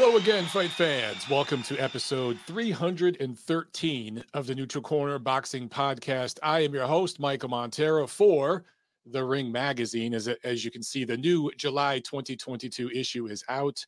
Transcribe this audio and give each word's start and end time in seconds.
Hello 0.00 0.16
again, 0.16 0.44
fight 0.44 0.70
fans. 0.70 1.28
Welcome 1.28 1.64
to 1.64 1.76
episode 1.76 2.38
313 2.46 4.24
of 4.32 4.46
the 4.46 4.54
Neutral 4.54 4.80
Corner 4.80 5.18
Boxing 5.18 5.68
Podcast. 5.68 6.38
I 6.40 6.60
am 6.60 6.72
your 6.72 6.86
host, 6.86 7.18
Michael 7.18 7.48
Montero, 7.48 8.06
for 8.06 8.64
The 9.06 9.24
Ring 9.24 9.50
Magazine. 9.50 10.14
As, 10.14 10.28
as 10.44 10.64
you 10.64 10.70
can 10.70 10.84
see, 10.84 11.02
the 11.02 11.16
new 11.16 11.50
July 11.56 11.98
2022 11.98 12.90
issue 12.90 13.26
is 13.26 13.42
out, 13.48 13.84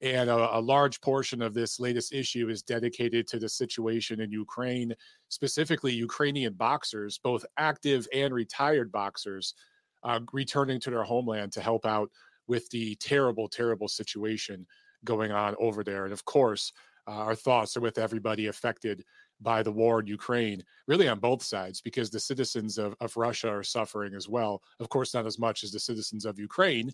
and 0.00 0.28
a, 0.28 0.58
a 0.58 0.60
large 0.60 1.00
portion 1.00 1.40
of 1.40 1.54
this 1.54 1.78
latest 1.78 2.12
issue 2.12 2.48
is 2.48 2.64
dedicated 2.64 3.28
to 3.28 3.38
the 3.38 3.48
situation 3.48 4.20
in 4.20 4.32
Ukraine, 4.32 4.92
specifically 5.28 5.92
Ukrainian 5.92 6.54
boxers, 6.54 7.20
both 7.22 7.46
active 7.56 8.08
and 8.12 8.34
retired 8.34 8.90
boxers, 8.90 9.54
uh, 10.02 10.18
returning 10.32 10.80
to 10.80 10.90
their 10.90 11.04
homeland 11.04 11.52
to 11.52 11.60
help 11.60 11.86
out 11.86 12.10
with 12.48 12.68
the 12.70 12.96
terrible, 12.96 13.48
terrible 13.48 13.86
situation 13.86 14.66
going 15.04 15.32
on 15.32 15.54
over 15.58 15.82
there. 15.84 16.04
And 16.04 16.12
of 16.12 16.24
course, 16.24 16.72
uh, 17.08 17.12
our 17.12 17.34
thoughts 17.34 17.76
are 17.76 17.80
with 17.80 17.98
everybody 17.98 18.46
affected 18.46 19.04
by 19.40 19.62
the 19.62 19.72
war 19.72 20.00
in 20.00 20.06
Ukraine, 20.06 20.62
really 20.86 21.08
on 21.08 21.18
both 21.18 21.42
sides, 21.42 21.80
because 21.80 22.10
the 22.10 22.20
citizens 22.20 22.78
of, 22.78 22.94
of 23.00 23.16
Russia 23.16 23.48
are 23.48 23.64
suffering 23.64 24.14
as 24.14 24.28
well. 24.28 24.62
Of 24.78 24.88
course, 24.88 25.14
not 25.14 25.26
as 25.26 25.38
much 25.38 25.64
as 25.64 25.72
the 25.72 25.80
citizens 25.80 26.24
of 26.24 26.38
Ukraine, 26.38 26.92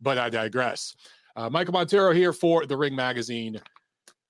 but 0.00 0.16
I 0.16 0.30
digress. 0.30 0.94
Uh, 1.36 1.50
Michael 1.50 1.72
Montero 1.72 2.12
here 2.12 2.32
for 2.32 2.64
The 2.64 2.76
Ring 2.76 2.96
Magazine, 2.96 3.60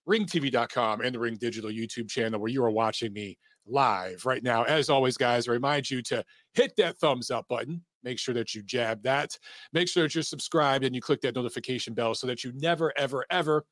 ringtv.com, 0.08 1.00
and 1.00 1.14
the 1.14 1.18
Ring 1.18 1.36
Digital 1.36 1.70
YouTube 1.70 2.08
channel 2.08 2.40
where 2.40 2.50
you 2.50 2.64
are 2.64 2.70
watching 2.70 3.12
me 3.12 3.38
live 3.66 4.26
right 4.26 4.42
now. 4.42 4.64
As 4.64 4.90
always, 4.90 5.16
guys, 5.16 5.48
I 5.48 5.52
remind 5.52 5.88
you 5.90 6.02
to 6.02 6.24
hit 6.54 6.72
that 6.76 6.98
thumbs 6.98 7.30
up 7.30 7.46
button 7.48 7.82
Make 8.02 8.18
sure 8.18 8.34
that 8.34 8.54
you 8.54 8.62
jab 8.62 9.02
that. 9.02 9.38
Make 9.72 9.88
sure 9.88 10.02
that 10.02 10.14
you're 10.14 10.22
subscribed 10.22 10.84
and 10.84 10.94
you 10.94 11.00
click 11.00 11.20
that 11.22 11.34
notification 11.34 11.94
bell 11.94 12.14
so 12.14 12.26
that 12.26 12.44
you 12.44 12.52
never, 12.54 12.92
ever, 12.96 13.24
ever 13.30 13.64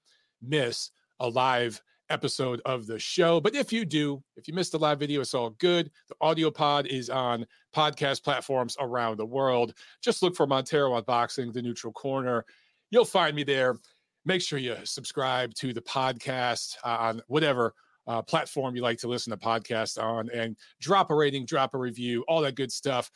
miss 0.42 0.90
a 1.20 1.28
live 1.28 1.80
episode 2.10 2.60
of 2.64 2.86
the 2.86 2.98
show. 2.98 3.40
But 3.40 3.54
if 3.54 3.72
you 3.72 3.84
do, 3.84 4.22
if 4.36 4.48
you 4.48 4.54
missed 4.54 4.72
the 4.72 4.78
live 4.78 4.98
video, 4.98 5.20
it's 5.20 5.34
all 5.34 5.50
good. 5.50 5.90
The 6.08 6.14
audio 6.20 6.50
pod 6.50 6.86
is 6.86 7.10
on 7.10 7.46
podcast 7.74 8.22
platforms 8.22 8.76
around 8.80 9.18
the 9.18 9.26
world. 9.26 9.74
Just 10.02 10.22
look 10.22 10.36
for 10.36 10.46
Montero 10.46 10.92
on 10.92 11.04
Boxing, 11.04 11.52
the 11.52 11.62
neutral 11.62 11.92
corner. 11.92 12.44
You'll 12.90 13.04
find 13.04 13.36
me 13.36 13.44
there. 13.44 13.76
Make 14.24 14.42
sure 14.42 14.58
you 14.58 14.76
subscribe 14.84 15.54
to 15.54 15.72
the 15.72 15.82
podcast 15.82 16.76
on 16.84 17.22
whatever 17.28 17.74
uh, 18.06 18.22
platform 18.22 18.74
you 18.74 18.82
like 18.82 18.98
to 18.98 19.08
listen 19.08 19.30
to 19.30 19.36
podcasts 19.36 20.02
on 20.02 20.30
and 20.30 20.56
drop 20.80 21.10
a 21.10 21.14
rating, 21.14 21.44
drop 21.44 21.74
a 21.74 21.78
review, 21.78 22.24
all 22.26 22.40
that 22.40 22.56
good 22.56 22.72
stuff. 22.72 23.10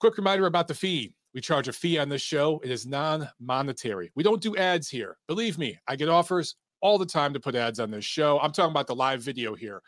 Quick 0.00 0.16
reminder 0.18 0.46
about 0.46 0.68
the 0.68 0.74
fee. 0.74 1.14
We 1.34 1.40
charge 1.40 1.68
a 1.68 1.72
fee 1.72 1.98
on 1.98 2.08
this 2.08 2.22
show. 2.22 2.60
It 2.64 2.70
is 2.70 2.86
non 2.86 3.28
monetary. 3.40 4.10
We 4.14 4.22
don't 4.22 4.40
do 4.40 4.56
ads 4.56 4.88
here. 4.88 5.18
Believe 5.26 5.58
me, 5.58 5.78
I 5.86 5.96
get 5.96 6.08
offers 6.08 6.56
all 6.80 6.98
the 6.98 7.06
time 7.06 7.32
to 7.32 7.40
put 7.40 7.54
ads 7.54 7.80
on 7.80 7.90
this 7.90 8.04
show. 8.04 8.38
I'm 8.40 8.52
talking 8.52 8.70
about 8.70 8.86
the 8.86 8.94
live 8.94 9.22
video 9.22 9.54
here. 9.54 9.82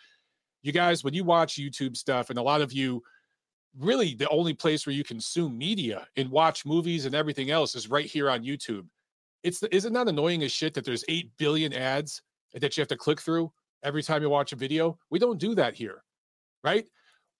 You 0.63 0.73
guys, 0.73 1.05
when 1.05 1.15
you 1.15 1.25
watch 1.25 1.55
YouTube 1.55 1.97
stuff, 1.97 2.31
and 2.31 2.39
a 2.39 2.43
lot 2.43 2.61
of 2.61 2.73
you, 2.73 3.03
really 3.79 4.15
the 4.15 4.29
only 4.29 4.55
place 4.55 4.87
where 4.87 4.95
you 4.95 5.05
consume 5.05 5.57
media 5.57 6.07
and 6.17 6.31
watch 6.31 6.67
movies 6.67 7.07
and 7.07 7.15
everything 7.15 7.51
else 7.51 7.75
is 7.75 7.89
right 7.89 8.07
here 8.07 8.31
on 8.31 8.43
YouTube. 8.43 8.87
It's 9.43 9.63
is 9.65 9.85
it 9.85 9.93
not 9.93 10.09
annoying 10.09 10.43
as 10.43 10.53
shit 10.53 10.75
that 10.75 10.85
there's 10.85 11.05
8 11.09 11.31
billion 11.39 11.73
ads 11.73 12.23
that 12.55 12.77
you 12.77 12.81
have 12.81 12.89
to 12.89 12.97
click 12.97 13.21
through 13.21 13.53
every 13.85 14.03
time 14.03 14.23
you 14.23 14.31
watch 14.31 14.53
a 14.53 14.57
video? 14.57 14.99
We 15.11 15.19
don't 15.19 15.39
do 15.39 15.55
that 15.55 15.75
here, 15.75 16.03
right? 16.65 16.87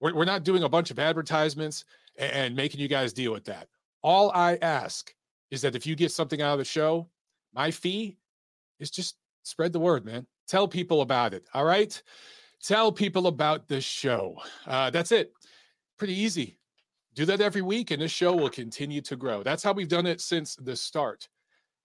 We're, 0.01 0.15
we're 0.15 0.25
not 0.25 0.45
doing 0.45 0.63
a 0.63 0.69
bunch 0.69 0.91
of 0.91 0.99
advertisements 0.99 1.85
and 2.19 2.55
making 2.55 2.81
you 2.81 2.89
guys 2.89 3.13
deal 3.13 3.33
with 3.33 3.45
that. 3.45 3.69
All 4.03 4.31
I 4.33 4.59
ask 4.61 5.15
is 5.51 5.63
that 5.63 5.75
if 5.75 5.87
you 5.87 5.97
get 5.97 6.13
something 6.13 6.43
out 6.43 6.53
of 6.53 6.59
the 6.59 6.65
show, 6.65 7.09
my 7.55 7.71
fee 7.71 8.19
is 8.79 8.91
just 8.91 9.17
spread 9.43 9.73
the 9.73 9.81
word, 9.81 10.05
man. 10.05 10.27
Tell 10.47 10.69
people 10.69 11.01
about 11.01 11.35
it. 11.35 11.47
All 11.55 11.65
right. 11.65 12.01
Tell 12.63 12.91
people 12.91 13.27
about 13.27 13.69
the 13.69 13.81
show. 13.81 14.37
Uh, 14.67 14.91
that's 14.91 15.13
it. 15.13 15.33
Pretty 15.99 16.15
easy. 16.15 16.59
Do 17.15 17.25
that 17.27 17.41
every 17.41 17.63
week, 17.63 17.91
and 17.91 18.03
this 18.03 18.13
show 18.13 18.35
will 18.35 18.51
continue 18.51 19.01
to 19.03 19.17
grow. 19.17 19.43
That's 19.43 19.63
how 19.63 19.73
we've 19.73 19.89
done 19.89 20.07
it 20.07 20.21
since 20.21 20.57
the 20.57 20.77
start. 20.77 21.29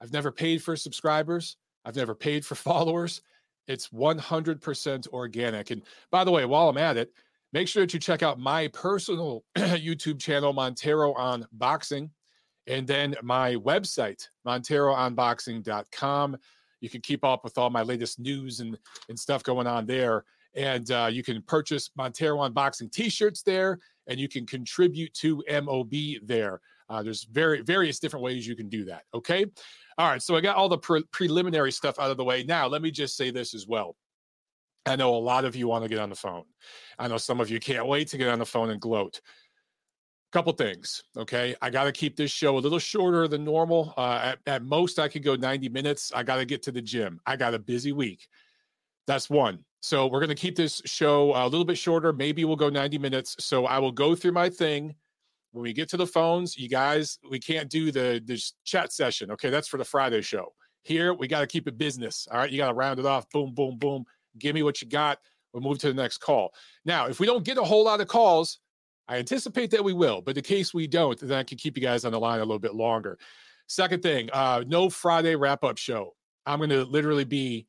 I've 0.02 0.14
never 0.14 0.32
paid 0.32 0.62
for 0.62 0.76
subscribers, 0.76 1.58
I've 1.86 1.96
never 1.96 2.16
paid 2.16 2.46
for 2.46 2.56
followers. 2.70 3.22
It's 3.68 3.88
100% 3.90 5.08
organic. 5.10 5.72
And 5.72 5.84
by 6.12 6.26
the 6.26 6.32
way, 6.32 6.44
while 6.44 6.68
I'm 6.68 6.78
at 6.78 6.98
it, 6.98 7.14
Make 7.54 7.68
sure 7.68 7.84
that 7.84 7.94
you 7.94 8.00
check 8.00 8.24
out 8.24 8.40
my 8.40 8.68
personal 8.70 9.44
YouTube 9.56 10.20
channel, 10.20 10.54
Montero 10.54 11.14
on 11.14 11.46
Boxing, 11.52 12.10
and 12.66 12.88
then 12.88 13.16
my 13.22 13.54
website, 13.56 14.28
monteroonboxing.com. 14.48 16.38
You 16.82 16.90
can 16.90 17.02
keep 17.02 17.24
up 17.24 17.44
with 17.44 17.60
all 17.60 17.70
my 17.70 17.84
latest 17.84 18.20
news 18.20 18.60
and, 18.60 18.76
and 19.08 19.20
stuff 19.20 19.44
going 19.44 19.68
on 19.68 19.86
there. 19.86 20.26
And 20.56 20.90
uh, 20.90 21.10
you 21.12 21.22
can 21.22 21.44
purchase 21.44 21.92
Montero 21.96 22.40
on 22.40 22.54
Boxing 22.54 22.90
t 22.90 23.08
shirts 23.08 23.44
there, 23.44 23.78
and 24.08 24.20
you 24.20 24.28
can 24.28 24.48
contribute 24.48 25.14
to 25.16 25.44
MOB 25.64 25.94
there. 26.24 26.60
Uh, 26.90 27.04
there's 27.04 27.24
very 27.24 27.62
various 27.62 28.00
different 28.00 28.24
ways 28.24 28.48
you 28.48 28.56
can 28.56 28.68
do 28.68 28.84
that. 28.86 29.04
Okay. 29.14 29.46
All 30.00 30.10
right. 30.10 30.22
So 30.22 30.36
I 30.36 30.42
got 30.42 30.56
all 30.56 30.70
the 30.70 30.78
pre- 30.78 31.06
preliminary 31.12 31.72
stuff 31.72 32.00
out 32.00 32.12
of 32.12 32.18
the 32.18 32.24
way. 32.24 32.44
Now, 32.44 32.68
let 32.68 32.82
me 32.82 32.90
just 32.90 33.16
say 33.16 33.30
this 33.30 33.54
as 33.54 33.68
well. 33.68 33.96
I 34.86 34.96
know 34.96 35.16
a 35.16 35.18
lot 35.18 35.46
of 35.46 35.56
you 35.56 35.68
want 35.68 35.84
to 35.84 35.90
get 35.90 36.00
on 36.00 36.10
the 36.10 36.16
phone. 36.16 36.44
I 37.00 37.08
know 37.08 37.18
some 37.18 37.40
of 37.40 37.50
you 37.50 37.60
can't 37.60 37.88
wait 37.88 38.10
to 38.10 38.18
get 38.18 38.30
on 38.30 38.40
the 38.40 38.46
phone 38.46 38.70
and 38.70 38.82
gloat. 38.82 39.22
Couple 40.32 40.52
things, 40.54 41.04
okay? 41.16 41.56
I 41.62 41.70
got 41.70 41.84
to 41.84 41.92
keep 41.92 42.18
this 42.18 42.32
show 42.32 42.58
a 42.58 42.60
little 42.60 42.80
shorter 42.80 43.28
than 43.28 43.44
normal. 43.44 43.94
Uh, 43.96 44.34
at, 44.34 44.40
at 44.48 44.64
most, 44.64 45.00
I 45.00 45.08
could 45.08 45.24
go 45.24 45.36
90 45.36 45.70
minutes. 45.70 46.12
I 46.14 46.24
got 46.24 46.38
to 46.38 46.46
get 46.46 46.64
to 46.64 46.72
the 46.72 46.82
gym. 46.82 47.20
I 47.26 47.36
got 47.36 47.54
a 47.54 47.60
busy 47.60 47.92
week. 47.92 48.28
That's 49.06 49.30
one. 49.30 49.64
So 49.82 50.08
we're 50.08 50.20
going 50.20 50.30
to 50.30 50.36
keep 50.36 50.56
this 50.56 50.82
show 50.86 51.36
a 51.36 51.46
little 51.46 51.66
bit 51.66 51.78
shorter. 51.78 52.12
Maybe 52.12 52.46
we'll 52.46 52.56
go 52.56 52.70
90 52.70 52.98
minutes. 52.98 53.36
So 53.40 53.66
I 53.66 53.78
will 53.80 53.92
go 53.92 54.16
through 54.16 54.32
my 54.32 54.50
thing. 54.50 54.96
When 55.52 55.62
we 55.62 55.72
get 55.72 55.88
to 55.90 55.98
the 55.98 56.08
phones, 56.08 56.58
you 56.58 56.68
guys, 56.68 57.20
we 57.30 57.38
can't 57.38 57.70
do 57.70 57.92
the, 57.92 58.20
the 58.26 58.42
chat 58.66 58.92
session. 58.92 59.30
Okay, 59.32 59.52
that's 59.52 59.68
for 59.68 59.78
the 59.78 59.86
Friday 59.86 60.22
show. 60.22 60.54
Here, 60.82 61.14
we 61.14 61.28
got 61.28 61.42
to 61.42 61.48
keep 61.48 61.68
it 61.68 61.78
business. 61.78 62.28
All 62.32 62.40
right, 62.40 62.50
you 62.50 62.58
got 62.58 62.70
to 62.70 62.74
round 62.74 63.00
it 63.00 63.06
off. 63.06 63.30
Boom, 63.30 63.54
boom, 63.54 63.78
boom 63.78 64.06
Give 64.38 64.56
me 64.56 64.64
what 64.64 64.82
you 64.82 64.88
got. 64.88 65.20
We'll 65.54 65.64
move 65.64 65.80
to 65.80 65.88
the 65.88 65.94
next 65.94 66.18
call. 66.18 66.54
Now, 66.86 67.08
if 67.08 67.20
we 67.20 67.28
don't 67.28 67.46
get 67.46 67.58
a 67.58 67.64
whole 67.64 67.86
lot 67.86 68.02
of 68.02 68.08
calls, 68.08 68.60
I 69.08 69.18
anticipate 69.18 69.70
that 69.72 69.84
we 69.84 69.94
will, 69.94 70.22
but 70.22 70.38
in 70.38 70.44
case 70.44 70.74
we 70.74 70.88
don't, 70.88 71.20
then 71.20 71.38
I 71.38 71.44
can 71.44 71.58
keep 71.58 71.78
you 71.78 71.84
guys 71.84 72.06
on 72.06 72.14
the 72.14 72.20
line 72.20 72.40
a 72.40 72.44
little 72.44 72.60
bit 72.60 72.74
longer. 72.74 73.18
Second 73.68 74.02
thing, 74.02 74.30
uh, 74.34 74.64
no 74.68 74.90
Friday 74.90 75.36
wrap 75.36 75.64
up 75.64 75.78
show. 75.78 76.16
I'm 76.46 76.60
going 76.60 76.70
to 76.70 76.84
literally 76.84 77.24
be 77.24 77.68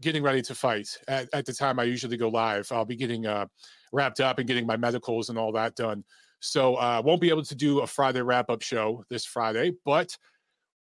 getting 0.00 0.22
ready 0.22 0.42
to 0.42 0.54
fight 0.54 0.88
at, 1.08 1.28
at, 1.32 1.44
the 1.44 1.52
time 1.52 1.78
I 1.78 1.84
usually 1.84 2.16
go 2.16 2.28
live. 2.28 2.70
I'll 2.70 2.84
be 2.84 2.96
getting 2.96 3.26
uh, 3.26 3.46
wrapped 3.92 4.20
up 4.20 4.38
and 4.38 4.46
getting 4.46 4.66
my 4.66 4.76
medicals 4.76 5.28
and 5.28 5.38
all 5.38 5.52
that 5.52 5.74
done. 5.74 6.04
So 6.40 6.76
I 6.76 6.98
uh, 6.98 7.02
won't 7.02 7.20
be 7.20 7.30
able 7.30 7.44
to 7.44 7.54
do 7.54 7.80
a 7.80 7.86
Friday 7.86 8.22
wrap 8.22 8.48
up 8.48 8.62
show 8.62 9.04
this 9.10 9.24
Friday, 9.24 9.72
but 9.84 10.16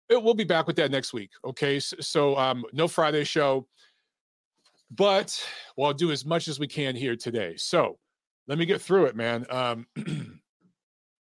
it, 0.10 0.22
we'll 0.22 0.34
be 0.34 0.44
back 0.44 0.68
with 0.68 0.76
that 0.76 0.92
next 0.92 1.14
week. 1.14 1.32
Okay. 1.46 1.80
So, 1.80 1.96
so 2.02 2.38
um, 2.38 2.66
no 2.74 2.88
Friday 2.88 3.24
show 3.24 3.68
but 4.92 5.44
we'll 5.78 5.94
do 5.94 6.12
as 6.12 6.26
much 6.26 6.48
as 6.48 6.60
we 6.60 6.68
can 6.68 6.96
here 6.96 7.16
today. 7.16 7.56
So 7.58 7.98
let 8.48 8.58
me 8.58 8.66
get 8.66 8.82
through 8.82 9.06
it, 9.06 9.16
man. 9.16 9.46
Um, 9.50 9.88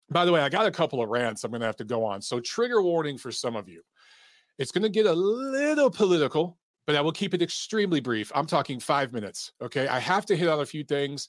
by 0.10 0.26
the 0.26 0.32
way, 0.32 0.42
I 0.42 0.50
got 0.50 0.68
a 0.68 0.72
couple 0.72 1.02
of 1.02 1.10
rants 1.10 1.44
I'm 1.44 1.52
going 1.52 1.62
to 1.62 1.68
have 1.68 1.78
to 1.78 1.86
go 1.86 2.06
on. 2.06 2.22
So, 2.22 2.40
trigger 2.40 2.82
warning 2.82 3.18
for 3.18 3.32
some 3.32 3.56
of 3.56 3.68
you. 3.68 3.82
It's 4.58 4.72
going 4.72 4.84
to 4.84 4.90
get 4.90 5.06
a 5.06 5.14
little 5.14 5.90
political, 5.90 6.58
but 6.88 6.96
I 6.96 7.02
will 7.02 7.12
keep 7.12 7.34
it 7.34 7.42
extremely 7.42 8.00
brief. 8.00 8.32
I'm 8.36 8.46
talking 8.46 8.80
five 8.80 9.12
minutes. 9.12 9.52
Okay. 9.62 9.88
I 9.88 10.00
have 10.00 10.26
to 10.28 10.36
hit 10.36 10.48
on 10.48 10.62
a 10.62 10.66
few 10.66 10.84
things. 10.84 11.28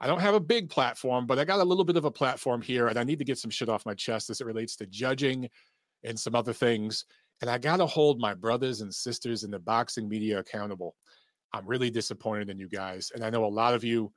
I 0.00 0.06
don't 0.06 0.20
have 0.20 0.34
a 0.34 0.40
big 0.40 0.68
platform, 0.70 1.26
but 1.26 1.38
I 1.38 1.44
got 1.44 1.60
a 1.60 1.64
little 1.64 1.84
bit 1.84 1.96
of 1.96 2.04
a 2.04 2.10
platform 2.10 2.60
here, 2.60 2.88
and 2.88 2.98
I 2.98 3.04
need 3.04 3.18
to 3.18 3.24
get 3.24 3.38
some 3.38 3.50
shit 3.50 3.68
off 3.68 3.86
my 3.86 3.94
chest 3.94 4.30
as 4.30 4.40
it 4.40 4.46
relates 4.46 4.74
to 4.76 4.86
judging 4.86 5.48
and 6.02 6.18
some 6.18 6.34
other 6.34 6.52
things. 6.52 7.04
And 7.40 7.50
I 7.50 7.58
got 7.58 7.76
to 7.76 7.86
hold 7.86 8.20
my 8.20 8.34
brothers 8.34 8.80
and 8.80 8.92
sisters 8.92 9.44
in 9.44 9.50
the 9.50 9.58
boxing 9.58 10.08
media 10.08 10.38
accountable. 10.38 10.96
I'm 11.52 11.66
really 11.66 11.90
disappointed 11.90 12.50
in 12.50 12.58
you 12.58 12.68
guys. 12.68 13.10
And 13.14 13.24
I 13.24 13.30
know 13.30 13.44
a 13.44 13.46
lot 13.46 13.74
of 13.74 13.84
you 13.84 14.12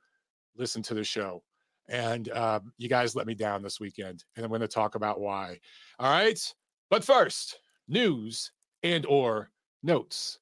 listen 0.56 0.82
to 0.82 0.94
the 0.94 1.04
show 1.04 1.42
and 1.88 2.28
uh, 2.30 2.60
you 2.78 2.88
guys 2.88 3.14
let 3.14 3.26
me 3.26 3.34
down 3.34 3.62
this 3.62 3.80
weekend. 3.80 4.24
And 4.34 4.44
I'm 4.44 4.50
going 4.50 4.60
to 4.60 4.68
talk 4.68 4.94
about 4.94 5.20
why. 5.20 5.58
All 5.98 6.10
right. 6.10 6.40
But 6.90 7.04
first, 7.04 7.60
news 7.88 8.52
and 8.82 9.06
or 9.06 9.50
notes. 9.82 10.38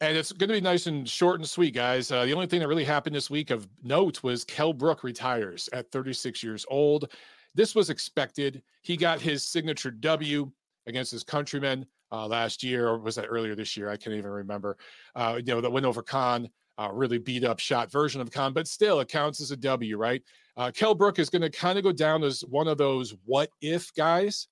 And 0.00 0.16
it's 0.16 0.32
going 0.32 0.48
to 0.48 0.54
be 0.54 0.60
nice 0.60 0.86
and 0.86 1.08
short 1.08 1.40
and 1.40 1.48
sweet, 1.48 1.74
guys. 1.74 2.12
Uh, 2.12 2.24
the 2.26 2.34
only 2.34 2.46
thing 2.46 2.60
that 2.60 2.68
really 2.68 2.84
happened 2.84 3.16
this 3.16 3.30
week 3.30 3.50
of 3.50 3.66
note 3.82 4.22
was 4.22 4.44
Kell 4.44 4.72
Brook 4.72 5.02
retires 5.04 5.68
at 5.72 5.90
36 5.90 6.42
years 6.42 6.66
old. 6.68 7.10
This 7.54 7.74
was 7.74 7.88
expected. 7.88 8.62
He 8.82 8.96
got 8.96 9.20
his 9.20 9.42
signature 9.42 9.90
W 9.90 10.50
against 10.86 11.12
his 11.12 11.24
countrymen 11.24 11.86
uh, 12.12 12.26
last 12.26 12.62
year, 12.62 12.88
or 12.88 12.98
was 12.98 13.14
that 13.16 13.26
earlier 13.26 13.54
this 13.54 13.76
year? 13.76 13.88
I 13.88 13.96
can't 13.96 14.16
even 14.16 14.30
remember. 14.30 14.76
Uh, 15.14 15.36
you 15.38 15.54
know, 15.54 15.60
that 15.60 15.70
went 15.70 15.86
over 15.86 16.02
Khan, 16.02 16.48
uh, 16.78 16.90
really 16.92 17.18
beat 17.18 17.44
up 17.44 17.58
shot 17.58 17.90
version 17.90 18.20
of 18.20 18.30
Khan, 18.30 18.52
but 18.52 18.68
still 18.68 19.00
it 19.00 19.08
counts 19.08 19.40
as 19.40 19.50
a 19.50 19.56
W, 19.56 19.96
right? 19.96 20.22
Uh, 20.56 20.70
Kell 20.70 20.94
Brook 20.94 21.18
is 21.18 21.30
going 21.30 21.42
to 21.42 21.50
kind 21.50 21.78
of 21.78 21.84
go 21.84 21.92
down 21.92 22.22
as 22.22 22.42
one 22.42 22.68
of 22.68 22.78
those 22.78 23.14
what 23.24 23.50
if 23.60 23.92
guys. 23.94 24.48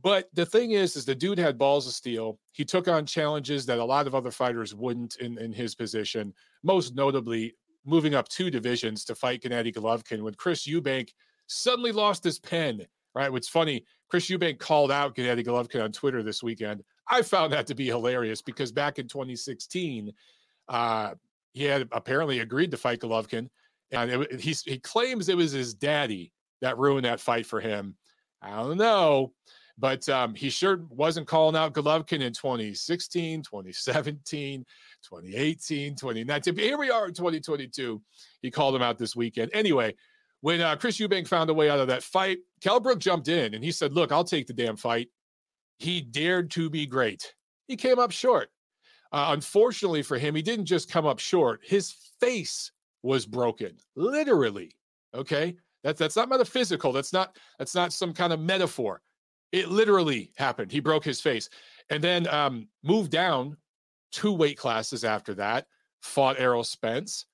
But 0.00 0.28
the 0.32 0.46
thing 0.46 0.72
is, 0.72 0.94
is 0.94 1.04
the 1.04 1.14
dude 1.14 1.38
had 1.38 1.58
balls 1.58 1.86
of 1.86 1.92
steel. 1.92 2.38
He 2.52 2.64
took 2.64 2.86
on 2.86 3.04
challenges 3.04 3.66
that 3.66 3.78
a 3.78 3.84
lot 3.84 4.06
of 4.06 4.14
other 4.14 4.30
fighters 4.30 4.74
wouldn't 4.74 5.16
in, 5.16 5.38
in 5.38 5.52
his 5.52 5.74
position, 5.74 6.32
most 6.62 6.94
notably 6.94 7.54
moving 7.84 8.14
up 8.14 8.28
two 8.28 8.50
divisions 8.50 9.04
to 9.06 9.14
fight 9.14 9.42
Gennady 9.42 9.74
Golovkin 9.74 10.22
when 10.22 10.34
Chris 10.34 10.68
Eubank 10.68 11.10
suddenly 11.48 11.90
lost 11.90 12.22
his 12.22 12.38
pen. 12.38 12.86
Right. 13.14 13.32
What's 13.32 13.48
funny, 13.48 13.84
Chris 14.08 14.28
Eubank 14.28 14.58
called 14.58 14.92
out 14.92 15.16
Gennady 15.16 15.44
Golovkin 15.44 15.82
on 15.82 15.92
Twitter 15.92 16.22
this 16.22 16.42
weekend. 16.42 16.82
I 17.08 17.22
found 17.22 17.52
that 17.52 17.66
to 17.68 17.74
be 17.74 17.86
hilarious 17.86 18.42
because 18.42 18.70
back 18.70 18.98
in 18.98 19.08
2016, 19.08 20.12
uh, 20.68 21.14
he 21.52 21.64
had 21.64 21.88
apparently 21.92 22.40
agreed 22.40 22.70
to 22.70 22.76
fight 22.76 23.00
Golovkin, 23.00 23.48
and 23.90 24.10
it, 24.10 24.40
he 24.40 24.54
he 24.64 24.78
claims 24.78 25.28
it 25.28 25.36
was 25.36 25.52
his 25.52 25.74
daddy 25.74 26.32
that 26.60 26.78
ruined 26.78 27.06
that 27.06 27.20
fight 27.20 27.46
for 27.46 27.60
him. 27.60 27.96
I 28.42 28.50
don't 28.56 28.78
know. 28.78 29.32
But 29.80 30.08
um, 30.08 30.34
he 30.34 30.50
sure 30.50 30.84
wasn't 30.90 31.28
calling 31.28 31.54
out 31.54 31.72
Golovkin 31.72 32.20
in 32.20 32.32
2016, 32.32 33.42
2017, 33.42 34.64
2018, 35.02 35.94
2019. 35.94 36.56
Here 36.56 36.76
we 36.76 36.90
are 36.90 37.06
in 37.06 37.14
2022. 37.14 38.02
He 38.42 38.50
called 38.50 38.74
him 38.74 38.82
out 38.82 38.98
this 38.98 39.14
weekend. 39.14 39.52
Anyway, 39.54 39.94
when 40.40 40.60
uh, 40.60 40.76
Chris 40.76 40.98
Eubank 40.98 41.26
found 41.26 41.50
a 41.50 41.54
way 41.54 41.68
out 41.68 41.80
of 41.80 41.88
that 41.88 42.02
fight, 42.02 42.38
Kell 42.60 42.80
Brook 42.80 42.98
jumped 42.98 43.28
in 43.28 43.54
and 43.54 43.64
he 43.64 43.72
said, 43.72 43.92
Look, 43.92 44.12
I'll 44.12 44.24
take 44.24 44.46
the 44.46 44.52
damn 44.52 44.76
fight. 44.76 45.08
He 45.78 46.00
dared 46.00 46.50
to 46.52 46.70
be 46.70 46.86
great. 46.86 47.34
He 47.66 47.76
came 47.76 47.98
up 47.98 48.10
short. 48.10 48.50
Uh, 49.12 49.28
unfortunately 49.30 50.02
for 50.02 50.18
him, 50.18 50.34
he 50.34 50.42
didn't 50.42 50.66
just 50.66 50.90
come 50.90 51.06
up 51.06 51.18
short, 51.18 51.60
his 51.64 51.94
face 52.20 52.72
was 53.02 53.26
broken, 53.26 53.76
literally. 53.96 54.72
Okay. 55.14 55.56
That's 55.84 55.98
that's 55.98 56.16
not 56.16 56.28
metaphysical. 56.28 56.92
That's 56.92 57.12
not 57.12 57.36
that's 57.58 57.74
not 57.74 57.92
some 57.92 58.12
kind 58.12 58.32
of 58.32 58.40
metaphor. 58.40 59.00
It 59.52 59.68
literally 59.68 60.32
happened. 60.36 60.70
He 60.72 60.80
broke 60.80 61.04
his 61.04 61.20
face 61.20 61.48
and 61.90 62.02
then 62.02 62.28
um, 62.28 62.68
moved 62.82 63.10
down 63.10 63.56
two 64.12 64.32
weight 64.32 64.58
classes 64.58 65.04
after 65.04 65.34
that, 65.34 65.66
fought 66.02 66.36
Errol 66.38 66.64
Spence. 66.64 67.26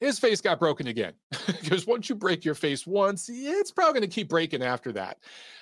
His 0.00 0.18
face 0.18 0.40
got 0.40 0.58
broken 0.58 0.86
again 0.86 1.12
because 1.46 1.86
once 1.86 2.08
you 2.08 2.14
break 2.14 2.44
your 2.44 2.54
face 2.54 2.86
once, 2.86 3.28
it's 3.30 3.70
probably 3.70 4.00
going 4.00 4.10
to 4.10 4.14
keep 4.14 4.28
breaking 4.28 4.62
after 4.62 4.92
that. 4.92 5.18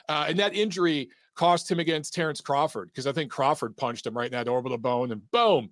Uh, 0.08 0.26
and 0.28 0.38
that 0.38 0.54
injury 0.54 1.10
cost 1.34 1.70
him 1.70 1.80
against 1.80 2.14
Terrence 2.14 2.40
Crawford 2.40 2.88
because 2.88 3.06
I 3.06 3.12
think 3.12 3.30
Crawford 3.30 3.76
punched 3.76 4.06
him 4.06 4.16
right 4.16 4.26
in 4.26 4.32
that 4.32 4.48
orbital 4.48 4.78
bone 4.78 5.12
and 5.12 5.28
boom, 5.30 5.70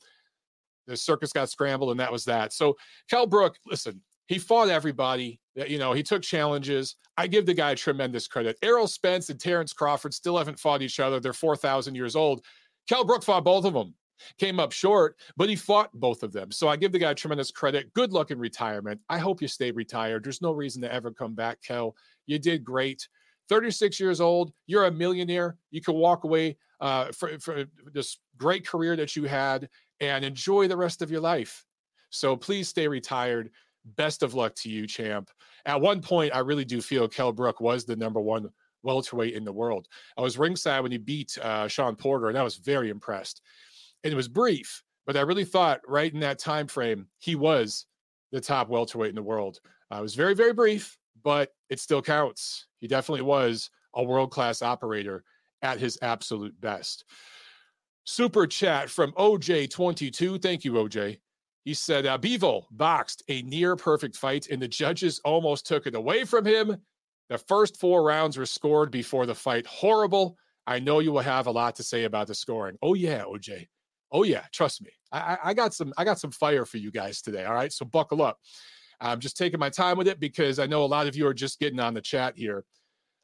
the 0.87 0.97
circus 0.97 1.33
got 1.33 1.49
scrambled 1.49 1.91
and 1.91 2.01
that 2.01 2.13
was 2.13 2.25
that. 2.25 2.53
So 2.53 2.77
Kell 3.09 3.27
Brook, 3.27 3.57
listen, 3.67 4.01
he 4.27 4.39
fought 4.39 4.69
everybody. 4.69 5.41
You 5.55 5.79
know, 5.79 5.93
he 5.93 6.03
took 6.03 6.23
challenges. 6.23 6.97
I 7.17 7.27
give 7.27 7.47
the 7.47 7.55
guy 7.55 7.75
tremendous 7.75 8.27
credit. 8.29 8.59
Errol 8.63 8.89
Spence 8.89 9.31
and 9.31 9.41
Terrence 9.41 9.73
Crawford 9.73 10.13
still 10.13 10.37
haven't 10.37 10.59
fought 10.59 10.83
each 10.83 11.01
other. 11.01 11.21
They're 11.21 11.33
4,000 11.33 11.95
years 11.95 12.17
old. 12.17 12.45
Kell 12.89 13.05
Brook 13.05 13.23
fought 13.23 13.45
both 13.45 13.65
of 13.65 13.75
them. 13.75 13.95
Came 14.39 14.61
up 14.61 14.73
short, 14.73 15.17
but 15.37 15.49
he 15.49 15.57
fought 15.57 15.91
both 15.95 16.23
of 16.23 16.33
them. 16.33 16.51
So 16.51 16.69
I 16.69 16.77
give 16.77 16.93
the 16.93 16.99
guy 16.99 17.15
tremendous 17.15 17.51
credit. 17.51 17.93
Good 17.95 18.13
luck 18.13 18.31
in 18.31 18.39
retirement. 18.39 19.01
I 19.09 19.19
hope 19.19 19.43
you 19.43 19.49
stay 19.49 19.71
retired. 19.71 20.25
There's 20.25 20.43
no 20.43 20.53
reason 20.53 20.83
to 20.83 20.93
ever 20.93 21.11
come 21.11 21.35
back, 21.35 21.63
Kell. 21.63 21.95
You 22.27 22.39
did 22.39 22.65
great. 22.65 23.09
36 23.49 24.01
years 24.01 24.21
old, 24.21 24.53
you're 24.67 24.87
a 24.87 24.91
millionaire. 24.91 25.57
You 25.71 25.81
can 25.81 25.95
walk 25.95 26.25
away 26.25 26.57
uh, 26.81 27.13
for, 27.13 27.39
for 27.39 27.65
this 27.93 28.19
great 28.37 28.67
career 28.67 28.97
that 28.97 29.17
you 29.17 29.25
had 29.25 29.69
and 30.01 30.25
enjoy 30.25 30.69
the 30.69 30.77
rest 30.77 31.03
of 31.03 31.11
your 31.11 31.21
life. 31.21 31.65
So 32.11 32.37
please 32.37 32.69
stay 32.69 32.89
retired. 32.89 33.51
Best 33.97 34.23
of 34.23 34.35
luck 34.35 34.55
to 34.57 34.69
you, 34.69 34.87
champ. 34.87 35.31
At 35.65 35.81
one 35.81 36.01
point, 36.01 36.35
I 36.35 36.41
really 36.41 36.65
do 36.65 36.81
feel 36.81 37.09
Kell 37.09 37.33
Brook 37.33 37.61
was 37.61 37.85
the 37.85 37.97
number 37.97 38.21
one 38.21 38.49
welterweight 38.83 39.35
in 39.35 39.45
the 39.45 39.53
world. 39.53 39.89
I 40.17 40.23
was 40.23 40.39
ringside 40.39 40.83
when 40.83 40.93
he 40.93 40.99
beat 40.99 41.37
uh, 41.39 41.69
Shawn 41.69 41.97
Porter, 41.97 42.29
and 42.29 42.39
I 42.39 42.43
was 42.43 42.57
very 42.57 42.91
impressed. 42.91 43.43
And 44.05 44.13
it 44.13 44.17
was 44.17 44.29
brief, 44.29 44.83
but 45.07 45.17
I 45.17 45.23
really 45.23 45.45
thought 45.45 45.81
right 45.87 46.13
in 46.13 46.21
that 46.21 46.39
time 46.39 46.67
frame 46.67 47.07
he 47.19 47.35
was 47.35 47.87
the 48.33 48.41
top 48.41 48.69
welterweight 48.69 49.11
in 49.11 49.15
the 49.17 49.23
world. 49.23 49.61
Uh, 49.93 49.99
it 49.99 50.03
was 50.03 50.15
very, 50.15 50.35
very 50.35 50.53
brief, 50.53 50.99
but 51.23 51.51
it 51.71 51.81
still 51.81 52.03
counts. 52.03 52.67
He 52.79 52.89
definitely 52.89 53.23
was 53.23 53.71
a 53.95 54.03
world 54.03 54.31
class 54.31 54.63
operator 54.63 55.25
at 55.63 55.79
his 55.79 55.99
absolute 56.03 56.59
best. 56.61 57.05
Super 58.05 58.47
chat 58.47 58.89
from 58.89 59.13
OJ22. 59.13 60.41
Thank 60.41 60.65
you, 60.65 60.73
OJ. 60.75 61.19
He 61.65 61.75
said, 61.75 62.07
uh, 62.07 62.17
Bivol 62.17 62.67
boxed 62.71 63.25
a 63.29 63.43
near 63.43 63.75
perfect 63.75 64.17
fight, 64.17 64.49
and 64.49 64.63
the 64.63 64.69
judges 64.69 65.21
almost 65.25 65.67
took 65.67 65.89
it 65.89 65.97
away 65.97 66.25
from 66.25 66.45
him. 66.45 66.77
The 67.29 67.39
first 67.39 67.79
four 67.79 68.05
rounds 68.05 68.37
were 68.37 68.47
scored 68.47 68.93
before 68.93 69.27
the 69.27 69.35
fight. 69.35 69.67
Horrible. 69.67 70.37
I 70.69 70.79
know 70.79 71.01
you 71.01 71.11
will 71.11 71.21
have 71.21 71.49
a 71.49 71.51
lot 71.51 71.75
to 71.77 71.83
say 71.83 72.05
about 72.05 72.29
the 72.29 72.37
scoring. 72.37 72.77
Oh, 72.83 72.95
yeah, 72.95 73.25
OJ. 73.25 73.67
Oh, 74.13 74.23
yeah. 74.23 74.45
Trust 74.53 74.83
me. 74.83 74.91
I, 75.13 75.39
I 75.45 75.55
got 75.55 75.75
some 75.75 75.93
I 75.97 76.05
got 76.05 76.19
some 76.19 76.31
fire 76.31 76.65
for 76.65 76.79
you 76.79 76.91
guys 76.91 77.23
today. 77.23 77.45
All 77.45 77.55
right. 77.55 77.73
So 77.73 77.85
buckle 77.85 78.23
up. 78.23 78.39
I'm 79.01 79.21
just 79.21 79.37
taking 79.37 79.61
my 79.61 79.71
time 79.71 79.99
with 79.99 80.09
it 80.09 80.21
because 80.21 80.59
I 80.59 80.67
know 80.67 80.85
a 80.85 80.87
lot 80.87 81.07
of 81.07 81.17
you 81.17 81.27
are 81.27 81.35
just 81.35 81.61
getting 81.61 81.81
on 81.81 81.95
the 81.95 82.01
chat 82.01 82.37
here. 82.37 82.65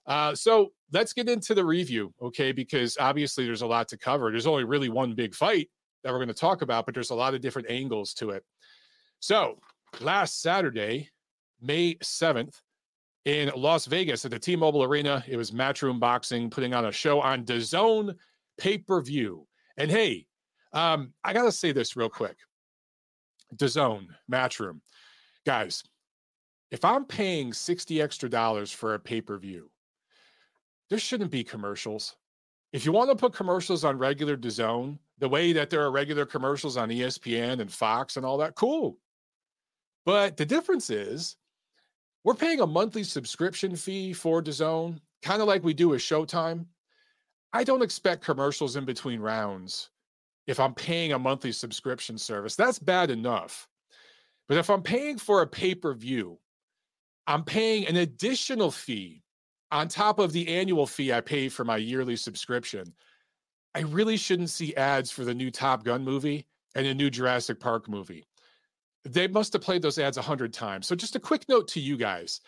Uh, 0.06 0.34
so 0.34 0.72
let's 0.92 1.12
get 1.12 1.28
into 1.28 1.54
the 1.54 1.64
review, 1.64 2.12
okay? 2.20 2.52
Because 2.52 2.96
obviously 3.00 3.46
there's 3.46 3.62
a 3.62 3.66
lot 3.66 3.88
to 3.88 3.96
cover. 3.96 4.30
There's 4.30 4.46
only 4.46 4.64
really 4.64 4.88
one 4.88 5.14
big 5.14 5.34
fight, 5.34 5.70
that 6.02 6.12
we're 6.12 6.18
going 6.18 6.28
to 6.28 6.34
talk 6.34 6.62
about, 6.62 6.84
but 6.84 6.94
there's 6.94 7.10
a 7.10 7.14
lot 7.14 7.34
of 7.34 7.40
different 7.40 7.70
angles 7.70 8.14
to 8.14 8.30
it. 8.30 8.44
So 9.20 9.58
last 10.00 10.40
Saturday, 10.40 11.10
May 11.60 11.94
7th, 11.96 12.60
in 13.24 13.52
Las 13.54 13.86
Vegas 13.86 14.24
at 14.24 14.32
the 14.32 14.38
T-Mobile 14.38 14.82
Arena, 14.82 15.24
it 15.28 15.36
was 15.36 15.52
Matchroom 15.52 16.00
Boxing 16.00 16.50
putting 16.50 16.74
on 16.74 16.86
a 16.86 16.92
show 16.92 17.20
on 17.20 17.44
DAZN 17.44 18.16
pay-per-view. 18.58 19.46
And 19.76 19.88
hey, 19.88 20.26
um, 20.72 21.12
I 21.22 21.32
gotta 21.32 21.52
say 21.52 21.72
this 21.72 21.96
real 21.96 22.08
quick. 22.08 22.36
DAZN, 23.56 24.08
Matchroom. 24.30 24.80
Guys, 25.44 25.82
if 26.70 26.84
I'm 26.84 27.04
paying 27.04 27.52
60 27.52 28.00
extra 28.00 28.28
dollars 28.28 28.72
for 28.72 28.94
a 28.94 28.98
pay-per-view, 28.98 29.70
there 30.88 30.98
shouldn't 30.98 31.30
be 31.30 31.44
commercials. 31.44 32.16
If 32.72 32.86
you 32.86 32.92
want 32.92 33.10
to 33.10 33.16
put 33.16 33.34
commercials 33.34 33.84
on 33.84 33.98
regular 33.98 34.36
DAZN, 34.36 34.98
the 35.18 35.28
way 35.28 35.52
that 35.52 35.68
there 35.68 35.82
are 35.82 35.90
regular 35.90 36.24
commercials 36.24 36.76
on 36.76 36.88
ESPN 36.88 37.60
and 37.60 37.70
Fox 37.70 38.16
and 38.16 38.24
all 38.24 38.38
that, 38.38 38.54
cool. 38.54 38.96
But 40.06 40.36
the 40.36 40.46
difference 40.46 40.88
is 40.88 41.36
we're 42.24 42.34
paying 42.34 42.60
a 42.60 42.66
monthly 42.66 43.04
subscription 43.04 43.76
fee 43.76 44.12
for 44.12 44.42
DAZN, 44.42 44.98
kind 45.22 45.42
of 45.42 45.48
like 45.48 45.62
we 45.62 45.74
do 45.74 45.90
with 45.90 46.00
Showtime. 46.00 46.66
I 47.52 47.64
don't 47.64 47.82
expect 47.82 48.24
commercials 48.24 48.76
in 48.76 48.86
between 48.86 49.20
rounds 49.20 49.90
if 50.46 50.58
I'm 50.58 50.74
paying 50.74 51.12
a 51.12 51.18
monthly 51.18 51.52
subscription 51.52 52.18
service. 52.18 52.56
That's 52.56 52.78
bad 52.78 53.10
enough. 53.10 53.68
But 54.48 54.58
if 54.58 54.70
I'm 54.70 54.82
paying 54.82 55.18
for 55.18 55.42
a 55.42 55.46
pay 55.46 55.74
per 55.74 55.94
view, 55.94 56.38
I'm 57.26 57.44
paying 57.44 57.86
an 57.86 57.96
additional 57.96 58.70
fee 58.70 59.22
on 59.70 59.88
top 59.88 60.18
of 60.18 60.32
the 60.32 60.48
annual 60.48 60.86
fee 60.86 61.12
I 61.12 61.20
pay 61.20 61.48
for 61.48 61.64
my 61.64 61.76
yearly 61.76 62.16
subscription. 62.16 62.92
I 63.74 63.80
really 63.80 64.16
shouldn't 64.16 64.50
see 64.50 64.74
ads 64.74 65.10
for 65.10 65.24
the 65.24 65.34
new 65.34 65.50
Top 65.50 65.84
Gun 65.84 66.04
movie 66.04 66.46
and 66.74 66.86
a 66.86 66.94
new 66.94 67.08
Jurassic 67.08 67.58
Park 67.58 67.88
movie. 67.88 68.26
They 69.04 69.28
must 69.28 69.52
have 69.54 69.62
played 69.62 69.82
those 69.82 69.98
ads 69.98 70.18
a 70.18 70.22
hundred 70.22 70.52
times. 70.52 70.86
So 70.86 70.94
just 70.94 71.16
a 71.16 71.20
quick 71.20 71.48
note 71.48 71.68
to 71.68 71.80
you 71.80 71.96
guys. 71.96 72.40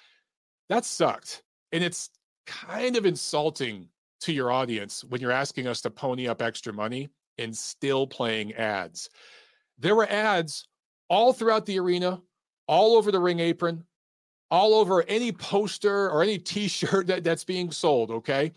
That 0.68 0.84
sucked. 0.84 1.42
And 1.72 1.82
it's 1.82 2.10
kind 2.46 2.96
of 2.96 3.06
insulting 3.06 3.88
to 4.20 4.32
your 4.32 4.52
audience 4.52 5.04
when 5.04 5.20
you're 5.20 5.32
asking 5.32 5.66
us 5.66 5.80
to 5.82 5.90
pony 5.90 6.28
up 6.28 6.42
extra 6.42 6.72
money 6.72 7.08
and 7.38 7.56
still 7.56 8.06
playing 8.06 8.54
ads. 8.54 9.10
There 9.78 9.94
were 9.94 10.08
ads 10.08 10.66
all 11.08 11.32
throughout 11.32 11.66
the 11.66 11.78
arena, 11.78 12.20
all 12.66 12.96
over 12.96 13.10
the 13.10 13.20
ring 13.20 13.40
apron, 13.40 13.84
all 14.50 14.74
over 14.74 15.02
any 15.08 15.32
poster 15.32 16.08
or 16.10 16.22
any 16.22 16.38
t-shirt 16.38 17.06
that, 17.08 17.24
that's 17.24 17.44
being 17.44 17.70
sold. 17.70 18.10
Okay. 18.10 18.52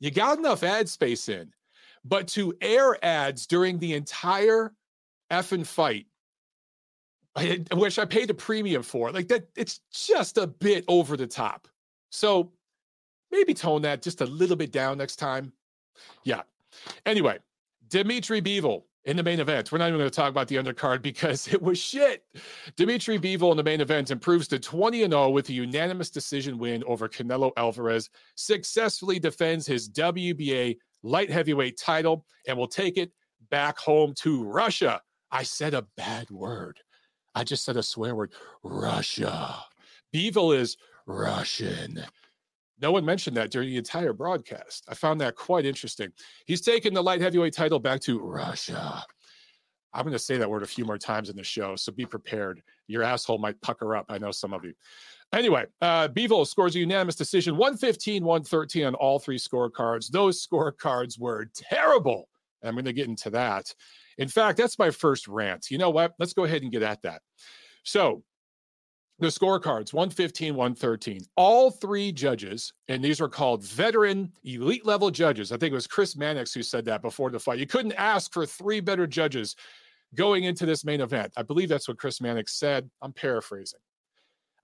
You 0.00 0.10
got 0.10 0.38
enough 0.38 0.62
ad 0.62 0.88
space 0.88 1.28
in. 1.28 1.52
But 2.04 2.28
to 2.28 2.54
air 2.60 3.02
ads 3.04 3.46
during 3.46 3.78
the 3.78 3.94
entire 3.94 4.72
effing 5.30 5.66
fight, 5.66 6.06
I, 7.34 7.64
which 7.72 7.98
I 7.98 8.04
paid 8.04 8.30
a 8.30 8.34
premium 8.34 8.82
for, 8.82 9.10
like 9.10 9.28
that, 9.28 9.48
it's 9.56 9.80
just 9.92 10.38
a 10.38 10.46
bit 10.46 10.84
over 10.88 11.16
the 11.16 11.26
top. 11.26 11.68
So 12.10 12.52
maybe 13.30 13.54
tone 13.54 13.82
that 13.82 14.02
just 14.02 14.20
a 14.20 14.26
little 14.26 14.56
bit 14.56 14.72
down 14.72 14.98
next 14.98 15.16
time. 15.16 15.52
Yeah. 16.24 16.42
Anyway, 17.04 17.38
Dimitri 17.88 18.40
Bivol 18.40 18.82
in 19.04 19.16
the 19.16 19.22
main 19.22 19.40
event. 19.40 19.72
We're 19.72 19.78
not 19.78 19.88
even 19.88 19.98
going 19.98 20.10
to 20.10 20.14
talk 20.14 20.30
about 20.30 20.48
the 20.48 20.56
undercard 20.56 21.02
because 21.02 21.48
it 21.52 21.60
was 21.60 21.78
shit. 21.78 22.24
Dimitri 22.76 23.18
Bivol 23.18 23.50
in 23.50 23.56
the 23.56 23.64
main 23.64 23.80
event 23.80 24.10
improves 24.10 24.48
to 24.48 24.58
20 24.58 25.04
and 25.04 25.12
0 25.12 25.30
with 25.30 25.48
a 25.48 25.52
unanimous 25.52 26.10
decision 26.10 26.58
win 26.58 26.84
over 26.86 27.08
Canelo 27.08 27.52
Alvarez, 27.56 28.10
successfully 28.34 29.18
defends 29.18 29.66
his 29.66 29.88
WBA 29.88 30.76
light 31.02 31.30
heavyweight 31.30 31.78
title 31.78 32.24
and 32.46 32.58
will 32.58 32.68
take 32.68 32.98
it 32.98 33.10
back 33.50 33.78
home 33.78 34.12
to 34.18 34.44
Russia. 34.44 35.00
I 35.30 35.42
said 35.42 35.74
a 35.74 35.86
bad 35.96 36.30
word. 36.30 36.78
I 37.34 37.44
just 37.44 37.64
said 37.64 37.76
a 37.76 37.82
swear 37.82 38.14
word. 38.14 38.32
Russia. 38.62 39.56
Bivol 40.14 40.56
is 40.56 40.76
Russian. 41.06 42.02
No 42.80 42.92
one 42.92 43.04
mentioned 43.04 43.36
that 43.36 43.50
during 43.50 43.68
the 43.68 43.76
entire 43.76 44.12
broadcast. 44.12 44.84
I 44.88 44.94
found 44.94 45.20
that 45.20 45.34
quite 45.34 45.66
interesting. 45.66 46.10
He's 46.46 46.60
taken 46.60 46.94
the 46.94 47.02
light 47.02 47.20
heavyweight 47.20 47.54
title 47.54 47.78
back 47.80 48.00
to 48.02 48.20
Russia. 48.20 49.04
I'm 49.92 50.04
going 50.04 50.12
to 50.12 50.18
say 50.18 50.36
that 50.36 50.48
word 50.48 50.62
a 50.62 50.66
few 50.66 50.84
more 50.84 50.98
times 50.98 51.30
in 51.30 51.36
the 51.36 51.42
show, 51.42 51.74
so 51.74 51.90
be 51.90 52.06
prepared. 52.06 52.62
Your 52.86 53.02
asshole 53.02 53.38
might 53.38 53.60
pucker 53.62 53.96
up. 53.96 54.06
I 54.08 54.18
know 54.18 54.30
some 54.30 54.52
of 54.52 54.64
you. 54.64 54.74
Anyway, 55.32 55.66
uh, 55.82 56.08
scores 56.44 56.74
a 56.76 56.78
unanimous 56.78 57.16
decision 57.16 57.56
115, 57.56 58.24
113 58.24 58.84
on 58.84 58.94
all 58.94 59.18
three 59.18 59.38
scorecards. 59.38 60.10
Those 60.10 60.46
scorecards 60.46 61.18
were 61.18 61.50
terrible. 61.54 62.28
I'm 62.62 62.74
going 62.74 62.84
to 62.84 62.92
get 62.92 63.08
into 63.08 63.30
that. 63.30 63.74
In 64.16 64.28
fact, 64.28 64.58
that's 64.58 64.78
my 64.78 64.90
first 64.90 65.28
rant. 65.28 65.70
You 65.70 65.78
know 65.78 65.90
what? 65.90 66.14
Let's 66.18 66.32
go 66.32 66.44
ahead 66.44 66.62
and 66.62 66.72
get 66.72 66.82
at 66.82 67.02
that. 67.02 67.22
So, 67.84 68.22
the 69.18 69.26
scorecards 69.26 69.92
115, 69.92 70.54
113. 70.54 71.20
All 71.36 71.70
three 71.70 72.12
judges, 72.12 72.72
and 72.88 73.02
these 73.02 73.20
were 73.20 73.28
called 73.28 73.64
veteran 73.64 74.32
elite 74.44 74.86
level 74.86 75.10
judges. 75.10 75.50
I 75.50 75.56
think 75.56 75.72
it 75.72 75.74
was 75.74 75.86
Chris 75.86 76.16
Mannix 76.16 76.54
who 76.54 76.62
said 76.62 76.84
that 76.84 77.02
before 77.02 77.30
the 77.30 77.40
fight. 77.40 77.58
You 77.58 77.66
couldn't 77.66 77.94
ask 77.94 78.32
for 78.32 78.46
three 78.46 78.80
better 78.80 79.06
judges 79.06 79.56
going 80.14 80.44
into 80.44 80.66
this 80.66 80.84
main 80.84 81.00
event. 81.00 81.32
I 81.36 81.42
believe 81.42 81.68
that's 81.68 81.88
what 81.88 81.98
Chris 81.98 82.20
Mannix 82.20 82.54
said. 82.54 82.88
I'm 83.02 83.12
paraphrasing. 83.12 83.80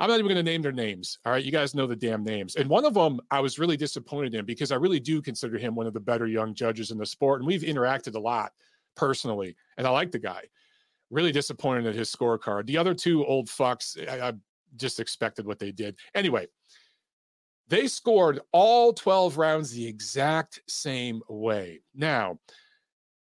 I'm 0.00 0.08
not 0.08 0.18
even 0.18 0.26
going 0.26 0.37
to 0.37 0.42
name 0.42 0.62
their 0.62 0.73
names. 0.73 1.18
All 1.25 1.32
right. 1.32 1.44
You 1.44 1.52
guys 1.52 1.75
know 1.75 1.87
the 1.87 1.96
damn 1.96 2.25
names. 2.25 2.56
And 2.56 2.68
one 2.68 2.84
of 2.84 2.94
them 2.94 3.20
I 3.30 3.40
was 3.40 3.58
really 3.58 3.76
disappointed 3.76 4.34
in 4.34 4.44
because 4.44 4.73
I 4.73 4.76
really 4.76 5.00
do 5.00 5.23
consider 5.23 5.56
him 5.56 5.75
one 5.75 5.87
of 5.87 5.94
the 5.94 6.00
better 6.00 6.26
young 6.26 6.54
judges 6.54 6.90
in 6.90 6.99
the 6.99 7.06
sport. 7.06 7.40
And 7.40 7.46
we've 7.46 7.62
interacted 7.62 8.14
a 8.14 8.18
lot 8.18 8.52
personally. 8.96 9.54
And 9.78 9.87
I 9.87 9.90
like 9.90 10.11
the 10.11 10.18
guy. 10.18 10.42
Really 11.14 11.30
disappointed 11.30 11.87
at 11.87 11.94
his 11.94 12.12
scorecard. 12.12 12.66
The 12.66 12.76
other 12.76 12.92
two 12.92 13.25
old 13.25 13.47
fucks, 13.47 13.97
eh, 13.97 14.12
I, 14.12 14.30
I 14.30 14.33
just 14.75 14.99
expected 14.99 15.47
what 15.47 15.61
they 15.61 15.71
did. 15.71 15.97
Anyway, 16.12 16.49
they 17.68 17.87
scored 17.87 18.40
all 18.50 18.92
12 18.92 19.38
rounds 19.38 19.71
the 19.71 19.87
exact 19.87 20.61
same 20.68 21.23
way. 21.28 21.83
Now, 21.94 22.40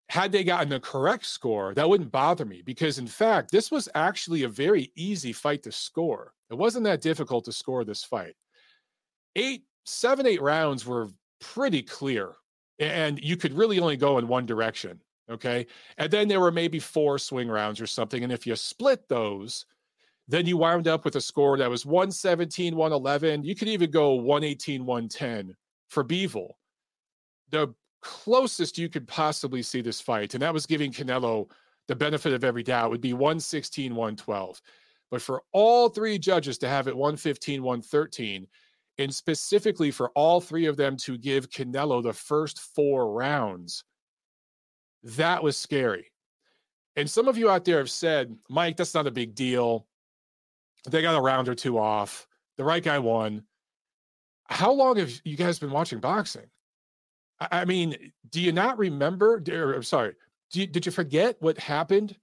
had 0.09 0.31
they 0.31 0.43
gotten 0.43 0.69
the 0.69 0.79
correct 0.79 1.27
score, 1.27 1.75
that 1.75 1.87
wouldn't 1.87 2.11
bother 2.11 2.45
me 2.45 2.63
because, 2.65 2.97
in 2.97 3.05
fact, 3.05 3.51
this 3.51 3.69
was 3.69 3.87
actually 3.93 4.41
a 4.41 4.49
very 4.49 4.91
easy 4.95 5.31
fight 5.31 5.61
to 5.63 5.71
score. 5.71 6.33
It 6.49 6.55
wasn't 6.55 6.85
that 6.85 7.01
difficult 7.01 7.45
to 7.45 7.51
score 7.51 7.83
this 7.83 8.03
fight. 8.03 8.33
Eight, 9.35 9.65
seven, 9.85 10.25
eight 10.25 10.41
rounds 10.41 10.83
were 10.83 11.09
pretty 11.39 11.83
clear, 11.83 12.33
and 12.79 13.23
you 13.23 13.37
could 13.37 13.53
really 13.53 13.79
only 13.79 13.97
go 13.97 14.17
in 14.17 14.27
one 14.27 14.47
direction. 14.47 14.99
Okay. 15.29 15.67
And 15.97 16.09
then 16.09 16.27
there 16.27 16.39
were 16.39 16.51
maybe 16.51 16.79
four 16.79 17.19
swing 17.19 17.49
rounds 17.49 17.81
or 17.81 17.87
something. 17.87 18.23
And 18.23 18.31
if 18.31 18.47
you 18.47 18.55
split 18.55 19.07
those, 19.09 19.65
then 20.27 20.45
you 20.45 20.57
wound 20.57 20.87
up 20.87 21.05
with 21.05 21.15
a 21.15 21.21
score 21.21 21.57
that 21.57 21.69
was 21.69 21.85
117, 21.85 22.75
111. 22.75 23.43
You 23.43 23.55
could 23.55 23.67
even 23.67 23.91
go 23.91 24.13
118, 24.13 24.85
110 24.85 25.55
for 25.89 26.03
Bivol. 26.03 26.51
The 27.49 27.73
closest 28.01 28.77
you 28.77 28.89
could 28.89 29.07
possibly 29.07 29.61
see 29.61 29.81
this 29.81 30.01
fight, 30.01 30.33
and 30.33 30.43
that 30.43 30.53
was 30.53 30.65
giving 30.65 30.91
Canelo 30.91 31.49
the 31.87 31.95
benefit 31.95 32.33
of 32.33 32.43
every 32.43 32.63
doubt, 32.63 32.91
would 32.91 33.01
be 33.01 33.13
116, 33.13 33.95
112. 33.95 34.61
But 35.09 35.21
for 35.21 35.43
all 35.53 35.87
three 35.87 36.19
judges 36.19 36.57
to 36.59 36.67
have 36.67 36.87
it 36.87 36.95
115, 36.95 37.63
113, 37.63 38.47
and 38.97 39.13
specifically 39.13 39.91
for 39.91 40.09
all 40.09 40.41
three 40.41 40.65
of 40.65 40.75
them 40.75 40.97
to 40.97 41.17
give 41.17 41.49
Canelo 41.49 42.03
the 42.03 42.11
first 42.11 42.59
four 42.59 43.13
rounds, 43.13 43.85
that 45.03 45.43
was 45.43 45.57
scary. 45.57 46.11
And 46.95 47.09
some 47.09 47.27
of 47.27 47.37
you 47.37 47.49
out 47.49 47.63
there 47.63 47.77
have 47.77 47.91
said, 47.91 48.35
Mike, 48.49 48.77
that's 48.77 48.93
not 48.93 49.07
a 49.07 49.11
big 49.11 49.35
deal. 49.35 49.85
They 50.89 51.01
got 51.01 51.17
a 51.17 51.21
round 51.21 51.47
or 51.47 51.55
two 51.55 51.77
off. 51.77 52.27
The 52.57 52.63
right 52.63 52.83
guy 52.83 52.97
won. 52.99 53.43
How 54.49 54.71
long 54.71 54.97
have 54.97 55.11
you 55.23 55.37
guys 55.37 55.59
been 55.59 55.71
watching 55.71 55.99
boxing? 55.99 56.47
I 57.39 57.65
mean, 57.65 58.11
do 58.31 58.41
you 58.41 58.51
not 58.51 58.79
remember? 58.79 59.43
Or, 59.51 59.73
I'm 59.73 59.83
sorry. 59.83 60.15
You, 60.53 60.65
did 60.65 60.85
you 60.85 60.91
forget 60.91 61.35
what 61.39 61.59
happened 61.59 62.15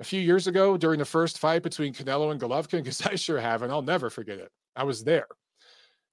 a 0.00 0.04
few 0.04 0.20
years 0.20 0.46
ago 0.46 0.76
during 0.78 0.98
the 0.98 1.04
first 1.04 1.38
fight 1.38 1.62
between 1.62 1.92
Canelo 1.92 2.30
and 2.30 2.40
Golovkin? 2.40 2.82
Because 2.82 3.02
I 3.06 3.16
sure 3.16 3.38
haven't. 3.38 3.70
I'll 3.70 3.82
never 3.82 4.08
forget 4.08 4.38
it. 4.38 4.50
I 4.74 4.84
was 4.84 5.04
there. 5.04 5.26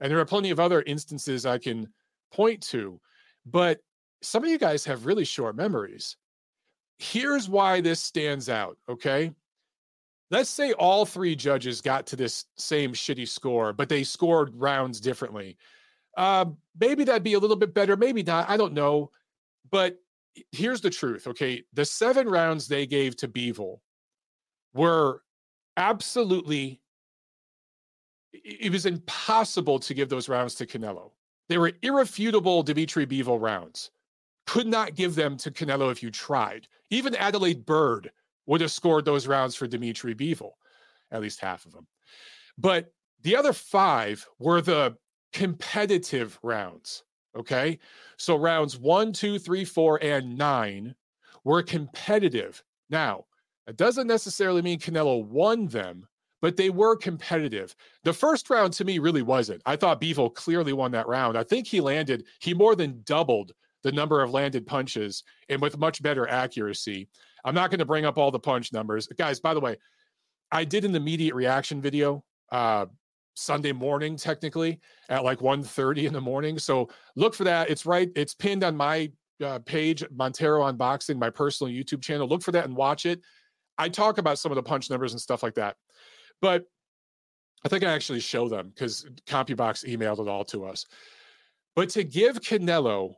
And 0.02 0.12
there 0.12 0.20
are 0.20 0.26
plenty 0.26 0.50
of 0.50 0.60
other 0.60 0.82
instances 0.82 1.46
I 1.46 1.60
can 1.60 1.88
point 2.34 2.62
to. 2.64 3.00
But 3.46 3.80
some 4.22 4.44
of 4.44 4.50
you 4.50 4.58
guys 4.58 4.86
have 4.86 5.06
really 5.06 5.26
short 5.26 5.56
memories. 5.56 6.18
Here's 7.00 7.50
why 7.50 7.82
this 7.82 8.00
stands 8.00 8.50
out. 8.50 8.78
Okay. 8.88 9.34
Let's 10.30 10.50
say 10.50 10.72
all 10.74 11.06
three 11.06 11.36
judges 11.36 11.82
got 11.82 12.06
to 12.08 12.16
this 12.16 12.46
same 12.56 12.94
shitty 12.94 13.28
score, 13.28 13.74
but 13.74 13.90
they 13.90 14.04
scored 14.04 14.56
rounds 14.56 15.02
differently. 15.02 15.58
Uh, 16.16 16.46
maybe 16.80 17.04
that'd 17.04 17.24
be 17.24 17.34
a 17.34 17.40
little 17.40 17.56
bit 17.56 17.74
better. 17.74 17.98
Maybe 17.98 18.24
not. 18.24 18.50
I 18.50 18.56
don't 18.56 18.74
know. 18.74 19.12
But 19.72 19.98
here's 20.52 20.82
the 20.82 20.90
truth. 20.90 21.28
Okay. 21.28 21.64
The 21.74 21.84
seven 21.86 22.30
rounds 22.30 22.68
they 22.68 22.86
gave 22.86 23.18
to 23.18 23.28
Bivol 23.28 23.80
were 24.74 25.22
absolutely, 25.76 26.80
it 28.34 28.72
was 28.72 28.86
impossible 28.86 29.80
to 29.80 29.94
give 29.94 30.08
those 30.08 30.30
rounds 30.30 30.56
to 30.56 30.66
Canelo. 30.66 31.12
They 31.50 31.58
were 31.58 31.74
irrefutable 31.82 32.64
Dimitri 32.64 33.06
Bivol 33.06 33.42
rounds. 33.42 33.92
Could 34.48 34.68
not 34.68 34.96
give 34.96 35.16
them 35.16 35.38
to 35.38 35.52
Canelo 35.52 35.92
if 35.92 36.02
you 36.04 36.12
tried. 36.12 36.68
Even 36.90 37.16
Adelaide 37.16 37.66
Byrd 37.66 38.12
would 38.46 38.62
have 38.62 38.72
scored 38.72 39.06
those 39.06 39.28
rounds 39.28 39.56
for 39.56 39.68
Dimitri 39.68 40.14
Bivol, 40.16 40.52
at 41.12 41.22
least 41.22 41.40
half 41.40 41.66
of 41.66 41.72
them. 41.72 41.88
But 42.58 42.92
the 43.22 43.36
other 43.36 43.54
five 43.54 44.28
were 44.40 44.62
the 44.62 44.98
competitive 45.32 46.40
rounds. 46.44 47.04
Okay. 47.36 47.80
So 48.18 48.36
rounds 48.36 48.78
one, 48.78 49.14
two, 49.14 49.40
three, 49.40 49.64
four, 49.64 50.04
and 50.04 50.38
nine 50.38 50.96
were 51.44 51.64
competitive. 51.64 52.62
Now, 52.90 53.26
it 53.68 53.78
doesn't 53.78 54.08
necessarily 54.08 54.62
mean 54.62 54.80
Canelo 54.80 55.24
won 55.24 55.68
them, 55.68 56.08
but 56.42 56.58
they 56.58 56.70
were 56.70 56.96
competitive. 56.98 57.76
The 58.04 58.12
first 58.12 58.50
round 58.50 58.74
to 58.74 58.86
me 58.86 59.00
really 59.00 59.22
wasn't. 59.22 59.62
I 59.66 59.76
thought 59.76 60.02
Bivol 60.02 60.34
clearly 60.34 60.74
won 60.74 60.92
that 60.92 61.08
round. 61.08 61.38
I 61.38 61.44
think 61.44 61.68
he 61.68 61.80
landed, 61.80 62.26
he 62.40 62.54
more 62.54 62.76
than 62.76 63.02
doubled 63.06 63.54
the 63.84 63.92
number 63.92 64.22
of 64.22 64.32
landed 64.32 64.66
punches 64.66 65.24
and 65.50 65.62
with 65.62 65.78
much 65.78 66.02
better 66.02 66.28
accuracy. 66.28 67.10
I'm 67.44 67.56
not 67.56 67.72
going 67.72 67.80
to 67.80 67.86
bring 67.86 68.06
up 68.06 68.18
all 68.18 68.32
the 68.32 68.40
punch 68.40 68.72
numbers. 68.74 69.08
Guys, 69.08 69.40
by 69.40 69.54
the 69.54 69.60
way, 69.60 69.78
I 70.52 70.64
did 70.64 70.86
an 70.86 70.96
immediate 70.96 71.34
reaction 71.34 71.82
video 71.82 72.24
uh, 72.52 72.86
Sunday 73.34 73.72
morning, 73.72 74.16
technically 74.16 74.80
at 75.10 75.24
like 75.24 75.40
1.30 75.40 76.06
in 76.06 76.14
the 76.14 76.22
morning. 76.22 76.60
So 76.60 76.90
look 77.16 77.34
for 77.34 77.46
that. 77.46 77.70
It's 77.70 77.86
right. 77.86 78.10
It's 78.16 78.34
pinned 78.34 78.64
on 78.64 78.76
my 78.76 79.12
uh, 79.44 79.60
page, 79.60 80.04
Montero 80.12 80.62
on 80.62 80.78
Boxing, 80.78 81.18
my 81.18 81.30
personal 81.30 81.74
YouTube 81.74 82.02
channel. 82.02 82.28
Look 82.28 82.44
for 82.44 82.52
that 82.52 82.66
and 82.66 82.76
watch 82.76 83.06
it. 83.06 83.22
I 83.78 83.90
talk 83.90 84.18
about 84.18 84.38
some 84.38 84.52
of 84.52 84.58
the 84.58 84.64
punch 84.64 84.90
numbers 84.90 85.14
and 85.14 85.22
stuff 85.22 85.42
like 85.42 85.56
that. 85.56 85.78
But 86.42 86.66
I 87.64 87.70
think 87.70 87.84
I 87.84 87.94
actually 87.94 88.20
show 88.20 88.48
them 88.48 88.70
because 88.70 89.06
CompuBox 89.28 89.86
emailed 89.86 90.20
it 90.20 90.28
all 90.28 90.46
to 90.46 90.66
us. 90.66 90.86
But 91.76 91.90
to 91.92 92.04
give 92.04 92.42
Canelo 92.42 93.14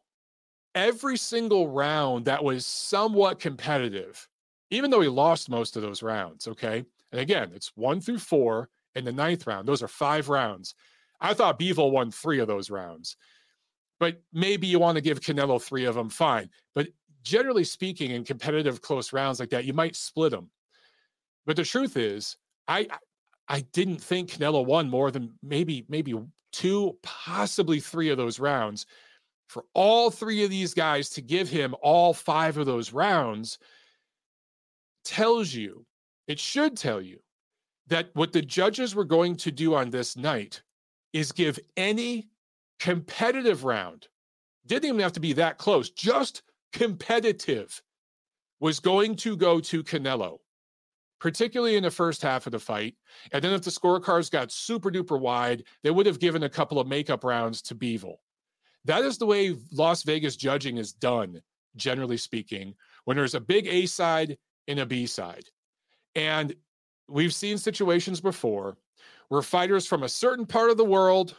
every 0.76 1.18
single 1.18 1.68
round 1.68 2.26
that 2.26 2.44
was 2.44 2.66
somewhat 2.66 3.40
competitive, 3.40 4.28
even 4.70 4.90
though 4.90 5.02
he 5.02 5.08
lost 5.08 5.50
most 5.50 5.76
of 5.76 5.82
those 5.82 6.04
rounds, 6.04 6.48
okay? 6.48 6.84
And 7.12 7.22
again, 7.22 7.52
it's 7.54 7.72
one 7.76 8.02
through 8.02 8.20
four 8.20 8.70
in 8.96 9.06
the 9.06 9.12
ninth 9.12 9.48
round. 9.48 9.68
Those 9.68 9.84
are 9.84 9.88
five 9.88 10.30
rounds. 10.30 10.76
I 11.22 11.34
thought 11.34 11.60
Bivol 11.60 11.92
won 11.92 12.12
three 12.12 12.40
of 12.40 12.48
those 12.48 12.70
rounds, 12.70 13.18
but 14.00 14.22
maybe 14.34 14.68
you 14.68 14.80
want 14.80 14.96
to 14.98 15.02
give 15.02 15.22
Canelo 15.22 15.62
three 15.62 15.86
of 15.86 15.96
them, 15.96 16.10
fine. 16.10 16.50
But 16.76 16.88
generally 17.24 17.64
speaking, 17.64 18.12
in 18.12 18.24
competitive 18.24 18.82
close 18.82 19.14
rounds 19.14 19.40
like 19.40 19.50
that, 19.52 19.66
you 19.66 19.74
might 19.74 19.96
split 19.96 20.32
them. 20.32 20.50
But 21.46 21.56
the 21.56 21.64
truth 21.64 21.98
is, 21.98 22.38
I 22.68 22.88
I 23.48 23.62
didn't 23.74 23.98
think 24.02 24.32
Canelo 24.32 24.66
won 24.66 24.90
more 24.90 25.12
than 25.12 25.34
maybe 25.42 25.86
maybe 25.88 26.16
two, 26.52 26.98
possibly 27.04 27.80
three 27.80 28.10
of 28.10 28.18
those 28.18 28.40
rounds. 28.40 28.86
For 29.48 29.66
all 29.74 30.10
three 30.10 30.44
of 30.44 30.50
these 30.50 30.74
guys 30.74 31.10
to 31.12 31.22
give 31.22 31.50
him 31.50 31.76
all 31.82 32.14
five 32.14 32.58
of 32.58 32.66
those 32.66 32.94
rounds 32.94 33.60
tells 35.06 35.54
you, 35.54 35.86
it 36.28 36.40
should 36.40 36.78
tell 36.78 37.02
you 37.02 37.20
that 37.88 38.10
what 38.14 38.32
the 38.32 38.42
judges 38.42 38.96
were 38.96 39.06
going 39.06 39.36
to 39.36 39.52
do 39.52 39.76
on 39.76 39.90
this 39.90 40.16
night 40.16 40.62
is 41.12 41.32
give 41.32 41.60
any 41.78 42.30
competitive 42.80 43.64
round, 43.64 44.08
didn't 44.66 44.86
even 44.86 45.00
have 45.02 45.14
to 45.14 45.20
be 45.20 45.34
that 45.34 45.58
close, 45.58 45.90
just 45.90 46.42
competitive, 46.72 47.82
was 48.60 48.80
going 48.80 49.16
to 49.18 49.36
go 49.36 49.60
to 49.60 49.84
Canelo, 49.84 50.38
particularly 51.20 51.76
in 51.76 51.84
the 51.84 51.92
first 51.92 52.22
half 52.22 52.46
of 52.46 52.52
the 52.52 52.60
fight. 52.60 52.96
And 53.32 53.44
then 53.44 53.54
if 53.54 53.62
the 53.62 53.70
scorecards 53.70 54.32
got 54.32 54.52
super 54.52 54.90
duper 54.90 55.20
wide, 55.20 55.64
they 55.84 55.92
would 55.92 56.06
have 56.06 56.20
given 56.20 56.44
a 56.44 56.50
couple 56.50 56.80
of 56.80 56.88
makeup 56.88 57.24
rounds 57.24 57.62
to 57.64 57.76
Bivol. 57.76 58.16
That 58.86 59.04
is 59.04 59.18
the 59.18 59.26
way 59.26 59.56
Las 59.72 60.04
Vegas 60.04 60.36
judging 60.36 60.78
is 60.78 60.92
done, 60.94 61.42
generally 61.76 62.18
speaking, 62.18 62.76
when 63.06 63.18
there's 63.18 63.36
a 63.36 63.40
big 63.40 63.68
A 63.68 63.86
side 63.86 64.38
and 64.68 64.80
a 64.80 64.86
B 64.86 65.06
side. 65.06 65.46
And 66.16 66.56
we've 67.08 67.34
seen 67.34 67.58
situations 67.58 68.22
before 68.22 68.78
where 69.30 69.42
fighters 69.42 69.88
from 69.88 70.04
a 70.04 70.10
certain 70.10 70.46
part 70.46 70.70
of 70.70 70.78
the 70.78 70.86
world 70.86 71.36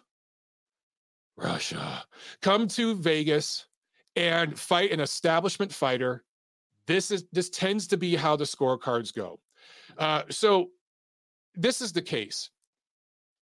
Russia, 1.37 2.05
come 2.43 2.69
to 2.69 2.95
Vegas 2.95 3.67
and 4.17 4.59
fight 4.59 4.93
an 4.93 5.01
establishment 5.01 5.73
fighter. 5.73 6.25
This 6.87 7.11
is 7.11 7.25
this 7.33 7.51
tends 7.51 7.87
to 7.89 7.97
be 7.97 8.15
how 8.15 8.37
the 8.37 8.45
scorecards 8.45 9.13
go. 9.13 9.41
Uh, 9.99 10.23
so 10.31 10.71
this 11.55 11.81
is 11.81 11.93
the 11.93 12.03
case. 12.03 12.51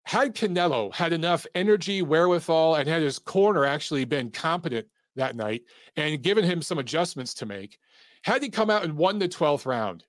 Had 0.06 0.36
Canelo 0.36 0.94
had 0.94 1.14
enough 1.14 1.46
energy, 1.56 2.02
wherewithal, 2.02 2.76
and 2.76 2.88
had 2.88 3.02
his 3.02 3.20
corner 3.20 3.66
actually 3.66 4.06
been 4.06 4.32
competent 4.32 4.88
that 5.16 5.36
night 5.36 5.64
and 5.96 6.22
given 6.22 6.44
him 6.44 6.62
some 6.62 6.80
adjustments 6.80 7.34
to 7.36 7.46
make, 7.46 7.78
had 8.24 8.42
he 8.42 8.50
come 8.50 8.70
out 8.70 8.84
and 8.84 8.98
won 8.98 9.20
the 9.20 9.30
12th 9.30 9.66
round, 9.66 10.04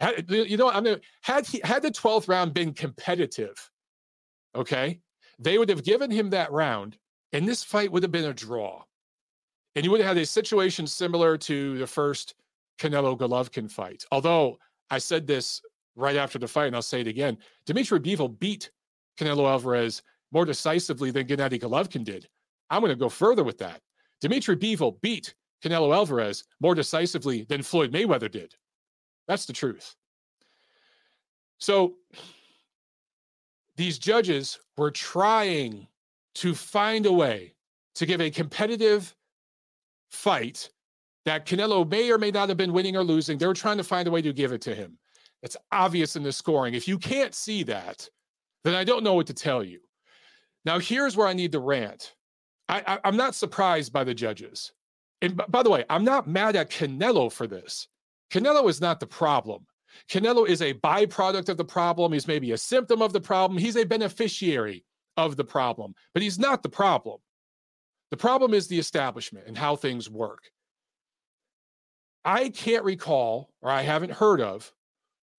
had, 0.00 0.30
you 0.30 0.56
know, 0.56 0.70
I 0.70 0.80
mean, 0.80 0.98
had 1.22 1.46
he 1.46 1.60
had 1.62 1.82
the 1.82 1.90
12th 1.90 2.28
round 2.28 2.54
been 2.54 2.72
competitive, 2.72 3.70
okay, 4.54 5.00
they 5.38 5.58
would 5.58 5.68
have 5.68 5.84
given 5.84 6.10
him 6.10 6.30
that 6.30 6.52
round, 6.52 6.96
and 7.32 7.46
this 7.46 7.62
fight 7.62 7.92
would 7.92 8.02
have 8.02 8.12
been 8.12 8.24
a 8.24 8.34
draw. 8.34 8.82
And 9.74 9.84
you 9.84 9.90
would 9.90 10.00
have 10.00 10.16
had 10.16 10.22
a 10.22 10.26
situation 10.26 10.86
similar 10.86 11.36
to 11.38 11.78
the 11.78 11.86
first 11.86 12.34
Canelo 12.78 13.16
Golovkin 13.16 13.70
fight. 13.70 14.04
Although 14.10 14.58
I 14.90 14.98
said 14.98 15.26
this 15.26 15.60
right 15.96 16.16
after 16.16 16.38
the 16.38 16.48
fight, 16.48 16.66
and 16.66 16.76
I'll 16.76 16.82
say 16.82 17.02
it 17.02 17.06
again 17.06 17.38
Dimitri 17.66 18.00
Bivol 18.00 18.38
beat 18.38 18.70
Canelo 19.20 19.48
Alvarez 19.48 20.02
more 20.32 20.44
decisively 20.44 21.10
than 21.10 21.26
Gennady 21.26 21.60
Golovkin 21.60 22.04
did. 22.04 22.28
I'm 22.70 22.80
going 22.80 22.90
to 22.90 22.96
go 22.96 23.08
further 23.08 23.44
with 23.44 23.58
that. 23.58 23.80
Dimitri 24.20 24.56
Bivol 24.56 25.00
beat 25.00 25.34
Canelo 25.62 25.94
Alvarez 25.94 26.44
more 26.60 26.74
decisively 26.74 27.44
than 27.44 27.62
Floyd 27.62 27.92
Mayweather 27.92 28.30
did. 28.30 28.54
That's 29.28 29.46
the 29.46 29.52
truth. 29.52 29.94
So 31.58 31.94
these 33.76 33.98
judges 33.98 34.58
were 34.76 34.90
trying 34.90 35.86
to 36.36 36.54
find 36.54 37.06
a 37.06 37.12
way 37.12 37.54
to 37.96 38.06
give 38.06 38.20
a 38.20 38.30
competitive 38.30 39.14
fight 40.08 40.70
that 41.26 41.44
Canelo 41.44 41.88
may 41.88 42.10
or 42.10 42.18
may 42.18 42.30
not 42.30 42.48
have 42.48 42.56
been 42.56 42.72
winning 42.72 42.96
or 42.96 43.04
losing. 43.04 43.36
They 43.36 43.46
were 43.46 43.54
trying 43.54 43.76
to 43.76 43.84
find 43.84 44.08
a 44.08 44.10
way 44.10 44.22
to 44.22 44.32
give 44.32 44.52
it 44.52 44.62
to 44.62 44.74
him. 44.74 44.98
It's 45.42 45.56
obvious 45.72 46.16
in 46.16 46.22
the 46.22 46.32
scoring. 46.32 46.74
If 46.74 46.88
you 46.88 46.98
can't 46.98 47.34
see 47.34 47.62
that, 47.64 48.08
then 48.64 48.74
I 48.74 48.84
don't 48.84 49.04
know 49.04 49.14
what 49.14 49.26
to 49.28 49.34
tell 49.34 49.64
you. 49.64 49.80
Now, 50.64 50.78
here's 50.78 51.16
where 51.16 51.26
I 51.26 51.32
need 51.32 51.52
to 51.52 51.60
rant. 51.60 52.14
I, 52.68 52.98
am 53.04 53.16
not 53.16 53.34
surprised 53.34 53.92
by 53.92 54.04
the 54.04 54.14
judges. 54.14 54.72
And 55.22 55.36
b- 55.36 55.44
by 55.48 55.62
the 55.62 55.70
way, 55.70 55.84
I'm 55.90 56.04
not 56.04 56.28
mad 56.28 56.54
at 56.54 56.70
Canelo 56.70 57.32
for 57.32 57.46
this. 57.46 57.88
Canelo 58.30 58.68
is 58.68 58.80
not 58.80 59.00
the 59.00 59.06
problem. 59.06 59.66
Canelo 60.08 60.48
is 60.48 60.62
a 60.62 60.74
byproduct 60.74 61.48
of 61.48 61.56
the 61.56 61.64
problem. 61.64 62.12
He's 62.12 62.28
maybe 62.28 62.52
a 62.52 62.58
symptom 62.58 63.02
of 63.02 63.12
the 63.12 63.20
problem. 63.20 63.58
He's 63.58 63.76
a 63.76 63.84
beneficiary 63.84 64.84
of 65.16 65.36
the 65.36 65.44
problem, 65.44 65.94
but 66.14 66.22
he's 66.22 66.38
not 66.38 66.62
the 66.62 66.68
problem. 66.68 67.18
The 68.10 68.16
problem 68.16 68.54
is 68.54 68.68
the 68.68 68.78
establishment 68.78 69.46
and 69.46 69.58
how 69.58 69.76
things 69.76 70.08
work. 70.08 70.50
I 72.24 72.50
can't 72.50 72.84
recall, 72.84 73.50
or 73.62 73.70
I 73.70 73.82
haven't 73.82 74.12
heard 74.12 74.40
of, 74.40 74.72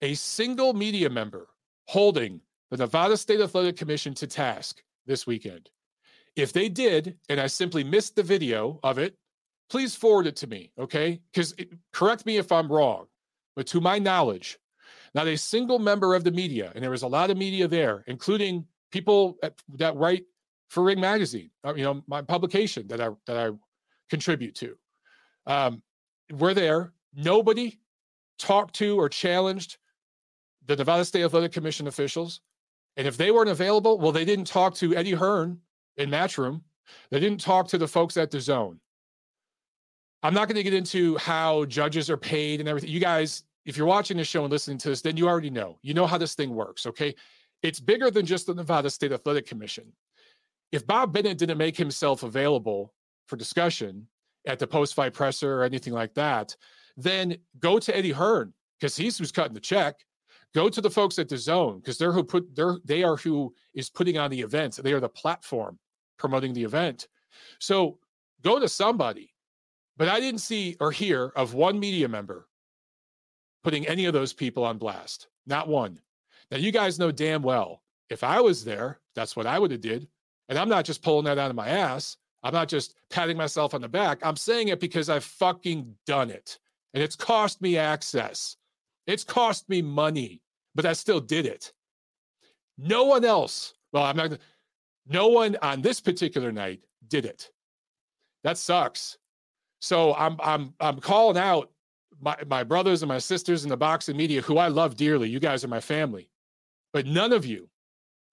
a 0.01 0.15
single 0.15 0.73
media 0.73 1.10
member 1.10 1.47
holding 1.86 2.41
the 2.71 2.77
Nevada 2.77 3.17
State 3.17 3.41
Athletic 3.41 3.77
Commission 3.77 4.13
to 4.15 4.25
task 4.25 4.81
this 5.05 5.27
weekend. 5.27 5.69
If 6.36 6.53
they 6.53 6.69
did, 6.69 7.17
and 7.29 7.39
I 7.39 7.47
simply 7.47 7.84
missed 7.84 8.15
the 8.15 8.23
video 8.23 8.79
of 8.81 8.97
it, 8.97 9.17
please 9.69 9.93
forward 9.93 10.25
it 10.25 10.38
to 10.38 10.47
me, 10.47 10.71
okay? 10.79 11.19
Because 11.31 11.53
correct 11.91 12.25
me 12.25 12.38
if 12.38 12.51
I'm 12.51 12.71
wrong, 12.71 13.07
but 13.55 13.67
to 13.67 13.81
my 13.81 13.99
knowledge, 13.99 14.57
not 15.13 15.27
a 15.27 15.38
single 15.38 15.79
member 15.79 16.15
of 16.15 16.23
the 16.23 16.31
media, 16.31 16.71
and 16.73 16.81
there 16.81 16.91
was 16.91 17.03
a 17.03 17.07
lot 17.07 17.29
of 17.29 17.38
media 17.38 17.67
there, 17.67 18.03
including 18.07 18.65
people 18.91 19.38
at, 19.43 19.53
that 19.77 19.95
write 19.97 20.23
for 20.69 20.84
Ring 20.84 21.01
Magazine, 21.01 21.49
uh, 21.65 21.73
you 21.75 21.84
know, 21.84 22.01
my 22.07 22.21
publication 22.21 22.88
that 22.88 23.01
I 23.01 23.10
that 23.25 23.38
I 23.38 23.51
contribute 24.10 24.55
to. 24.55 24.77
Um, 25.45 25.81
we're 26.31 26.53
there. 26.53 26.93
Nobody 27.13 27.79
talked 28.39 28.75
to 28.75 28.97
or 28.97 29.10
challenged 29.10 29.77
the 30.65 30.77
Nevada 30.77 31.03
State 31.03 31.23
Athletic 31.23 31.51
Commission 31.51 31.88
officials. 31.88 32.39
And 32.97 33.08
if 33.08 33.17
they 33.17 33.32
weren't 33.32 33.49
available, 33.49 33.97
well, 33.97 34.12
they 34.12 34.25
didn't 34.25 34.45
talk 34.45 34.75
to 34.75 34.95
Eddie 34.95 35.12
Hearn 35.13 35.60
in 35.97 36.10
Matchroom. 36.10 36.62
They 37.10 37.19
didn't 37.19 37.39
talk 37.39 37.67
to 37.69 37.77
the 37.77 37.88
folks 37.88 38.17
at 38.17 38.32
DAZN. 38.32 38.77
I'm 40.23 40.34
not 40.34 40.47
going 40.47 40.58
to 40.58 40.63
get 40.63 40.73
into 40.73 41.17
how 41.17 41.65
judges 41.65 42.10
are 42.10 42.17
paid 42.17 42.60
and 42.60 42.69
everything. 42.69 42.89
You 42.89 42.99
guys, 42.99 43.43
if 43.65 43.77
you're 43.77 43.88
watching 43.88 44.17
this 44.17 44.27
show 44.27 44.43
and 44.43 44.51
listening 44.51 44.77
to 44.80 44.89
this, 44.89 45.01
then 45.01 45.17
you 45.17 45.27
already 45.27 45.49
know. 45.49 45.80
You 45.82 45.93
know 45.93 46.06
how 46.06 46.17
this 46.17 46.36
thing 46.36 46.54
works, 46.54 46.86
okay? 46.86 47.15
It's 47.63 47.80
bigger 47.80 48.12
than 48.12 48.25
just 48.25 48.47
the 48.47 48.54
Nevada 48.54 48.89
State 48.89 49.12
Athletic 49.12 49.47
Commission. 49.47 49.91
If 50.71 50.86
Bob 50.86 51.13
Bennett 51.13 51.38
didn't 51.38 51.58
make 51.58 51.77
himself 51.77 52.23
available 52.23 52.93
for 53.27 53.36
discussion 53.36 54.08
at 54.47 54.60
the 54.60 54.67
post 54.67 54.93
fight 54.93 55.13
presser 55.13 55.60
or 55.60 55.63
anything 55.63 55.93
like 55.93 56.13
that, 56.15 56.56
then 56.97 57.38
go 57.60 57.80
to 57.80 57.95
Eddie 57.95 58.12
Hearn 58.12 58.54
because 58.80 58.95
he's 58.95 59.17
who's 59.17 59.32
cutting 59.32 59.54
the 59.54 59.60
check. 59.60 59.95
Go 60.53 60.67
to 60.69 60.81
the 60.81 60.89
folks 60.89 61.17
at 61.17 61.29
DAZN 61.29 61.81
because 61.81 61.97
they're 61.97 62.11
who 62.11 62.23
put 62.23 62.55
they're 62.55 62.77
they 62.83 63.03
are 63.03 63.15
who 63.15 63.53
is 63.73 63.89
putting 63.89 64.17
on 64.17 64.29
the 64.29 64.41
event. 64.41 64.79
They 64.83 64.93
are 64.93 64.99
the 64.99 65.09
platform 65.09 65.79
promoting 66.17 66.53
the 66.53 66.63
event. 66.63 67.07
So 67.59 67.99
go 68.41 68.59
to 68.59 68.67
somebody. 68.67 69.33
But 69.97 70.09
I 70.09 70.19
didn't 70.19 70.41
see 70.41 70.77
or 70.79 70.91
hear 70.91 71.31
of 71.35 71.53
one 71.53 71.79
media 71.79 72.07
member 72.07 72.47
putting 73.63 73.87
any 73.87 74.05
of 74.05 74.13
those 74.13 74.33
people 74.33 74.63
on 74.63 74.77
blast. 74.77 75.27
Not 75.45 75.67
one. 75.67 75.99
Now 76.49 76.57
you 76.57 76.71
guys 76.71 76.99
know 76.99 77.11
damn 77.11 77.43
well 77.43 77.81
if 78.11 78.25
I 78.25 78.41
was 78.41 78.65
there, 78.65 78.99
that's 79.15 79.37
what 79.37 79.47
I 79.47 79.57
would 79.57 79.71
have 79.71 79.79
did. 79.79 80.07
And 80.49 80.59
I'm 80.59 80.67
not 80.67 80.83
just 80.83 81.01
pulling 81.01 81.23
that 81.25 81.37
out 81.37 81.49
of 81.49 81.55
my 81.55 81.69
ass. 81.69 82.17
I'm 82.43 82.53
not 82.53 82.67
just 82.67 82.95
patting 83.09 83.37
myself 83.37 83.73
on 83.73 83.81
the 83.81 83.87
back. 83.87 84.19
I'm 84.21 84.35
saying 84.35 84.67
it 84.67 84.81
because 84.81 85.09
I've 85.09 85.23
fucking 85.23 85.95
done 86.05 86.29
it. 86.29 86.59
And 86.93 87.01
it's 87.01 87.15
cost 87.15 87.61
me 87.61 87.77
access. 87.77 88.57
It's 89.07 89.23
cost 89.23 89.69
me 89.69 89.81
money, 89.81 90.40
but 90.75 90.86
I 90.86 90.93
still 90.93 91.19
did 91.19 91.45
it. 91.45 91.71
No 92.77 93.05
one 93.05 93.25
else, 93.25 93.73
well, 93.91 94.03
I'm 94.03 94.17
not, 94.17 94.38
no 95.07 95.27
one 95.27 95.57
on 95.62 95.81
this 95.81 95.99
particular 95.99 96.51
night 96.51 96.81
did 97.07 97.25
it. 97.25 97.49
That 98.43 98.57
sucks. 98.57 99.17
So 99.79 100.13
I'm 100.15 100.38
I'm 100.41 100.73
I'm 100.79 100.99
calling 100.99 101.38
out 101.38 101.71
my, 102.21 102.38
my 102.47 102.63
brothers 102.63 103.01
and 103.01 103.10
my 103.10 103.17
sisters 103.17 103.63
in 103.63 103.69
the 103.69 103.77
boxing 103.77 104.15
media 104.15 104.41
who 104.41 104.57
I 104.57 104.67
love 104.67 104.95
dearly. 104.95 105.29
You 105.29 105.39
guys 105.39 105.63
are 105.63 105.67
my 105.67 105.79
family. 105.79 106.29
But 106.93 107.05
none 107.07 107.34
of 107.34 107.45
you, 107.45 107.69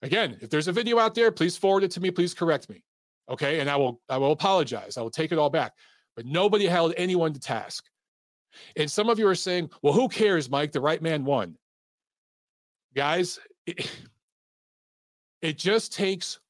again, 0.02 0.36
if 0.40 0.50
there's 0.50 0.68
a 0.68 0.72
video 0.72 0.98
out 0.98 1.14
there, 1.14 1.30
please 1.30 1.56
forward 1.56 1.84
it 1.84 1.90
to 1.92 2.00
me. 2.00 2.10
Please 2.10 2.34
correct 2.34 2.68
me. 2.68 2.84
Okay. 3.30 3.60
And 3.60 3.70
I 3.70 3.76
will 3.76 4.00
I 4.08 4.18
will 4.18 4.32
apologize. 4.32 4.96
I 4.96 5.02
will 5.02 5.10
take 5.10 5.32
it 5.32 5.38
all 5.38 5.50
back. 5.50 5.72
But 6.16 6.26
nobody 6.26 6.66
held 6.66 6.94
anyone 6.96 7.32
to 7.32 7.40
task. 7.40 7.84
And 8.76 8.90
some 8.90 9.08
of 9.08 9.18
you 9.18 9.28
are 9.28 9.34
saying, 9.34 9.70
well, 9.82 9.92
who 9.92 10.08
cares, 10.08 10.50
Mike? 10.50 10.72
The 10.72 10.80
right 10.80 11.00
man 11.00 11.24
won. 11.24 11.56
Guys, 12.98 13.38
it, 13.64 13.88
it 15.40 15.56
just 15.56 15.92
takes 15.92 16.40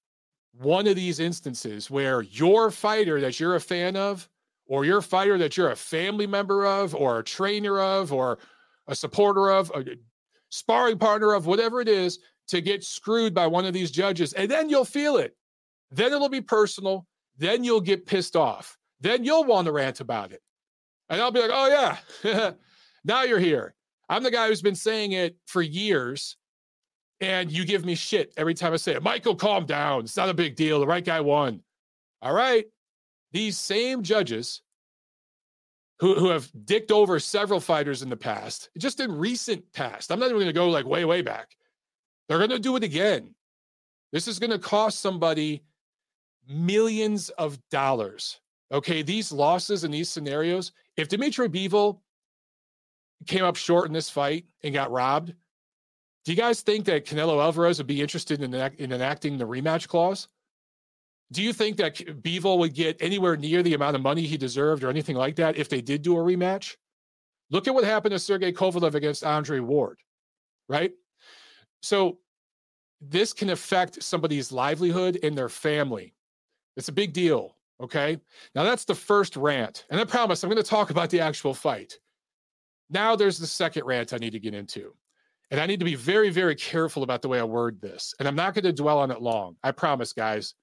one 0.59 0.87
of 0.87 0.97
these 0.97 1.21
instances 1.21 1.91
where 1.91 2.23
your 2.23 2.71
fighter 2.71 3.21
that 3.21 3.39
you're 3.39 3.57
a 3.57 3.61
fan 3.61 3.97
of, 3.97 4.27
or 4.65 4.87
your 4.87 5.03
fighter 5.03 5.37
that 5.37 5.59
you're 5.59 5.73
a 5.73 5.77
family 5.77 6.27
member 6.27 6.65
of, 6.65 6.95
or 6.95 7.19
a 7.19 7.23
trainer 7.23 7.79
of, 7.79 8.15
or 8.15 8.39
a 8.87 8.95
supporter 8.95 9.51
of, 9.51 9.71
a 9.75 9.85
sparring 10.49 10.97
partner 10.97 11.35
of, 11.35 11.45
whatever 11.45 11.83
it 11.83 11.89
is, 11.89 12.19
to 12.47 12.63
get 12.63 12.83
screwed 12.83 13.35
by 13.35 13.47
one 13.47 13.67
of 13.67 13.75
these 13.75 13.91
judges. 13.91 14.33
And 14.33 14.51
then 14.51 14.71
you'll 14.71 14.87
feel 14.87 15.19
it. 15.19 15.37
Then 15.91 16.15
it'll 16.15 16.31
be 16.31 16.41
personal. 16.41 17.07
Then 17.37 17.63
you'll 17.63 17.83
get 17.83 18.07
pissed 18.07 18.37
off. 18.37 18.79
Then 19.03 19.23
you'll 19.23 19.45
want 19.45 19.67
to 19.67 19.73
rant 19.73 20.01
about 20.01 20.33
it. 20.33 20.41
And 21.11 21.21
I'll 21.21 21.31
be 21.31 21.41
like, 21.41 21.51
oh, 21.53 21.99
yeah, 22.25 22.53
now 23.05 23.25
you're 23.25 23.39
here. 23.39 23.75
I'm 24.09 24.23
the 24.23 24.31
guy 24.31 24.49
who's 24.49 24.63
been 24.63 24.75
saying 24.75 25.13
it 25.13 25.37
for 25.47 25.61
years. 25.61 26.38
And 27.21 27.51
you 27.51 27.65
give 27.65 27.85
me 27.85 27.95
shit 27.95 28.33
every 28.37 28.55
time 28.55 28.73
I 28.73 28.77
say 28.77 28.93
it. 28.93 29.03
Michael, 29.03 29.35
calm 29.35 29.67
down. 29.67 30.01
It's 30.01 30.17
not 30.17 30.29
a 30.29 30.35
big 30.35 30.55
deal. 30.55 30.81
The 30.81 30.87
right 30.87 31.05
guy 31.05 31.21
won. 31.21 31.63
All 32.23 32.33
right. 32.33 32.67
These 33.33 33.59
same 33.59 34.03
judges 34.03 34.63
who, 36.01 36.15
who 36.15 36.29
have 36.29 36.51
dicked 36.65 36.93
over 36.93 37.19
several 37.19 37.61
fighters 37.61 38.03
in 38.03 38.09
the 38.09 38.17
past, 38.17 38.71
just 38.79 39.01
in 39.01 39.19
recent 39.19 39.73
past, 39.73 40.13
I'm 40.13 40.21
not 40.21 40.27
even 40.27 40.37
going 40.37 40.47
to 40.47 40.53
go 40.53 40.69
like 40.71 40.87
way, 40.87 41.05
way 41.05 41.23
back. 41.23 41.57
They're 42.29 42.39
going 42.39 42.51
to 42.51 42.59
do 42.59 42.77
it 42.77 42.85
again. 42.85 43.35
This 44.13 44.29
is 44.29 44.39
going 44.39 44.51
to 44.51 44.59
cost 44.59 45.01
somebody 45.01 45.65
millions 46.49 47.31
of 47.31 47.59
dollars. 47.69 48.41
Okay. 48.73 49.03
These 49.03 49.33
losses 49.33 49.83
in 49.83 49.91
these 49.91 50.09
scenarios, 50.09 50.73
if 50.97 51.09
Dimitri 51.09 51.49
Bivol 51.49 51.99
came 53.27 53.45
up 53.45 53.57
short 53.57 53.87
in 53.89 53.93
this 53.93 54.09
fight 54.09 54.47
and 54.63 54.73
got 54.73 54.91
robbed, 54.91 55.35
do 56.29 56.35
you 56.35 56.37
guys 56.37 56.61
think 56.61 56.85
that 56.85 57.07
Canelo 57.07 57.43
Alvarez 57.43 57.79
would 57.79 57.87
be 57.87 58.03
interested 58.03 58.43
in, 58.43 58.53
in 58.53 58.93
enacting 58.93 59.39
the 59.39 59.47
rematch 59.47 59.89
clause? 59.89 60.29
Do 61.33 61.43
you 61.43 61.55
think 61.55 61.79
that 61.79 61.95
Bivol 62.23 62.59
would 62.59 62.75
get 62.75 62.99
anywhere 63.01 63.35
near 63.39 63.63
the 63.63 63.73
amount 63.73 63.97
of 63.97 64.03
money 64.03 64.27
he 64.27 64.37
deserved 64.37 64.85
or 64.85 64.91
anything 64.91 65.17
like 65.17 65.37
that 65.37 65.57
if 65.57 65.71
they 65.71 65.81
did 65.81 66.03
do 66.03 66.19
a 66.19 66.21
rematch? 66.21 66.77
Look 67.51 67.67
at 67.67 67.73
what 67.73 67.85
happened 67.85 68.13
to 68.13 68.19
Sergey 68.19 68.53
Kovalev 68.53 68.95
against 68.95 69.25
Andre 69.25 69.61
Ward, 69.61 70.01
right? 70.69 70.93
So 71.81 72.19
this 73.01 73.33
can 73.33 73.49
affect 73.49 74.03
somebody's 74.03 74.53
livelihood 74.53 75.19
and 75.23 75.35
their 75.35 75.49
family. 75.49 76.13
It's 76.77 76.91
a 76.91 76.93
big 76.93 77.15
deal. 77.15 77.57
Okay. 77.81 78.21
Now 78.55 78.65
that's 78.65 78.85
the 78.85 78.95
first 78.95 79.35
rant. 79.35 79.87
And 79.89 79.99
I 79.99 80.05
promise 80.05 80.45
I'm 80.45 80.51
going 80.51 80.63
to 80.63 80.69
talk 80.69 80.91
about 80.91 81.09
the 81.09 81.21
actual 81.21 81.55
fight. 81.55 81.99
Now 82.91 83.17
there's 83.17 83.39
the 83.39 83.47
second 83.47 83.87
rant 83.87 84.13
I 84.13 84.19
need 84.19 84.33
to 84.33 84.41
get 84.41 84.53
into. 84.53 84.93
And 85.51 85.61
I 85.61 85.67
need 85.67 85.79
to 85.79 85.85
be 85.85 85.95
very, 85.95 86.31
very 86.31 86.55
careful 86.55 87.03
about 87.03 87.23
the 87.23 87.29
way 87.29 87.41
I 87.41 87.45
word 87.45 87.81
this. 87.81 88.15
And 88.19 88.29
I'm 88.29 88.37
not 88.37 88.55
going 88.55 88.65
to 88.65 88.73
dwell 88.73 88.99
on 88.99 89.11
it 89.11 89.23
long. 89.23 89.57
I 89.63 89.73
promise, 89.73 90.13
guys. 90.13 90.55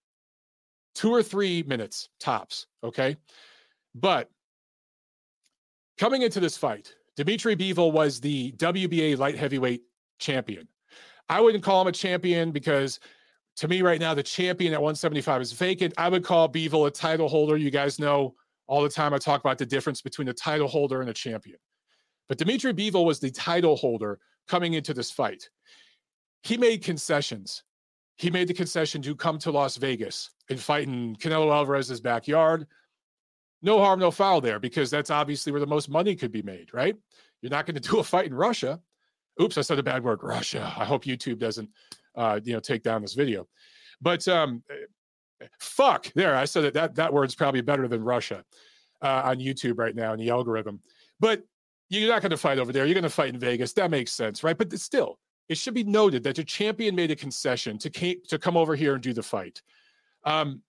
Two 0.94 1.12
or 1.12 1.24
three 1.24 1.64
minutes 1.64 2.10
tops. 2.20 2.68
Okay. 2.84 3.18
But 3.96 4.30
coming 5.98 6.22
into 6.22 6.40
this 6.40 6.58
fight, 6.58 6.94
Dimitri 7.16 7.56
Bivol 7.56 7.92
was 7.92 8.20
the 8.20 8.52
WBA 8.54 9.18
light 9.18 9.38
heavyweight 9.38 9.82
champion. 10.20 10.68
I 11.30 11.42
wouldn't 11.42 11.64
call 11.64 11.82
him 11.82 11.88
a 11.88 11.92
champion 11.92 12.52
because 12.52 13.00
to 13.58 13.68
me 13.68 13.82
right 13.82 14.00
now, 14.00 14.14
the 14.14 14.24
champion 14.24 14.74
at 14.74 14.82
175 14.82 15.42
is 15.42 15.54
vacant. 15.54 15.94
I 15.98 16.10
would 16.10 16.24
call 16.24 16.50
Bivol 16.50 16.88
a 16.88 16.92
title 16.92 17.28
holder. 17.28 17.56
You 17.56 17.72
guys 17.72 18.00
know 18.00 18.36
all 18.68 18.84
the 18.84 18.90
time 18.90 19.14
I 19.14 19.18
talk 19.18 19.40
about 19.40 19.58
the 19.58 19.66
difference 19.66 20.02
between 20.02 20.28
a 20.28 20.34
title 20.34 20.68
holder 20.68 21.02
and 21.02 21.10
a 21.10 21.14
champion. 21.14 21.58
But 22.28 22.38
Dimitri 22.38 22.74
Bivol 22.74 23.06
was 23.06 23.20
the 23.20 23.32
title 23.32 23.76
holder 23.76 24.20
coming 24.48 24.74
into 24.74 24.94
this 24.94 25.12
fight. 25.12 25.50
He 26.44 26.58
made 26.58 26.84
concessions. 26.84 27.64
He 28.18 28.30
made 28.30 28.48
the 28.48 28.54
concession 28.54 29.02
to 29.02 29.16
come 29.16 29.38
to 29.40 29.52
Las 29.52 29.78
Vegas 29.78 30.30
and 30.50 30.60
fight 30.60 30.88
in 30.88 31.16
Canelo 31.16 31.52
Alvarez's 31.52 32.00
backyard. 32.00 32.68
No 33.62 33.80
harm, 33.80 34.00
no 34.00 34.12
foul 34.12 34.42
there, 34.42 34.60
because 34.60 34.90
that's 34.90 35.10
obviously 35.10 35.52
where 35.52 35.60
the 35.60 35.68
most 35.68 35.90
money 35.90 36.16
could 36.16 36.32
be 36.32 36.44
made, 36.44 36.74
right? 36.74 36.96
You're 37.42 37.50
not 37.50 37.66
going 37.66 37.76
to 37.82 37.90
do 37.90 38.00
a 38.00 38.04
fight 38.04 38.28
in 38.28 38.34
Russia. 38.34 38.80
Oops, 39.42 39.58
I 39.58 39.62
said 39.62 39.80
a 39.80 39.84
bad 39.84 40.04
word, 40.04 40.20
Russia. 40.22 40.74
I 40.78 40.86
hope 40.86 41.04
YouTube 41.04 41.40
doesn't, 41.40 41.70
uh, 42.16 42.40
you 42.44 42.54
know, 42.54 42.60
take 42.60 42.84
down 42.84 43.02
this 43.02 43.16
video. 43.16 43.48
But 44.02 44.28
um, 44.28 44.64
fuck, 45.60 46.12
there, 46.14 46.36
I 46.36 46.46
said 46.46 46.64
that 46.64 46.74
that 46.74 46.96
that 46.96 47.14
word's 47.14 47.36
probably 47.36 47.62
better 47.62 47.88
than 47.88 48.04
Russia 48.04 48.44
uh, 49.02 49.24
on 49.26 49.40
YouTube 49.40 49.78
right 49.78 49.96
now 49.96 50.14
in 50.14 50.20
the 50.20 50.30
algorithm. 50.30 50.80
But 51.20 51.44
you're 51.90 52.10
not 52.10 52.22
going 52.22 52.32
to 52.32 52.38
fight 52.38 52.60
over 52.60 52.72
there. 52.72 52.86
You're 52.86 52.94
going 52.94 53.04
to 53.04 53.10
fight 53.10 53.30
in 53.30 53.40
Vegas. 53.40 53.74
That 53.74 53.92
makes 53.92 54.12
sense, 54.12 54.44
right? 54.44 54.58
But 54.58 54.78
still, 54.80 55.20
it 55.48 55.58
should 55.58 55.74
be 55.74 55.84
noted 55.84 56.24
that 56.24 56.36
the 56.36 56.44
champion 56.44 56.96
made 56.96 57.12
a 57.12 57.16
concession 57.16 57.78
to 57.80 57.90
came, 57.90 58.18
to 58.30 58.40
come 58.40 58.58
over 58.58 58.76
here 58.76 58.94
and 58.94 59.04
do 59.04 59.14
the 59.14 59.24
fight. 59.24 59.62
Um, 60.24 60.62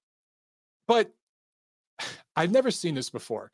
but 0.86 1.12
I've 2.36 2.52
never 2.52 2.70
seen 2.70 2.94
this 2.94 3.10
before. 3.10 3.50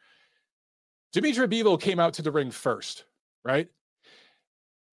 Dimitri 1.13 1.47
Bivol 1.47 1.81
came 1.81 2.01
out 2.01 2.15
to 2.15 2.23
the 2.23 2.33
ring 2.33 2.51
first, 2.51 3.05
right? 3.45 3.69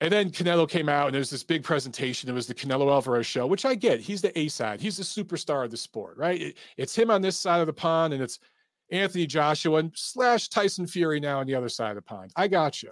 And 0.01 0.11
then 0.13 0.29
Canelo 0.29 0.69
came 0.69 0.87
out, 0.87 1.07
and 1.07 1.15
there's 1.15 1.29
this 1.29 1.43
big 1.43 1.63
presentation. 1.63 2.29
It 2.29 2.33
was 2.33 2.47
the 2.47 2.53
Canelo 2.53 2.89
Alvarez 2.89 3.25
show, 3.25 3.47
which 3.47 3.65
I 3.65 3.75
get. 3.75 3.99
He's 3.99 4.21
the 4.21 4.37
A 4.37 4.47
side. 4.47 4.79
He's 4.79 4.97
the 4.97 5.03
superstar 5.03 5.65
of 5.65 5.71
the 5.71 5.77
sport, 5.77 6.17
right? 6.17 6.41
It, 6.41 6.57
it's 6.77 6.95
him 6.95 7.11
on 7.11 7.21
this 7.21 7.37
side 7.37 7.59
of 7.59 7.67
the 7.67 7.73
pond, 7.73 8.13
and 8.13 8.23
it's 8.23 8.39
Anthony 8.91 9.25
Joshua 9.25 9.79
and 9.79 9.91
slash 9.95 10.49
Tyson 10.49 10.87
Fury 10.87 11.19
now 11.19 11.39
on 11.39 11.47
the 11.47 11.55
other 11.55 11.69
side 11.69 11.91
of 11.91 11.95
the 11.95 12.01
pond. 12.01 12.31
I 12.35 12.47
got 12.47 12.81
you. 12.81 12.91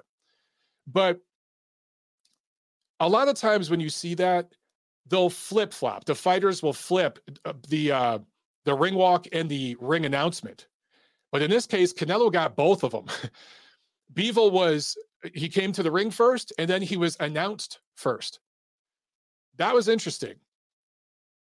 But 0.86 1.20
a 3.00 3.08
lot 3.08 3.28
of 3.28 3.36
times 3.36 3.70
when 3.70 3.80
you 3.80 3.90
see 3.90 4.14
that, 4.16 4.50
they'll 5.08 5.30
flip 5.30 5.74
flop. 5.74 6.06
The 6.06 6.16
fighters 6.16 6.62
will 6.62 6.74
flip 6.74 7.20
uh, 7.46 7.54
the 7.68 7.92
uh, 7.92 8.20
the 8.66 8.74
ring 8.74 8.96
walk 8.96 9.28
and 9.32 9.50
the 9.50 9.78
ring 9.80 10.06
announcement. 10.06 10.68
But 11.32 11.42
in 11.42 11.50
this 11.50 11.66
case, 11.66 11.94
Canelo 11.94 12.32
got 12.32 12.56
both 12.56 12.84
of 12.84 12.92
them. 12.92 13.06
Bivol 14.14 14.52
was 14.52 14.98
he 15.34 15.50
came 15.50 15.72
to 15.74 15.84
the 15.84 15.92
ring 15.92 16.12
first, 16.12 16.54
and 16.58 16.70
then 16.70 16.82
he 16.82 16.98
was 16.98 17.18
announced 17.20 17.80
first. 17.96 18.40
That 19.58 19.74
was 19.74 19.88
interesting 19.88 20.36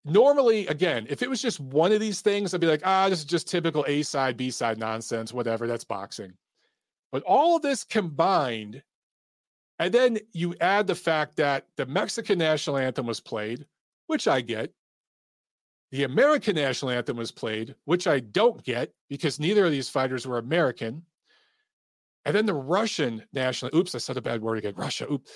normally 0.05 0.67
again 0.67 1.07
if 1.09 1.21
it 1.21 1.29
was 1.29 1.41
just 1.41 1.59
one 1.59 1.93
of 1.93 1.99
these 2.01 2.19
things 2.19 2.53
i'd 2.53 2.59
be 2.59 2.67
like 2.67 2.81
ah 2.83 3.07
this 3.07 3.19
is 3.19 3.25
just 3.25 3.47
typical 3.47 3.85
a 3.87 4.01
side 4.01 4.35
b 4.35 4.51
side 4.51 4.77
nonsense 4.77 5.33
whatever 5.33 5.67
that's 5.67 5.83
boxing. 5.83 6.33
But 7.11 7.23
all 7.23 7.55
of 7.55 7.61
this 7.61 7.83
combined 7.83 8.81
and 9.79 9.93
then 9.93 10.17
you 10.33 10.55
add 10.61 10.87
the 10.87 10.95
fact 10.95 11.37
that 11.37 11.67
the 11.77 11.85
mexican 11.85 12.37
national 12.37 12.77
anthem 12.77 13.05
was 13.05 13.19
played 13.19 13.65
which 14.07 14.27
i 14.27 14.41
get. 14.41 14.73
The 15.91 16.03
american 16.03 16.55
national 16.55 16.91
anthem 16.91 17.15
was 17.15 17.31
played 17.31 17.75
which 17.85 18.07
i 18.07 18.19
don't 18.19 18.61
get 18.63 18.91
because 19.09 19.39
neither 19.39 19.65
of 19.65 19.71
these 19.71 19.89
fighters 19.89 20.27
were 20.27 20.37
american. 20.37 21.03
And 22.25 22.35
then 22.35 22.45
the 22.45 22.53
russian 22.53 23.23
national 23.31 23.75
oops 23.75 23.95
i 23.95 23.99
said 23.99 24.17
a 24.17 24.21
bad 24.21 24.41
word 24.41 24.57
again 24.57 24.73
russia 24.75 25.07
oops. 25.09 25.31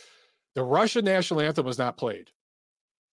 The 0.56 0.64
russian 0.64 1.06
national 1.06 1.42
anthem 1.42 1.66
was 1.66 1.78
not 1.78 1.96
played 1.96 2.32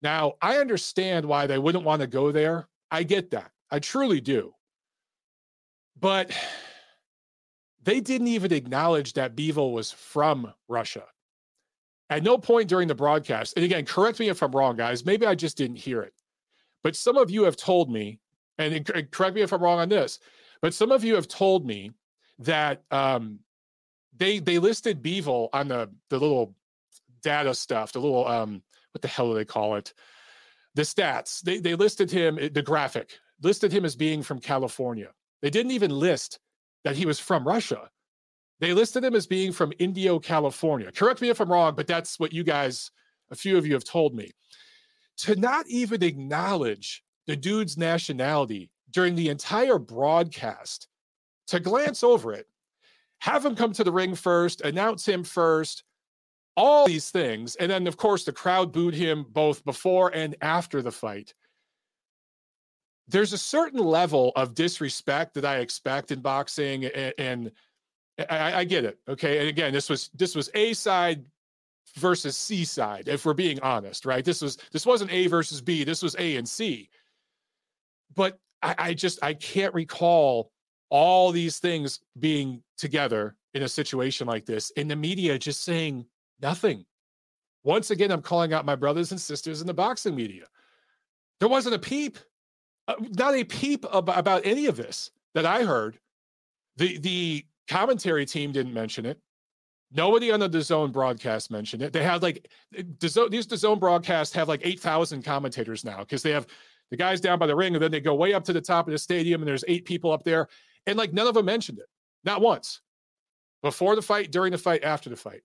now, 0.04 0.34
I 0.42 0.58
understand 0.58 1.24
why 1.24 1.46
they 1.46 1.58
wouldn't 1.58 1.84
want 1.84 2.02
to 2.02 2.06
go 2.06 2.30
there. 2.30 2.68
I 2.90 3.02
get 3.02 3.30
that. 3.30 3.50
I 3.70 3.78
truly 3.78 4.20
do. 4.20 4.54
But 5.98 6.30
they 7.82 8.00
didn't 8.00 8.28
even 8.28 8.52
acknowledge 8.52 9.14
that 9.14 9.34
Bivol 9.34 9.72
was 9.72 9.90
from 9.90 10.52
Russia. 10.68 11.04
At 12.10 12.22
no 12.22 12.36
point 12.36 12.68
during 12.68 12.86
the 12.86 12.94
broadcast, 12.94 13.54
and 13.56 13.64
again, 13.64 13.86
correct 13.86 14.20
me 14.20 14.28
if 14.28 14.42
I'm 14.42 14.52
wrong, 14.52 14.76
guys. 14.76 15.06
Maybe 15.06 15.26
I 15.26 15.34
just 15.34 15.56
didn't 15.56 15.76
hear 15.76 16.02
it. 16.02 16.12
But 16.82 16.96
some 16.96 17.16
of 17.16 17.30
you 17.30 17.44
have 17.44 17.56
told 17.56 17.90
me, 17.90 18.20
and 18.58 18.86
correct 19.10 19.34
me 19.34 19.40
if 19.40 19.52
I'm 19.52 19.62
wrong 19.62 19.80
on 19.80 19.88
this, 19.88 20.20
but 20.60 20.74
some 20.74 20.92
of 20.92 21.02
you 21.02 21.14
have 21.14 21.28
told 21.28 21.66
me 21.66 21.92
that 22.40 22.82
um, 22.90 23.38
they 24.14 24.38
they 24.38 24.58
listed 24.58 25.02
Bivol 25.02 25.48
on 25.54 25.68
the 25.68 25.90
the 26.10 26.18
little 26.18 26.54
data 27.22 27.54
stuff, 27.54 27.92
the 27.92 28.00
little 28.00 28.28
um, 28.28 28.62
what 28.94 29.02
the 29.02 29.08
hell 29.08 29.28
do 29.28 29.34
they 29.34 29.44
call 29.44 29.74
it? 29.74 29.92
The 30.74 30.82
stats. 30.82 31.40
They 31.42 31.58
they 31.58 31.74
listed 31.74 32.10
him 32.10 32.38
eh, 32.40 32.48
the 32.52 32.62
graphic 32.62 33.18
listed 33.42 33.72
him 33.72 33.84
as 33.84 33.96
being 33.96 34.22
from 34.22 34.38
California. 34.38 35.10
They 35.42 35.50
didn't 35.50 35.72
even 35.72 35.90
list 35.90 36.38
that 36.84 36.96
he 36.96 37.06
was 37.06 37.20
from 37.20 37.46
Russia. 37.46 37.90
They 38.60 38.72
listed 38.72 39.04
him 39.04 39.14
as 39.14 39.26
being 39.26 39.52
from 39.52 39.72
Indio, 39.78 40.18
California. 40.18 40.92
Correct 40.92 41.20
me 41.20 41.28
if 41.28 41.40
I'm 41.40 41.50
wrong, 41.50 41.74
but 41.74 41.86
that's 41.86 42.18
what 42.18 42.32
you 42.32 42.44
guys, 42.44 42.90
a 43.30 43.34
few 43.34 43.58
of 43.58 43.66
you 43.66 43.74
have 43.74 43.84
told 43.84 44.14
me. 44.14 44.30
To 45.18 45.36
not 45.36 45.66
even 45.68 46.02
acknowledge 46.02 47.02
the 47.26 47.36
dude's 47.36 47.76
nationality 47.76 48.70
during 48.90 49.14
the 49.14 49.28
entire 49.28 49.78
broadcast, 49.78 50.88
to 51.48 51.60
glance 51.60 52.02
over 52.02 52.32
it, 52.32 52.46
have 53.18 53.44
him 53.44 53.56
come 53.56 53.72
to 53.72 53.84
the 53.84 53.92
ring 53.92 54.14
first, 54.14 54.60
announce 54.60 55.06
him 55.06 55.24
first, 55.24 55.84
all 56.56 56.86
these 56.86 57.10
things. 57.10 57.56
And 57.56 57.70
then, 57.70 57.86
of 57.86 57.96
course, 57.96 58.24
the 58.24 58.32
crowd 58.32 58.72
booed 58.72 58.94
him 58.94 59.26
both 59.28 59.64
before 59.64 60.14
and 60.14 60.36
after 60.40 60.82
the 60.82 60.92
fight. 60.92 61.34
There's 63.08 63.32
a 63.32 63.38
certain 63.38 63.80
level 63.80 64.32
of 64.34 64.54
disrespect 64.54 65.34
that 65.34 65.44
I 65.44 65.58
expect 65.58 66.10
in 66.10 66.20
boxing, 66.20 66.86
and, 66.86 67.14
and 67.18 67.52
I, 68.30 68.60
I 68.60 68.64
get 68.64 68.84
it. 68.84 68.98
Okay, 69.08 69.40
and 69.40 69.48
again, 69.48 69.72
this 69.72 69.90
was 69.90 70.10
this 70.14 70.34
was 70.34 70.48
A 70.54 70.72
side 70.72 71.24
versus 71.96 72.36
C 72.36 72.64
side, 72.64 73.08
if 73.08 73.26
we're 73.26 73.34
being 73.34 73.60
honest, 73.60 74.06
right? 74.06 74.24
This 74.24 74.40
was 74.40 74.56
this 74.72 74.86
wasn't 74.86 75.12
A 75.12 75.26
versus 75.26 75.60
B. 75.60 75.84
This 75.84 76.02
was 76.02 76.16
A 76.18 76.36
and 76.36 76.48
C. 76.48 76.88
But 78.14 78.38
I, 78.62 78.74
I 78.78 78.94
just 78.94 79.22
I 79.22 79.34
can't 79.34 79.74
recall 79.74 80.50
all 80.88 81.30
these 81.30 81.58
things 81.58 82.00
being 82.18 82.62
together 82.78 83.36
in 83.52 83.64
a 83.64 83.68
situation 83.68 84.26
like 84.26 84.46
this, 84.46 84.72
and 84.78 84.90
the 84.90 84.96
media 84.96 85.38
just 85.38 85.62
saying 85.62 86.06
Nothing. 86.40 86.84
Once 87.62 87.90
again, 87.90 88.10
I'm 88.10 88.22
calling 88.22 88.52
out 88.52 88.66
my 88.66 88.76
brothers 88.76 89.10
and 89.10 89.20
sisters 89.20 89.60
in 89.60 89.66
the 89.66 89.74
boxing 89.74 90.14
media. 90.14 90.44
There 91.40 91.48
wasn't 91.48 91.74
a 91.74 91.78
peep, 91.78 92.18
uh, 92.88 92.94
not 93.16 93.34
a 93.34 93.44
peep 93.44 93.86
about 93.90 94.42
any 94.44 94.66
of 94.66 94.76
this 94.76 95.10
that 95.34 95.46
I 95.46 95.64
heard. 95.64 95.98
The 96.76 96.98
the 96.98 97.46
commentary 97.68 98.26
team 98.26 98.52
didn't 98.52 98.74
mention 98.74 99.06
it. 99.06 99.18
Nobody 99.92 100.32
on 100.32 100.40
the 100.40 100.50
DAZN 100.50 100.92
broadcast 100.92 101.50
mentioned 101.50 101.82
it. 101.82 101.92
They 101.92 102.02
had 102.02 102.22
like 102.22 102.48
DAZN, 102.74 103.30
these 103.30 103.46
DAZN 103.46 103.78
broadcasts 103.78 104.34
have 104.34 104.48
like 104.48 104.60
8,000 104.64 105.22
commentators 105.22 105.84
now 105.84 106.00
because 106.00 106.22
they 106.22 106.32
have 106.32 106.46
the 106.90 106.96
guys 106.96 107.20
down 107.20 107.38
by 107.38 107.46
the 107.46 107.54
ring 107.54 107.74
and 107.74 107.82
then 107.82 107.92
they 107.92 108.00
go 108.00 108.14
way 108.14 108.34
up 108.34 108.44
to 108.44 108.52
the 108.52 108.60
top 108.60 108.88
of 108.88 108.92
the 108.92 108.98
stadium 108.98 109.40
and 109.40 109.48
there's 109.48 109.64
eight 109.68 109.84
people 109.84 110.10
up 110.10 110.24
there. 110.24 110.48
And 110.86 110.98
like 110.98 111.12
none 111.12 111.28
of 111.28 111.34
them 111.34 111.46
mentioned 111.46 111.78
it, 111.78 111.86
not 112.24 112.40
once. 112.40 112.80
Before 113.62 113.94
the 113.96 114.02
fight, 114.02 114.30
during 114.30 114.52
the 114.52 114.58
fight, 114.58 114.84
after 114.84 115.08
the 115.08 115.16
fight. 115.16 115.42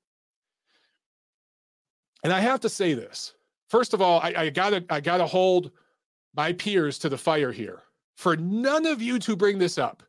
And 2.23 2.33
I 2.33 2.39
have 2.39 2.59
to 2.61 2.69
say 2.69 2.93
this. 2.93 3.33
First 3.69 3.93
of 3.93 4.01
all, 4.01 4.19
I, 4.19 4.33
I 4.35 4.49
gotta 4.49 4.83
I 4.89 4.99
gotta 4.99 5.25
hold 5.25 5.71
my 6.35 6.53
peers 6.53 6.97
to 6.99 7.09
the 7.09 7.17
fire 7.17 7.51
here. 7.51 7.83
For 8.15 8.35
none 8.35 8.85
of 8.85 9.01
you 9.01 9.19
to 9.19 9.35
bring 9.35 9.59
this 9.59 9.77
up, 9.77 10.03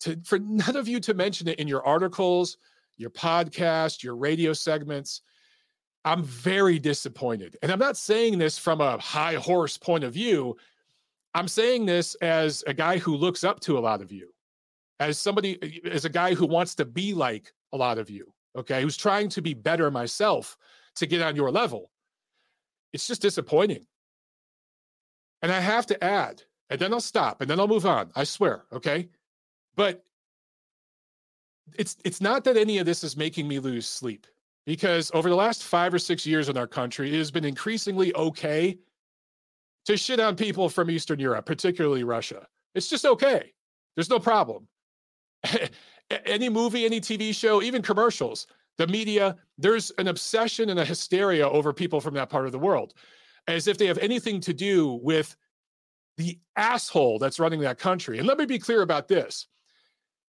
to 0.00 0.18
for 0.24 0.38
none 0.38 0.76
of 0.76 0.88
you 0.88 0.98
to 1.00 1.14
mention 1.14 1.48
it 1.48 1.58
in 1.58 1.68
your 1.68 1.86
articles, 1.86 2.56
your 2.96 3.10
podcast, 3.10 4.02
your 4.02 4.16
radio 4.16 4.52
segments, 4.52 5.22
I'm 6.04 6.22
very 6.24 6.78
disappointed. 6.78 7.56
And 7.62 7.70
I'm 7.70 7.78
not 7.78 7.96
saying 7.96 8.38
this 8.38 8.58
from 8.58 8.80
a 8.80 8.98
high 8.98 9.34
horse 9.34 9.78
point 9.78 10.04
of 10.04 10.12
view. 10.12 10.56
I'm 11.34 11.48
saying 11.48 11.86
this 11.86 12.14
as 12.16 12.64
a 12.66 12.74
guy 12.74 12.98
who 12.98 13.16
looks 13.16 13.44
up 13.44 13.60
to 13.60 13.78
a 13.78 13.80
lot 13.80 14.02
of 14.02 14.12
you, 14.12 14.32
as 15.00 15.18
somebody, 15.18 15.82
as 15.90 16.04
a 16.04 16.10
guy 16.10 16.34
who 16.34 16.46
wants 16.46 16.74
to 16.76 16.84
be 16.84 17.14
like 17.14 17.52
a 17.72 17.76
lot 17.76 17.98
of 17.98 18.10
you, 18.10 18.32
okay, 18.56 18.82
who's 18.82 18.96
trying 18.96 19.28
to 19.30 19.42
be 19.42 19.54
better 19.54 19.90
myself 19.90 20.58
to 20.96 21.06
get 21.06 21.22
on 21.22 21.36
your 21.36 21.50
level. 21.50 21.90
It's 22.92 23.06
just 23.06 23.22
disappointing. 23.22 23.86
And 25.40 25.50
I 25.50 25.60
have 25.60 25.86
to 25.86 26.04
add, 26.04 26.42
and 26.70 26.80
then 26.80 26.92
I'll 26.92 27.00
stop 27.00 27.40
and 27.40 27.50
then 27.50 27.58
I'll 27.58 27.68
move 27.68 27.86
on. 27.86 28.10
I 28.14 28.24
swear. 28.24 28.64
Okay. 28.72 29.08
But 29.76 30.04
it's 31.76 31.96
it's 32.04 32.20
not 32.20 32.44
that 32.44 32.56
any 32.56 32.78
of 32.78 32.86
this 32.86 33.02
is 33.02 33.16
making 33.16 33.48
me 33.48 33.58
lose 33.58 33.86
sleep 33.86 34.26
because 34.66 35.10
over 35.14 35.28
the 35.28 35.34
last 35.34 35.64
five 35.64 35.92
or 35.92 35.98
six 35.98 36.26
years 36.26 36.48
in 36.48 36.56
our 36.56 36.66
country, 36.66 37.12
it 37.12 37.18
has 37.18 37.30
been 37.30 37.44
increasingly 37.44 38.14
okay 38.14 38.78
to 39.86 39.96
shit 39.96 40.20
on 40.20 40.36
people 40.36 40.68
from 40.68 40.90
Eastern 40.90 41.18
Europe, 41.18 41.46
particularly 41.46 42.04
Russia. 42.04 42.46
It's 42.74 42.88
just 42.88 43.04
okay. 43.04 43.52
There's 43.96 44.10
no 44.10 44.18
problem. 44.18 44.68
any 46.26 46.48
movie, 46.48 46.84
any 46.84 47.00
TV 47.00 47.34
show, 47.34 47.62
even 47.62 47.82
commercials, 47.82 48.46
the 48.78 48.86
media, 48.86 49.36
there's 49.58 49.90
an 49.98 50.08
obsession 50.08 50.70
and 50.70 50.80
a 50.80 50.84
hysteria 50.84 51.48
over 51.48 51.72
people 51.72 52.00
from 52.00 52.14
that 52.14 52.30
part 52.30 52.46
of 52.46 52.52
the 52.52 52.58
world, 52.58 52.94
as 53.46 53.68
if 53.68 53.78
they 53.78 53.86
have 53.86 53.98
anything 53.98 54.40
to 54.40 54.52
do 54.52 55.00
with 55.02 55.36
the 56.16 56.38
asshole 56.56 57.18
that's 57.18 57.40
running 57.40 57.60
that 57.60 57.78
country. 57.78 58.18
And 58.18 58.26
let 58.26 58.38
me 58.38 58.46
be 58.46 58.58
clear 58.58 58.82
about 58.82 59.08
this 59.08 59.48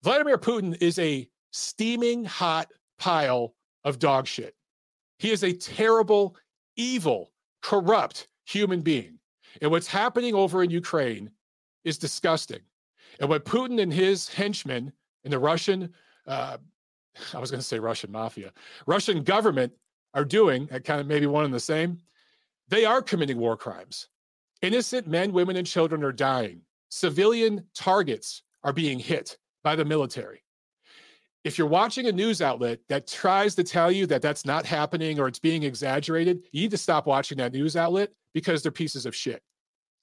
Vladimir 0.02 0.38
Putin 0.38 0.76
is 0.80 0.98
a 0.98 1.28
steaming 1.52 2.24
hot 2.24 2.70
pile 2.98 3.54
of 3.84 3.98
dog 3.98 4.26
shit. 4.26 4.54
He 5.18 5.30
is 5.30 5.44
a 5.44 5.52
terrible, 5.52 6.36
evil, 6.76 7.32
corrupt 7.62 8.28
human 8.44 8.82
being. 8.82 9.18
And 9.62 9.70
what's 9.70 9.86
happening 9.86 10.34
over 10.34 10.62
in 10.62 10.70
Ukraine 10.70 11.30
is 11.84 11.98
disgusting. 11.98 12.60
And 13.20 13.28
what 13.28 13.44
Putin 13.44 13.80
and 13.80 13.92
his 13.92 14.28
henchmen 14.28 14.92
and 15.22 15.32
the 15.32 15.38
Russian, 15.38 15.94
uh, 16.26 16.58
I 17.34 17.38
was 17.38 17.50
going 17.50 17.60
to 17.60 17.66
say 17.66 17.78
Russian 17.78 18.12
mafia, 18.12 18.52
Russian 18.86 19.22
government 19.22 19.72
are 20.14 20.24
doing, 20.24 20.66
that, 20.66 20.84
kind 20.84 21.00
of 21.00 21.06
maybe 21.06 21.26
one 21.26 21.44
and 21.44 21.54
the 21.54 21.60
same, 21.60 21.98
they 22.68 22.84
are 22.84 23.02
committing 23.02 23.38
war 23.38 23.56
crimes. 23.56 24.08
Innocent 24.62 25.06
men, 25.06 25.32
women, 25.32 25.56
and 25.56 25.66
children 25.66 26.02
are 26.04 26.12
dying. 26.12 26.62
Civilian 26.88 27.64
targets 27.74 28.42
are 28.62 28.72
being 28.72 28.98
hit 28.98 29.36
by 29.62 29.76
the 29.76 29.84
military. 29.84 30.42
If 31.42 31.58
you're 31.58 31.66
watching 31.66 32.06
a 32.06 32.12
news 32.12 32.40
outlet 32.40 32.78
that 32.88 33.06
tries 33.06 33.54
to 33.56 33.64
tell 33.64 33.92
you 33.92 34.06
that 34.06 34.22
that's 34.22 34.46
not 34.46 34.64
happening 34.64 35.20
or 35.20 35.28
it's 35.28 35.38
being 35.38 35.62
exaggerated, 35.62 36.46
you 36.52 36.62
need 36.62 36.70
to 36.70 36.78
stop 36.78 37.06
watching 37.06 37.36
that 37.38 37.52
news 37.52 37.76
outlet 37.76 38.10
because 38.32 38.62
they're 38.62 38.72
pieces 38.72 39.04
of 39.04 39.14
shit. 39.14 39.42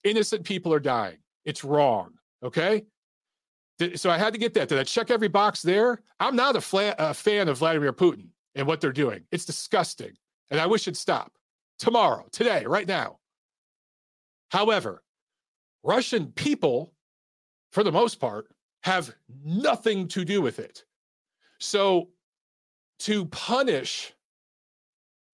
Innocent 0.04 0.44
people 0.44 0.72
are 0.72 0.80
dying. 0.80 1.18
It's 1.44 1.64
wrong. 1.64 2.12
Okay. 2.44 2.84
So 3.96 4.10
I 4.10 4.18
had 4.18 4.34
to 4.34 4.40
get 4.40 4.54
that. 4.54 4.70
Did 4.70 4.80
I 4.80 4.84
check 4.84 5.12
every 5.12 5.28
box 5.28 5.62
there? 5.62 6.02
I'm 6.20 6.36
not 6.36 6.56
a, 6.56 6.62
fla- 6.62 6.96
a 6.98 7.14
fan 7.14 7.48
of 7.48 7.58
Vladimir 7.58 7.94
Putin 7.94 8.28
and 8.56 8.68
what 8.68 8.82
they're 8.82 8.92
doing. 8.92 9.24
It's 9.32 9.46
disgusting. 9.46 10.12
And 10.50 10.60
I 10.60 10.66
wish 10.66 10.84
it'd 10.84 10.98
stop 10.98 11.34
tomorrow, 11.80 12.26
today, 12.32 12.66
right 12.66 12.88
now. 12.88 13.20
However, 14.50 15.04
Russian 15.84 16.28
people, 16.34 16.94
for 17.72 17.84
the 17.84 17.92
most 17.92 18.20
part, 18.20 18.48
have 18.84 19.14
nothing 19.44 20.08
to 20.10 20.26
do 20.26 20.42
with 20.42 20.60
it. 20.60 20.84
So 21.60 22.10
to 23.00 23.26
punish 23.26 24.14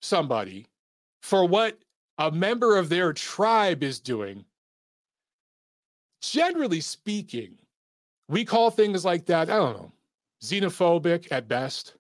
somebody 0.02 0.68
for 1.22 1.46
what 1.46 1.80
a 2.18 2.32
member 2.32 2.78
of 2.78 2.90
their 2.90 3.14
tribe 3.14 3.84
is 3.84 4.00
doing, 4.00 4.46
generally 6.22 6.82
speaking, 6.82 7.58
we 8.30 8.44
call 8.44 8.70
things 8.70 9.06
like 9.06 9.26
that, 9.28 9.50
I 9.50 9.58
don't 9.58 9.78
know, 9.78 9.92
xenophobic 10.42 11.28
at 11.32 11.48
best, 11.48 11.96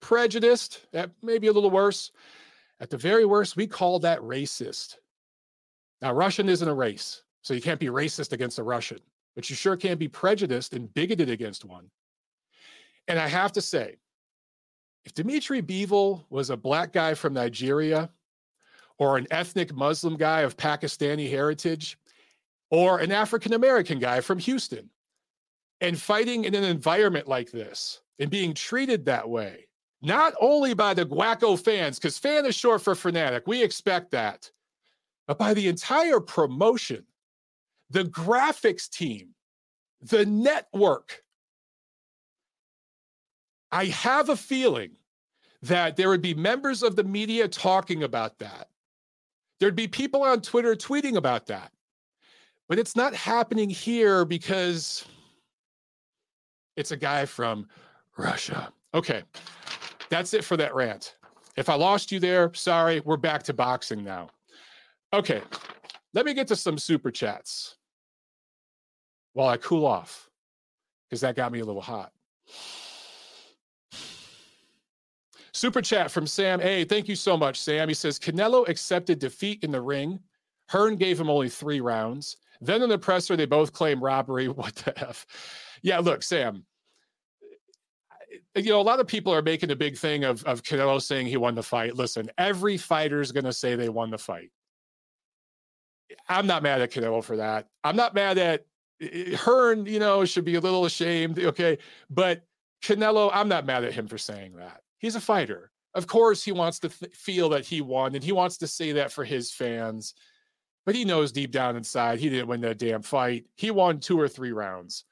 prejudiced 0.00 0.86
at 0.92 1.10
maybe 1.22 1.46
a 1.46 1.52
little 1.52 1.70
worse. 1.70 2.10
At 2.80 2.90
the 2.90 2.96
very 2.96 3.24
worst, 3.24 3.56
we 3.56 3.66
call 3.66 4.00
that 4.00 4.20
racist. 4.20 4.96
Now, 6.00 6.12
Russian 6.12 6.48
isn't 6.48 6.68
a 6.68 6.74
race, 6.74 7.22
so 7.42 7.54
you 7.54 7.60
can't 7.60 7.78
be 7.78 7.86
racist 7.86 8.32
against 8.32 8.58
a 8.58 8.64
Russian, 8.64 8.98
but 9.36 9.48
you 9.48 9.54
sure 9.54 9.76
can 9.76 9.98
be 9.98 10.08
prejudiced 10.08 10.74
and 10.74 10.92
bigoted 10.92 11.30
against 11.30 11.64
one. 11.64 11.88
And 13.06 13.18
I 13.18 13.28
have 13.28 13.52
to 13.52 13.60
say, 13.60 13.96
if 15.04 15.14
Dmitry 15.14 15.62
Bivol 15.62 16.24
was 16.28 16.50
a 16.50 16.56
black 16.56 16.92
guy 16.92 17.14
from 17.14 17.34
Nigeria 17.34 18.10
or 18.98 19.16
an 19.16 19.26
ethnic 19.30 19.74
Muslim 19.74 20.16
guy 20.16 20.40
of 20.40 20.56
Pakistani 20.56 21.28
heritage 21.28 21.98
or 22.70 22.98
an 22.98 23.12
African 23.12 23.52
American 23.52 23.98
guy 23.98 24.20
from 24.20 24.38
Houston 24.38 24.90
and 25.82 26.00
fighting 26.00 26.44
in 26.44 26.54
an 26.54 26.64
environment 26.64 27.26
like 27.26 27.50
this 27.50 28.00
and 28.20 28.30
being 28.30 28.54
treated 28.54 29.04
that 29.04 29.28
way, 29.28 29.66
not 30.00 30.32
only 30.40 30.74
by 30.74 30.94
the 30.94 31.04
Guaco 31.04 31.58
fans, 31.58 31.98
because 31.98 32.16
fan 32.16 32.46
is 32.46 32.54
short 32.54 32.80
for 32.80 32.94
fanatic, 32.94 33.46
we 33.46 33.62
expect 33.62 34.12
that, 34.12 34.50
but 35.26 35.38
by 35.38 35.52
the 35.52 35.66
entire 35.66 36.20
promotion, 36.20 37.04
the 37.90 38.04
graphics 38.04 38.88
team, 38.88 39.30
the 40.00 40.24
network. 40.24 41.24
I 43.72 43.86
have 43.86 44.28
a 44.28 44.36
feeling 44.36 44.92
that 45.62 45.96
there 45.96 46.08
would 46.08 46.22
be 46.22 46.34
members 46.34 46.82
of 46.82 46.94
the 46.94 47.04
media 47.04 47.48
talking 47.48 48.04
about 48.04 48.38
that. 48.38 48.68
There'd 49.58 49.76
be 49.76 49.88
people 49.88 50.22
on 50.22 50.42
Twitter 50.42 50.76
tweeting 50.76 51.16
about 51.16 51.46
that. 51.46 51.72
But 52.68 52.78
it's 52.78 52.96
not 52.96 53.14
happening 53.14 53.68
here 53.68 54.24
because 54.24 55.04
it's 56.76 56.90
a 56.90 56.96
guy 56.96 57.26
from 57.26 57.66
Russia. 58.16 58.72
Okay. 58.94 59.22
That's 60.08 60.34
it 60.34 60.44
for 60.44 60.56
that 60.56 60.74
rant. 60.74 61.16
If 61.56 61.68
I 61.68 61.74
lost 61.74 62.12
you 62.12 62.20
there, 62.20 62.52
sorry. 62.54 63.00
We're 63.00 63.16
back 63.16 63.42
to 63.44 63.54
boxing 63.54 64.04
now. 64.04 64.30
Okay. 65.12 65.42
Let 66.14 66.26
me 66.26 66.34
get 66.34 66.46
to 66.48 66.56
some 66.56 66.78
super 66.78 67.10
chats 67.10 67.76
while 69.32 69.48
I 69.48 69.56
cool 69.56 69.86
off 69.86 70.28
because 71.08 71.20
that 71.22 71.36
got 71.36 71.52
me 71.52 71.60
a 71.60 71.64
little 71.64 71.82
hot. 71.82 72.12
Super 75.52 75.82
chat 75.82 76.10
from 76.10 76.26
Sam 76.26 76.60
A. 76.62 76.84
Thank 76.84 77.08
you 77.08 77.16
so 77.16 77.36
much, 77.36 77.60
Sam. 77.60 77.88
He 77.88 77.94
says 77.94 78.18
Canelo 78.18 78.66
accepted 78.68 79.18
defeat 79.18 79.62
in 79.62 79.70
the 79.70 79.80
ring. 79.80 80.18
Hearn 80.68 80.96
gave 80.96 81.20
him 81.20 81.28
only 81.28 81.50
three 81.50 81.80
rounds. 81.80 82.38
Then 82.62 82.82
in 82.82 82.88
the 82.88 82.98
presser, 82.98 83.36
they 83.36 83.44
both 83.44 83.72
claim 83.72 84.02
robbery. 84.02 84.46
What 84.48 84.74
the 84.76 84.98
F? 84.98 85.26
Yeah, 85.82 85.98
look, 85.98 86.22
Sam, 86.22 86.64
you 88.54 88.70
know, 88.70 88.80
a 88.80 88.82
lot 88.82 89.00
of 89.00 89.06
people 89.06 89.32
are 89.32 89.42
making 89.42 89.70
a 89.70 89.76
big 89.76 89.96
thing 89.96 90.24
of, 90.24 90.44
of 90.44 90.62
Canelo 90.62 91.00
saying 91.00 91.26
he 91.26 91.36
won 91.36 91.54
the 91.54 91.62
fight. 91.62 91.96
Listen, 91.96 92.30
every 92.38 92.76
fighter 92.76 93.20
is 93.20 93.32
going 93.32 93.44
to 93.44 93.52
say 93.52 93.74
they 93.74 93.88
won 93.88 94.10
the 94.10 94.18
fight. 94.18 94.50
I'm 96.28 96.46
not 96.46 96.62
mad 96.62 96.80
at 96.82 96.90
Canelo 96.90 97.24
for 97.24 97.36
that. 97.38 97.68
I'm 97.82 97.96
not 97.96 98.14
mad 98.14 98.38
at 98.38 98.66
eh, 99.00 99.08
eh, 99.12 99.36
Hearn, 99.36 99.86
you 99.86 99.98
know, 99.98 100.24
should 100.24 100.44
be 100.44 100.56
a 100.56 100.60
little 100.60 100.84
ashamed. 100.84 101.38
Okay. 101.38 101.78
But 102.10 102.42
Canelo, 102.82 103.30
I'm 103.32 103.48
not 103.48 103.64
mad 103.64 103.84
at 103.84 103.94
him 103.94 104.06
for 104.06 104.18
saying 104.18 104.56
that. 104.56 104.82
He's 104.98 105.16
a 105.16 105.20
fighter. 105.20 105.70
Of 105.94 106.06
course, 106.06 106.42
he 106.42 106.52
wants 106.52 106.78
to 106.80 106.88
th- 106.88 107.14
feel 107.14 107.48
that 107.50 107.64
he 107.64 107.80
won 107.80 108.14
and 108.14 108.24
he 108.24 108.32
wants 108.32 108.58
to 108.58 108.66
say 108.66 108.92
that 108.92 109.12
for 109.12 109.24
his 109.24 109.52
fans. 109.52 110.14
But 110.84 110.94
he 110.94 111.04
knows 111.04 111.32
deep 111.32 111.52
down 111.52 111.76
inside 111.76 112.18
he 112.18 112.28
didn't 112.28 112.48
win 112.48 112.60
that 112.62 112.78
damn 112.78 113.02
fight. 113.02 113.46
He 113.56 113.70
won 113.70 114.00
two 114.00 114.20
or 114.20 114.28
three 114.28 114.52
rounds. 114.52 115.04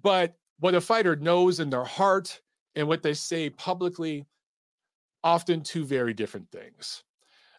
But 0.00 0.34
what 0.60 0.74
a 0.74 0.80
fighter 0.80 1.16
knows 1.16 1.60
in 1.60 1.70
their 1.70 1.84
heart 1.84 2.40
and 2.74 2.88
what 2.88 3.02
they 3.02 3.14
say 3.14 3.50
publicly, 3.50 4.26
often 5.24 5.62
two 5.62 5.84
very 5.84 6.14
different 6.14 6.50
things. 6.50 7.02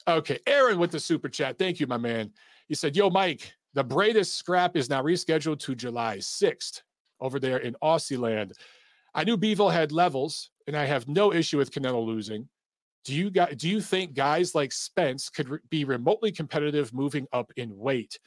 Okay, 0.07 0.39
Aaron 0.47 0.79
with 0.79 0.91
the 0.91 0.99
super 0.99 1.29
chat. 1.29 1.57
Thank 1.57 1.79
you, 1.79 1.87
my 1.87 1.97
man. 1.97 2.31
He 2.67 2.75
said, 2.75 2.95
Yo, 2.95 3.09
Mike, 3.09 3.53
the 3.73 3.83
Briedis 3.83 4.27
scrap 4.27 4.75
is 4.75 4.89
now 4.89 5.01
rescheduled 5.01 5.59
to 5.59 5.75
July 5.75 6.17
6th 6.17 6.81
over 7.19 7.39
there 7.39 7.57
in 7.57 7.75
Aussie 7.81 8.19
land. 8.19 8.53
I 9.13 9.23
knew 9.23 9.37
Bivol 9.37 9.71
had 9.71 9.91
levels, 9.91 10.49
and 10.67 10.75
I 10.75 10.85
have 10.85 11.07
no 11.07 11.33
issue 11.33 11.57
with 11.57 11.71
Canelo 11.71 12.05
losing. 12.05 12.49
Do 13.05 13.13
you 13.13 13.29
do 13.29 13.69
you 13.69 13.81
think 13.81 14.13
guys 14.13 14.55
like 14.55 14.71
Spence 14.71 15.29
could 15.29 15.49
re- 15.49 15.59
be 15.69 15.83
remotely 15.83 16.31
competitive 16.31 16.93
moving 16.93 17.27
up 17.33 17.51
in 17.57 17.77
weight? 17.77 18.17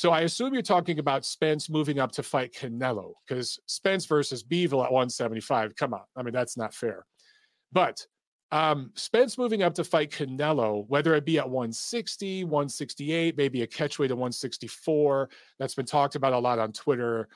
So 0.00 0.12
I 0.12 0.22
assume 0.22 0.54
you're 0.54 0.62
talking 0.62 0.98
about 0.98 1.26
Spence 1.26 1.68
moving 1.68 1.98
up 1.98 2.10
to 2.12 2.22
fight 2.22 2.54
Canelo 2.54 3.12
because 3.28 3.60
Spence 3.66 4.06
versus 4.06 4.42
Bivol 4.42 4.82
at 4.82 4.90
175. 4.90 5.76
Come 5.76 5.92
on, 5.92 6.00
I 6.16 6.22
mean 6.22 6.32
that's 6.32 6.56
not 6.56 6.72
fair. 6.72 7.04
But 7.70 8.06
um, 8.50 8.92
Spence 8.94 9.36
moving 9.36 9.62
up 9.62 9.74
to 9.74 9.84
fight 9.84 10.10
Canelo, 10.10 10.86
whether 10.88 11.14
it 11.16 11.26
be 11.26 11.38
at 11.38 11.50
160, 11.50 12.44
168, 12.44 13.36
maybe 13.36 13.60
a 13.60 13.66
catchweight 13.66 14.06
at 14.06 14.16
164, 14.16 15.28
that's 15.58 15.74
been 15.74 15.84
talked 15.84 16.14
about 16.14 16.32
a 16.32 16.38
lot 16.38 16.58
on 16.58 16.72
Twitter. 16.72 17.28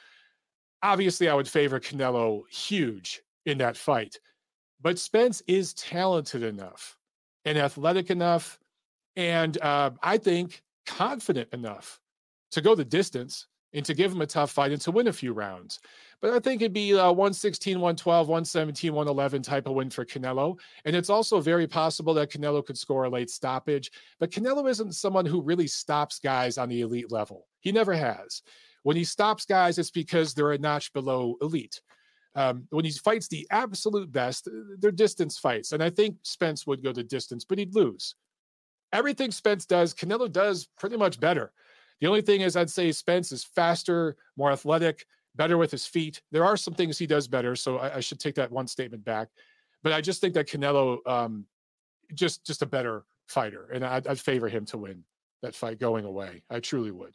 Obviously, 0.83 1.29
I 1.29 1.35
would 1.35 1.47
favor 1.47 1.79
Canelo 1.79 2.45
huge 2.51 3.21
in 3.45 3.59
that 3.59 3.77
fight. 3.77 4.19
But 4.81 4.99
Spence 4.99 5.43
is 5.47 5.75
talented 5.75 6.43
enough 6.43 6.97
and 7.45 7.59
athletic 7.59 8.11
enough, 8.11 8.59
and 9.17 9.61
uh, 9.61 9.91
I 10.03 10.17
think 10.17 10.63
confident 10.87 11.53
enough 11.53 12.01
to 12.55 12.61
go 12.61 12.75
the 12.75 12.85
distance 12.85 13.47
and 13.75 13.85
to 13.85 13.95
give 13.95 14.13
him 14.13 14.23
a 14.23 14.27
tough 14.27 14.53
fight 14.53 14.73
and 14.73 14.81
to 14.81 14.93
win 14.93 15.09
a 15.09 15.13
few 15.13 15.33
rounds. 15.33 15.81
But 16.21 16.33
I 16.33 16.39
think 16.39 16.63
it'd 16.63 16.73
be 16.73 16.93
a 16.93 17.11
116, 17.11 17.75
112, 17.75 18.29
117, 18.29 18.95
111 18.95 19.43
type 19.43 19.67
of 19.67 19.75
win 19.75 19.91
for 19.91 20.05
Canelo. 20.05 20.59
And 20.85 20.95
it's 20.95 21.11
also 21.11 21.41
very 21.41 21.67
possible 21.67 22.15
that 22.15 22.31
Canelo 22.31 22.65
could 22.65 22.79
score 22.79 23.05
a 23.05 23.11
late 23.11 23.31
stoppage. 23.31 23.91
But 24.21 24.31
Canelo 24.31 24.71
isn't 24.71 24.95
someone 24.95 25.27
who 25.27 25.43
really 25.43 25.67
stops 25.67 26.21
guys 26.21 26.57
on 26.57 26.69
the 26.69 26.83
elite 26.83 27.11
level. 27.11 27.49
He 27.61 27.73
never 27.73 27.93
has. 27.93 28.43
When 28.85 28.97
he 28.97 29.05
stops 29.05 29.45
guys, 29.45 29.79
it's 29.79 29.91
because 29.91 30.35
they're 30.35 30.53
a 30.53 30.59
notch 30.59 30.93
below 30.93 31.37
elite. 31.43 31.81
Um, 32.37 32.67
when 32.71 32.85
he 32.85 32.91
fights 32.93 33.29
the 33.29 33.47
absolute 33.51 34.11
best, 34.11 34.49
they're 34.79 34.93
distance 34.93 35.39
fights. 35.39 35.73
And 35.73 35.83
I 35.83 35.91
think 35.91 36.17
Spence 36.23 36.67
would 36.67 36.83
go 36.83 36.93
to 36.93 37.03
distance, 37.03 37.45
but 37.45 37.59
he'd 37.59 37.75
lose. 37.75 38.15
Everything 38.93 39.33
Spence 39.33 39.67
does, 39.67 39.95
Canelo 39.95 40.31
does 40.31 40.69
pretty 40.79 40.97
much 40.97 41.19
better. 41.19 41.53
The 42.01 42.07
only 42.07 42.23
thing 42.23 42.41
is, 42.41 42.57
I'd 42.57 42.71
say 42.71 42.93
Spence 42.93 43.33
is 43.33 43.45
faster, 43.45 44.17
more 44.37 44.51
athletic, 44.51 45.07
better 45.37 45.59
with 45.59 45.71
his 45.71 45.87
feet. 45.87 46.21
There 46.31 46.45
are 46.45 46.57
some 46.57 46.75
things 46.75 46.99
he 46.99 47.07
does 47.07 47.29
better, 47.29 47.57
so 47.57 47.79
I, 47.79 47.97
I 47.97 48.01
should 48.01 48.21
take 48.21 48.35
that 48.37 48.51
one 48.51 48.67
statement 48.67 49.05
back. 49.05 49.29
But 49.83 49.93
I 49.93 50.01
just 50.01 50.21
think 50.21 50.35
that 50.35 50.49
Canelo, 50.49 51.07
um, 51.07 51.47
just 52.15 52.45
just 52.45 52.63
a 52.63 52.67
better 52.67 53.05
fighter, 53.29 53.69
and 53.73 53.85
I'd, 53.85 54.07
I'd 54.07 54.21
favor 54.21 54.49
him 54.49 54.65
to 54.67 54.79
win 54.79 55.05
that 55.43 55.55
fight 55.55 55.79
going 55.79 56.05
away. 56.05 56.43
I 56.51 56.61
truly 56.61 56.91
would. 56.91 57.15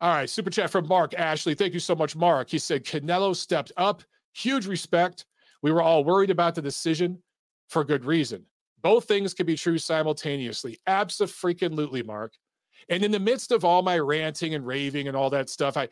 All 0.00 0.14
right, 0.14 0.30
super 0.30 0.50
chat 0.50 0.70
from 0.70 0.88
Mark 0.88 1.14
Ashley. 1.14 1.54
Thank 1.54 1.74
you 1.74 1.80
so 1.80 1.94
much, 1.94 2.16
Mark. 2.16 2.48
He 2.48 2.58
said 2.58 2.84
Canelo 2.84 3.36
stepped 3.36 3.70
up. 3.76 4.02
Huge 4.32 4.66
respect. 4.66 5.26
We 5.62 5.72
were 5.72 5.82
all 5.82 6.04
worried 6.04 6.30
about 6.30 6.54
the 6.54 6.62
decision 6.62 7.18
for 7.68 7.84
good 7.84 8.04
reason. 8.04 8.46
Both 8.82 9.04
things 9.04 9.34
can 9.34 9.44
be 9.44 9.56
true 9.56 9.76
simultaneously. 9.76 10.78
Absolutely, 10.86 12.02
Mark. 12.02 12.32
And 12.88 13.04
in 13.04 13.10
the 13.10 13.20
midst 13.20 13.52
of 13.52 13.64
all 13.64 13.82
my 13.82 13.98
ranting 13.98 14.54
and 14.54 14.66
raving 14.66 15.08
and 15.08 15.16
all 15.16 15.30
that 15.30 15.50
stuff, 15.50 15.76
I, 15.76 15.88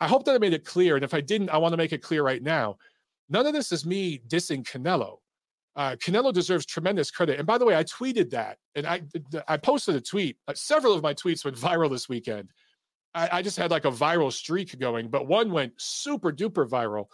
I 0.00 0.08
hope 0.08 0.24
that 0.24 0.34
I 0.34 0.38
made 0.38 0.52
it 0.52 0.64
clear. 0.64 0.96
And 0.96 1.04
if 1.04 1.14
I 1.14 1.20
didn't, 1.20 1.50
I 1.50 1.58
want 1.58 1.72
to 1.72 1.76
make 1.76 1.92
it 1.92 2.02
clear 2.02 2.22
right 2.22 2.42
now. 2.42 2.76
None 3.28 3.46
of 3.46 3.52
this 3.52 3.72
is 3.72 3.86
me 3.86 4.20
dissing 4.28 4.64
Canelo. 4.64 5.18
Uh, 5.76 5.96
Canelo 5.96 6.32
deserves 6.32 6.66
tremendous 6.66 7.10
credit. 7.10 7.38
And 7.38 7.46
by 7.46 7.58
the 7.58 7.64
way, 7.64 7.76
I 7.76 7.82
tweeted 7.84 8.30
that, 8.30 8.58
and 8.76 8.86
I 8.86 9.02
I 9.48 9.56
posted 9.56 9.96
a 9.96 10.00
tweet. 10.00 10.36
Uh, 10.46 10.54
several 10.54 10.92
of 10.94 11.02
my 11.02 11.14
tweets 11.14 11.44
went 11.44 11.56
viral 11.56 11.90
this 11.90 12.08
weekend. 12.08 12.50
I, 13.12 13.38
I 13.38 13.42
just 13.42 13.56
had 13.56 13.72
like 13.72 13.84
a 13.84 13.90
viral 13.90 14.32
streak 14.32 14.78
going, 14.78 15.08
but 15.08 15.26
one 15.26 15.50
went 15.50 15.72
super 15.76 16.30
duper 16.30 16.68
viral, 16.68 17.06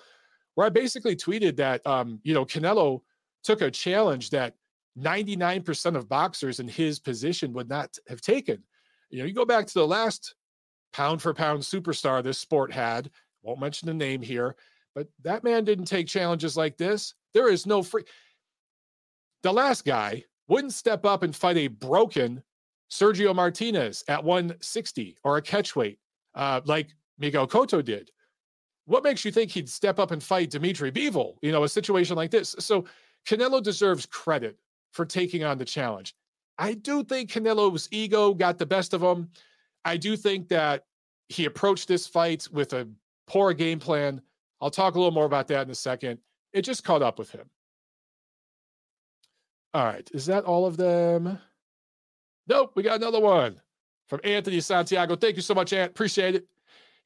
where 0.56 0.66
I 0.66 0.70
basically 0.70 1.16
tweeted 1.16 1.56
that 1.56 1.86
um, 1.86 2.20
you 2.22 2.34
know 2.34 2.44
Canelo 2.44 3.00
took 3.42 3.62
a 3.62 3.70
challenge 3.70 4.28
that 4.30 4.54
99% 4.98 5.96
of 5.96 6.08
boxers 6.08 6.60
in 6.60 6.68
his 6.68 6.98
position 6.98 7.54
would 7.54 7.68
not 7.68 7.96
have 8.08 8.20
taken. 8.20 8.62
You 9.10 9.20
know, 9.20 9.24
you 9.24 9.34
go 9.34 9.44
back 9.44 9.66
to 9.66 9.74
the 9.74 9.86
last 9.86 10.34
pound 10.92 11.22
for 11.22 11.34
pound 11.34 11.62
superstar 11.62 12.22
this 12.22 12.38
sport 12.38 12.72
had. 12.72 13.10
Won't 13.42 13.60
mention 13.60 13.86
the 13.86 13.94
name 13.94 14.22
here, 14.22 14.56
but 14.94 15.08
that 15.22 15.44
man 15.44 15.64
didn't 15.64 15.86
take 15.86 16.06
challenges 16.06 16.56
like 16.56 16.76
this. 16.76 17.14
There 17.34 17.48
is 17.50 17.66
no 17.66 17.82
free. 17.82 18.04
The 19.42 19.52
last 19.52 19.84
guy 19.84 20.24
wouldn't 20.48 20.74
step 20.74 21.04
up 21.04 21.22
and 21.22 21.34
fight 21.34 21.56
a 21.56 21.68
broken 21.68 22.42
Sergio 22.90 23.34
Martinez 23.34 24.04
at 24.08 24.22
160 24.22 25.16
or 25.24 25.36
a 25.36 25.42
catchweight 25.42 25.98
uh, 26.34 26.60
like 26.64 26.88
Miguel 27.18 27.46
Cotto 27.46 27.84
did. 27.84 28.10
What 28.86 29.04
makes 29.04 29.24
you 29.24 29.30
think 29.30 29.52
he'd 29.52 29.68
step 29.68 29.98
up 30.00 30.10
and 30.10 30.22
fight 30.22 30.50
Dimitri 30.50 30.90
Bivol? 30.90 31.36
You 31.42 31.52
know, 31.52 31.64
a 31.64 31.68
situation 31.68 32.16
like 32.16 32.30
this. 32.30 32.56
So 32.58 32.84
Canelo 33.26 33.62
deserves 33.62 34.06
credit 34.06 34.58
for 34.92 35.04
taking 35.04 35.44
on 35.44 35.58
the 35.58 35.64
challenge. 35.64 36.14
I 36.60 36.74
do 36.74 37.02
think 37.02 37.30
Canelo's 37.30 37.88
ego 37.90 38.34
got 38.34 38.58
the 38.58 38.66
best 38.66 38.92
of 38.92 39.02
him. 39.02 39.30
I 39.86 39.96
do 39.96 40.14
think 40.14 40.48
that 40.48 40.84
he 41.30 41.46
approached 41.46 41.88
this 41.88 42.06
fight 42.06 42.46
with 42.52 42.74
a 42.74 42.86
poor 43.26 43.54
game 43.54 43.78
plan. 43.78 44.20
I'll 44.60 44.70
talk 44.70 44.94
a 44.94 44.98
little 44.98 45.10
more 45.10 45.24
about 45.24 45.48
that 45.48 45.62
in 45.62 45.70
a 45.70 45.74
second. 45.74 46.18
It 46.52 46.62
just 46.62 46.84
caught 46.84 47.02
up 47.02 47.18
with 47.18 47.30
him. 47.30 47.48
All 49.72 49.86
right. 49.86 50.08
Is 50.12 50.26
that 50.26 50.44
all 50.44 50.66
of 50.66 50.76
them? 50.76 51.38
Nope. 52.46 52.72
We 52.74 52.82
got 52.82 53.00
another 53.00 53.20
one 53.20 53.58
from 54.08 54.20
Anthony 54.22 54.60
Santiago. 54.60 55.16
Thank 55.16 55.36
you 55.36 55.42
so 55.42 55.54
much, 55.54 55.72
Ant. 55.72 55.92
Appreciate 55.92 56.34
it. 56.34 56.46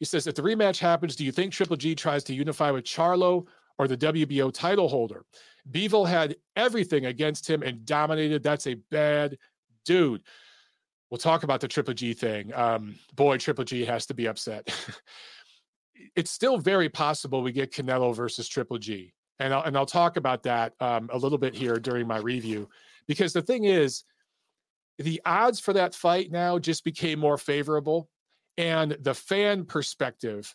He 0.00 0.04
says, 0.04 0.26
if 0.26 0.34
the 0.34 0.42
rematch 0.42 0.78
happens, 0.78 1.14
do 1.14 1.24
you 1.24 1.30
think 1.30 1.52
Triple 1.52 1.76
G 1.76 1.94
tries 1.94 2.24
to 2.24 2.34
unify 2.34 2.72
with 2.72 2.84
Charlo 2.84 3.46
or 3.78 3.88
the 3.88 3.96
WBO 3.96 4.52
title 4.52 4.88
holder? 4.88 5.24
Bivol 5.70 6.08
had 6.08 6.36
everything 6.56 7.06
against 7.06 7.48
him 7.48 7.62
and 7.62 7.84
dominated. 7.84 8.42
That's 8.42 8.66
a 8.66 8.74
bad 8.90 9.38
dude. 9.84 10.22
We'll 11.10 11.18
talk 11.18 11.42
about 11.42 11.60
the 11.60 11.68
Triple 11.68 11.94
G 11.94 12.12
thing. 12.12 12.52
Um, 12.54 12.96
boy, 13.14 13.38
Triple 13.38 13.64
G 13.64 13.84
has 13.84 14.06
to 14.06 14.14
be 14.14 14.26
upset. 14.26 14.68
it's 16.16 16.30
still 16.30 16.58
very 16.58 16.88
possible 16.88 17.42
we 17.42 17.52
get 17.52 17.72
Canelo 17.72 18.14
versus 18.14 18.48
Triple 18.48 18.78
G 18.78 19.12
and 19.38 19.52
I'll, 19.52 19.62
and 19.62 19.76
I'll 19.76 19.86
talk 19.86 20.16
about 20.16 20.42
that 20.44 20.74
um, 20.80 21.08
a 21.12 21.18
little 21.18 21.38
bit 21.38 21.54
here 21.54 21.76
during 21.76 22.06
my 22.06 22.18
review 22.18 22.68
because 23.06 23.32
the 23.32 23.42
thing 23.42 23.64
is 23.64 24.04
the 24.98 25.20
odds 25.24 25.60
for 25.60 25.72
that 25.72 25.94
fight 25.94 26.30
now 26.30 26.58
just 26.58 26.84
became 26.84 27.18
more 27.18 27.38
favorable 27.38 28.08
and 28.56 28.92
the 29.00 29.14
fan 29.14 29.64
perspective 29.64 30.54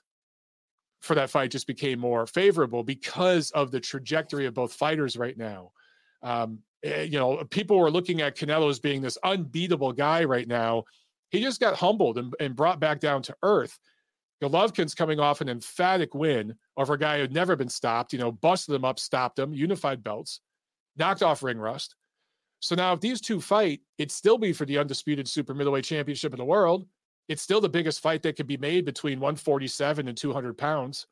for 1.01 1.15
that 1.15 1.29
fight 1.29 1.51
just 1.51 1.67
became 1.67 1.99
more 1.99 2.27
favorable 2.27 2.83
because 2.83 3.51
of 3.51 3.71
the 3.71 3.79
trajectory 3.79 4.45
of 4.45 4.53
both 4.53 4.73
fighters 4.73 5.17
right 5.17 5.37
now 5.37 5.71
um, 6.23 6.59
eh, 6.83 7.03
you 7.03 7.17
know 7.17 7.43
people 7.49 7.77
were 7.77 7.91
looking 7.91 8.21
at 8.21 8.35
canelo 8.35 8.69
as 8.69 8.79
being 8.79 9.01
this 9.01 9.17
unbeatable 9.23 9.93
guy 9.93 10.23
right 10.23 10.47
now 10.47 10.83
he 11.29 11.41
just 11.41 11.59
got 11.59 11.75
humbled 11.75 12.17
and, 12.17 12.33
and 12.39 12.55
brought 12.55 12.79
back 12.79 12.99
down 12.99 13.21
to 13.21 13.35
earth 13.43 13.79
Golovkin's 14.41 14.95
coming 14.95 15.19
off 15.19 15.41
an 15.41 15.49
emphatic 15.49 16.13
win 16.13 16.55
over 16.77 16.93
a 16.93 16.97
guy 16.97 17.15
who 17.15 17.21
had 17.21 17.33
never 17.33 17.55
been 17.55 17.69
stopped, 17.69 18.13
you 18.13 18.19
know, 18.19 18.31
busted 18.31 18.73
him 18.73 18.85
up, 18.85 18.99
stopped 18.99 19.37
him, 19.37 19.53
unified 19.53 20.03
belts, 20.03 20.39
knocked 20.97 21.23
off 21.23 21.43
ring 21.43 21.57
rust. 21.57 21.95
So 22.61 22.75
now 22.75 22.93
if 22.93 23.01
these 23.01 23.21
two 23.21 23.41
fight, 23.41 23.81
it'd 23.97 24.11
still 24.11 24.37
be 24.37 24.53
for 24.53 24.65
the 24.65 24.77
undisputed 24.77 25.27
super 25.27 25.53
middleweight 25.53 25.85
championship 25.85 26.33
in 26.33 26.39
the 26.39 26.45
world. 26.45 26.85
It's 27.29 27.41
still 27.41 27.61
the 27.61 27.69
biggest 27.69 28.01
fight 28.01 28.23
that 28.23 28.35
could 28.35 28.47
be 28.47 28.57
made 28.57 28.83
between 28.83 29.19
147 29.19 30.07
and 30.07 30.17
200 30.17 30.57
pounds. 30.57 31.07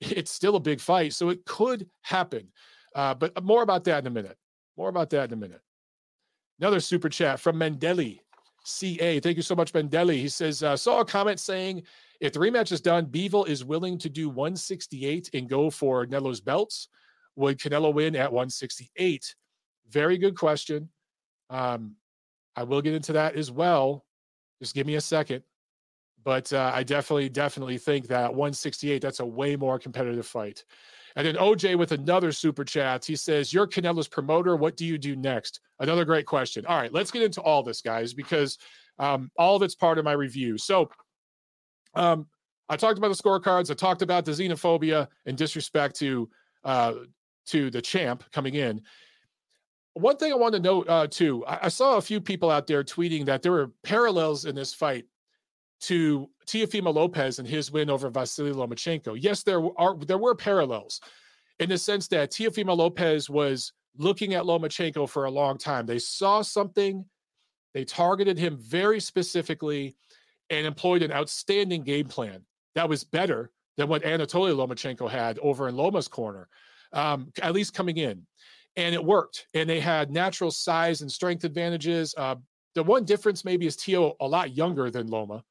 It's 0.00 0.32
still 0.32 0.56
a 0.56 0.60
big 0.60 0.80
fight. 0.80 1.12
So 1.12 1.28
it 1.28 1.44
could 1.44 1.88
happen. 2.00 2.48
Uh, 2.94 3.14
but 3.14 3.44
more 3.44 3.62
about 3.62 3.84
that 3.84 4.00
in 4.00 4.06
a 4.06 4.10
minute. 4.10 4.36
More 4.76 4.88
about 4.88 5.10
that 5.10 5.28
in 5.28 5.32
a 5.32 5.40
minute. 5.40 5.60
Another 6.58 6.80
super 6.80 7.08
chat 7.08 7.38
from 7.38 7.56
Mendeli. 7.56 8.20
CA. 8.64 9.20
Thank 9.20 9.36
you 9.36 9.42
so 9.42 9.54
much, 9.54 9.72
Mendeli. 9.72 10.16
He 10.16 10.28
says, 10.28 10.62
uh, 10.62 10.76
saw 10.76 11.00
a 11.00 11.04
comment 11.04 11.40
saying 11.40 11.82
if 12.20 12.32
the 12.32 12.38
rematch 12.38 12.70
is 12.70 12.80
done, 12.80 13.06
Bivol 13.06 13.48
is 13.48 13.64
willing 13.64 13.98
to 13.98 14.08
do 14.08 14.28
168 14.28 15.30
and 15.34 15.48
go 15.48 15.70
for 15.70 16.06
Nelo's 16.06 16.40
belts. 16.40 16.88
Would 17.36 17.58
Canelo 17.58 17.92
win 17.92 18.14
at 18.14 18.32
168? 18.32 19.34
Very 19.88 20.18
good 20.18 20.36
question. 20.36 20.88
Um, 21.50 21.96
I 22.54 22.62
will 22.62 22.82
get 22.82 22.94
into 22.94 23.14
that 23.14 23.34
as 23.34 23.50
well. 23.50 24.04
Just 24.62 24.76
give 24.76 24.86
me 24.86 24.94
a 24.94 25.00
second. 25.00 25.42
But 26.24 26.52
uh, 26.52 26.70
I 26.72 26.84
definitely, 26.84 27.28
definitely 27.28 27.78
think 27.78 28.06
that 28.06 28.30
168, 28.30 29.02
that's 29.02 29.18
a 29.18 29.26
way 29.26 29.56
more 29.56 29.76
competitive 29.80 30.24
fight. 30.24 30.64
And 31.16 31.26
then 31.26 31.34
OJ 31.34 31.76
with 31.76 31.90
another 31.90 32.30
super 32.30 32.64
chat. 32.64 33.04
He 33.04 33.16
says, 33.16 33.52
You're 33.52 33.66
Canelo's 33.66 34.06
promoter. 34.06 34.54
What 34.54 34.76
do 34.76 34.86
you 34.86 34.98
do 34.98 35.16
next? 35.16 35.60
Another 35.80 36.04
great 36.04 36.26
question. 36.26 36.64
All 36.64 36.78
right, 36.78 36.92
let's 36.92 37.10
get 37.10 37.22
into 37.22 37.40
all 37.40 37.64
this, 37.64 37.82
guys, 37.82 38.14
because 38.14 38.56
um, 39.00 39.30
all 39.36 39.56
of 39.56 39.62
it's 39.62 39.74
part 39.74 39.98
of 39.98 40.04
my 40.04 40.12
review. 40.12 40.56
So 40.58 40.88
um, 41.94 42.28
I 42.68 42.76
talked 42.76 42.98
about 42.98 43.08
the 43.08 43.20
scorecards. 43.20 43.70
I 43.70 43.74
talked 43.74 44.02
about 44.02 44.24
the 44.24 44.32
xenophobia 44.32 45.08
and 45.26 45.36
disrespect 45.36 45.96
to 45.96 46.30
uh, 46.64 46.94
to 47.46 47.68
the 47.70 47.82
champ 47.82 48.22
coming 48.32 48.54
in. 48.54 48.80
One 49.94 50.16
thing 50.16 50.32
I 50.32 50.36
want 50.36 50.54
to 50.54 50.60
note 50.60 50.88
uh, 50.88 51.06
too, 51.06 51.44
I, 51.46 51.60
I 51.64 51.68
saw 51.68 51.96
a 51.96 52.02
few 52.02 52.20
people 52.20 52.50
out 52.50 52.66
there 52.66 52.82
tweeting 52.82 53.26
that 53.26 53.42
there 53.42 53.52
were 53.52 53.72
parallels 53.82 54.46
in 54.46 54.54
this 54.54 54.72
fight 54.72 55.04
to 55.82 56.28
Teofimo 56.46 56.94
Lopez 56.94 57.38
and 57.38 57.48
his 57.48 57.70
win 57.70 57.90
over 57.90 58.08
Vasily 58.08 58.52
Lomachenko. 58.52 59.16
Yes, 59.18 59.42
there 59.42 59.60
are 59.78 59.96
there 59.96 60.18
were 60.18 60.34
parallels 60.34 61.00
in 61.58 61.68
the 61.68 61.78
sense 61.78 62.08
that 62.08 62.30
Teofimo 62.30 62.76
Lopez 62.76 63.28
was 63.28 63.72
looking 63.96 64.34
at 64.34 64.44
Lomachenko 64.44 65.08
for 65.08 65.24
a 65.24 65.30
long 65.30 65.58
time. 65.58 65.86
They 65.86 65.98
saw 65.98 66.40
something, 66.42 67.04
they 67.74 67.84
targeted 67.84 68.38
him 68.38 68.56
very 68.58 69.00
specifically, 69.00 69.96
and 70.50 70.66
employed 70.66 71.02
an 71.02 71.12
outstanding 71.12 71.82
game 71.82 72.06
plan 72.06 72.44
that 72.74 72.88
was 72.88 73.04
better 73.04 73.50
than 73.76 73.88
what 73.88 74.02
Anatoly 74.02 74.54
Lomachenko 74.54 75.10
had 75.10 75.38
over 75.40 75.68
in 75.68 75.76
Loma's 75.76 76.08
corner, 76.08 76.48
um, 76.92 77.32
at 77.42 77.54
least 77.54 77.74
coming 77.74 77.96
in. 77.96 78.26
And 78.76 78.94
it 78.94 79.04
worked. 79.04 79.46
And 79.54 79.68
they 79.68 79.80
had 79.80 80.10
natural 80.10 80.50
size 80.50 81.02
and 81.02 81.10
strength 81.10 81.44
advantages. 81.44 82.14
Uh, 82.16 82.36
the 82.74 82.82
one 82.82 83.04
difference 83.04 83.44
maybe 83.44 83.66
is 83.66 83.76
Tio 83.76 84.14
a 84.20 84.26
lot 84.26 84.56
younger 84.56 84.90
than 84.90 85.08
Loma. 85.08 85.44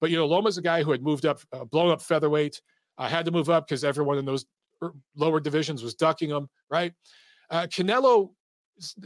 But, 0.00 0.10
you 0.10 0.16
know, 0.16 0.26
Loma's 0.26 0.58
a 0.58 0.62
guy 0.62 0.82
who 0.82 0.90
had 0.90 1.02
moved 1.02 1.26
up, 1.26 1.40
uh, 1.52 1.64
blown 1.64 1.90
up 1.90 2.00
featherweight, 2.00 2.60
uh, 2.98 3.08
had 3.08 3.26
to 3.26 3.30
move 3.30 3.50
up 3.50 3.66
because 3.66 3.84
everyone 3.84 4.18
in 4.18 4.24
those 4.24 4.46
er, 4.82 4.92
lower 5.16 5.38
divisions 5.38 5.82
was 5.82 5.94
ducking 5.94 6.30
him, 6.30 6.48
right? 6.70 6.92
Uh, 7.50 7.66
Canelo, 7.66 8.30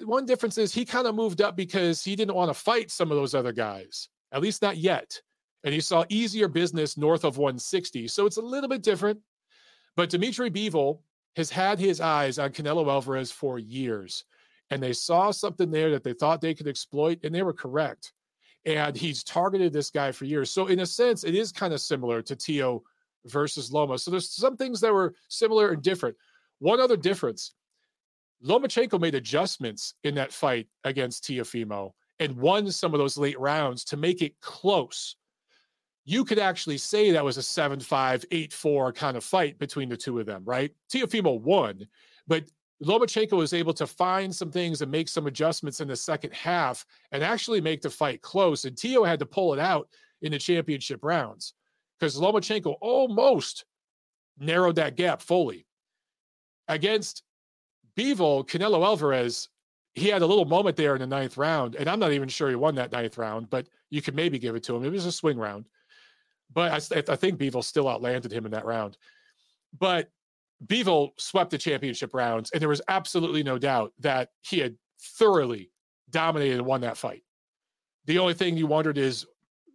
one 0.04 0.26
difference 0.26 0.58
is 0.58 0.72
he 0.72 0.84
kind 0.84 1.06
of 1.06 1.14
moved 1.14 1.42
up 1.42 1.56
because 1.56 2.02
he 2.02 2.16
didn't 2.16 2.34
want 2.34 2.50
to 2.50 2.54
fight 2.54 2.90
some 2.90 3.10
of 3.10 3.16
those 3.16 3.34
other 3.34 3.52
guys, 3.52 4.08
at 4.32 4.40
least 4.40 4.62
not 4.62 4.76
yet 4.76 5.20
and 5.66 5.74
he 5.74 5.80
saw 5.80 6.04
easier 6.08 6.46
business 6.46 6.96
north 6.96 7.24
of 7.24 7.38
160. 7.38 8.06
So 8.06 8.24
it's 8.24 8.36
a 8.36 8.42
little 8.42 8.68
bit 8.68 8.84
different. 8.84 9.18
But 9.96 10.10
Dimitri 10.10 10.48
Bivol 10.48 11.00
has 11.36 11.50
had 11.50 11.78
his 11.78 12.00
eyes 12.00 12.38
on 12.38 12.50
Canelo 12.50 12.88
Alvarez 12.90 13.30
for 13.30 13.58
years, 13.58 14.24
and 14.70 14.82
they 14.82 14.92
saw 14.92 15.30
something 15.30 15.70
there 15.70 15.90
that 15.90 16.02
they 16.02 16.14
thought 16.14 16.40
they 16.40 16.54
could 16.54 16.66
exploit, 16.66 17.20
and 17.22 17.34
they 17.34 17.42
were 17.42 17.52
correct. 17.52 18.12
and 18.64 18.96
he's 18.96 19.22
targeted 19.22 19.72
this 19.72 19.90
guy 19.90 20.10
for 20.10 20.24
years. 20.24 20.50
So 20.50 20.66
in 20.66 20.80
a 20.80 20.86
sense, 20.86 21.22
it 21.22 21.34
is 21.36 21.52
kind 21.52 21.72
of 21.72 21.80
similar 21.80 22.20
to 22.22 22.34
Tio 22.34 22.82
versus 23.26 23.72
Loma. 23.72 23.96
So 23.98 24.10
there's 24.10 24.30
some 24.30 24.56
things 24.56 24.80
that 24.80 24.92
were 24.92 25.14
similar 25.28 25.70
and 25.70 25.82
different. 25.82 26.16
One 26.58 26.80
other 26.80 26.96
difference: 26.96 27.54
Lomachenko 28.44 29.00
made 29.00 29.14
adjustments 29.14 29.94
in 30.04 30.14
that 30.16 30.32
fight 30.32 30.66
against 30.84 31.24
Teofimo 31.24 31.92
and 32.18 32.36
won 32.36 32.70
some 32.70 32.94
of 32.94 32.98
those 32.98 33.18
late 33.18 33.38
rounds 33.38 33.84
to 33.84 33.96
make 33.96 34.22
it 34.22 34.40
close. 34.40 35.16
You 36.06 36.24
could 36.24 36.38
actually 36.38 36.78
say 36.78 37.10
that 37.10 37.24
was 37.24 37.36
a 37.36 37.42
7 37.42 37.80
5, 37.80 38.24
8 38.30 38.52
4 38.52 38.92
kind 38.92 39.16
of 39.16 39.24
fight 39.24 39.58
between 39.58 39.88
the 39.88 39.96
two 39.96 40.18
of 40.18 40.26
them, 40.26 40.42
right? 40.44 40.72
Teofimo 40.88 41.40
won, 41.40 41.86
but 42.26 42.44
Lomachenko 42.82 43.32
was 43.32 43.52
able 43.52 43.74
to 43.74 43.86
find 43.86 44.34
some 44.34 44.50
things 44.50 44.82
and 44.82 44.90
make 44.90 45.08
some 45.08 45.26
adjustments 45.26 45.80
in 45.80 45.88
the 45.88 45.96
second 45.96 46.32
half 46.32 46.86
and 47.10 47.24
actually 47.24 47.60
make 47.60 47.82
the 47.82 47.90
fight 47.90 48.22
close. 48.22 48.64
And 48.64 48.76
Tio 48.76 49.02
had 49.02 49.18
to 49.18 49.26
pull 49.26 49.52
it 49.52 49.58
out 49.58 49.88
in 50.22 50.32
the 50.32 50.38
championship 50.38 51.02
rounds 51.02 51.54
because 51.98 52.16
Lomachenko 52.16 52.76
almost 52.80 53.64
narrowed 54.38 54.76
that 54.76 54.96
gap 54.96 55.22
fully. 55.22 55.66
Against 56.68 57.22
Bivol, 57.96 58.46
Canelo 58.46 58.84
Alvarez, 58.84 59.48
he 59.94 60.08
had 60.08 60.20
a 60.20 60.26
little 60.26 60.44
moment 60.44 60.76
there 60.76 60.94
in 60.94 61.00
the 61.00 61.06
ninth 61.06 61.38
round, 61.38 61.74
and 61.74 61.88
I'm 61.88 61.98
not 61.98 62.12
even 62.12 62.28
sure 62.28 62.50
he 62.50 62.54
won 62.54 62.74
that 62.74 62.92
ninth 62.92 63.16
round, 63.16 63.48
but 63.48 63.66
you 63.88 64.02
could 64.02 64.14
maybe 64.14 64.38
give 64.38 64.54
it 64.54 64.62
to 64.64 64.76
him. 64.76 64.84
It 64.84 64.92
was 64.92 65.06
a 65.06 65.12
swing 65.12 65.38
round, 65.38 65.64
but 66.52 66.72
I, 66.72 67.12
I 67.12 67.16
think 67.16 67.38
Bivol 67.38 67.64
still 67.64 67.88
outlanded 67.88 68.32
him 68.32 68.46
in 68.46 68.52
that 68.52 68.64
round. 68.64 68.96
But 69.78 70.10
Bivol 70.66 71.10
swept 71.18 71.50
the 71.50 71.58
championship 71.58 72.14
rounds, 72.14 72.50
and 72.50 72.60
there 72.60 72.68
was 72.68 72.82
absolutely 72.88 73.42
no 73.42 73.58
doubt 73.58 73.92
that 74.00 74.30
he 74.40 74.58
had 74.58 74.76
thoroughly 75.00 75.70
dominated 76.10 76.58
and 76.58 76.66
won 76.66 76.80
that 76.80 76.96
fight. 76.96 77.22
The 78.06 78.18
only 78.18 78.34
thing 78.34 78.56
you 78.56 78.66
wondered 78.66 78.98
is, 78.98 79.26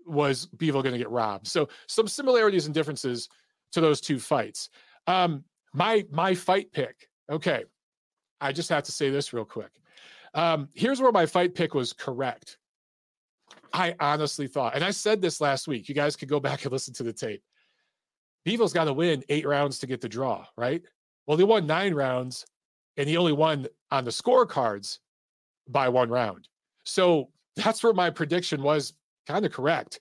was 0.08 0.48
Bivol 0.58 0.82
going 0.82 0.94
to 0.94 0.98
get 0.98 1.10
robbed? 1.10 1.48
So 1.48 1.70
some 1.88 2.08
similarities 2.08 2.66
and 2.66 2.74
differences 2.74 3.30
to 3.74 3.82
those 3.82 4.02
two 4.02 4.20
fights. 4.20 4.70
Um, 5.08 5.44
my 5.74 6.06
my 6.12 6.34
fight 6.34 6.72
pick. 6.72 7.08
Okay, 7.30 7.64
I 8.40 8.52
just 8.52 8.70
have 8.70 8.84
to 8.84 8.92
say 8.92 9.10
this 9.10 9.34
real 9.34 9.46
quick. 9.46 9.72
Um, 10.34 10.70
here's 10.74 11.02
where 11.02 11.12
my 11.12 11.26
fight 11.26 11.54
pick 11.54 11.74
was 11.74 11.94
correct. 11.94 12.58
I 13.74 13.96
honestly 14.00 14.48
thought, 14.48 14.76
and 14.76 14.84
I 14.84 14.92
said 14.92 15.22
this 15.22 15.40
last 15.42 15.68
week. 15.68 15.88
You 15.88 15.96
guys 15.96 16.16
could 16.16 16.30
go 16.30 16.40
back 16.40 16.64
and 16.64 16.72
listen 16.72 16.94
to 16.96 17.04
the 17.04 17.14
tape. 17.14 17.44
Bivol's 18.46 18.74
got 18.74 18.86
to 18.86 18.94
win 18.94 19.24
eight 19.30 19.48
rounds 19.48 19.80
to 19.80 19.88
get 19.88 20.02
the 20.02 20.10
draw, 20.10 20.46
right? 20.58 20.82
Well, 21.28 21.38
they 21.38 21.44
won 21.44 21.68
nine 21.68 21.94
rounds, 21.94 22.46
and 22.98 23.08
he 23.08 23.18
only 23.18 23.34
won 23.34 23.68
on 23.92 24.04
the 24.04 24.12
scorecards 24.12 25.00
by 25.68 25.90
one 25.90 26.10
round. 26.10 26.48
So 26.84 27.30
that's 27.56 27.84
where 27.84 27.94
my 27.94 28.10
prediction 28.10 28.64
was 28.64 28.94
kind 29.28 29.46
of 29.46 29.52
correct. 29.52 30.00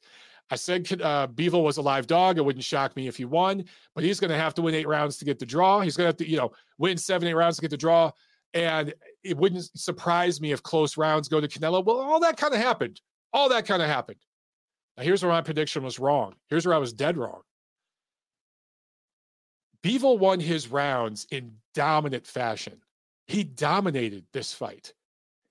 I 0.51 0.57
said 0.57 0.91
uh, 1.01 1.29
Bivol 1.29 1.62
was 1.62 1.77
a 1.77 1.83
live 1.83 2.07
dog. 2.07 2.39
It 2.39 2.45
wouldn't 2.45 2.64
shock 2.64 2.97
me 2.97 3.07
if 3.07 3.16
he 3.16 3.25
won, 3.25 3.64
but 3.95 4.03
he's 4.03 4.18
going 4.18 4.31
to 4.31 4.37
have 4.37 4.55
to 4.55 4.62
win 4.62 4.75
eight 4.75 4.89
rounds 4.89 5.16
to 5.18 5.25
get 5.25 5.39
the 5.39 5.47
draw. 5.47 5.81
He's 5.81 5.97
going 5.97 6.07
to 6.07 6.09
have 6.09 6.16
to, 6.16 6.29
you 6.29 6.37
know, 6.37 6.51
win 6.79 6.97
seven, 6.97 7.29
eight 7.29 7.35
rounds 7.35 7.57
to 7.57 7.62
get 7.62 7.71
the 7.71 7.77
draw. 7.77 8.11
And 8.53 8.93
it 9.23 9.37
wouldn't 9.37 9.71
surprise 9.79 10.41
me 10.41 10.51
if 10.51 10.62
close 10.62 10.97
rounds 10.97 11.29
go 11.29 11.41
to 11.41 11.47
Canelo. 11.47 11.85
Well, 11.85 12.01
all 12.01 12.18
that 12.21 12.37
kind 12.37 12.53
of 12.53 12.61
happened. 12.61 13.01
All 13.33 13.49
that 13.51 13.66
kind 13.66 13.83
of 13.83 13.89
happened. 13.89 14.18
Now, 14.97 15.05
here's 15.05 15.22
where 15.22 15.33
my 15.33 15.41
prediction 15.41 15.83
was 15.83 15.99
wrong. 15.99 16.35
Here's 16.49 16.66
where 16.66 16.74
I 16.74 16.78
was 16.78 16.93
dead 16.93 17.16
wrong. 17.16 17.43
Bivol 19.83 20.18
won 20.18 20.41
his 20.41 20.68
rounds 20.68 21.26
in 21.31 21.53
dominant 21.74 22.26
fashion. 22.26 22.83
He 23.26 23.45
dominated 23.45 24.24
this 24.33 24.53
fight. 24.53 24.93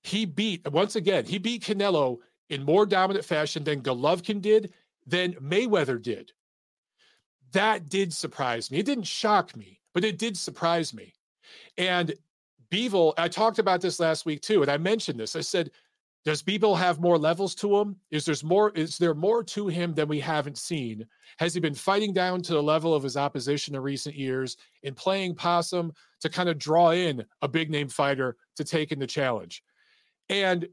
He 0.03 0.25
beat, 0.25 0.69
once 0.71 0.95
again, 0.95 1.25
he 1.25 1.37
beat 1.37 1.63
Canelo 1.63 2.17
in 2.49 2.63
more 2.63 2.85
dominant 2.85 3.25
fashion 3.25 3.63
than 3.63 3.81
Golovkin 3.81 4.41
did, 4.41 4.73
than 5.07 5.33
Mayweather 5.33 6.01
did. 6.01 6.31
That 7.51 7.89
did 7.89 8.13
surprise 8.13 8.69
me. 8.69 8.79
It 8.79 8.85
didn't 8.85 9.05
shock 9.05 9.55
me, 9.55 9.79
but 9.93 10.03
it 10.03 10.19
did 10.19 10.37
surprise 10.37 10.93
me. 10.93 11.13
And 11.77 12.13
Bivol, 12.69 13.13
I 13.17 13.27
talked 13.27 13.57
about 13.57 13.81
this 13.81 13.99
last 13.99 14.25
week 14.25 14.41
too, 14.41 14.61
and 14.61 14.69
I 14.69 14.77
mentioned 14.77 15.19
this. 15.19 15.35
I 15.35 15.41
said, 15.41 15.71
does 16.29 16.43
Bivol 16.43 16.77
have 16.77 16.99
more 16.99 17.17
levels 17.17 17.55
to 17.55 17.79
him? 17.79 17.95
Is 18.11 18.23
there's 18.23 18.43
more? 18.43 18.69
Is 18.75 18.99
there 18.99 19.15
more 19.15 19.43
to 19.45 19.67
him 19.67 19.95
than 19.95 20.07
we 20.07 20.19
haven't 20.19 20.59
seen? 20.59 21.07
Has 21.39 21.55
he 21.55 21.59
been 21.59 21.73
fighting 21.73 22.13
down 22.13 22.43
to 22.43 22.53
the 22.53 22.61
level 22.61 22.93
of 22.93 23.01
his 23.01 23.17
opposition 23.17 23.73
in 23.73 23.81
recent 23.81 24.13
years 24.13 24.55
and 24.83 24.95
playing 24.95 25.33
possum 25.33 25.91
to 26.21 26.29
kind 26.29 26.47
of 26.47 26.59
draw 26.59 26.91
in 26.91 27.25
a 27.41 27.47
big 27.47 27.71
name 27.71 27.87
fighter 27.87 28.37
to 28.57 28.63
take 28.63 28.91
in 28.91 28.99
the 28.99 29.07
challenge? 29.07 29.63
And 30.29 30.67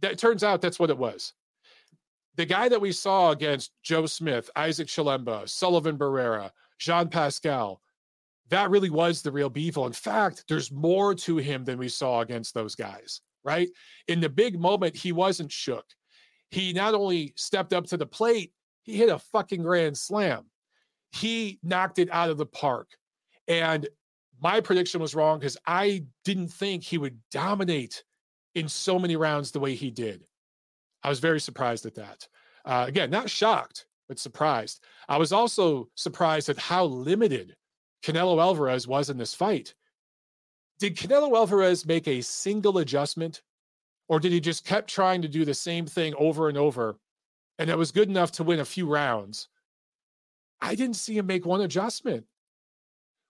that 0.00 0.16
turns 0.16 0.44
out 0.44 0.60
that's 0.60 0.78
what 0.78 0.90
it 0.90 0.98
was. 0.98 1.32
The 2.36 2.46
guy 2.46 2.68
that 2.68 2.80
we 2.80 2.92
saw 2.92 3.32
against 3.32 3.72
Joe 3.82 4.06
Smith, 4.06 4.48
Isaac 4.54 4.86
Chilemba, 4.86 5.48
Sullivan 5.48 5.98
Barrera, 5.98 6.52
Jean 6.78 7.08
Pascal, 7.08 7.82
that 8.50 8.70
really 8.70 8.90
was 8.90 9.22
the 9.22 9.32
real 9.32 9.50
Bivol. 9.50 9.88
In 9.88 9.92
fact, 9.92 10.44
there's 10.48 10.70
more 10.70 11.16
to 11.16 11.38
him 11.38 11.64
than 11.64 11.78
we 11.78 11.88
saw 11.88 12.20
against 12.20 12.54
those 12.54 12.76
guys, 12.76 13.22
right? 13.44 13.68
In 14.08 14.20
the 14.20 14.28
big 14.28 14.58
moment, 14.58 14.96
he 14.96 15.12
wasn't 15.12 15.52
shook. 15.52 15.84
He 16.50 16.72
not 16.72 16.94
only 16.94 17.32
stepped 17.36 17.72
up 17.72 17.86
to 17.86 17.96
the 17.96 18.06
plate, 18.06 18.52
he 18.82 18.96
hit 18.96 19.08
a 19.08 19.18
fucking 19.18 19.62
grand 19.62 19.96
slam. 19.96 20.46
He 21.12 21.58
knocked 21.62 21.98
it 21.98 22.10
out 22.10 22.30
of 22.30 22.38
the 22.38 22.46
park. 22.46 22.88
And 23.48 23.88
my 24.40 24.60
prediction 24.60 25.00
was 25.00 25.14
wrong 25.14 25.38
because 25.38 25.56
I 25.66 26.04
didn't 26.24 26.48
think 26.48 26.82
he 26.82 26.98
would 26.98 27.18
dominate 27.30 28.02
in 28.54 28.68
so 28.68 28.98
many 28.98 29.16
rounds 29.16 29.50
the 29.50 29.60
way 29.60 29.74
he 29.74 29.90
did. 29.90 30.24
I 31.02 31.08
was 31.08 31.20
very 31.20 31.40
surprised 31.40 31.86
at 31.86 31.94
that. 31.96 32.26
Uh, 32.64 32.84
again, 32.86 33.10
not 33.10 33.30
shocked, 33.30 33.86
but 34.08 34.18
surprised. 34.18 34.82
I 35.08 35.18
was 35.18 35.32
also 35.32 35.88
surprised 35.94 36.48
at 36.48 36.58
how 36.58 36.84
limited 36.84 37.56
Canelo 38.02 38.40
Alvarez 38.40 38.86
was 38.86 39.10
in 39.10 39.18
this 39.18 39.34
fight. 39.34 39.74
Did 40.80 40.96
Canelo 40.96 41.36
Alvarez 41.36 41.84
make 41.84 42.08
a 42.08 42.22
single 42.22 42.78
adjustment, 42.78 43.42
or 44.08 44.18
did 44.18 44.32
he 44.32 44.40
just 44.40 44.64
kept 44.64 44.88
trying 44.88 45.20
to 45.22 45.28
do 45.28 45.44
the 45.44 45.52
same 45.52 45.84
thing 45.84 46.14
over 46.18 46.48
and 46.48 46.56
over, 46.56 46.98
and 47.58 47.68
it 47.68 47.76
was 47.76 47.92
good 47.92 48.08
enough 48.08 48.32
to 48.32 48.42
win 48.42 48.60
a 48.60 48.64
few 48.64 48.86
rounds? 48.86 49.48
I 50.58 50.74
didn't 50.74 50.96
see 50.96 51.18
him 51.18 51.26
make 51.26 51.44
one 51.44 51.60
adjustment. 51.60 52.24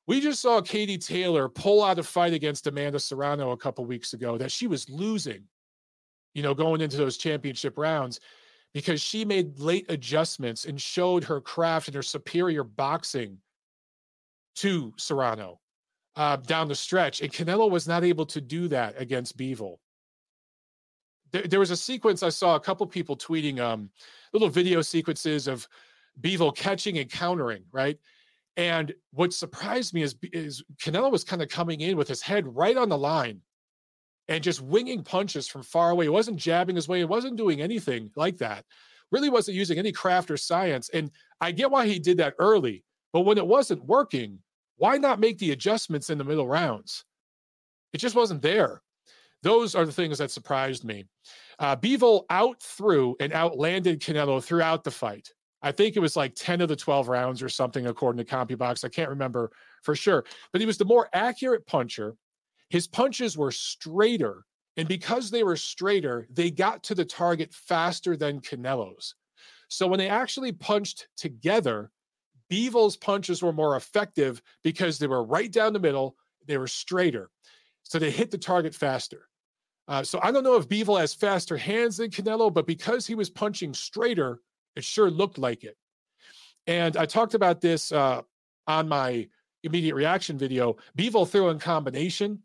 We 0.07 0.21
just 0.21 0.41
saw 0.41 0.61
Katie 0.61 0.99
Taylor 0.99 1.49
pull 1.49 1.83
out 1.83 1.99
a 1.99 2.05
fight 2.05 2.33
against 2.33 2.69
Amanda 2.69 3.01
Serrano 3.01 3.51
a 3.51 3.57
couple 3.57 3.85
weeks 3.85 4.13
ago 4.13 4.39
that 4.39 4.53
she 4.53 4.69
was 4.69 4.89
losing, 4.89 5.45
you 6.35 6.43
know, 6.43 6.55
going 6.55 6.81
into 6.81 6.97
those 6.97 7.17
championship 7.17 7.77
rounds 7.77 8.21
because 8.75 9.01
she 9.01 9.25
made 9.25 9.59
late 9.59 9.87
adjustments 9.89 10.65
and 10.65 10.81
showed 10.81 11.25
her 11.25 11.41
craft 11.41 11.89
and 11.89 11.95
her 11.97 12.03
superior 12.03 12.63
boxing 12.63 13.39
to 14.57 14.93
Serrano 14.97 15.60
uh, 16.17 16.37
down 16.37 16.69
the 16.69 16.75
stretch. 16.75 17.21
And 17.21 17.33
Canelo 17.33 17.71
was 17.71 17.87
not 17.87 18.05
able 18.05 18.27
to 18.27 18.41
do 18.41 18.69
that 18.69 18.95
against 19.01 19.37
Bivol. 19.37 19.77
There, 21.33 21.43
there 21.43 21.61
was 21.61 21.71
a 21.71 21.77
sequence 21.77 22.23
I 22.23 22.29
saw 22.29 22.57
a 22.57 22.61
couple 22.61 22.87
people 22.87 23.17
tweeting 23.17 23.61
um, 23.61 23.91
little 24.33 24.49
video 24.49 24.83
sequences 24.83 25.47
of 25.47 25.69
Bivol 26.21 26.57
catching 26.57 26.99
and 26.99 27.11
countering, 27.11 27.65
right? 27.73 27.99
And 28.57 28.93
what 29.13 29.33
surprised 29.33 29.95
me 29.95 30.03
is, 30.03 30.17
is 30.33 30.63
Canelo 30.77 31.11
was 31.11 31.25
kind 31.25 31.41
of 31.41 31.49
coming 31.49 31.81
in 31.81 31.97
with 31.97 32.09
his 32.09 32.21
head 32.21 32.55
right 32.55 32.77
on 32.77 32.89
the 32.89 32.99
line 32.99 33.41
and 34.29 34.43
just 34.45 34.61
winging 34.61 35.03
punches 35.03 35.49
from 35.49 35.63
far 35.63 35.91
away. 35.91 36.07
He 36.07 36.11
wasn't 36.11 36.37
jabbing 36.37 36.77
his 36.77 36.89
way. 36.89 36.99
He 36.99 37.05
wasn't 37.05 37.37
doing 37.37 37.61
anything 37.61 38.11
like 38.17 38.39
that. 38.39 38.65
Really 39.11 39.29
wasn't 39.29 39.57
using 39.57 39.79
any 39.79 39.93
craft 39.93 40.31
or 40.31 40.37
science. 40.37 40.89
And 40.93 41.11
I 41.41 41.53
get 41.53 41.71
why 41.71 41.87
he 41.87 41.99
did 41.99 42.19
that 42.19 42.35
early, 42.39 42.85
but 43.13 43.23
when 43.23 43.39
it 43.39 43.47
wasn't 43.47 43.85
working, 43.85 44.39
why 44.81 44.97
not 44.97 45.20
make 45.20 45.37
the 45.37 45.53
adjustments 45.53 46.09
in 46.09 46.16
the 46.16 46.24
middle 46.24 46.49
rounds? 46.49 47.05
It 47.93 47.99
just 47.99 48.14
wasn't 48.14 48.41
there. 48.41 48.81
Those 49.43 49.74
are 49.74 49.85
the 49.85 49.93
things 49.93 50.16
that 50.18 50.31
surprised 50.31 50.85
me. 50.85 51.05
Uh, 51.59 51.76
Bivol 51.76 52.24
out 52.31 52.62
through 52.62 53.14
and 53.20 53.31
outlanded 53.35 54.01
Canelo 54.01 54.43
throughout 54.43 54.83
the 54.83 54.91
fight. 54.91 55.28
I 55.61 55.70
think 55.70 55.97
it 55.97 56.01
was 56.01 56.16
like 56.16 56.33
10 56.35 56.62
of 56.62 56.70
the 56.70 56.76
12 56.76 57.09
rounds 57.09 57.43
or 57.43 57.51
something, 57.51 57.89
according 57.89 58.24
to 58.24 58.35
CompuBox. 58.35 58.83
I 58.83 58.89
can't 58.89 59.11
remember 59.11 59.51
for 59.83 59.95
sure, 59.95 60.24
but 60.51 60.62
he 60.62 60.66
was 60.66 60.78
the 60.78 60.87
more 60.87 61.11
accurate 61.12 61.66
puncher. 61.66 62.16
His 62.70 62.89
punches 62.89 63.37
were 63.37 63.53
straighter. 63.53 64.47
And 64.78 64.89
because 64.89 65.31
they 65.31 65.43
were 65.43 65.57
straighter, 65.57 66.26
they 66.33 66.51
got 66.51 66.83
to 66.85 66.95
the 66.95 67.05
target 67.05 67.53
faster 67.53 68.16
than 68.16 68.41
Canelo's. 68.41 69.14
So 69.68 69.87
when 69.87 69.99
they 69.99 70.09
actually 70.09 70.53
punched 70.53 71.09
together, 71.18 71.91
Bivol's 72.51 72.97
punches 72.97 73.43
were 73.43 73.53
more 73.53 73.77
effective 73.77 74.43
because 74.63 74.99
they 74.99 75.07
were 75.07 75.25
right 75.25 75.51
down 75.51 75.73
the 75.73 75.79
middle, 75.79 76.17
they 76.47 76.59
were 76.59 76.67
straighter. 76.67 77.31
So 77.83 77.99
they 77.99 78.11
hit 78.11 78.31
the 78.31 78.39
target 78.39 78.75
faster. 78.75 79.29
Uh, 79.89 80.03
so 80.03 80.21
I 80.23 80.31
don't 80.31 80.45
know 80.45 80.57
if 80.57 80.69
Bivol 80.69 81.01
has 81.01 81.15
faster 81.15 81.57
hands 81.57 81.97
than 81.97 82.11
Canelo, 82.11 82.53
but 82.53 82.67
because 82.67 83.07
he 83.07 83.15
was 83.15 83.31
punching 83.31 83.75
straighter, 83.75 84.41
it 84.77 84.85
sure 84.85 85.11
looked 85.11 85.39
like 85.39 85.65
it. 85.65 85.77
And 86.67 86.97
I 86.97 87.07
talked 87.07 87.35
about 87.35 87.61
this 87.61 87.91
uh, 87.91 88.23
on 88.67 88.89
my 88.89 89.29
immediate 89.65 89.95
reaction 89.95 90.39
video. 90.39 90.77
Bivol 90.97 91.29
threw 91.29 91.49
in 91.49 91.59
combination 91.59 92.41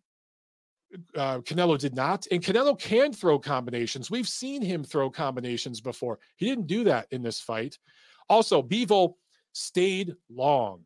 uh, 1.16 1.40
Canelo 1.40 1.78
did 1.78 1.96
not. 1.96 2.28
And 2.32 2.42
Canelo 2.42 2.80
can 2.80 3.14
throw 3.14 3.40
combinations. 3.40 4.12
We've 4.12 4.28
seen 4.28 4.62
him 4.62 4.84
throw 4.84 5.10
combinations 5.10 5.82
before. 5.82 6.20
He 6.36 6.46
didn't 6.46 6.68
do 6.68 6.84
that 6.86 7.08
in 7.12 7.22
this 7.22 7.40
fight. 7.40 7.78
Also, 8.30 8.62
Bivol 8.62 9.16
stayed 9.56 10.16
long. 10.30 10.82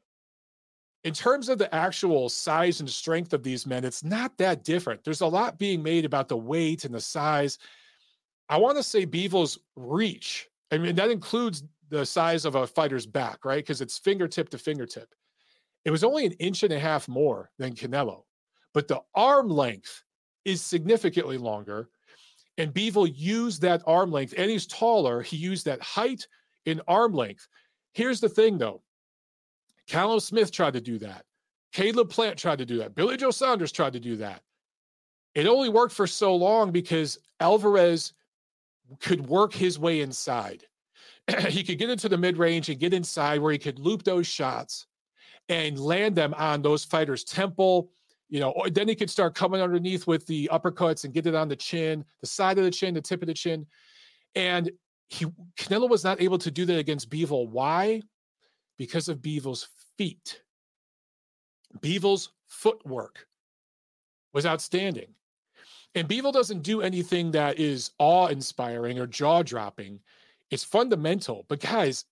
In 1.03 1.13
terms 1.13 1.49
of 1.49 1.57
the 1.57 1.73
actual 1.73 2.29
size 2.29 2.81
and 2.81 2.89
strength 2.89 3.33
of 3.33 3.41
these 3.41 3.65
men, 3.65 3.83
it's 3.83 4.03
not 4.03 4.37
that 4.37 4.63
different. 4.63 5.03
There's 5.03 5.21
a 5.21 5.27
lot 5.27 5.57
being 5.57 5.81
made 5.81 6.05
about 6.05 6.27
the 6.27 6.37
weight 6.37 6.85
and 6.85 6.93
the 6.93 7.01
size. 7.01 7.57
I 8.47 8.57
want 8.57 8.77
to 8.77 8.83
say 8.83 9.05
Bivol's 9.05 9.57
reach. 9.75 10.47
I 10.71 10.77
mean, 10.77 10.95
that 10.95 11.09
includes 11.09 11.63
the 11.89 12.05
size 12.05 12.45
of 12.45 12.55
a 12.55 12.67
fighter's 12.67 13.07
back, 13.07 13.43
right? 13.43 13.63
Because 13.63 13.81
it's 13.81 13.97
fingertip 13.97 14.49
to 14.49 14.57
fingertip. 14.57 15.15
It 15.85 15.91
was 15.91 16.03
only 16.03 16.25
an 16.25 16.33
inch 16.33 16.63
and 16.63 16.73
a 16.73 16.79
half 16.79 17.07
more 17.07 17.49
than 17.57 17.73
Canelo, 17.73 18.23
but 18.73 18.87
the 18.87 19.01
arm 19.15 19.49
length 19.49 20.03
is 20.45 20.61
significantly 20.61 21.37
longer. 21.37 21.89
And 22.57 22.73
Bivol 22.73 23.11
used 23.15 23.61
that 23.61 23.81
arm 23.87 24.11
length, 24.11 24.33
and 24.37 24.51
he's 24.51 24.67
taller. 24.67 25.21
He 25.21 25.37
used 25.37 25.65
that 25.65 25.81
height 25.81 26.27
in 26.65 26.81
arm 26.87 27.13
length. 27.13 27.47
Here's 27.93 28.19
the 28.19 28.29
thing, 28.29 28.57
though 28.57 28.81
Callum 29.87 30.19
Smith 30.19 30.51
tried 30.51 30.73
to 30.73 30.81
do 30.81 30.99
that. 30.99 31.25
Caleb 31.71 32.09
Plant 32.09 32.37
tried 32.37 32.59
to 32.59 32.65
do 32.65 32.77
that. 32.79 32.95
Billy 32.95 33.17
Joe 33.17 33.31
Saunders 33.31 33.71
tried 33.71 33.93
to 33.93 33.99
do 33.99 34.15
that. 34.17 34.41
It 35.35 35.45
only 35.45 35.69
worked 35.69 35.93
for 35.93 36.07
so 36.07 36.35
long 36.35 36.71
because 36.71 37.19
Alvarez 37.39 38.13
could 38.99 39.27
work 39.27 39.53
his 39.53 39.77
way 39.77 40.01
inside. 40.01 40.63
he 41.47 41.63
could 41.63 41.77
get 41.77 41.89
into 41.89 42.09
the 42.09 42.17
mid 42.17 42.37
range 42.37 42.69
and 42.69 42.79
get 42.79 42.93
inside 42.93 43.39
where 43.39 43.51
he 43.51 43.57
could 43.57 43.79
loop 43.79 44.03
those 44.03 44.27
shots 44.27 44.87
and 45.47 45.79
land 45.79 46.15
them 46.15 46.33
on 46.35 46.61
those 46.61 46.83
fighters' 46.83 47.23
temple. 47.23 47.91
You 48.29 48.39
know, 48.39 48.53
then 48.71 48.87
he 48.87 48.95
could 48.95 49.09
start 49.09 49.35
coming 49.35 49.61
underneath 49.61 50.07
with 50.07 50.25
the 50.27 50.49
uppercuts 50.51 51.03
and 51.03 51.13
get 51.13 51.25
it 51.25 51.35
on 51.35 51.47
the 51.47 51.55
chin, 51.55 52.05
the 52.21 52.27
side 52.27 52.57
of 52.57 52.63
the 52.63 52.71
chin, 52.71 52.93
the 52.93 53.01
tip 53.01 53.21
of 53.21 53.27
the 53.27 53.33
chin. 53.33 53.65
And 54.35 54.71
he 55.09 55.25
Canelo 55.57 55.89
was 55.89 56.03
not 56.03 56.21
able 56.21 56.37
to 56.37 56.51
do 56.51 56.65
that 56.65 56.77
against 56.77 57.09
Bivol. 57.09 57.49
Why? 57.49 58.01
Because 58.77 59.09
of 59.09 59.19
Bivol's 59.19 59.67
feet. 59.97 60.41
Bivol's 61.79 62.31
footwork 62.47 63.27
was 64.33 64.45
outstanding. 64.45 65.09
And 65.95 66.07
Bivol 66.07 66.31
doesn't 66.31 66.61
do 66.61 66.81
anything 66.81 67.31
that 67.31 67.59
is 67.59 67.91
awe 67.97 68.27
inspiring 68.27 68.99
or 68.99 69.07
jaw 69.07 69.41
dropping. 69.41 69.99
It's 70.51 70.63
fundamental. 70.63 71.45
But 71.47 71.59
guys, 71.59 72.05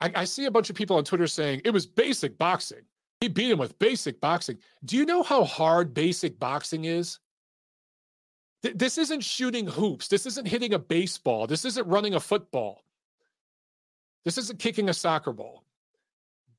I, 0.00 0.12
I, 0.14 0.24
see 0.24 0.44
a 0.44 0.50
bunch 0.50 0.70
of 0.70 0.76
people 0.76 0.96
on 0.96 1.04
Twitter 1.04 1.26
saying 1.26 1.62
it 1.64 1.70
was 1.70 1.86
basic 1.86 2.38
boxing. 2.38 2.82
He 3.20 3.28
beat 3.28 3.50
him 3.50 3.58
with 3.58 3.78
basic 3.78 4.20
boxing. 4.20 4.58
Do 4.84 4.96
you 4.96 5.06
know 5.06 5.22
how 5.22 5.42
hard 5.42 5.94
basic 5.94 6.38
boxing 6.38 6.84
is? 6.84 7.18
Th- 8.66 8.76
this 8.76 8.98
isn't 8.98 9.22
shooting 9.22 9.68
hoops. 9.68 10.08
This 10.08 10.26
isn't 10.26 10.48
hitting 10.48 10.74
a 10.74 10.78
baseball. 10.78 11.46
This 11.46 11.64
isn't 11.64 11.86
running 11.86 12.14
a 12.14 12.20
football. 12.20 12.82
This 14.24 14.38
isn't 14.38 14.58
kicking 14.58 14.88
a 14.88 14.94
soccer 14.94 15.32
ball. 15.32 15.62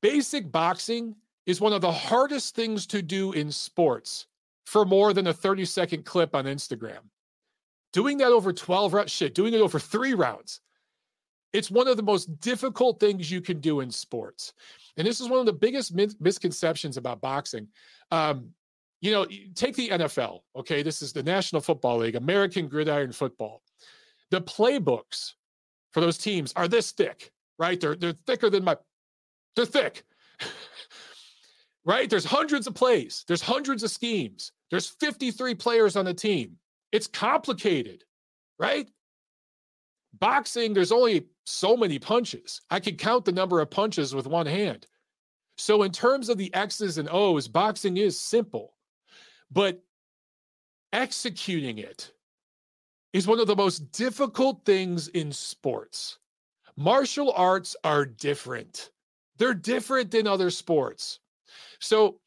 Basic 0.00 0.50
boxing 0.50 1.16
is 1.44 1.60
one 1.60 1.74
of 1.74 1.82
the 1.82 1.92
hardest 1.92 2.54
things 2.54 2.86
to 2.86 3.02
do 3.02 3.32
in 3.32 3.52
sports 3.52 4.26
for 4.64 4.86
more 4.86 5.12
than 5.12 5.26
a 5.26 5.34
30 5.34 5.66
second 5.66 6.06
clip 6.06 6.34
on 6.34 6.46
Instagram. 6.46 7.00
Doing 7.92 8.16
that 8.18 8.32
over 8.32 8.54
12 8.54 8.94
rounds, 8.94 9.12
shit, 9.12 9.34
doing 9.34 9.52
it 9.52 9.60
over 9.60 9.78
three 9.78 10.14
rounds. 10.14 10.62
It's 11.52 11.70
one 11.70 11.88
of 11.88 11.98
the 11.98 12.02
most 12.02 12.40
difficult 12.40 13.00
things 13.00 13.30
you 13.30 13.42
can 13.42 13.60
do 13.60 13.80
in 13.80 13.90
sports. 13.90 14.54
And 14.96 15.06
this 15.06 15.20
is 15.20 15.28
one 15.28 15.40
of 15.40 15.46
the 15.46 15.52
biggest 15.52 15.94
misconceptions 16.20 16.96
about 16.96 17.20
boxing. 17.20 17.68
Um, 18.10 18.54
you 19.00 19.12
know, 19.12 19.26
take 19.54 19.76
the 19.76 19.90
NFL, 19.90 20.40
okay? 20.56 20.82
This 20.82 21.02
is 21.02 21.12
the 21.12 21.22
National 21.22 21.62
Football 21.62 21.98
League, 21.98 22.16
American 22.16 22.68
Gridiron 22.68 23.12
Football. 23.12 23.62
The 24.30 24.40
playbooks 24.40 25.34
for 25.92 26.00
those 26.00 26.18
teams 26.18 26.52
are 26.56 26.68
this 26.68 26.92
thick, 26.92 27.32
right? 27.58 27.80
They're 27.80 27.96
they're 27.96 28.14
thicker 28.26 28.50
than 28.50 28.64
my 28.64 28.76
they're 29.56 29.64
thick. 29.64 30.02
right? 31.84 32.10
There's 32.10 32.24
hundreds 32.24 32.66
of 32.66 32.74
plays, 32.74 33.24
there's 33.26 33.42
hundreds 33.42 33.82
of 33.82 33.90
schemes. 33.90 34.52
There's 34.70 34.86
53 34.86 35.54
players 35.54 35.96
on 35.96 36.04
the 36.04 36.12
team. 36.12 36.58
It's 36.92 37.06
complicated, 37.06 38.04
right? 38.58 38.86
Boxing, 40.18 40.74
there's 40.74 40.92
only 40.92 41.26
so 41.46 41.74
many 41.74 41.98
punches. 41.98 42.60
I 42.70 42.80
can 42.80 42.96
count 42.96 43.24
the 43.24 43.32
number 43.32 43.60
of 43.60 43.70
punches 43.70 44.14
with 44.14 44.26
one 44.26 44.46
hand. 44.46 44.86
So, 45.56 45.82
in 45.82 45.90
terms 45.90 46.28
of 46.28 46.38
the 46.38 46.54
X's 46.54 46.98
and 46.98 47.08
O's, 47.10 47.48
boxing 47.48 47.96
is 47.96 48.18
simple, 48.18 48.74
but 49.50 49.82
executing 50.92 51.78
it 51.78 52.12
is 53.12 53.26
one 53.26 53.40
of 53.40 53.46
the 53.46 53.56
most 53.56 53.90
difficult 53.92 54.64
things 54.64 55.08
in 55.08 55.32
sports. 55.32 56.18
Martial 56.76 57.32
arts 57.32 57.74
are 57.84 58.04
different, 58.04 58.90
they're 59.36 59.54
different 59.54 60.10
than 60.10 60.26
other 60.26 60.50
sports. 60.50 61.20
So, 61.80 62.20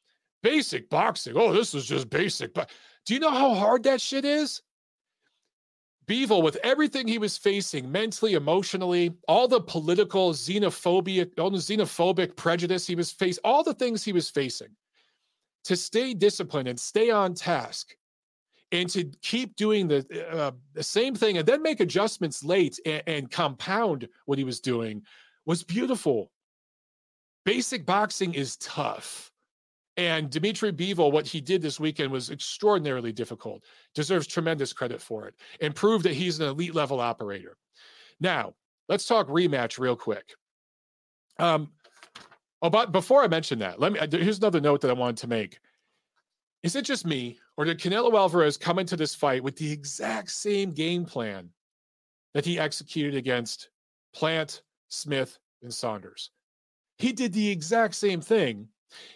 basic 0.44 0.90
boxing, 0.90 1.34
oh, 1.38 1.54
this 1.54 1.74
is 1.74 1.86
just 1.86 2.10
basic. 2.10 2.54
But 2.54 2.70
do 3.06 3.14
you 3.14 3.20
know 3.20 3.32
how 3.32 3.54
hard 3.54 3.84
that 3.84 4.02
shit 4.02 4.26
is? 4.26 4.62
Bivol, 6.08 6.44
with 6.44 6.58
everything 6.64 7.08
he 7.08 7.20
was 7.20 7.38
facing 7.38 7.90
mentally, 7.90 8.34
emotionally, 8.34 9.14
all 9.28 9.48
the 9.48 9.62
political 9.62 10.34
xenophobia, 10.34 11.30
all 11.40 11.52
the 11.52 11.58
xenophobic 11.58 12.36
prejudice 12.36 12.86
he 12.88 12.96
was 12.96 13.12
facing, 13.12 13.42
all 13.46 13.64
the 13.64 13.74
things 13.74 14.04
he 14.04 14.12
was 14.12 14.30
facing, 14.30 14.70
to 15.66 15.76
stay 15.76 16.14
disciplined 16.14 16.68
and 16.68 16.80
stay 16.80 17.10
on 17.10 17.34
task 17.34 17.96
and 18.72 18.90
to 18.90 19.12
keep 19.22 19.56
doing 19.56 19.88
the, 19.88 20.28
uh, 20.32 20.52
the 20.74 20.84
same 20.84 21.14
thing 21.14 21.38
and 21.38 21.48
then 21.48 21.62
make 21.62 21.80
adjustments 21.80 22.44
late 22.44 22.80
and, 22.86 23.04
and 23.08 23.32
compound 23.32 24.08
what 24.26 24.38
he 24.38 24.44
was 24.44 24.60
doing 24.60 25.04
was 25.46 25.64
beautiful. 25.64 26.32
Basic 27.46 27.86
boxing 27.86 28.34
is 28.34 28.58
tough. 28.58 29.32
And 29.98 30.30
Dimitri 30.30 30.72
Bivol, 30.72 31.12
what 31.12 31.28
he 31.28 31.42
did 31.42 31.62
this 31.62 31.80
weekend 31.80 32.12
was 32.12 32.30
extraordinarily 32.30 33.12
difficult, 33.12 33.64
deserves 33.94 34.26
tremendous 34.26 34.72
credit 34.72 35.02
for 35.02 35.28
it, 35.28 35.36
and 35.60 35.76
proved 35.76 36.06
that 36.06 36.14
he's 36.14 36.40
an 36.40 36.48
elite 36.48 36.74
level 36.74 37.02
operator. 37.02 37.58
Now, 38.20 38.54
let's 38.88 39.06
talk 39.06 39.28
rematch 39.28 39.80
real 39.80 39.98
quick. 39.98 40.34
Um, 41.40 41.72
oh, 42.62 42.70
but 42.70 42.92
before 42.92 43.24
I 43.24 43.28
mention 43.28 43.60
that, 43.60 43.80
let 43.80 43.94
me, 43.94 44.00
uh, 44.00 44.08
here's 44.10 44.40
another 44.40 44.62
note 44.62 44.82
that 44.82 44.92
I 44.92 44.96
wanted 44.96 45.18
to 45.18 45.28
make. 45.28 45.60
Is 46.64 46.76
it 46.76 46.86
just 46.86 47.06
me, 47.06 47.40
or 47.58 47.66
did 47.66 47.80
Canelo 47.80 48.14
Alvarez 48.14 48.58
come 48.58 48.78
into 48.78 48.96
this 48.96 49.16
fight 49.16 49.44
with 49.44 49.56
the 49.56 49.72
exact 49.72 50.30
same 50.30 50.72
game 50.72 51.06
plan 51.06 51.50
that 52.34 52.46
he 52.46 52.60
executed 52.60 53.16
against 53.16 53.70
Plant, 54.14 54.62
Smith, 54.90 55.40
and 55.64 55.74
Saunders? 55.74 56.30
He 56.98 57.12
did 57.12 57.34
the 57.34 57.50
exact 57.50 57.96
same 57.96 58.22
thing 58.22 58.68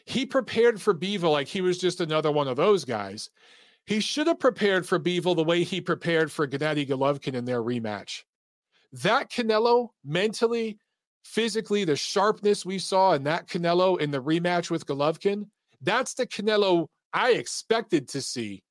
he 0.05 0.25
prepared 0.25 0.81
for 0.81 0.93
Bivol 0.93 1.31
like 1.31 1.47
he 1.47 1.61
was 1.61 1.77
just 1.77 2.01
another 2.01 2.31
one 2.31 2.47
of 2.47 2.57
those 2.57 2.85
guys. 2.85 3.29
He 3.85 3.99
should 3.99 4.27
have 4.27 4.39
prepared 4.39 4.87
for 4.87 4.99
Bivol 4.99 5.35
the 5.35 5.43
way 5.43 5.63
he 5.63 5.81
prepared 5.81 6.31
for 6.31 6.47
Gennady 6.47 6.87
Golovkin 6.87 7.35
in 7.35 7.45
their 7.45 7.61
rematch. 7.61 8.23
That 8.91 9.29
Canelo 9.29 9.89
mentally, 10.03 10.79
physically, 11.25 11.83
the 11.83 11.95
sharpness 11.95 12.65
we 12.65 12.79
saw 12.79 13.13
in 13.13 13.23
that 13.23 13.47
Canelo 13.47 13.99
in 13.99 14.11
the 14.11 14.21
rematch 14.21 14.69
with 14.69 14.85
Golovkin, 14.85 15.47
that's 15.81 16.13
the 16.13 16.25
Canelo 16.25 16.87
I 17.11 17.31
expected 17.31 18.07
to 18.09 18.21
see. 18.21 18.63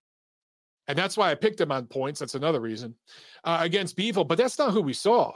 And 0.87 0.97
that's 0.97 1.17
why 1.17 1.31
I 1.31 1.35
picked 1.35 1.61
him 1.61 1.73
on 1.73 1.87
points. 1.87 2.21
That's 2.21 2.35
another 2.35 2.61
reason 2.61 2.95
uh, 3.43 3.59
against 3.61 3.97
Bivol. 3.97 4.29
But 4.29 4.39
that's 4.39 4.59
not 4.59 4.73
who 4.73 4.83
we 4.83 4.93
saw. 4.93 5.33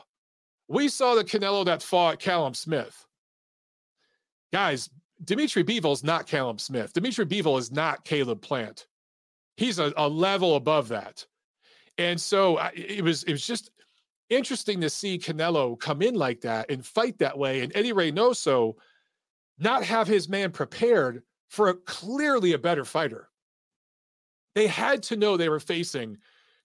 We 0.69 0.89
saw 0.89 1.15
the 1.15 1.25
Canelo 1.25 1.65
that 1.65 1.83
fought 1.83 2.21
Callum 2.21 2.55
Smith. 2.55 3.05
Guys, 4.53 4.89
Dimitri 5.25 5.65
Bivol 5.65 5.93
is 5.93 6.05
not 6.05 6.27
Callum 6.27 6.59
Smith. 6.59 6.93
Dimitri 6.93 7.27
Bivol 7.27 7.59
is 7.59 7.73
not 7.73 8.05
Caleb 8.05 8.43
Plant. 8.43 8.87
He's 9.57 9.79
a, 9.79 9.93
a 9.97 10.09
level 10.09 10.57
above 10.57 10.89
that. 10.89 11.27
And 11.97 12.21
so 12.21 12.59
it 12.75 13.03
was 13.03 13.25
it 13.25 13.33
was 13.33 13.45
just 13.45 13.71
interesting 14.31 14.81
to 14.81 14.91
see 14.91 15.19
Canelo 15.19 15.79
come 15.79 16.03
in 16.03 16.15
like 16.15 16.41
that 16.43 16.71
and 16.71 16.85
fight 16.85 17.19
that 17.19 17.39
way, 17.39 17.63
and 17.63 17.73
Eddie 17.75 17.93
Reynoso 17.93 18.75
not 19.59 19.85
have 19.85 20.07
his 20.07 20.29
man 20.29 20.53
prepared 20.53 21.23
for 21.49 21.69
a 21.69 21.75
clearly 21.75 22.53
a 22.53 22.59
better 22.59 22.85
fighter. 22.85 23.29
They 24.55 24.67
had 24.67 25.03
to 25.05 25.17
know 25.17 25.37
they 25.37 25.49
were 25.49 25.61
facing 25.61 26.19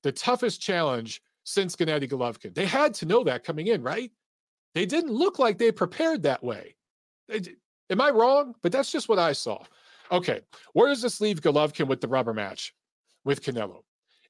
the 0.04 0.12
toughest 0.12 0.62
challenge 0.62 1.22
since 1.44 1.76
Gennady 1.76 2.10
Golovkin. 2.10 2.54
They 2.54 2.66
had 2.66 2.94
to 2.96 3.06
know 3.06 3.24
that 3.24 3.44
coming 3.44 3.68
in, 3.68 3.82
right? 3.82 4.12
They 4.74 4.86
didn't 4.86 5.14
look 5.14 5.40
like 5.40 5.58
they 5.58 5.72
prepared 5.72 6.24
that 6.24 6.44
way. 6.44 6.76
Am 7.90 8.02
I 8.02 8.10
wrong? 8.10 8.56
But 8.62 8.72
that's 8.72 8.92
just 8.92 9.10
what 9.10 9.20
I 9.20 9.34
saw. 9.34 9.64
Okay, 10.12 10.42
where 10.74 10.90
does 10.90 11.02
this 11.02 11.22
leave 11.22 11.42
Golovkin 11.42 11.88
with 11.88 12.02
the 12.02 12.08
rubber 12.08 12.34
match 12.34 12.74
with 13.24 13.44
Canelo? 13.44 13.84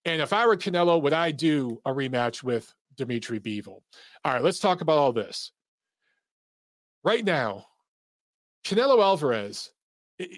And 0.06 0.22
if 0.22 0.34
I 0.34 0.46
were 0.46 0.58
Canelo, 0.58 1.02
would 1.02 1.14
I 1.14 1.32
do 1.32 1.82
a 1.86 1.92
rematch 1.92 2.44
with 2.44 2.74
Dimitri 2.96 3.40
Bivol? 3.40 3.82
All 4.24 4.34
right, 4.34 4.44
let's 4.44 4.60
talk 4.60 4.82
about 4.82 4.98
all 4.98 5.14
this. 5.14 5.52
Right 7.04 7.24
now, 7.24 7.66
Canelo 8.66 9.02
Alvarez 9.02 9.72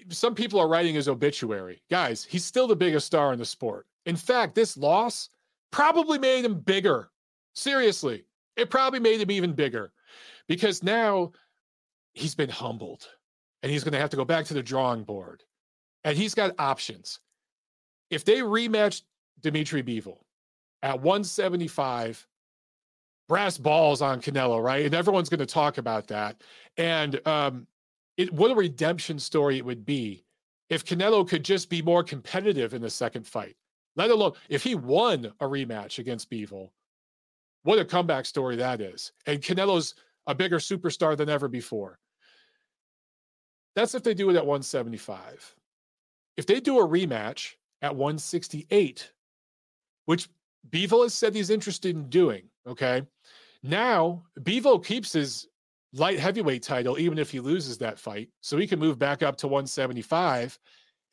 some 0.10 0.36
people 0.36 0.60
are 0.60 0.68
writing 0.68 0.96
his 0.96 1.08
obituary. 1.08 1.82
Guys, 1.90 2.24
he's 2.24 2.46
still 2.46 2.68
the 2.68 2.76
biggest 2.76 3.06
star 3.06 3.34
in 3.34 3.40
the 3.40 3.46
sport. 3.46 3.88
In 4.06 4.16
fact, 4.16 4.56
this 4.56 4.78
loss 4.78 5.30
probably 5.72 6.18
made 6.18 6.46
him 6.46 6.60
bigger. 6.60 7.10
Seriously, 7.54 8.26
it 8.56 8.70
probably 8.70 9.00
made 9.00 9.20
him 9.20 9.32
even 9.32 9.54
bigger 9.54 9.92
because 10.48 10.84
now 10.84 11.32
he's 12.14 12.36
been 12.36 12.50
humbled 12.50 13.08
and 13.64 13.72
he's 13.72 13.84
going 13.84 13.94
to 13.94 14.00
have 14.00 14.10
to 14.12 14.18
go 14.18 14.26
back 14.26 14.46
to 14.46 14.54
the 14.54 14.64
drawing 14.64 15.04
board. 15.04 15.44
And 16.04 16.18
he's 16.18 16.36
got 16.36 16.56
options. 16.60 17.20
If 18.10 18.24
they 18.24 18.40
rematch 18.40 19.02
Dimitri 19.42 19.84
Bivol 19.84 20.20
at 20.84 21.02
175, 21.02 22.28
brass 23.28 23.58
balls 23.58 24.02
on 24.02 24.22
Canelo, 24.22 24.62
right? 24.64 24.86
And 24.86 24.94
everyone's 24.94 25.30
going 25.30 25.40
to 25.40 25.46
talk 25.46 25.78
about 25.78 26.08
that. 26.08 26.42
And 26.78 27.26
um, 27.28 27.68
it, 28.18 28.32
what 28.32 28.52
a 28.52 28.56
redemption 28.56 29.20
story 29.20 29.58
it 29.58 29.66
would 29.66 29.86
be 29.86 30.24
if 30.70 30.86
Canelo 30.86 31.28
could 31.28 31.44
just 31.44 31.70
be 31.70 31.82
more 31.82 32.04
competitive 32.04 32.74
in 32.74 32.82
the 32.82 32.90
second 32.90 33.28
fight, 33.28 33.56
let 33.96 34.10
alone 34.10 34.34
if 34.50 34.64
he 34.64 34.76
won 34.76 35.32
a 35.40 35.46
rematch 35.46 36.00
against 36.00 36.30
Bivol. 36.30 36.70
What 37.64 37.80
a 37.80 37.86
comeback 37.86 38.26
story 38.26 38.56
that 38.58 38.82
is. 38.82 39.12
And 39.26 39.42
Canelo's 39.42 39.96
a 40.28 40.36
bigger 40.36 40.58
superstar 40.58 41.18
than 41.18 41.30
ever 41.30 41.48
before. 41.48 42.00
That's 43.76 43.96
if 43.96 44.04
they 44.04 44.14
do 44.14 44.30
it 44.30 44.36
at 44.36 44.46
175. 44.46 45.56
If 46.38 46.46
they 46.46 46.60
do 46.60 46.80
a 46.80 46.88
rematch 46.88 47.54
at 47.82 47.96
168, 47.96 49.12
which 50.06 50.30
Bivol 50.70 51.04
has 51.04 51.14
said 51.14 51.36
he's 51.36 51.50
interested 51.50 51.96
in 51.96 52.10
doing, 52.10 52.44
okay? 52.68 53.04
Now, 53.64 54.24
Bivol 54.40 54.84
keeps 54.84 55.14
his 55.14 55.48
light 55.94 56.20
heavyweight 56.20 56.62
title, 56.62 57.00
even 57.00 57.18
if 57.18 57.32
he 57.32 57.40
loses 57.40 57.78
that 57.80 57.98
fight. 58.00 58.30
So 58.42 58.58
he 58.58 58.68
can 58.68 58.80
move 58.80 59.00
back 59.00 59.24
up 59.24 59.38
to 59.38 59.48
175. 59.48 60.60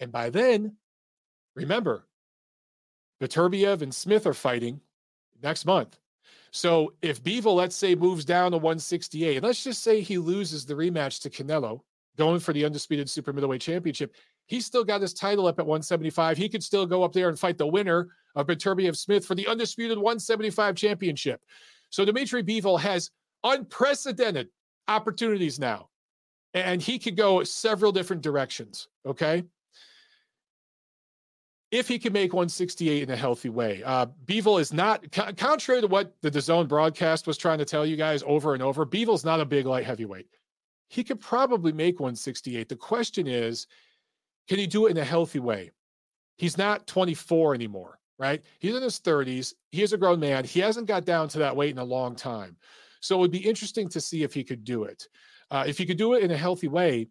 And 0.01 0.11
by 0.11 0.29
then, 0.31 0.77
remember, 1.55 2.07
Beterbiev 3.21 3.83
and 3.83 3.95
Smith 3.95 4.27
are 4.27 4.35
fighting 4.35 4.81
next 5.43 5.65
month. 5.65 5.99
So 6.51 6.93
if 7.01 7.23
Bivol, 7.23 7.55
let's 7.55 7.77
say, 7.77 7.95
moves 7.95 8.25
down 8.25 8.51
to 8.51 8.59
168, 8.59 9.37
and 9.37 9.47
let's 9.47 9.65
just 9.65 9.83
say 9.83 10.01
he 10.01 10.19
loses 10.19 10.67
the 10.67 10.75
rematch 10.75 11.23
to 11.23 11.31
Canelo, 11.31 11.81
going 12.19 12.41
for 12.41 12.53
the 12.53 12.65
undisputed 12.65 13.09
super 13.09 13.33
middleweight 13.33 13.63
championship, 13.63 14.15
he's 14.47 14.67
still 14.67 14.85
got 14.85 15.01
his 15.01 15.15
title 15.15 15.47
up 15.47 15.59
at 15.59 15.67
175. 15.67 16.37
He 16.37 16.49
could 16.49 16.63
still 16.63 16.85
go 16.85 17.03
up 17.05 17.13
there 17.13 17.29
and 17.29 17.39
fight 17.39 17.57
the 17.57 17.67
winner 17.67 18.09
of 18.35 18.47
Beterbiev 18.47 18.97
Smith 18.97 19.25
for 19.25 19.35
the 19.35 19.47
undisputed 19.47 19.99
175 19.99 20.75
championship. 20.75 21.41
So 21.91 22.05
Dimitri 22.05 22.43
Bivol 22.43 22.81
has 22.81 23.11
unprecedented 23.45 24.49
opportunities 24.89 25.59
now. 25.59 25.89
And 26.55 26.83
he 26.83 26.99
could 26.99 27.17
go 27.17 27.45
several 27.45 27.93
different 27.93 28.23
directions. 28.23 28.89
Okay. 29.07 29.45
If 31.71 31.89
he 31.89 31.99
can 31.99 32.13
make 32.13 32.35
168 32.35 33.03
in 33.03 33.11
a 33.11 33.17
healthy 33.17 33.49
way, 33.49 33.83
uh, 33.83 34.07
is 34.29 34.73
not, 34.75 35.11
contrary 35.39 35.81
to 35.81 35.87
what 35.87 36.15
the 36.21 36.31
DAZN 36.31 36.69
broadcast 36.69 37.27
was 37.27 37.39
trying 37.39 37.57
to 37.59 37.65
tell 37.65 37.87
you 37.87 37.97
guys 37.97 38.23
over 38.27 38.53
and 38.53 38.63
over, 38.63 38.85
Bivol's 38.85 39.25
not 39.25 39.41
a 39.41 39.47
big 39.47 39.65
light 39.65 39.87
heavyweight. 39.87 40.27
He 40.89 41.03
could 41.03 41.19
probably 41.19 41.73
make 41.73 41.99
168. 41.99 42.69
The 42.69 42.77
question 42.77 43.27
is, 43.27 43.67
can 44.49 44.59
he 44.59 44.67
do 44.67 44.87
it 44.87 44.91
in 44.91 44.99
a 44.99 45.05
healthy 45.05 45.39
way? 45.39 45.71
He's 46.37 46.59
not 46.59 46.87
24 46.87 47.55
anymore, 47.55 47.99
right? 48.23 48.41
He's 48.61 48.77
in 48.77 48.83
his 48.83 49.01
30s. 49.01 49.53
He 49.73 49.83
is 49.83 49.93
a 49.93 49.99
grown 49.99 50.21
man. 50.21 50.45
He 50.45 50.61
hasn't 50.61 50.87
got 50.87 51.05
down 51.05 51.29
to 51.31 51.41
that 51.41 51.57
weight 51.57 51.73
in 51.73 51.79
a 51.79 51.85
long 51.85 52.15
time. 52.15 52.57
So 53.01 53.17
it 53.17 53.19
would 53.19 53.33
be 53.33 53.39
interesting 53.39 53.89
to 53.89 54.01
see 54.01 54.23
if 54.23 54.33
he 54.33 54.45
could 54.45 54.63
do 54.63 54.85
it. 54.85 55.09
Uh, 55.51 55.65
if 55.67 55.77
he 55.77 55.85
could 55.85 55.99
do 55.99 56.15
it 56.15 56.23
in 56.23 56.31
a 56.31 56.37
healthy 56.37 56.69
way, 56.69 57.09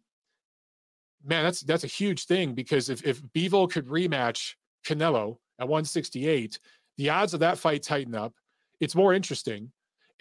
man, 1.24 1.44
that's 1.44 1.62
that's 1.62 1.84
a 1.84 1.88
huge 1.88 2.26
thing 2.26 2.54
because 2.54 2.90
if 2.90 3.06
if 3.06 3.22
Bivol 3.22 3.70
could 3.70 3.88
rematch 3.88 4.54
Canelo 4.86 5.38
at 5.60 5.68
168, 5.68 6.58
the 6.98 7.10
odds 7.10 7.34
of 7.34 7.42
that 7.42 7.58
fight 7.58 7.84
tighten 7.84 8.16
up. 8.16 8.34
It's 8.80 8.96
more 8.96 9.14
interesting, 9.14 9.70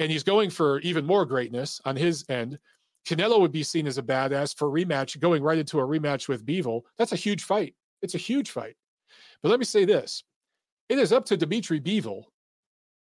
and 0.01 0.11
he's 0.11 0.24
going 0.24 0.51
for 0.51 0.80
even 0.80 1.07
more 1.07 1.24
greatness 1.24 1.80
on 1.84 1.95
his 1.95 2.24
end. 2.28 2.59
Canelo 3.07 3.41
would 3.41 3.53
be 3.53 3.62
seen 3.62 3.86
as 3.86 3.97
a 3.97 4.03
badass 4.03 4.55
for 4.57 4.68
rematch, 4.68 5.18
going 5.20 5.43
right 5.43 5.57
into 5.57 5.78
a 5.78 5.86
rematch 5.86 6.28
with 6.28 6.45
Bivol. 6.45 6.82
That's 6.99 7.12
a 7.12 7.16
huge 7.16 7.45
fight. 7.45 7.74
It's 8.03 8.16
a 8.16 8.18
huge 8.18 8.51
fight. 8.51 8.74
But 9.43 9.51
let 9.51 9.61
me 9.61 9.64
say 9.64 9.84
this: 9.84 10.24
it 10.91 10.99
is 10.99 11.12
up 11.12 11.24
to 11.26 11.36
Dimitri 11.36 11.80
Bivol 11.80 12.24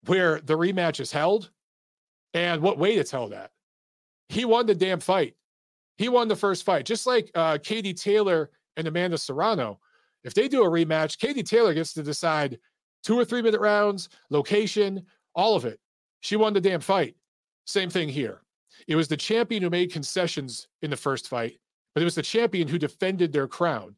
where 0.07 0.41
the 0.41 0.57
rematch 0.57 1.01
is 1.01 1.11
held 1.11 1.51
and 2.34 2.62
what 2.62 2.78
weight 2.78 2.99
it's 2.99 3.11
held 3.11 3.32
at. 3.32 3.51
He 4.28 4.45
won 4.45 4.66
the 4.66 4.74
damn 4.74 5.01
fight. 5.01 5.34
He 5.97 6.09
won 6.09 6.28
the 6.28 6.36
first 6.36 6.64
fight, 6.64 6.84
just 6.84 7.07
like 7.07 7.30
uh, 7.34 7.59
Katie 7.62 7.95
Taylor 7.95 8.51
and 8.76 8.86
Amanda 8.86 9.18
Serrano. 9.18 9.80
If 10.22 10.34
they 10.34 10.47
do 10.47 10.62
a 10.62 10.68
rematch, 10.68 11.18
Katie 11.18 11.43
Taylor 11.43 11.74
gets 11.74 11.93
to 11.95 12.03
decide 12.03 12.59
two 13.03 13.18
or 13.18 13.24
three 13.24 13.43
minute 13.43 13.61
rounds, 13.61 14.09
location, 14.30 15.05
all 15.34 15.57
of 15.57 15.64
it. 15.64 15.80
She 16.20 16.36
won 16.36 16.53
the 16.53 16.61
damn 16.61 16.80
fight. 16.80 17.16
Same 17.64 17.91
thing 17.91 18.09
here. 18.09 18.43
It 18.86 18.97
was 18.97 19.09
the 19.09 19.16
champion 19.16 19.62
who 19.62 19.70
made 19.70 19.93
concessions 19.93 20.68
in 20.82 20.91
the 20.91 20.97
first 20.97 21.28
fight, 21.28 21.59
but 21.95 22.03
it 22.03 22.05
was 22.05 22.14
the 22.14 22.22
champion 22.22 22.68
who 22.68 22.78
defended 22.78 23.32
their 23.32 23.49
crown. 23.49 23.97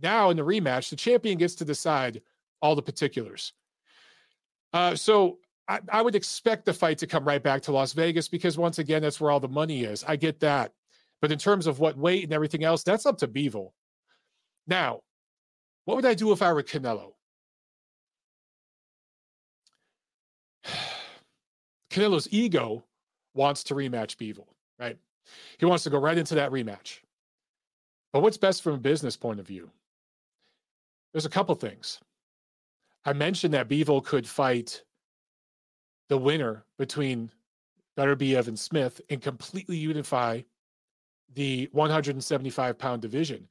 Now 0.00 0.30
in 0.30 0.36
the 0.36 0.44
rematch, 0.44 0.90
the 0.90 0.96
champion 0.96 1.38
gets 1.38 1.54
to 1.56 1.64
decide 1.64 2.22
all 2.62 2.74
the 2.74 2.82
particulars. 2.82 3.52
Uh, 4.72 4.94
so 4.94 5.38
I, 5.68 5.80
I 5.88 6.02
would 6.02 6.14
expect 6.14 6.64
the 6.64 6.72
fight 6.72 6.98
to 6.98 7.06
come 7.06 7.24
right 7.24 7.42
back 7.42 7.62
to 7.62 7.72
Las 7.72 7.92
Vegas 7.92 8.28
because 8.28 8.58
once 8.58 8.78
again, 8.78 9.02
that's 9.02 9.20
where 9.20 9.30
all 9.30 9.40
the 9.40 9.48
money 9.48 9.84
is. 9.84 10.04
I 10.06 10.16
get 10.16 10.40
that. 10.40 10.72
But 11.20 11.32
in 11.32 11.38
terms 11.38 11.66
of 11.66 11.80
what 11.80 11.96
weight 11.98 12.24
and 12.24 12.32
everything 12.32 12.64
else, 12.64 12.82
that's 12.82 13.06
up 13.06 13.18
to 13.18 13.28
Bivol. 13.28 13.72
Now, 14.66 15.00
what 15.84 15.96
would 15.96 16.06
I 16.06 16.14
do 16.14 16.32
if 16.32 16.42
I 16.42 16.52
were 16.52 16.62
Canelo? 16.62 17.12
Canelo's 21.90 22.28
ego 22.30 22.84
wants 23.34 23.64
to 23.64 23.74
rematch 23.74 24.16
Bivol, 24.16 24.46
right? 24.78 24.96
He 25.58 25.66
wants 25.66 25.84
to 25.84 25.90
go 25.90 25.98
right 25.98 26.18
into 26.18 26.34
that 26.36 26.50
rematch. 26.50 27.00
But 28.12 28.22
what's 28.22 28.36
best 28.38 28.62
from 28.62 28.74
a 28.74 28.78
business 28.78 29.16
point 29.16 29.40
of 29.40 29.46
view? 29.46 29.70
There's 31.12 31.26
a 31.26 31.30
couple 31.30 31.54
things. 31.54 32.00
I 33.04 33.12
mentioned 33.12 33.54
that 33.54 33.68
Bivol 33.68 34.04
could 34.04 34.26
fight 34.26 34.82
the 36.08 36.18
winner 36.18 36.64
between 36.78 37.30
Beterbiev 37.96 38.48
and 38.48 38.58
Smith 38.58 39.00
and 39.10 39.22
completely 39.22 39.76
unify 39.76 40.42
the 41.34 41.68
175 41.72 42.78
pound 42.78 43.02
division. 43.02 43.48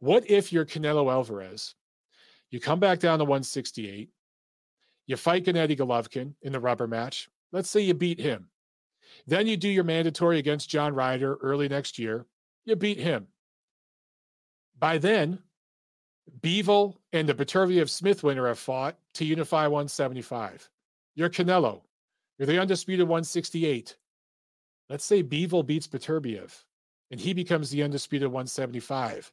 What 0.00 0.28
if 0.28 0.52
you're 0.52 0.66
Canelo 0.66 1.10
Alvarez? 1.10 1.74
You 2.50 2.60
come 2.60 2.80
back 2.80 2.98
down 2.98 3.18
to 3.18 3.24
168. 3.24 4.10
You 5.06 5.16
fight 5.16 5.44
Gennady 5.44 5.76
Golovkin 5.76 6.34
in 6.42 6.52
the 6.52 6.60
rubber 6.60 6.86
match. 6.86 7.28
Let's 7.52 7.70
say 7.70 7.80
you 7.80 7.94
beat 7.94 8.20
him. 8.20 8.48
Then 9.26 9.46
you 9.46 9.56
do 9.56 9.68
your 9.68 9.84
mandatory 9.84 10.38
against 10.38 10.70
John 10.70 10.94
Ryder 10.94 11.36
early 11.36 11.68
next 11.68 11.98
year. 11.98 12.26
You 12.64 12.76
beat 12.76 12.98
him. 12.98 13.28
By 14.78 14.98
then, 14.98 15.38
Bivol 16.40 16.96
and 17.12 17.28
the 17.28 17.34
Beterbiev 17.34 17.88
Smith 17.88 18.22
winner 18.22 18.46
have 18.46 18.58
fought 18.58 18.96
to 19.14 19.24
unify 19.24 19.66
175. 19.66 20.70
You're 21.14 21.28
Canelo. 21.28 21.82
You're 22.38 22.46
the 22.46 22.60
undisputed 22.60 23.06
168. 23.06 23.96
Let's 24.88 25.04
say 25.04 25.22
Bivol 25.22 25.66
beats 25.66 25.86
Beterbiev 25.86 26.64
and 27.10 27.20
he 27.20 27.34
becomes 27.34 27.70
the 27.70 27.82
undisputed 27.82 28.28
175. 28.28 29.32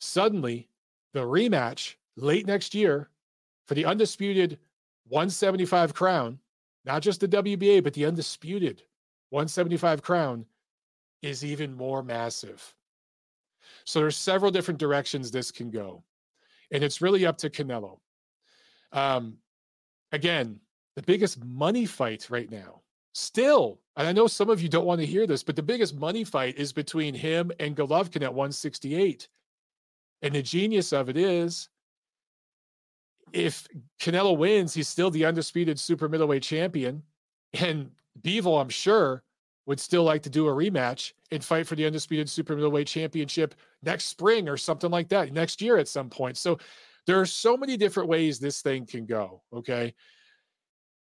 Suddenly, 0.00 0.68
the 1.12 1.20
rematch 1.20 1.94
late 2.16 2.46
next 2.46 2.74
year 2.74 3.08
for 3.66 3.74
the 3.74 3.84
undisputed 3.84 4.58
175 5.08 5.94
crown, 5.94 6.38
not 6.84 7.02
just 7.02 7.20
the 7.20 7.28
WBA, 7.28 7.82
but 7.82 7.94
the 7.94 8.04
undisputed 8.04 8.82
175 9.30 10.02
crown, 10.02 10.44
is 11.22 11.44
even 11.44 11.74
more 11.74 12.02
massive. 12.02 12.74
So 13.84 14.00
there's 14.00 14.16
several 14.16 14.50
different 14.50 14.80
directions 14.80 15.30
this 15.30 15.50
can 15.50 15.70
go. 15.70 16.02
And 16.72 16.82
it's 16.82 17.00
really 17.00 17.26
up 17.26 17.38
to 17.38 17.50
Canelo. 17.50 17.98
Um, 18.92 19.38
again, 20.12 20.60
the 20.96 21.02
biggest 21.02 21.44
money 21.44 21.86
fight 21.86 22.28
right 22.30 22.50
now, 22.50 22.80
still, 23.12 23.80
and 23.96 24.06
I 24.06 24.12
know 24.12 24.26
some 24.26 24.50
of 24.50 24.62
you 24.62 24.68
don't 24.68 24.86
want 24.86 25.00
to 25.00 25.06
hear 25.06 25.26
this, 25.26 25.42
but 25.42 25.56
the 25.56 25.62
biggest 25.62 25.94
money 25.94 26.24
fight 26.24 26.56
is 26.56 26.72
between 26.72 27.14
him 27.14 27.50
and 27.60 27.76
Golovkin 27.76 28.22
at 28.22 28.34
168. 28.34 29.28
And 30.22 30.34
the 30.34 30.42
genius 30.42 30.92
of 30.92 31.08
it 31.08 31.16
is 31.16 31.68
if 33.32 33.66
Canelo 34.00 34.36
wins, 34.36 34.74
he's 34.74 34.88
still 34.88 35.10
the 35.10 35.24
undisputed 35.24 35.78
super 35.78 36.08
middleweight 36.08 36.42
champion. 36.42 37.02
And 37.60 37.90
Bivol, 38.20 38.60
I'm 38.60 38.68
sure, 38.68 39.22
would 39.66 39.80
still 39.80 40.04
like 40.04 40.22
to 40.22 40.30
do 40.30 40.48
a 40.48 40.52
rematch 40.52 41.12
and 41.32 41.44
fight 41.44 41.66
for 41.66 41.74
the 41.74 41.84
undisputed 41.86 42.30
super 42.30 42.54
middleweight 42.54 42.86
championship 42.86 43.54
next 43.82 44.06
spring 44.06 44.48
or 44.48 44.56
something 44.56 44.90
like 44.90 45.08
that, 45.08 45.32
next 45.32 45.60
year 45.60 45.76
at 45.76 45.88
some 45.88 46.08
point. 46.08 46.36
So 46.36 46.58
there 47.06 47.20
are 47.20 47.26
so 47.26 47.56
many 47.56 47.76
different 47.76 48.08
ways 48.08 48.38
this 48.38 48.62
thing 48.62 48.86
can 48.86 49.06
go. 49.06 49.42
Okay 49.52 49.94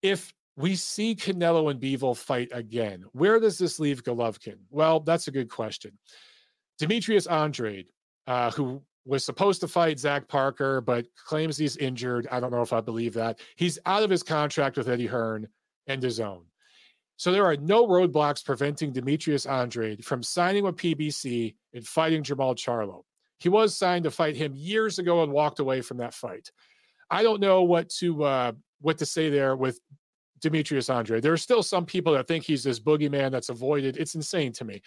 if 0.02 0.34
we 0.56 0.74
see 0.74 1.14
Canelo 1.14 1.70
and 1.70 1.80
Bivol 1.80 2.16
fight 2.16 2.48
again, 2.52 3.04
where 3.12 3.40
does 3.40 3.56
this 3.56 3.80
leave 3.80 4.02
Golovkin? 4.04 4.56
Well, 4.68 5.00
that's 5.00 5.28
a 5.28 5.30
good 5.30 5.48
question. 5.48 5.98
Demetrius 6.78 7.26
Andrade 7.26 7.86
uh, 8.26 8.50
who 8.50 8.82
was 9.04 9.24
supposed 9.24 9.60
to 9.60 9.68
fight 9.68 9.98
Zach 9.98 10.28
Parker, 10.28 10.80
but 10.80 11.06
claims 11.16 11.56
he's 11.56 11.76
injured. 11.76 12.28
I 12.30 12.38
don't 12.38 12.52
know 12.52 12.62
if 12.62 12.72
I 12.72 12.80
believe 12.80 13.14
that. 13.14 13.40
He's 13.56 13.78
out 13.86 14.02
of 14.02 14.10
his 14.10 14.22
contract 14.22 14.76
with 14.76 14.88
Eddie 14.88 15.06
Hearn 15.06 15.48
and 15.86 16.02
DAZN. 16.02 16.42
So 17.22 17.30
there 17.30 17.46
are 17.46 17.56
no 17.56 17.86
roadblocks 17.86 18.44
preventing 18.44 18.90
Demetrius 18.90 19.46
Andrade 19.46 20.04
from 20.04 20.24
signing 20.24 20.64
with 20.64 20.74
PBC 20.74 21.54
and 21.72 21.86
fighting 21.86 22.24
Jermall 22.24 22.56
Charlo. 22.56 23.04
He 23.38 23.48
was 23.48 23.76
signed 23.76 24.02
to 24.02 24.10
fight 24.10 24.34
him 24.34 24.56
years 24.56 24.98
ago 24.98 25.22
and 25.22 25.30
walked 25.30 25.60
away 25.60 25.82
from 25.82 25.98
that 25.98 26.14
fight. 26.14 26.50
I 27.08 27.22
don't 27.22 27.40
know 27.40 27.62
what 27.62 27.90
to 28.00 28.24
uh, 28.24 28.52
what 28.80 28.98
to 28.98 29.06
say 29.06 29.30
there 29.30 29.54
with 29.54 29.78
Demetrius 30.40 30.90
Andrade. 30.90 31.22
There 31.22 31.32
are 31.32 31.36
still 31.36 31.62
some 31.62 31.86
people 31.86 32.12
that 32.14 32.26
think 32.26 32.42
he's 32.42 32.64
this 32.64 32.80
boogeyman 32.80 33.30
that's 33.30 33.50
avoided. 33.50 33.98
It's 33.98 34.16
insane 34.16 34.50
to 34.54 34.64
me. 34.64 34.82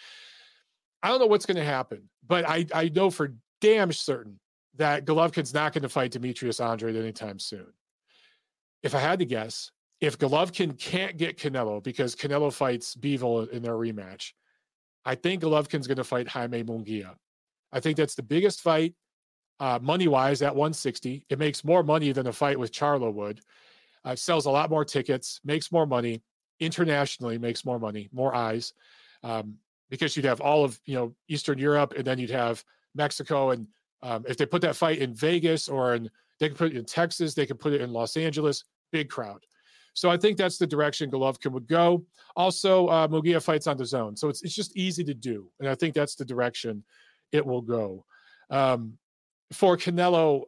I 1.01 1.07
don't 1.07 1.21
know 1.21 1.27
what's 1.27 1.45
going 1.45 1.55
to 1.55 1.63
happen, 1.63 2.09
but 2.27 2.43
I 2.49 2.65
I 2.73 2.89
know 2.89 3.11
for 3.11 3.33
damn 3.61 3.93
certain 3.93 4.41
that 4.75 5.05
Golovkin's 5.05 5.53
not 5.53 5.71
going 5.71 5.83
to 5.83 5.89
fight 5.89 6.11
Demetrius 6.11 6.59
Andrade 6.59 6.97
anytime 6.97 7.39
soon. 7.39 7.71
If 8.83 8.93
I 8.93 8.99
had 8.99 9.19
to 9.19 9.25
guess, 9.25 9.71
if 10.01 10.17
Golovkin 10.17 10.77
can't 10.77 11.17
get 11.17 11.37
Canelo 11.37 11.81
because 11.81 12.15
Canelo 12.15 12.51
fights 12.51 12.95
Bivol 12.95 13.49
in 13.49 13.63
their 13.63 13.73
rematch, 13.73 14.33
I 15.05 15.15
think 15.15 15.43
Golovkin's 15.43 15.87
going 15.87 15.97
to 15.97 16.03
fight 16.03 16.27
Jaime 16.27 16.63
Munguia. 16.63 17.15
I 17.71 17.79
think 17.79 17.97
that's 17.97 18.15
the 18.15 18.23
biggest 18.23 18.61
fight 18.61 18.95
uh, 19.59 19.79
money 19.81 20.07
wise 20.07 20.41
at 20.41 20.55
160. 20.55 21.25
It 21.29 21.39
makes 21.39 21.63
more 21.63 21.83
money 21.83 22.11
than 22.11 22.27
a 22.27 22.33
fight 22.33 22.59
with 22.59 22.71
Charlo 22.71 23.13
would. 23.13 23.41
Uh, 24.03 24.15
sells 24.15 24.45
a 24.45 24.51
lot 24.51 24.69
more 24.69 24.85
tickets, 24.85 25.39
makes 25.43 25.71
more 25.71 25.87
money 25.87 26.21
internationally, 26.59 27.37
makes 27.37 27.65
more 27.65 27.79
money, 27.79 28.09
more 28.11 28.35
eyes, 28.35 28.73
um, 29.23 29.55
because 29.89 30.15
you'd 30.15 30.25
have 30.25 30.41
all 30.41 30.63
of 30.63 30.79
you 30.85 30.95
know 30.95 31.15
Eastern 31.27 31.57
Europe, 31.57 31.93
and 31.97 32.05
then 32.05 32.19
you'd 32.19 32.29
have 32.29 32.63
Mexico, 32.93 33.51
and 33.51 33.67
um, 34.03 34.23
if 34.27 34.37
they 34.37 34.45
put 34.45 34.61
that 34.61 34.75
fight 34.75 34.99
in 34.99 35.15
Vegas 35.15 35.67
or 35.67 35.95
in 35.95 36.09
they 36.39 36.49
could 36.49 36.57
put 36.57 36.71
it 36.71 36.77
in 36.77 36.85
Texas, 36.85 37.33
they 37.33 37.45
could 37.45 37.59
put 37.59 37.73
it 37.73 37.81
in 37.81 37.91
Los 37.91 38.17
Angeles, 38.17 38.65
big 38.91 39.09
crowd. 39.09 39.43
So 39.95 40.11
I 40.11 40.17
think 40.17 40.37
that's 40.37 40.57
the 40.57 40.67
direction 40.67 41.09
Golovkin 41.09 41.51
would 41.53 41.67
go. 41.67 42.05
Also, 42.35 42.87
uh, 42.87 43.07
Munguia 43.07 43.41
fights 43.41 43.65
on 43.65 43.77
DAZN, 43.77 44.17
so 44.17 44.27
it's 44.29 44.43
it's 44.43 44.53
just 44.53 44.75
easy 44.77 45.03
to 45.05 45.13
do, 45.13 45.49
and 45.59 45.67
I 45.67 45.73
think 45.73 45.95
that's 45.95 46.15
the 46.15 46.25
direction 46.25 46.83
it 47.31 47.45
will 47.45 47.61
go. 47.61 48.05
Um, 48.49 48.97
for 49.53 49.77
Canelo, 49.77 50.43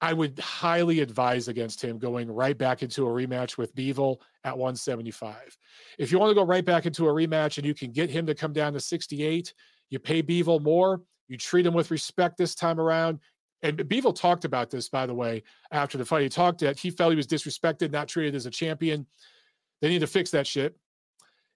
I 0.00 0.12
would 0.12 0.38
highly 0.38 1.00
advise 1.00 1.48
against 1.48 1.82
him 1.82 1.98
going 1.98 2.30
right 2.30 2.56
back 2.56 2.82
into 2.82 3.06
a 3.06 3.10
rematch 3.10 3.56
with 3.56 3.74
Bivol 3.74 4.18
at 4.44 4.56
175. 4.56 5.56
If 5.98 6.12
you 6.12 6.18
want 6.18 6.30
to 6.30 6.34
go 6.34 6.44
right 6.44 6.64
back 6.64 6.86
into 6.86 7.08
a 7.08 7.12
rematch 7.12 7.58
and 7.58 7.66
you 7.66 7.74
can 7.74 7.90
get 7.90 8.08
him 8.10 8.26
to 8.26 8.34
come 8.34 8.52
down 8.52 8.74
to 8.74 8.80
68, 8.80 9.52
you 9.90 9.98
pay 9.98 10.22
Bivol 10.22 10.62
more, 10.62 11.00
you 11.26 11.36
treat 11.36 11.66
him 11.66 11.74
with 11.74 11.90
respect 11.90 12.36
this 12.36 12.54
time 12.54 12.78
around, 12.78 13.18
and 13.62 13.78
Bivol 13.78 14.14
talked 14.14 14.44
about 14.44 14.70
this, 14.70 14.88
by 14.88 15.06
the 15.06 15.14
way, 15.14 15.42
after 15.72 15.98
the 15.98 16.04
fight. 16.04 16.22
He 16.22 16.28
talked 16.28 16.60
that 16.60 16.78
he 16.78 16.90
felt 16.90 17.10
he 17.10 17.16
was 17.16 17.26
disrespected, 17.26 17.90
not 17.90 18.08
treated 18.08 18.34
as 18.34 18.46
a 18.46 18.50
champion. 18.50 19.06
They 19.80 19.88
need 19.88 20.00
to 20.00 20.06
fix 20.06 20.30
that 20.30 20.46
shit. 20.46 20.76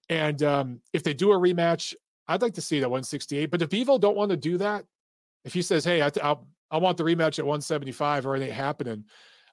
And 0.09 0.43
um, 0.43 0.81
if 0.91 1.03
they 1.03 1.13
do 1.13 1.31
a 1.31 1.37
rematch, 1.37 1.93
I'd 2.27 2.41
like 2.41 2.53
to 2.55 2.61
see 2.61 2.77
it 2.77 2.81
at 2.81 2.89
168. 2.89 3.47
But 3.47 3.61
if 3.61 3.69
Bivol 3.69 3.99
don't 3.99 4.17
want 4.17 4.31
to 4.31 4.37
do 4.37 4.57
that, 4.57 4.85
if 5.45 5.53
he 5.53 5.61
says, 5.61 5.85
"Hey, 5.85 6.01
I, 6.01 6.11
I'll, 6.21 6.47
I 6.71 6.77
want 6.77 6.97
the 6.97 7.03
rematch 7.03 7.39
at 7.39 7.45
175," 7.45 8.25
or 8.25 8.35
it 8.35 8.43
ain't 8.43 8.51
happening, 8.51 9.05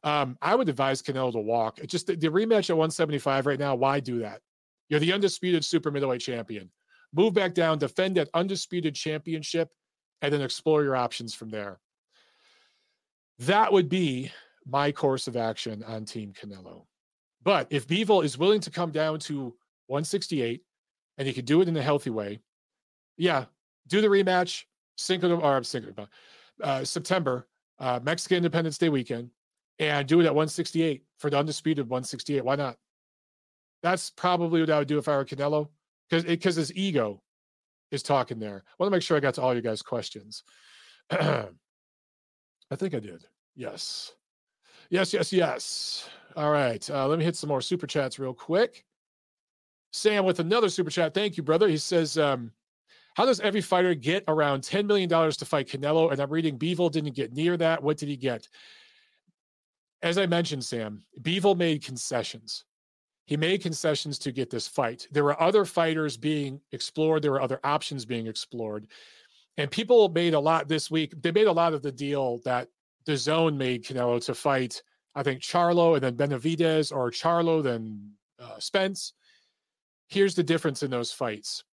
um, 0.02 0.36
I 0.42 0.54
would 0.54 0.68
advise 0.68 1.02
Canelo 1.02 1.32
to 1.32 1.38
walk. 1.38 1.78
It's 1.78 1.92
just 1.92 2.06
the, 2.06 2.16
the 2.16 2.28
rematch 2.28 2.70
at 2.70 2.76
175 2.76 3.46
right 3.46 3.58
now. 3.58 3.74
Why 3.74 4.00
do 4.00 4.20
that? 4.20 4.40
You're 4.88 5.00
the 5.00 5.12
undisputed 5.12 5.64
super 5.64 5.90
middleweight 5.90 6.20
champion. 6.20 6.70
Move 7.12 7.34
back 7.34 7.54
down, 7.54 7.78
defend 7.78 8.16
that 8.16 8.28
undisputed 8.34 8.94
championship, 8.94 9.68
and 10.22 10.32
then 10.32 10.42
explore 10.42 10.82
your 10.82 10.96
options 10.96 11.34
from 11.34 11.50
there. 11.50 11.78
That 13.40 13.72
would 13.72 13.88
be 13.88 14.30
my 14.66 14.92
course 14.92 15.26
of 15.26 15.36
action 15.36 15.82
on 15.84 16.04
Team 16.04 16.32
Canelo. 16.32 16.84
But 17.42 17.66
if 17.70 17.86
Bivol 17.86 18.22
is 18.22 18.36
willing 18.36 18.60
to 18.60 18.70
come 18.70 18.90
down 18.90 19.18
to 19.20 19.54
168 19.86 20.62
and 21.16 21.26
he 21.26 21.32
could 21.32 21.46
do 21.46 21.62
it 21.62 21.68
in 21.68 21.76
a 21.76 21.82
healthy 21.82 22.10
way, 22.10 22.40
yeah, 23.16 23.46
do 23.88 24.02
the 24.02 24.08
rematch, 24.08 24.64
Cinco 24.96 25.28
de, 25.28 25.34
or 25.34 25.56
I'm 25.56 25.64
Cinco 25.64 26.06
uh, 26.62 26.84
September, 26.84 27.48
uh, 27.78 27.98
Mexican 28.02 28.36
Independence 28.36 28.76
Day 28.76 28.90
weekend, 28.90 29.30
and 29.78 30.06
do 30.06 30.20
it 30.20 30.26
at 30.26 30.34
168 30.34 31.02
for 31.18 31.30
the 31.30 31.38
undisputed 31.38 31.88
168. 31.88 32.44
Why 32.44 32.56
not? 32.56 32.76
That's 33.82 34.10
probably 34.10 34.60
what 34.60 34.68
I 34.68 34.78
would 34.78 34.88
do 34.88 34.98
if 34.98 35.08
I 35.08 35.16
were 35.16 35.24
Canelo, 35.24 35.68
because 36.10 36.24
because 36.24 36.56
his 36.56 36.74
ego 36.76 37.22
is 37.90 38.02
talking 38.02 38.38
there. 38.38 38.62
I 38.66 38.74
want 38.78 38.92
to 38.92 38.96
make 38.96 39.02
sure 39.02 39.16
I 39.16 39.20
got 39.20 39.34
to 39.34 39.42
all 39.42 39.54
you 39.54 39.62
guys' 39.62 39.80
questions. 39.80 40.44
I 42.70 42.76
think 42.76 42.94
I 42.94 43.00
did. 43.00 43.24
Yes. 43.54 44.12
Yes, 44.90 45.12
yes, 45.12 45.32
yes. 45.32 46.08
All 46.36 46.50
right. 46.50 46.88
Uh, 46.88 47.06
let 47.08 47.18
me 47.18 47.24
hit 47.24 47.36
some 47.36 47.48
more 47.48 47.60
super 47.60 47.86
chats 47.86 48.18
real 48.18 48.34
quick. 48.34 48.84
Sam 49.92 50.24
with 50.24 50.40
another 50.40 50.68
super 50.68 50.90
chat. 50.90 51.14
Thank 51.14 51.36
you, 51.36 51.42
brother. 51.42 51.68
He 51.68 51.76
says, 51.76 52.16
um, 52.16 52.52
How 53.14 53.26
does 53.26 53.40
every 53.40 53.60
fighter 53.60 53.94
get 53.94 54.24
around 54.28 54.62
$10 54.62 54.86
million 54.86 55.08
to 55.08 55.44
fight 55.44 55.68
Canelo? 55.68 56.12
And 56.12 56.20
I'm 56.20 56.30
reading 56.30 56.58
Bivol 56.58 56.92
didn't 56.92 57.16
get 57.16 57.32
near 57.32 57.56
that. 57.56 57.82
What 57.82 57.98
did 57.98 58.08
he 58.08 58.16
get? 58.16 58.48
As 60.02 60.16
I 60.16 60.26
mentioned, 60.26 60.64
Sam, 60.64 61.02
Bivol 61.20 61.56
made 61.56 61.84
concessions. 61.84 62.64
He 63.26 63.36
made 63.36 63.62
concessions 63.62 64.18
to 64.20 64.32
get 64.32 64.50
this 64.50 64.66
fight. 64.66 65.06
There 65.12 65.24
were 65.24 65.40
other 65.40 65.64
fighters 65.64 66.16
being 66.16 66.60
explored, 66.72 67.22
there 67.22 67.30
were 67.32 67.42
other 67.42 67.60
options 67.62 68.04
being 68.04 68.26
explored. 68.26 68.88
And 69.56 69.70
people 69.70 70.08
made 70.08 70.34
a 70.34 70.40
lot 70.40 70.68
this 70.68 70.90
week. 70.90 71.14
They 71.20 71.32
made 71.32 71.46
a 71.46 71.52
lot 71.52 71.74
of 71.74 71.82
the 71.82 71.92
deal 71.92 72.40
that 72.44 72.68
DAZN 73.06 73.56
made 73.56 73.84
Canelo 73.84 74.24
to 74.24 74.34
fight, 74.34 74.82
I 75.14 75.22
think, 75.22 75.40
Charlo 75.40 75.94
and 75.94 76.02
then 76.02 76.16
Benavidez 76.16 76.92
or 76.94 77.10
Charlo, 77.10 77.62
then 77.62 78.12
uh, 78.38 78.58
Spence. 78.58 79.12
Here's 80.08 80.34
the 80.34 80.42
difference 80.42 80.82
in 80.82 80.90
those 80.90 81.12
fights 81.12 81.64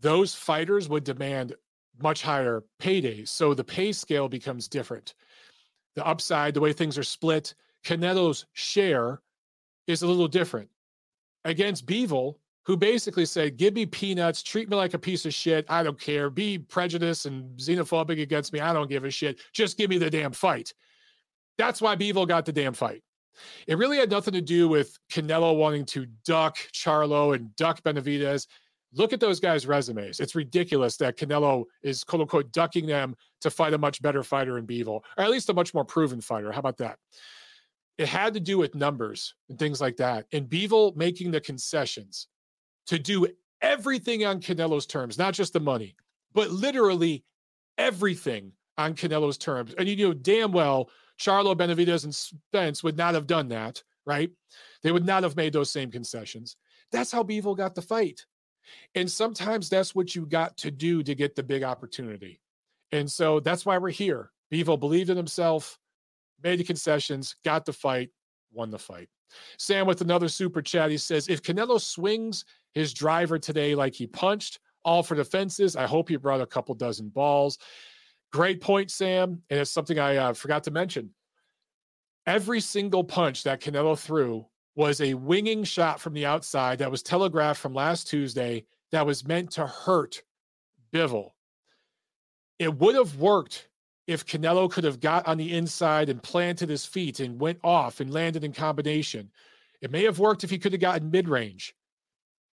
those 0.00 0.34
fighters 0.34 0.86
would 0.88 1.02
demand 1.02 1.54
much 2.02 2.20
higher 2.20 2.62
paydays. 2.78 3.28
So 3.28 3.54
the 3.54 3.64
pay 3.64 3.90
scale 3.90 4.28
becomes 4.28 4.68
different. 4.68 5.14
The 5.94 6.06
upside, 6.06 6.52
the 6.52 6.60
way 6.60 6.74
things 6.74 6.98
are 6.98 7.04
split, 7.04 7.54
Canelo's 7.84 8.44
share 8.52 9.22
is 9.86 10.02
a 10.02 10.06
little 10.06 10.28
different. 10.28 10.68
Against 11.46 11.86
Bivol, 11.86 12.36
who 12.66 12.76
basically 12.76 13.26
said, 13.26 13.56
Give 13.56 13.74
me 13.74 13.86
peanuts, 13.86 14.42
treat 14.42 14.68
me 14.68 14.76
like 14.76 14.94
a 14.94 14.98
piece 14.98 15.26
of 15.26 15.34
shit. 15.34 15.66
I 15.68 15.82
don't 15.82 16.00
care. 16.00 16.30
Be 16.30 16.58
prejudiced 16.58 17.26
and 17.26 17.56
xenophobic 17.58 18.20
against 18.20 18.52
me. 18.52 18.60
I 18.60 18.72
don't 18.72 18.90
give 18.90 19.04
a 19.04 19.10
shit. 19.10 19.40
Just 19.52 19.76
give 19.76 19.90
me 19.90 19.98
the 19.98 20.10
damn 20.10 20.32
fight. 20.32 20.72
That's 21.58 21.80
why 21.80 21.96
Bivol 21.96 22.26
got 22.26 22.46
the 22.46 22.52
damn 22.52 22.74
fight. 22.74 23.02
It 23.66 23.78
really 23.78 23.98
had 23.98 24.10
nothing 24.10 24.34
to 24.34 24.40
do 24.40 24.68
with 24.68 24.98
Canelo 25.10 25.56
wanting 25.56 25.84
to 25.86 26.06
duck 26.24 26.56
Charlo 26.72 27.34
and 27.34 27.54
duck 27.56 27.82
Benavidez. 27.82 28.46
Look 28.92 29.12
at 29.12 29.18
those 29.18 29.40
guys' 29.40 29.66
resumes. 29.66 30.20
It's 30.20 30.36
ridiculous 30.36 30.96
that 30.98 31.18
Canelo 31.18 31.64
is 31.82 32.04
quote 32.04 32.22
unquote 32.22 32.52
ducking 32.52 32.86
them 32.86 33.16
to 33.40 33.50
fight 33.50 33.74
a 33.74 33.78
much 33.78 34.00
better 34.00 34.22
fighter 34.22 34.56
in 34.56 34.66
Bivol, 34.66 35.02
or 35.18 35.24
at 35.24 35.30
least 35.30 35.50
a 35.50 35.54
much 35.54 35.74
more 35.74 35.84
proven 35.84 36.20
fighter. 36.20 36.52
How 36.52 36.60
about 36.60 36.78
that? 36.78 36.98
It 37.98 38.08
had 38.08 38.34
to 38.34 38.40
do 38.40 38.56
with 38.56 38.74
numbers 38.74 39.34
and 39.48 39.58
things 39.58 39.80
like 39.80 39.96
that. 39.96 40.26
And 40.32 40.48
Bivol 40.48 40.96
making 40.96 41.32
the 41.32 41.40
concessions 41.40 42.28
to 42.86 42.98
do 42.98 43.26
everything 43.60 44.24
on 44.24 44.40
Canelo's 44.40 44.86
terms, 44.86 45.18
not 45.18 45.34
just 45.34 45.52
the 45.52 45.60
money, 45.60 45.96
but 46.32 46.50
literally 46.50 47.24
everything 47.78 48.52
on 48.76 48.94
Canelo's 48.94 49.38
terms. 49.38 49.74
And 49.78 49.88
you 49.88 49.96
know 49.96 50.14
damn 50.14 50.52
well 50.52 50.90
Charlo 51.18 51.56
Benavidez 51.56 52.04
and 52.04 52.14
Spence 52.14 52.82
would 52.82 52.96
not 52.96 53.14
have 53.14 53.26
done 53.26 53.48
that, 53.48 53.82
right? 54.04 54.30
They 54.82 54.92
would 54.92 55.06
not 55.06 55.22
have 55.22 55.36
made 55.36 55.52
those 55.52 55.70
same 55.70 55.90
concessions. 55.90 56.56
That's 56.92 57.12
how 57.12 57.22
Bivol 57.22 57.56
got 57.56 57.74
the 57.74 57.82
fight. 57.82 58.24
And 58.94 59.10
sometimes 59.10 59.68
that's 59.68 59.94
what 59.94 60.14
you 60.14 60.26
got 60.26 60.56
to 60.58 60.70
do 60.70 61.02
to 61.02 61.14
get 61.14 61.36
the 61.36 61.42
big 61.42 61.62
opportunity. 61.62 62.40
And 62.92 63.10
so 63.10 63.40
that's 63.40 63.66
why 63.66 63.78
we're 63.78 63.90
here. 63.90 64.30
Bivol 64.52 64.80
believed 64.80 65.10
in 65.10 65.16
himself, 65.16 65.78
made 66.42 66.58
the 66.58 66.64
concessions, 66.64 67.36
got 67.44 67.64
the 67.64 67.72
fight, 67.72 68.10
won 68.52 68.70
the 68.70 68.78
fight. 68.78 69.08
Sam 69.58 69.86
with 69.86 70.00
another 70.00 70.28
super 70.28 70.62
chat. 70.62 70.90
He 70.90 70.98
says, 70.98 71.28
if 71.28 71.42
Canelo 71.42 71.80
swings 71.80 72.44
his 72.74 72.92
driver 72.92 73.38
today 73.38 73.74
like 73.74 73.94
he 73.94 74.06
punched, 74.06 74.60
all 74.84 75.02
for 75.02 75.14
defenses. 75.14 75.76
I 75.76 75.86
hope 75.86 76.08
he 76.08 76.16
brought 76.16 76.40
a 76.40 76.46
couple 76.46 76.74
dozen 76.74 77.08
balls. 77.08 77.58
Great 78.32 78.60
point, 78.60 78.90
Sam. 78.90 79.42
And 79.48 79.60
it's 79.60 79.70
something 79.70 79.98
I 79.98 80.16
uh, 80.16 80.32
forgot 80.34 80.64
to 80.64 80.70
mention. 80.70 81.10
Every 82.26 82.60
single 82.60 83.04
punch 83.04 83.44
that 83.44 83.60
Canelo 83.60 83.98
threw 83.98 84.46
was 84.76 85.00
a 85.00 85.14
winging 85.14 85.64
shot 85.64 86.00
from 86.00 86.14
the 86.14 86.26
outside 86.26 86.78
that 86.78 86.90
was 86.90 87.02
telegraphed 87.02 87.60
from 87.60 87.74
last 87.74 88.08
Tuesday 88.08 88.64
that 88.90 89.06
was 89.06 89.26
meant 89.26 89.52
to 89.52 89.66
hurt 89.66 90.22
Bivol. 90.92 91.30
It 92.58 92.74
would 92.78 92.94
have 92.94 93.16
worked 93.16 93.68
if 94.06 94.26
Canelo 94.26 94.70
could 94.70 94.84
have 94.84 95.00
got 95.00 95.26
on 95.26 95.38
the 95.38 95.52
inside 95.52 96.08
and 96.08 96.22
planted 96.22 96.68
his 96.68 96.84
feet 96.84 97.20
and 97.20 97.40
went 97.40 97.58
off 97.62 98.00
and 98.00 98.12
landed 98.12 98.44
in 98.44 98.52
combination. 98.52 99.30
It 99.80 99.90
may 99.90 100.04
have 100.04 100.18
worked 100.18 100.44
if 100.44 100.50
he 100.50 100.58
could 100.58 100.72
have 100.72 100.80
gotten 100.80 101.10
mid 101.10 101.28
range. 101.28 101.74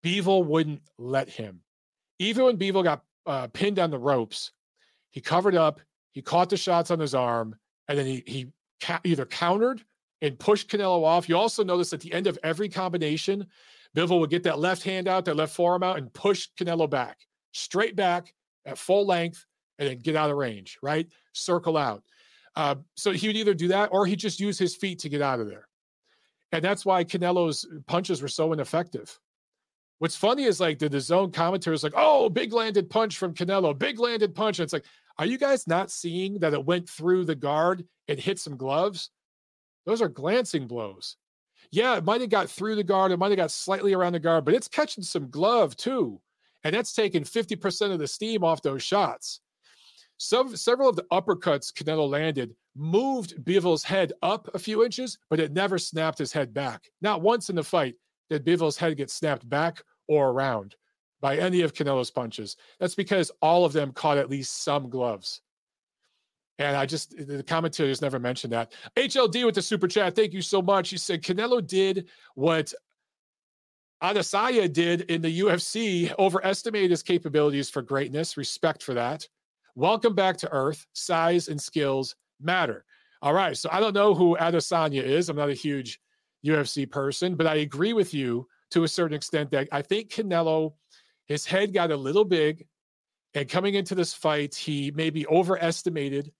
Bivol 0.03 0.45
wouldn't 0.45 0.81
let 0.97 1.29
him. 1.29 1.61
Even 2.19 2.45
when 2.45 2.57
Bivol 2.57 2.83
got 2.83 3.03
uh, 3.25 3.47
pinned 3.47 3.79
on 3.79 3.91
the 3.91 3.99
ropes, 3.99 4.51
He 5.11 5.21
covered 5.21 5.55
up, 5.55 5.81
he 6.13 6.21
caught 6.21 6.49
the 6.49 6.57
shots 6.57 6.91
on 6.91 6.99
his 6.99 7.13
arm, 7.13 7.55
and 7.87 7.97
then 7.97 8.05
he 8.05 8.23
he 8.25 8.51
ca- 8.81 9.01
either 9.03 9.25
countered 9.25 9.83
and 10.21 10.39
pushed 10.39 10.69
Canelo 10.69 11.03
off. 11.03 11.29
You 11.29 11.37
also 11.37 11.63
notice 11.63 11.93
at 11.93 11.99
the 11.99 12.13
end 12.13 12.27
of 12.27 12.39
every 12.43 12.69
combination, 12.69 13.45
Bivol 13.95 14.19
would 14.19 14.29
get 14.29 14.43
that 14.43 14.59
left 14.59 14.83
hand 14.83 15.07
out, 15.07 15.25
that 15.25 15.35
left 15.35 15.53
forearm 15.55 15.83
out, 15.83 15.97
and 15.97 16.11
push 16.13 16.47
Canelo 16.57 16.89
back, 16.89 17.19
straight 17.51 17.95
back 17.95 18.33
at 18.65 18.77
full 18.77 19.05
length, 19.05 19.45
and 19.79 19.89
then 19.89 19.99
get 19.99 20.15
out 20.15 20.29
of 20.31 20.37
range, 20.37 20.77
right? 20.81 21.07
Circle 21.33 21.77
out. 21.77 22.03
Uh, 22.55 22.75
so 22.95 23.11
he 23.11 23.27
would 23.27 23.37
either 23.37 23.53
do 23.53 23.69
that 23.69 23.89
or 23.91 24.05
he 24.05 24.15
just 24.15 24.39
use 24.39 24.57
his 24.57 24.75
feet 24.75 24.99
to 24.99 25.09
get 25.09 25.21
out 25.21 25.39
of 25.39 25.47
there. 25.47 25.67
And 26.51 26.63
that's 26.63 26.85
why 26.85 27.03
Canelo's 27.03 27.65
punches 27.87 28.21
were 28.21 28.27
so 28.27 28.51
ineffective. 28.51 29.17
What's 30.01 30.15
funny 30.15 30.45
is 30.45 30.59
like 30.59 30.79
the, 30.79 30.89
the 30.89 30.97
DAZN 30.97 31.31
commentators 31.31 31.83
like, 31.83 31.93
oh, 31.95 32.27
big 32.27 32.53
landed 32.53 32.89
punch 32.89 33.19
from 33.19 33.35
Canelo, 33.35 33.77
big 33.77 33.99
landed 33.99 34.33
punch. 34.33 34.57
And 34.57 34.63
it's 34.63 34.73
like, 34.73 34.85
are 35.19 35.27
you 35.27 35.37
guys 35.37 35.67
not 35.67 35.91
seeing 35.91 36.39
that 36.39 36.55
it 36.55 36.65
went 36.65 36.89
through 36.89 37.25
the 37.25 37.35
guard 37.35 37.85
and 38.07 38.19
hit 38.19 38.39
some 38.39 38.57
gloves? 38.57 39.11
Those 39.85 40.01
are 40.01 40.07
glancing 40.07 40.65
blows. 40.65 41.17
Yeah, 41.71 41.97
it 41.97 42.03
might 42.03 42.19
have 42.19 42.31
got 42.31 42.49
through 42.49 42.77
the 42.77 42.83
guard, 42.83 43.11
it 43.11 43.19
might 43.19 43.29
have 43.29 43.37
got 43.37 43.51
slightly 43.51 43.93
around 43.93 44.13
the 44.13 44.19
guard, 44.19 44.43
but 44.43 44.55
it's 44.55 44.67
catching 44.67 45.03
some 45.03 45.29
glove 45.29 45.77
too. 45.77 46.19
And 46.63 46.73
that's 46.73 46.93
taking 46.93 47.23
50% 47.23 47.91
of 47.91 47.99
the 47.99 48.07
steam 48.07 48.43
off 48.43 48.63
those 48.63 48.81
shots. 48.81 49.41
Some 50.17 50.55
several 50.55 50.89
of 50.89 50.95
the 50.95 51.05
uppercuts 51.11 51.71
Canelo 51.71 52.09
landed 52.09 52.55
moved 52.75 53.35
Bivol's 53.45 53.83
head 53.83 54.13
up 54.23 54.49
a 54.55 54.59
few 54.59 54.83
inches, 54.83 55.19
but 55.29 55.39
it 55.39 55.53
never 55.53 55.77
snapped 55.77 56.17
his 56.17 56.33
head 56.33 56.55
back. 56.55 56.89
Not 57.03 57.21
once 57.21 57.51
in 57.51 57.55
the 57.55 57.63
fight 57.63 57.93
did 58.31 58.43
Bivol's 58.43 58.77
head 58.77 58.97
get 58.97 59.11
snapped 59.11 59.47
back 59.47 59.83
or 60.11 60.29
around 60.29 60.75
by 61.21 61.37
any 61.37 61.61
of 61.61 61.73
Canelo's 61.73 62.11
punches. 62.11 62.57
That's 62.81 62.95
because 62.95 63.31
all 63.41 63.63
of 63.63 63.71
them 63.71 63.93
caught 63.93 64.17
at 64.17 64.29
least 64.29 64.65
some 64.65 64.89
gloves. 64.89 65.39
And 66.59 66.75
I 66.75 66.85
just, 66.85 67.15
the 67.15 67.41
commentators 67.43 68.01
never 68.01 68.19
mentioned 68.19 68.51
that. 68.51 68.73
HLD 68.97 69.45
with 69.45 69.55
the 69.55 69.61
super 69.61 69.87
chat. 69.87 70.13
Thank 70.13 70.33
you 70.33 70.41
so 70.41 70.61
much. 70.61 70.89
He 70.89 70.97
said 70.97 71.23
Canelo 71.23 71.65
did 71.65 72.09
what 72.35 72.73
Adesanya 74.03 74.71
did 74.71 75.01
in 75.01 75.21
the 75.21 75.39
UFC, 75.39 76.13
overestimated 76.19 76.91
his 76.91 77.03
capabilities 77.03 77.69
for 77.69 77.81
greatness. 77.81 78.35
Respect 78.35 78.83
for 78.83 78.93
that. 78.95 79.25
Welcome 79.75 80.13
back 80.13 80.35
to 80.37 80.51
Earth. 80.51 80.85
Size 80.91 81.47
and 81.47 81.59
skills 81.59 82.17
matter. 82.41 82.83
All 83.21 83.33
right. 83.33 83.55
So 83.55 83.69
I 83.71 83.79
don't 83.79 83.95
know 83.95 84.13
who 84.13 84.35
Adesanya 84.35 85.03
is. 85.03 85.29
I'm 85.29 85.37
not 85.37 85.49
a 85.49 85.53
huge 85.53 86.01
UFC 86.45 86.89
person, 86.89 87.35
but 87.35 87.47
I 87.47 87.55
agree 87.55 87.93
with 87.93 88.13
you 88.13 88.45
to 88.71 88.83
a 88.83 88.87
certain 88.87 89.15
extent 89.15 89.51
that 89.51 89.67
I 89.71 89.81
think 89.81 90.09
Canelo, 90.09 90.73
his 91.25 91.45
head 91.45 91.73
got 91.73 91.91
a 91.91 91.97
little 91.97 92.25
big. 92.25 92.65
And 93.33 93.47
coming 93.47 93.75
into 93.75 93.95
this 93.95 94.13
fight, 94.13 94.53
he 94.55 94.91
maybe 94.93 95.25
overestimated 95.27 96.31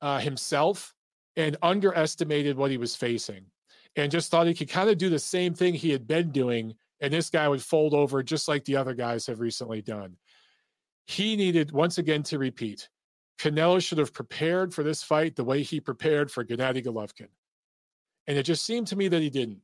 uh, 0.00 0.18
himself 0.18 0.94
and 1.36 1.56
underestimated 1.62 2.56
what 2.56 2.70
he 2.70 2.78
was 2.78 2.96
facing 2.96 3.46
and 3.94 4.10
just 4.10 4.30
thought 4.30 4.46
he 4.46 4.54
could 4.54 4.68
kind 4.68 4.90
of 4.90 4.98
do 4.98 5.08
the 5.08 5.18
same 5.18 5.54
thing 5.54 5.74
he 5.74 5.90
had 5.90 6.06
been 6.06 6.30
doing. 6.30 6.74
And 7.00 7.12
this 7.12 7.30
guy 7.30 7.48
would 7.48 7.62
fold 7.62 7.94
over 7.94 8.22
just 8.22 8.48
like 8.48 8.64
the 8.64 8.76
other 8.76 8.94
guys 8.94 9.26
have 9.26 9.40
recently 9.40 9.82
done. 9.82 10.16
He 11.06 11.36
needed, 11.36 11.70
once 11.70 11.98
again, 11.98 12.22
to 12.24 12.38
repeat 12.38 12.88
Canelo 13.38 13.82
should 13.82 13.98
have 13.98 14.14
prepared 14.14 14.72
for 14.72 14.82
this 14.82 15.02
fight 15.02 15.36
the 15.36 15.44
way 15.44 15.62
he 15.62 15.80
prepared 15.80 16.30
for 16.30 16.44
Gennady 16.44 16.84
Golovkin. 16.84 17.28
And 18.26 18.38
it 18.38 18.44
just 18.44 18.64
seemed 18.64 18.86
to 18.88 18.96
me 18.96 19.08
that 19.08 19.22
he 19.22 19.30
didn't. 19.30 19.60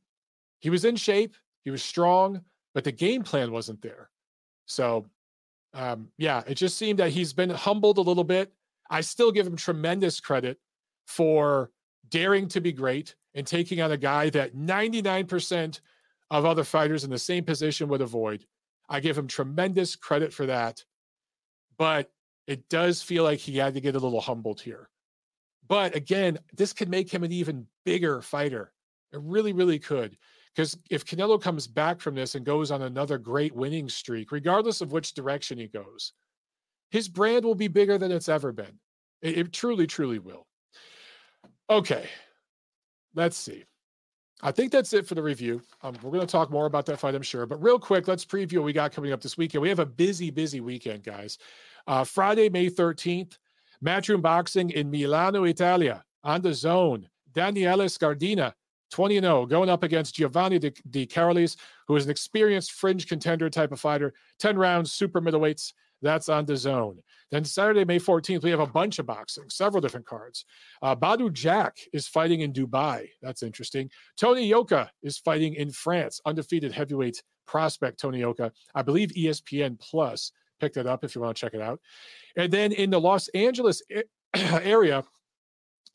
He 0.59 0.69
was 0.69 0.85
in 0.85 0.95
shape, 0.95 1.35
he 1.63 1.71
was 1.71 1.83
strong, 1.83 2.41
but 2.73 2.83
the 2.83 2.91
game 2.91 3.23
plan 3.23 3.51
wasn't 3.51 3.81
there. 3.81 4.09
So, 4.65 5.05
um, 5.73 6.09
yeah, 6.17 6.43
it 6.47 6.55
just 6.55 6.77
seemed 6.77 6.99
that 6.99 7.11
he's 7.11 7.33
been 7.33 7.49
humbled 7.49 7.97
a 7.97 8.01
little 8.01 8.23
bit. 8.23 8.53
I 8.89 9.01
still 9.01 9.31
give 9.31 9.47
him 9.47 9.55
tremendous 9.55 10.19
credit 10.19 10.59
for 11.07 11.71
daring 12.09 12.47
to 12.49 12.61
be 12.61 12.71
great 12.71 13.15
and 13.33 13.47
taking 13.47 13.81
on 13.81 13.91
a 13.91 13.97
guy 13.97 14.29
that 14.29 14.55
99% 14.55 15.79
of 16.29 16.45
other 16.45 16.63
fighters 16.63 17.03
in 17.03 17.09
the 17.09 17.17
same 17.17 17.43
position 17.43 17.87
would 17.87 18.01
avoid. 18.01 18.45
I 18.89 18.99
give 18.99 19.17
him 19.17 19.27
tremendous 19.27 19.95
credit 19.95 20.33
for 20.33 20.45
that. 20.45 20.83
But 21.77 22.11
it 22.47 22.69
does 22.69 23.01
feel 23.01 23.23
like 23.23 23.39
he 23.39 23.57
had 23.57 23.73
to 23.73 23.81
get 23.81 23.95
a 23.95 23.99
little 23.99 24.21
humbled 24.21 24.61
here. 24.61 24.89
But 25.67 25.95
again, 25.95 26.39
this 26.55 26.73
could 26.73 26.89
make 26.89 27.11
him 27.11 27.23
an 27.23 27.31
even 27.31 27.67
bigger 27.85 28.21
fighter. 28.21 28.73
It 29.11 29.19
really, 29.21 29.53
really 29.53 29.79
could. 29.79 30.17
Because 30.55 30.77
if 30.89 31.03
Canelo 31.05 31.41
comes 31.41 31.65
back 31.65 31.99
from 31.99 32.15
this 32.15 32.35
and 32.35 32.45
goes 32.45 32.69
on 32.69 32.83
another 32.83 33.17
great 33.17 33.55
winning 33.55 33.89
streak, 33.89 34.31
regardless 34.31 34.81
of 34.81 34.91
which 34.91 35.13
direction 35.13 35.57
he 35.57 35.67
goes, 35.67 36.13
his 36.91 37.09
brand 37.09 37.43
will 37.43 37.55
be 37.55 37.67
bigger 37.67 37.97
than 37.97 38.11
it's 38.11 38.29
ever 38.29 38.51
been. 38.51 38.79
It, 39.21 39.37
it 39.37 39.53
truly, 39.53 39.87
truly 39.87 40.19
will. 40.19 40.45
Okay, 41.69 42.07
let's 43.15 43.37
see. 43.37 43.63
I 44.43 44.51
think 44.51 44.71
that's 44.71 44.93
it 44.93 45.07
for 45.07 45.15
the 45.15 45.23
review. 45.23 45.61
Um, 45.81 45.95
we're 46.03 46.11
going 46.11 46.27
to 46.27 46.31
talk 46.31 46.51
more 46.51 46.65
about 46.65 46.85
that 46.87 46.99
fight, 46.99 47.15
I'm 47.15 47.21
sure. 47.21 47.45
But 47.45 47.63
real 47.63 47.79
quick, 47.79 48.07
let's 48.07 48.25
preview 48.25 48.57
what 48.57 48.65
we 48.65 48.73
got 48.73 48.91
coming 48.91 49.13
up 49.13 49.21
this 49.21 49.37
weekend. 49.37 49.61
We 49.61 49.69
have 49.69 49.79
a 49.79 49.85
busy, 49.85 50.29
busy 50.29 50.59
weekend, 50.59 51.03
guys. 51.03 51.37
Uh, 51.87 52.03
Friday, 52.03 52.49
May 52.49 52.69
13th, 52.69 53.37
Matchroom 53.83 54.21
Boxing 54.21 54.69
in 54.71 54.91
Milano, 54.91 55.45
Italia, 55.45 56.03
on 56.23 56.41
DAZN. 56.41 57.05
Daniele 57.33 57.85
Scardina, 57.85 58.53
20 58.93 59.19
0, 59.19 59.45
going 59.47 59.69
up 59.69 59.81
against 59.81 60.13
Giovanni 60.13 60.59
Di, 60.59 60.71
Di 60.91 61.07
Carolis, 61.07 61.57
who 61.87 61.95
is 61.95 62.05
an 62.05 62.11
experienced 62.11 62.73
fringe 62.73 63.07
contender 63.07 63.49
type 63.49 63.71
of 63.71 63.79
fighter. 63.79 64.13
10 64.37 64.55
rounds, 64.55 64.93
super 64.93 65.19
middleweights. 65.19 65.73
That's 66.03 66.29
on 66.29 66.45
DAZN. 66.45 66.97
Then 67.31 67.43
Saturday, 67.43 67.85
May 67.85 67.97
14th, 67.97 68.43
we 68.43 68.51
have 68.51 68.59
a 68.59 68.67
bunch 68.67 68.99
of 68.99 69.07
boxing, 69.07 69.49
several 69.49 69.81
different 69.81 70.05
cards. 70.05 70.45
Uh, 70.81 70.95
Badou 70.95 71.33
Jack 71.33 71.77
is 71.91 72.07
fighting 72.07 72.41
in 72.41 72.53
Dubai. 72.53 73.07
That's 73.21 73.41
interesting. 73.41 73.89
Tony 74.15 74.45
Yoka 74.45 74.91
is 75.01 75.17
fighting 75.17 75.55
in 75.55 75.71
France, 75.71 76.21
undefeated 76.25 76.71
heavyweight 76.71 77.23
prospect 77.47 77.99
Tony 77.99 78.19
Yoka. 78.19 78.51
I 78.75 78.83
believe 78.83 79.09
ESPN 79.09 79.79
Plus 79.79 80.31
picked 80.59 80.75
that 80.75 80.85
up 80.85 81.03
if 81.03 81.15
you 81.15 81.21
want 81.21 81.35
to 81.35 81.41
check 81.41 81.55
it 81.55 81.61
out. 81.61 81.79
And 82.37 82.53
then 82.53 82.73
in 82.73 82.91
the 82.91 82.99
Los 82.99 83.27
Angeles 83.29 83.81
area, 84.35 85.03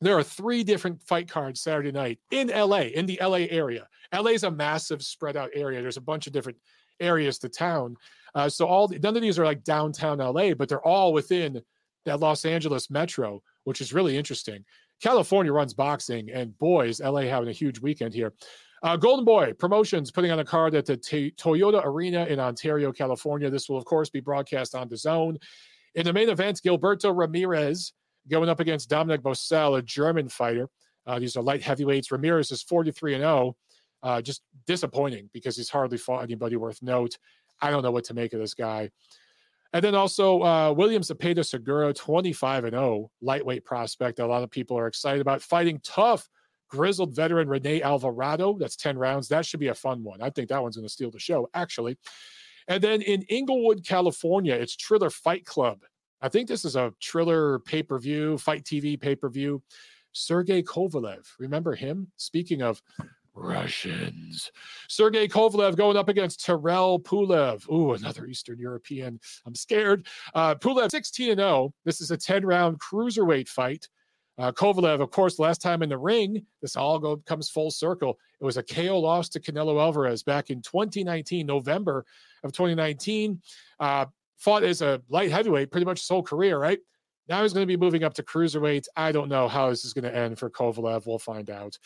there 0.00 0.16
are 0.16 0.22
three 0.22 0.62
different 0.62 1.02
fight 1.02 1.28
cards 1.28 1.60
Saturday 1.60 1.92
night 1.92 2.18
in 2.30 2.48
LA, 2.48 2.82
in 2.82 3.06
the 3.06 3.18
LA 3.20 3.46
area. 3.50 3.88
LA 4.14 4.30
is 4.30 4.44
a 4.44 4.50
massive 4.50 5.02
spread 5.02 5.36
out 5.36 5.50
area. 5.54 5.82
There's 5.82 5.96
a 5.96 6.02
bunch 6.02 6.26
of 6.26 6.32
different 6.32 6.58
areas 7.00 7.38
to 7.38 7.48
town. 7.48 7.96
Uh, 8.34 8.48
so 8.48 8.66
all 8.66 8.88
none 8.88 9.16
of 9.16 9.22
these 9.22 9.38
are 9.38 9.44
like 9.44 9.64
downtown 9.64 10.18
LA, 10.18 10.54
but 10.54 10.68
they're 10.68 10.86
all 10.86 11.12
within 11.12 11.60
that 12.04 12.20
Los 12.20 12.44
Angeles 12.44 12.90
metro, 12.90 13.42
which 13.64 13.80
is 13.80 13.92
really 13.92 14.16
interesting. 14.16 14.64
California 15.02 15.52
runs 15.52 15.74
boxing, 15.74 16.30
and 16.30 16.56
boys, 16.58 17.00
LA 17.00 17.22
having 17.22 17.48
a 17.48 17.52
huge 17.52 17.80
weekend 17.80 18.12
here. 18.12 18.32
Uh, 18.82 18.96
Golden 18.96 19.24
Boy 19.24 19.52
Promotions 19.52 20.10
putting 20.10 20.30
on 20.30 20.38
a 20.38 20.44
card 20.44 20.74
at 20.74 20.86
the 20.86 20.96
T- 20.96 21.32
Toyota 21.36 21.84
Arena 21.84 22.26
in 22.26 22.38
Ontario, 22.38 22.92
California. 22.92 23.50
This 23.50 23.68
will, 23.68 23.76
of 23.76 23.84
course, 23.84 24.08
be 24.08 24.20
broadcast 24.20 24.74
on 24.74 24.88
DAZN. 24.88 25.36
In 25.94 26.04
the 26.04 26.12
main 26.12 26.28
event, 26.28 26.60
Gilberto 26.64 27.16
Ramirez 27.16 27.92
going 28.28 28.48
up 28.48 28.60
against 28.60 28.88
Dominic 28.88 29.22
Bösel, 29.22 29.78
a 29.78 29.82
German 29.82 30.28
fighter. 30.28 30.68
Uh, 31.06 31.18
these 31.18 31.36
are 31.36 31.42
light 31.42 31.62
heavyweights. 31.62 32.12
Ramirez 32.12 32.50
is 32.50 32.62
43 32.62 33.14
and 33.14 33.22
0. 33.22 33.56
Uh, 34.02 34.22
just 34.22 34.42
disappointing 34.66 35.28
because 35.32 35.56
he's 35.56 35.70
hardly 35.70 35.98
fought 35.98 36.22
anybody 36.22 36.56
worth 36.56 36.82
note. 36.82 37.18
I 37.60 37.70
don't 37.70 37.82
know 37.82 37.90
what 37.90 38.04
to 38.04 38.14
make 38.14 38.32
of 38.32 38.40
this 38.40 38.54
guy. 38.54 38.90
And 39.72 39.84
then 39.84 39.94
also 39.94 40.42
uh, 40.42 40.72
William 40.72 41.02
Zepeda 41.02 41.44
Segura, 41.44 41.92
25 41.92 42.64
and 42.64 42.74
0, 42.74 43.10
lightweight 43.20 43.64
prospect. 43.64 44.18
A 44.18 44.26
lot 44.26 44.42
of 44.42 44.50
people 44.50 44.78
are 44.78 44.86
excited 44.86 45.20
about 45.20 45.42
fighting 45.42 45.80
tough 45.82 46.28
grizzled 46.68 47.14
veteran 47.14 47.48
Rene 47.48 47.82
Alvarado. 47.82 48.56
That's 48.58 48.76
10 48.76 48.96
rounds. 48.96 49.28
That 49.28 49.44
should 49.44 49.60
be 49.60 49.68
a 49.68 49.74
fun 49.74 50.04
one. 50.04 50.22
I 50.22 50.30
think 50.30 50.48
that 50.48 50.62
one's 50.62 50.76
going 50.76 50.86
to 50.86 50.92
steal 50.92 51.10
the 51.10 51.18
show, 51.18 51.48
actually. 51.54 51.98
And 52.68 52.82
then 52.82 53.02
in 53.02 53.22
Inglewood, 53.22 53.84
California, 53.84 54.54
it's 54.54 54.76
Triller 54.76 55.10
Fight 55.10 55.44
Club. 55.44 55.80
I 56.20 56.28
think 56.28 56.48
this 56.48 56.64
is 56.64 56.76
a 56.76 56.92
Triller 57.00 57.60
pay 57.60 57.82
per 57.82 57.98
view, 57.98 58.38
FITE 58.38 58.64
TV 58.64 59.00
pay 59.00 59.14
per 59.14 59.28
view. 59.28 59.62
Sergey 60.12 60.62
Kovalev. 60.62 61.26
Remember 61.38 61.74
him? 61.74 62.08
Speaking 62.16 62.62
of 62.62 62.82
Russians. 63.34 64.50
Sergey 64.88 65.28
Kovalev 65.28 65.76
going 65.76 65.96
up 65.96 66.08
against 66.08 66.44
Terrell 66.44 66.98
Pulev. 66.98 67.68
Ooh, 67.70 67.92
another 67.92 68.26
Eastern 68.26 68.58
European. 68.58 69.20
I'm 69.46 69.54
scared. 69.54 70.06
Uh, 70.34 70.54
Pulev 70.56 70.90
16 70.90 71.30
and 71.30 71.38
0. 71.38 71.72
This 71.84 72.00
is 72.00 72.10
a 72.10 72.16
10 72.16 72.44
round 72.44 72.80
cruiserweight 72.80 73.48
fight. 73.48 73.88
Uh, 74.38 74.52
Kovalev, 74.52 75.00
of 75.00 75.10
course, 75.10 75.40
last 75.40 75.60
time 75.60 75.82
in 75.82 75.88
the 75.88 75.98
ring, 75.98 76.46
this 76.62 76.76
all 76.76 77.00
go, 77.00 77.16
comes 77.26 77.50
full 77.50 77.72
circle. 77.72 78.18
It 78.40 78.44
was 78.44 78.56
a 78.56 78.62
KO 78.62 79.00
loss 79.00 79.28
to 79.30 79.40
Canelo 79.40 79.80
Alvarez 79.80 80.22
back 80.22 80.50
in 80.50 80.62
2019, 80.62 81.44
November 81.44 82.04
of 82.44 82.52
2019. 82.52 83.42
Uh, 83.80 84.06
fought 84.38 84.64
as 84.64 84.82
a 84.82 85.02
light 85.08 85.30
heavyweight 85.30 85.70
pretty 85.70 85.84
much 85.84 86.00
his 86.00 86.08
whole 86.08 86.22
career, 86.22 86.58
right? 86.58 86.78
Now 87.28 87.42
he's 87.42 87.52
going 87.52 87.66
to 87.66 87.66
be 87.66 87.76
moving 87.76 88.04
up 88.04 88.14
to 88.14 88.22
cruiserweight. 88.22 88.86
I 88.96 89.12
don't 89.12 89.28
know 89.28 89.48
how 89.48 89.68
this 89.68 89.84
is 89.84 89.92
going 89.92 90.04
to 90.04 90.16
end 90.16 90.38
for 90.38 90.48
Kovalev. 90.48 91.06
We'll 91.06 91.18
find 91.18 91.50
out. 91.50 91.78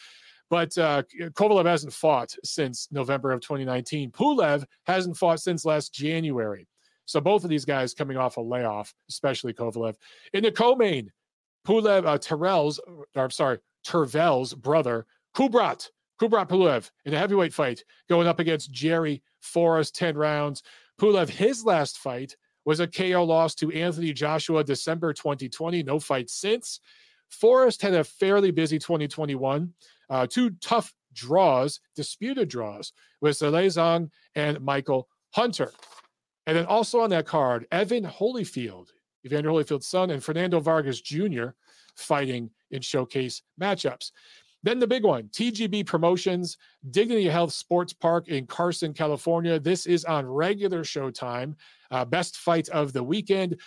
But 0.50 0.76
uh, 0.76 1.02
Kovalev 1.30 1.64
hasn't 1.64 1.94
fought 1.94 2.36
since 2.44 2.88
November 2.92 3.32
of 3.32 3.40
2019. 3.40 4.10
Pulev 4.10 4.64
hasn't 4.86 5.16
fought 5.16 5.40
since 5.40 5.64
last 5.64 5.94
January. 5.94 6.68
So 7.06 7.20
both 7.20 7.42
of 7.42 7.50
these 7.50 7.64
guys 7.64 7.94
coming 7.94 8.16
off 8.16 8.36
a 8.36 8.40
layoff, 8.40 8.94
especially 9.08 9.54
Kovalev. 9.54 9.96
In 10.32 10.44
the 10.44 10.52
co-main, 10.52 11.10
Pulev, 11.66 12.06
uh, 12.06 12.18
Terrell's, 12.18 12.78
or 12.86 13.06
I'm 13.16 13.30
sorry, 13.30 13.58
Tervel's 13.86 14.54
brother, 14.54 15.06
Kubrat, 15.34 15.88
Kubrat 16.20 16.48
Pulev 16.48 16.90
in 17.04 17.14
a 17.14 17.18
heavyweight 17.18 17.54
fight 17.54 17.82
going 18.08 18.28
up 18.28 18.38
against 18.38 18.70
Jerry 18.70 19.22
Forrest, 19.40 19.94
10 19.96 20.16
rounds. 20.16 20.62
Pulev, 21.00 21.28
his 21.28 21.64
last 21.64 21.98
fight 21.98 22.36
was 22.64 22.80
a 22.80 22.86
KO 22.86 23.24
loss 23.24 23.54
to 23.56 23.70
Anthony 23.72 24.12
Joshua 24.12 24.62
December 24.64 25.12
2020. 25.12 25.82
No 25.82 25.98
fight 25.98 26.30
since. 26.30 26.80
Forrest 27.28 27.82
had 27.82 27.94
a 27.94 28.04
fairly 28.04 28.50
busy 28.50 28.78
2021. 28.78 29.72
Uh, 30.10 30.26
two 30.28 30.50
tough 30.60 30.94
draws, 31.14 31.80
disputed 31.96 32.48
draws, 32.48 32.92
with 33.20 33.38
Zhang 33.38 34.10
and 34.34 34.60
Michael 34.60 35.08
Hunter. 35.30 35.72
And 36.46 36.56
then 36.56 36.66
also 36.66 37.00
on 37.00 37.10
that 37.10 37.26
card, 37.26 37.66
Evan 37.70 38.04
Holyfield, 38.04 38.88
Evander 39.24 39.50
Holyfield's 39.50 39.86
son, 39.86 40.10
and 40.10 40.22
Fernando 40.22 40.60
Vargas 40.60 41.00
Jr. 41.00 41.48
fighting 41.96 42.50
in 42.70 42.82
showcase 42.82 43.42
matchups. 43.60 44.10
Then 44.64 44.78
the 44.78 44.86
big 44.86 45.04
one 45.04 45.24
TGB 45.32 45.86
Promotions, 45.86 46.56
Dignity 46.90 47.26
Health 47.26 47.52
Sports 47.52 47.92
Park 47.92 48.28
in 48.28 48.46
Carson, 48.46 48.92
California. 48.92 49.58
This 49.58 49.86
is 49.86 50.04
on 50.04 50.26
regular 50.26 50.84
showtime. 50.84 51.56
Uh, 51.92 52.04
best 52.04 52.36
fight 52.38 52.68
of 52.70 52.92
the 52.92 53.02
weekend. 53.02 53.60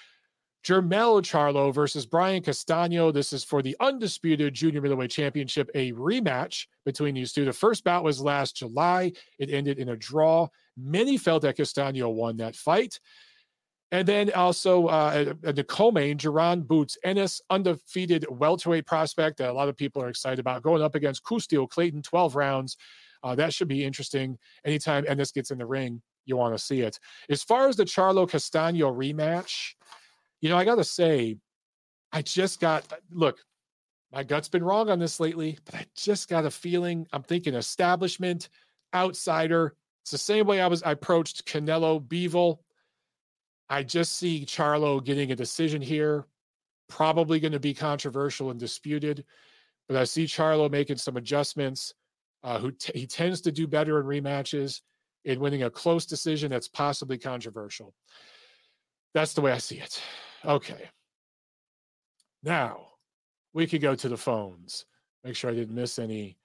Jermell 0.65 1.21
Charlo 1.21 1.71
versus 1.71 2.07
Brian 2.07 2.41
Castano. 2.41 3.11
This 3.11 3.33
is 3.33 3.43
for 3.43 3.61
the 3.61 3.77
undisputed 3.79 4.51
junior 4.55 4.81
middleweight 4.81 5.11
championship, 5.11 5.69
a 5.75 5.91
rematch 5.93 6.65
between 6.85 7.13
these 7.13 7.31
two. 7.31 7.45
The 7.45 7.53
first 7.53 7.83
bout 7.83 8.03
was 8.03 8.19
last 8.19 8.55
July. 8.55 9.11
It 9.37 9.51
ended 9.51 9.77
in 9.77 9.89
a 9.89 9.95
draw. 9.95 10.47
Many 10.75 11.17
felt 11.17 11.43
that 11.43 11.57
Castano 11.57 12.09
won 12.09 12.37
that 12.37 12.55
fight. 12.55 12.99
And 13.91 14.07
then 14.07 14.31
also 14.33 14.87
uh, 14.87 15.33
the 15.41 15.63
co-main, 15.63 16.17
Jaron 16.17 16.65
Boots 16.65 16.97
Ennis, 17.03 17.41
undefeated 17.51 18.25
welterweight 18.29 18.87
prospect 18.87 19.37
that 19.37 19.51
a 19.51 19.53
lot 19.53 19.69
of 19.69 19.77
people 19.77 20.01
are 20.01 20.09
excited 20.09 20.39
about, 20.39 20.63
going 20.63 20.81
up 20.81 20.95
against 20.95 21.23
Custio 21.23 21.67
Clayton, 21.67 22.01
12 22.01 22.35
rounds. 22.35 22.75
Uh, 23.23 23.35
that 23.35 23.53
should 23.53 23.67
be 23.67 23.85
interesting. 23.85 24.37
Anytime 24.65 25.05
Ennis 25.07 25.31
gets 25.31 25.51
in 25.51 25.59
the 25.59 25.65
ring, 25.65 26.01
you 26.25 26.37
want 26.37 26.57
to 26.57 26.63
see 26.63 26.81
it. 26.81 26.99
As 27.29 27.43
far 27.43 27.67
as 27.67 27.75
the 27.75 27.85
Charlo 27.85 28.29
Castano 28.29 28.91
rematch, 28.93 29.73
you 30.41 30.49
know, 30.49 30.57
I 30.57 30.65
got 30.65 30.75
to 30.75 30.83
say, 30.83 31.37
I 32.11 32.21
just 32.21 32.59
got, 32.59 32.91
look, 33.11 33.37
my 34.11 34.23
gut's 34.23 34.49
been 34.49 34.63
wrong 34.63 34.89
on 34.89 34.99
this 34.99 35.19
lately, 35.19 35.57
but 35.65 35.75
I 35.75 35.85
just 35.95 36.29
got 36.29 36.45
a 36.45 36.51
feeling 36.51 37.07
I'm 37.11 37.23
thinking 37.23 37.55
establishment, 37.55 38.49
outsider. 38.93 39.75
It's 40.03 40.11
the 40.11 40.17
same 40.17 40.45
way 40.45 40.61
I 40.61 40.67
was 40.67 40.83
I 40.83 40.91
approached 40.91 41.45
Canelo 41.45 41.99
Bivol 42.01 42.59
I 43.69 43.83
just 43.83 44.17
see 44.17 44.45
Charlo 44.45 45.03
getting 45.03 45.31
a 45.31 45.35
decision 45.35 45.81
here, 45.81 46.25
probably 46.87 47.39
going 47.39 47.53
to 47.53 47.59
be 47.59 47.73
controversial 47.73 48.51
and 48.51 48.59
disputed, 48.59 49.25
but 49.87 49.97
I 49.97 50.03
see 50.03 50.25
Charlo 50.25 50.69
making 50.69 50.97
some 50.97 51.17
adjustments. 51.17 51.93
Uh, 52.43 52.59
who 52.59 52.69
t- 52.69 52.99
he 52.99 53.07
tends 53.07 53.41
to 53.41 53.51
do 53.51 53.65
better 53.65 53.99
in 53.99 54.05
rematches 54.05 54.81
in 55.25 55.39
winning 55.39 55.63
a 55.63 55.69
close 55.69 56.05
decision 56.05 56.51
that's 56.51 56.67
possibly 56.67 57.17
controversial. 57.17 57.93
That's 59.13 59.33
the 59.33 59.41
way 59.41 59.51
I 59.51 59.57
see 59.57 59.77
it. 59.77 60.01
Okay. 60.45 60.89
Now 62.43 62.87
we 63.53 63.67
could 63.67 63.81
go 63.81 63.95
to 63.95 64.09
the 64.09 64.17
phones. 64.17 64.85
Make 65.23 65.35
sure 65.35 65.49
I 65.49 65.55
didn't 65.55 65.75
miss 65.75 65.97
any. 65.97 66.37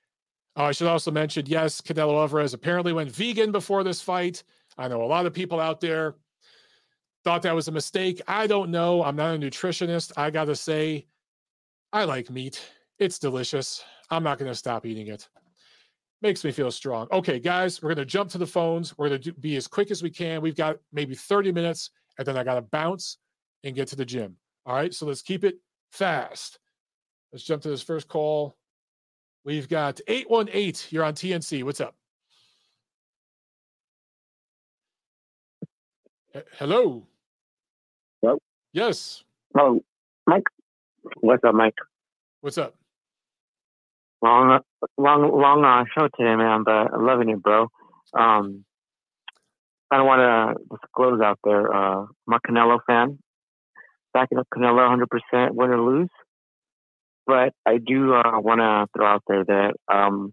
Oh, 0.56 0.64
I 0.64 0.72
should 0.72 0.88
also 0.88 1.10
mention 1.10 1.46
yes, 1.46 1.80
Canelo 1.80 2.20
Alvarez 2.20 2.54
apparently 2.54 2.92
went 2.92 3.10
vegan 3.10 3.52
before 3.52 3.84
this 3.84 4.00
fight. 4.00 4.42
I 4.78 4.88
know 4.88 5.02
a 5.02 5.04
lot 5.04 5.26
of 5.26 5.34
people 5.34 5.60
out 5.60 5.80
there 5.80 6.16
thought 7.22 7.42
that 7.42 7.54
was 7.54 7.68
a 7.68 7.72
mistake. 7.72 8.22
I 8.26 8.46
don't 8.46 8.70
know. 8.70 9.04
I'm 9.04 9.16
not 9.16 9.34
a 9.34 9.38
nutritionist. 9.38 10.12
I 10.16 10.30
got 10.30 10.46
to 10.46 10.56
say, 10.56 11.06
I 11.92 12.04
like 12.04 12.30
meat. 12.30 12.60
It's 12.98 13.18
delicious. 13.18 13.84
I'm 14.10 14.22
not 14.22 14.38
going 14.38 14.50
to 14.50 14.54
stop 14.56 14.86
eating 14.86 15.08
it. 15.08 15.28
Makes 16.22 16.44
me 16.44 16.52
feel 16.52 16.70
strong. 16.70 17.08
Okay, 17.12 17.38
guys, 17.38 17.82
we're 17.82 17.88
going 17.88 17.96
to 17.96 18.04
jump 18.04 18.30
to 18.30 18.38
the 18.38 18.46
phones. 18.46 18.96
We're 18.98 19.08
going 19.08 19.22
to 19.22 19.32
be 19.32 19.56
as 19.56 19.66
quick 19.66 19.90
as 19.90 20.02
we 20.02 20.10
can. 20.10 20.42
We've 20.42 20.56
got 20.56 20.76
maybe 20.92 21.14
30 21.14 21.50
minutes, 21.50 21.90
and 22.18 22.26
then 22.26 22.36
I 22.36 22.44
got 22.44 22.56
to 22.56 22.62
bounce 22.62 23.16
and 23.64 23.74
get 23.74 23.88
to 23.88 23.96
the 23.96 24.04
gym. 24.04 24.36
All 24.66 24.74
right, 24.74 24.92
so 24.92 25.06
let's 25.06 25.22
keep 25.22 25.44
it 25.44 25.56
fast. 25.92 26.58
Let's 27.32 27.44
jump 27.44 27.62
to 27.62 27.68
this 27.70 27.82
first 27.82 28.06
call. 28.08 28.56
We've 29.44 29.68
got 29.68 30.00
818. 30.06 30.88
You're 30.90 31.04
on 31.04 31.14
TNC. 31.14 31.62
What's 31.64 31.80
up? 31.80 31.94
Hello. 36.58 37.06
Hello. 38.20 38.38
Yes. 38.72 39.24
Oh, 39.58 39.82
Mike. 40.26 40.44
What's 41.20 41.42
up, 41.44 41.54
Mike? 41.54 41.74
What's 42.42 42.58
up? 42.58 42.74
Long, 44.22 44.60
long, 44.98 45.40
long 45.40 45.64
uh, 45.64 45.84
show 45.94 46.08
today, 46.08 46.36
man. 46.36 46.62
But 46.64 46.92
I'm 46.92 47.06
loving 47.06 47.30
it, 47.30 47.42
bro. 47.42 47.68
Um, 48.18 48.64
I 49.90 49.96
don't 49.96 50.06
want 50.06 50.58
to 50.58 50.76
disclose 50.76 51.20
out 51.20 51.38
there. 51.42 51.74
Uh, 51.74 52.02
a 52.02 52.40
Canelo 52.46 52.78
fan. 52.86 53.18
Backing 54.12 54.38
up 54.38 54.46
Canelo 54.54 55.06
100%, 55.32 55.50
win 55.52 55.70
or 55.70 55.80
lose. 55.80 56.08
But 57.26 57.52
I 57.64 57.78
do 57.78 58.14
uh, 58.14 58.40
want 58.40 58.60
to 58.60 58.86
throw 58.96 59.06
out 59.06 59.22
there 59.26 59.44
that 59.44 59.74
um, 59.92 60.32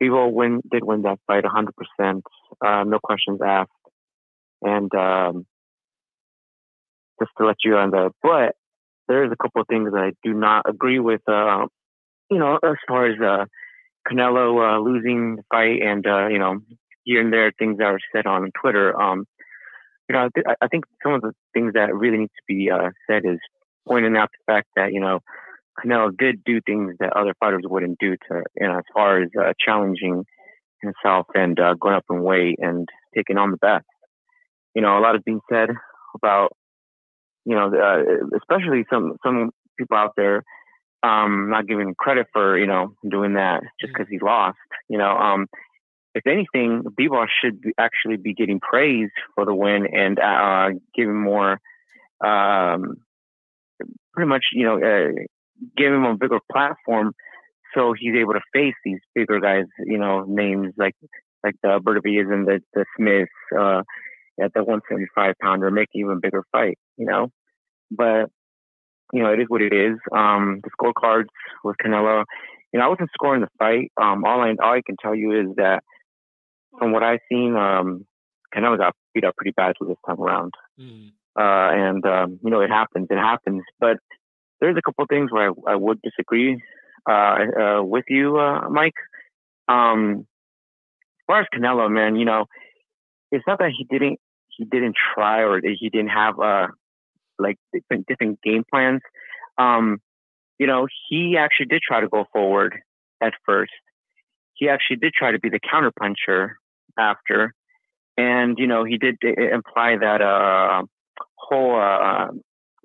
win 0.00 0.60
did 0.70 0.84
win 0.84 1.02
that 1.02 1.18
fight 1.26 1.44
100%, 1.44 2.22
uh, 2.64 2.84
no 2.84 2.98
questions 2.98 3.40
asked. 3.44 3.70
And 4.62 4.94
um, 4.94 5.46
just 7.20 7.32
to 7.38 7.46
let 7.46 7.56
you 7.64 7.76
on 7.76 7.90
that, 7.90 8.12
but 8.22 8.54
there's 9.08 9.30
a 9.32 9.36
couple 9.36 9.60
of 9.60 9.68
things 9.68 9.92
that 9.92 10.02
I 10.02 10.12
do 10.22 10.32
not 10.32 10.68
agree 10.68 10.98
with. 10.98 11.20
Uh, 11.28 11.66
you 12.30 12.38
know, 12.38 12.58
as 12.62 12.76
far 12.86 13.06
as 13.06 13.20
uh, 13.20 13.44
Canelo 14.08 14.76
uh, 14.76 14.80
losing 14.80 15.36
the 15.36 15.42
fight, 15.50 15.82
and 15.82 16.06
uh, 16.06 16.28
you 16.28 16.38
know, 16.38 16.60
here 17.04 17.20
and 17.20 17.32
there 17.32 17.52
things 17.58 17.78
that 17.78 17.84
are 17.84 17.98
said 18.14 18.26
on 18.26 18.50
Twitter. 18.60 19.00
Um, 19.00 19.26
you 20.08 20.14
know, 20.14 20.24
I, 20.24 20.28
th- 20.34 20.56
I 20.60 20.68
think 20.68 20.84
some 21.02 21.14
of 21.14 21.22
the 21.22 21.32
things 21.54 21.72
that 21.74 21.94
really 21.94 22.18
need 22.18 22.26
to 22.26 22.42
be 22.46 22.70
uh, 22.70 22.90
said 23.08 23.22
is 23.24 23.38
pointing 23.86 24.16
out 24.16 24.30
the 24.30 24.52
fact 24.52 24.68
that 24.76 24.92
you 24.92 25.00
know 25.00 25.20
Canelo 25.78 26.16
did 26.16 26.44
do 26.44 26.60
things 26.60 26.94
that 27.00 27.16
other 27.16 27.34
fighters 27.40 27.64
wouldn't 27.64 27.98
do 27.98 28.16
to, 28.28 28.42
you 28.60 28.66
know, 28.66 28.78
as 28.78 28.84
far 28.92 29.22
as 29.22 29.30
uh, 29.40 29.52
challenging 29.58 30.24
himself 30.82 31.26
and 31.34 31.58
uh, 31.58 31.74
going 31.80 31.94
up 31.94 32.04
in 32.10 32.22
weight 32.22 32.58
and 32.60 32.88
taking 33.14 33.38
on 33.38 33.50
the 33.50 33.56
best 33.56 33.86
you 34.74 34.82
know, 34.82 34.98
a 34.98 35.00
lot 35.00 35.16
is 35.16 35.22
being 35.24 35.40
said 35.50 35.70
about, 36.14 36.56
you 37.44 37.54
know, 37.54 37.72
uh, 37.72 38.36
especially 38.36 38.84
some 38.90 39.16
some 39.24 39.50
people 39.78 39.96
out 39.96 40.12
there 40.16 40.42
um, 41.04 41.50
not 41.50 41.66
giving 41.66 41.88
him 41.88 41.94
credit 41.98 42.26
for, 42.32 42.58
you 42.58 42.66
know, 42.66 42.94
doing 43.08 43.34
that 43.34 43.62
just 43.80 43.92
because 43.92 44.06
mm-hmm. 44.06 44.24
he 44.24 44.24
lost. 44.24 44.58
You 44.88 44.98
know, 44.98 45.10
um, 45.10 45.46
if 46.14 46.26
anything, 46.26 46.84
Bivol 46.98 47.26
should 47.42 47.60
be 47.60 47.72
actually 47.78 48.16
be 48.16 48.34
getting 48.34 48.60
praise 48.60 49.10
for 49.34 49.44
the 49.44 49.54
win 49.54 49.86
and 49.92 50.18
uh, 50.18 50.70
giving 50.94 51.20
more, 51.20 51.60
um, 52.24 52.96
pretty 54.12 54.28
much, 54.28 54.44
you 54.52 54.64
know, 54.64 54.76
uh, 54.76 55.12
give 55.76 55.92
him 55.92 56.04
a 56.04 56.16
bigger 56.16 56.38
platform 56.50 57.12
so 57.74 57.92
he's 57.98 58.14
able 58.14 58.34
to 58.34 58.40
face 58.52 58.74
these 58.84 59.00
bigger 59.14 59.40
guys, 59.40 59.64
you 59.84 59.98
know, 59.98 60.24
names 60.26 60.72
like 60.76 60.94
like 61.42 61.56
the 61.62 61.80
Beterbievs 61.80 62.32
and 62.32 62.46
the, 62.46 62.60
the 62.72 62.86
Smiths, 62.96 63.30
uh, 63.52 63.82
at 64.42 64.54
the 64.54 64.64
175 64.64 65.34
pounder, 65.42 65.70
make 65.70 65.88
an 65.92 66.00
even 66.00 66.20
bigger 66.20 66.42
fight, 66.50 66.78
you 66.96 67.04
know. 67.04 67.28
But 67.90 68.30
you 69.12 69.22
know, 69.22 69.32
it 69.32 69.40
is 69.40 69.46
what 69.48 69.62
it 69.62 69.72
is. 69.72 69.96
Um, 70.12 70.60
the 70.62 70.70
scorecards 70.70 71.28
with 71.62 71.76
Canelo, 71.84 72.24
you 72.72 72.80
know, 72.80 72.86
I 72.86 72.88
wasn't 72.88 73.10
scoring 73.14 73.42
the 73.42 73.48
fight. 73.58 73.92
Um, 74.00 74.24
all 74.24 74.40
I 74.40 74.50
all 74.62 74.74
I 74.74 74.82
can 74.84 74.96
tell 75.00 75.14
you 75.14 75.32
is 75.32 75.56
that 75.56 75.82
from 76.78 76.92
what 76.92 77.02
I've 77.02 77.20
seen, 77.30 77.54
um, 77.56 78.06
Canelo 78.54 78.78
got 78.78 78.94
beat 79.14 79.24
up 79.24 79.36
pretty 79.36 79.52
badly 79.52 79.88
this 79.88 79.96
time 80.06 80.20
around. 80.20 80.52
Mm. 80.80 81.12
Uh, 81.38 81.88
and 81.88 82.06
um, 82.06 82.40
you 82.42 82.50
know, 82.50 82.60
it 82.60 82.70
happens. 82.70 83.08
It 83.10 83.18
happens. 83.18 83.62
But 83.78 83.98
there's 84.60 84.76
a 84.76 84.82
couple 84.82 85.04
of 85.04 85.08
things 85.08 85.30
where 85.30 85.50
I, 85.50 85.72
I 85.72 85.74
would 85.76 86.00
disagree 86.02 86.60
uh, 87.08 87.12
uh, 87.12 87.82
with 87.82 88.04
you, 88.08 88.38
uh, 88.38 88.68
Mike. 88.68 88.94
Um, 89.68 90.26
as 91.20 91.26
far 91.26 91.40
as 91.40 91.46
Canelo, 91.54 91.90
man, 91.90 92.16
you 92.16 92.24
know, 92.24 92.46
it's 93.30 93.44
not 93.46 93.58
that 93.58 93.72
he 93.76 93.84
didn't 93.84 94.20
he 94.56 94.64
didn't 94.64 94.94
try 95.14 95.40
or 95.40 95.60
he 95.60 95.88
didn't 95.90 96.08
have 96.08 96.38
uh 96.38 96.68
like 97.38 97.56
different 97.72 98.06
different 98.06 98.40
game 98.42 98.64
plans. 98.70 99.00
Um, 99.58 99.98
you 100.58 100.66
know, 100.66 100.86
he 101.08 101.36
actually 101.38 101.66
did 101.66 101.82
try 101.82 102.00
to 102.00 102.08
go 102.08 102.26
forward 102.32 102.78
at 103.20 103.32
first. 103.44 103.72
He 104.54 104.68
actually 104.68 104.96
did 104.96 105.12
try 105.12 105.32
to 105.32 105.38
be 105.38 105.48
the 105.48 105.60
counterpuncher 105.60 106.52
after, 106.98 107.54
and 108.16 108.58
you 108.58 108.66
know, 108.66 108.84
he 108.84 108.98
did 108.98 109.16
imply 109.22 109.96
that 109.96 110.20
uh 110.20 110.82
whole 111.36 111.78
uh, 111.80 112.28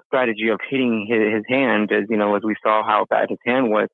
strategy 0.08 0.50
of 0.50 0.60
hitting 0.70 1.06
his, 1.08 1.36
his 1.36 1.44
hand, 1.48 1.92
as 1.92 2.06
you 2.10 2.18
know, 2.18 2.36
as 2.36 2.42
we 2.44 2.56
saw 2.64 2.84
how 2.84 3.06
bad 3.10 3.30
his 3.30 3.40
hand 3.46 3.70
was. 3.70 3.88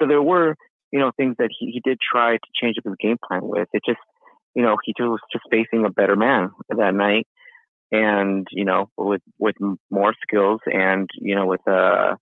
So 0.00 0.06
there 0.06 0.22
were 0.22 0.54
you 0.92 0.98
know 0.98 1.12
things 1.16 1.36
that 1.38 1.50
he, 1.58 1.70
he 1.70 1.80
did 1.80 1.98
try 2.00 2.36
to 2.36 2.48
change 2.54 2.76
up 2.78 2.84
his 2.84 2.96
game 3.00 3.18
plan 3.26 3.42
with. 3.42 3.68
It 3.72 3.82
just 3.86 4.00
you 4.54 4.62
know, 4.62 4.76
he 4.82 4.92
just 4.96 5.08
was 5.08 5.20
just 5.32 5.44
facing 5.50 5.84
a 5.84 5.90
better 5.90 6.16
man 6.16 6.50
that 6.68 6.94
night. 6.94 7.26
And 7.90 8.46
you 8.50 8.64
know 8.64 8.90
with 8.96 9.22
with 9.38 9.56
more 9.90 10.14
skills 10.22 10.60
and 10.66 11.08
you 11.14 11.34
know 11.34 11.46
with 11.46 11.66
a 11.66 12.16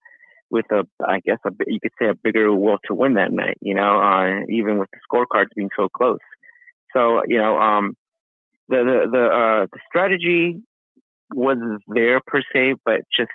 with 0.51 0.67
a 0.71 0.87
I 1.05 1.21
guess 1.21 1.39
a 1.45 1.51
you 1.67 1.81
could 1.81 1.93
say 2.01 2.09
a 2.09 2.15
bigger 2.15 2.55
will 2.55 2.79
to 2.87 2.95
win 2.95 3.15
that 3.15 3.33
night. 3.33 3.59
You 3.61 3.75
know, 3.75 4.01
uh, 4.01 4.45
even 4.49 4.79
with 4.79 4.89
the 4.93 4.99
scorecards 5.11 5.55
being 5.55 5.71
so 5.77 5.89
close. 5.89 6.19
So 6.93 7.23
you 7.27 7.39
know, 7.39 7.59
um, 7.59 7.97
the 8.69 8.77
the 8.77 9.11
the, 9.11 9.25
uh, 9.25 9.67
the 9.73 9.79
strategy 9.89 10.63
was 11.35 11.59
there 11.89 12.21
per 12.27 12.43
se, 12.53 12.75
but 12.85 13.01
just 13.17 13.31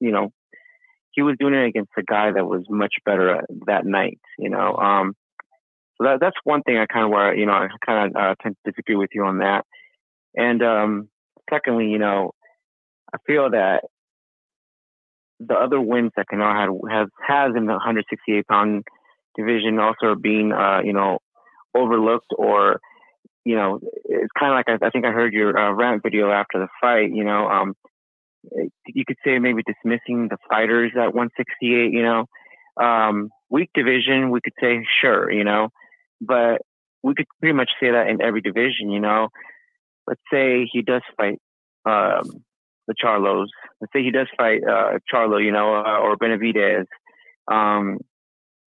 you 0.00 0.10
know, 0.10 0.32
he 1.12 1.22
was 1.22 1.36
doing 1.38 1.54
it 1.54 1.66
against 1.66 1.92
a 1.96 2.02
guy 2.02 2.32
that 2.32 2.46
was 2.46 2.64
much 2.68 2.94
better 3.04 3.42
that 3.66 3.86
night. 3.86 4.20
You 4.38 4.50
know, 4.50 4.76
um, 4.76 5.14
so 5.96 6.04
that 6.04 6.20
that's 6.20 6.36
one 6.44 6.62
thing 6.62 6.76
I 6.76 6.86
kind 6.86 7.06
of 7.06 7.10
where 7.10 7.34
you 7.34 7.46
know 7.46 7.52
I 7.52 7.68
kind 7.84 8.14
of 8.14 8.22
uh, 8.22 8.34
tend 8.42 8.56
to 8.64 8.70
disagree 8.70 8.96
with 8.96 9.10
you 9.14 9.24
on 9.24 9.38
that. 9.38 9.64
And 10.36 10.62
um, 10.62 11.08
secondly, 11.50 11.86
you 11.86 11.98
know, 11.98 12.32
I 13.12 13.18
feel 13.26 13.50
that 13.50 13.82
the 15.40 15.54
other 15.54 15.80
wins 15.80 16.12
that 16.16 16.26
Canelo 16.32 16.54
had 16.54 16.68
has 16.94 17.08
has 17.26 17.56
in 17.56 17.66
the 17.66 17.72
168 17.72 18.46
pound 18.46 18.84
division 19.36 19.78
also 19.78 20.12
are 20.12 20.14
being 20.14 20.52
uh, 20.52 20.80
you 20.84 20.92
know 20.92 21.18
overlooked 21.74 22.32
or 22.36 22.80
you 23.44 23.56
know 23.56 23.80
it's 24.04 24.32
kind 24.38 24.52
of 24.52 24.56
like 24.56 24.68
I, 24.68 24.86
I, 24.86 24.90
think 24.90 25.06
I 25.06 25.10
heard 25.10 25.32
your 25.32 25.56
uh, 25.56 25.72
rant 25.72 26.02
video 26.02 26.30
after 26.30 26.58
the 26.58 26.68
fight. 26.80 27.10
You 27.12 27.24
know, 27.24 27.48
um, 27.48 27.74
you 28.86 29.04
could 29.06 29.16
say 29.24 29.38
maybe 29.38 29.62
dismissing 29.62 30.28
the 30.28 30.36
fighters 30.48 30.92
at 30.94 31.14
168. 31.14 31.92
You 31.92 32.02
know, 32.02 32.26
um, 32.82 33.30
weak 33.48 33.70
division 33.74 34.30
we 34.30 34.40
could 34.42 34.54
say 34.60 34.84
sure. 35.00 35.30
You 35.30 35.44
know, 35.44 35.68
but 36.20 36.60
we 37.02 37.14
could 37.14 37.26
pretty 37.40 37.56
much 37.56 37.70
say 37.80 37.90
that 37.90 38.08
in 38.08 38.20
every 38.20 38.42
division. 38.42 38.90
You 38.90 39.00
know, 39.00 39.28
let's 40.10 40.20
say 40.32 40.68
he 40.70 40.82
does 40.82 41.02
fight 41.16 41.38
um, 41.86 42.42
the 42.88 42.94
Charlos. 43.02 43.46
Let's 43.80 43.92
say 43.92 44.02
he 44.02 44.10
does 44.10 44.26
fight 44.36 44.60
uh, 44.68 44.98
Charlo, 45.12 45.42
you 45.42 45.52
know, 45.52 45.76
uh, 45.76 45.98
or 46.00 46.16
Benavidez, 46.16 46.86
um, 47.50 47.98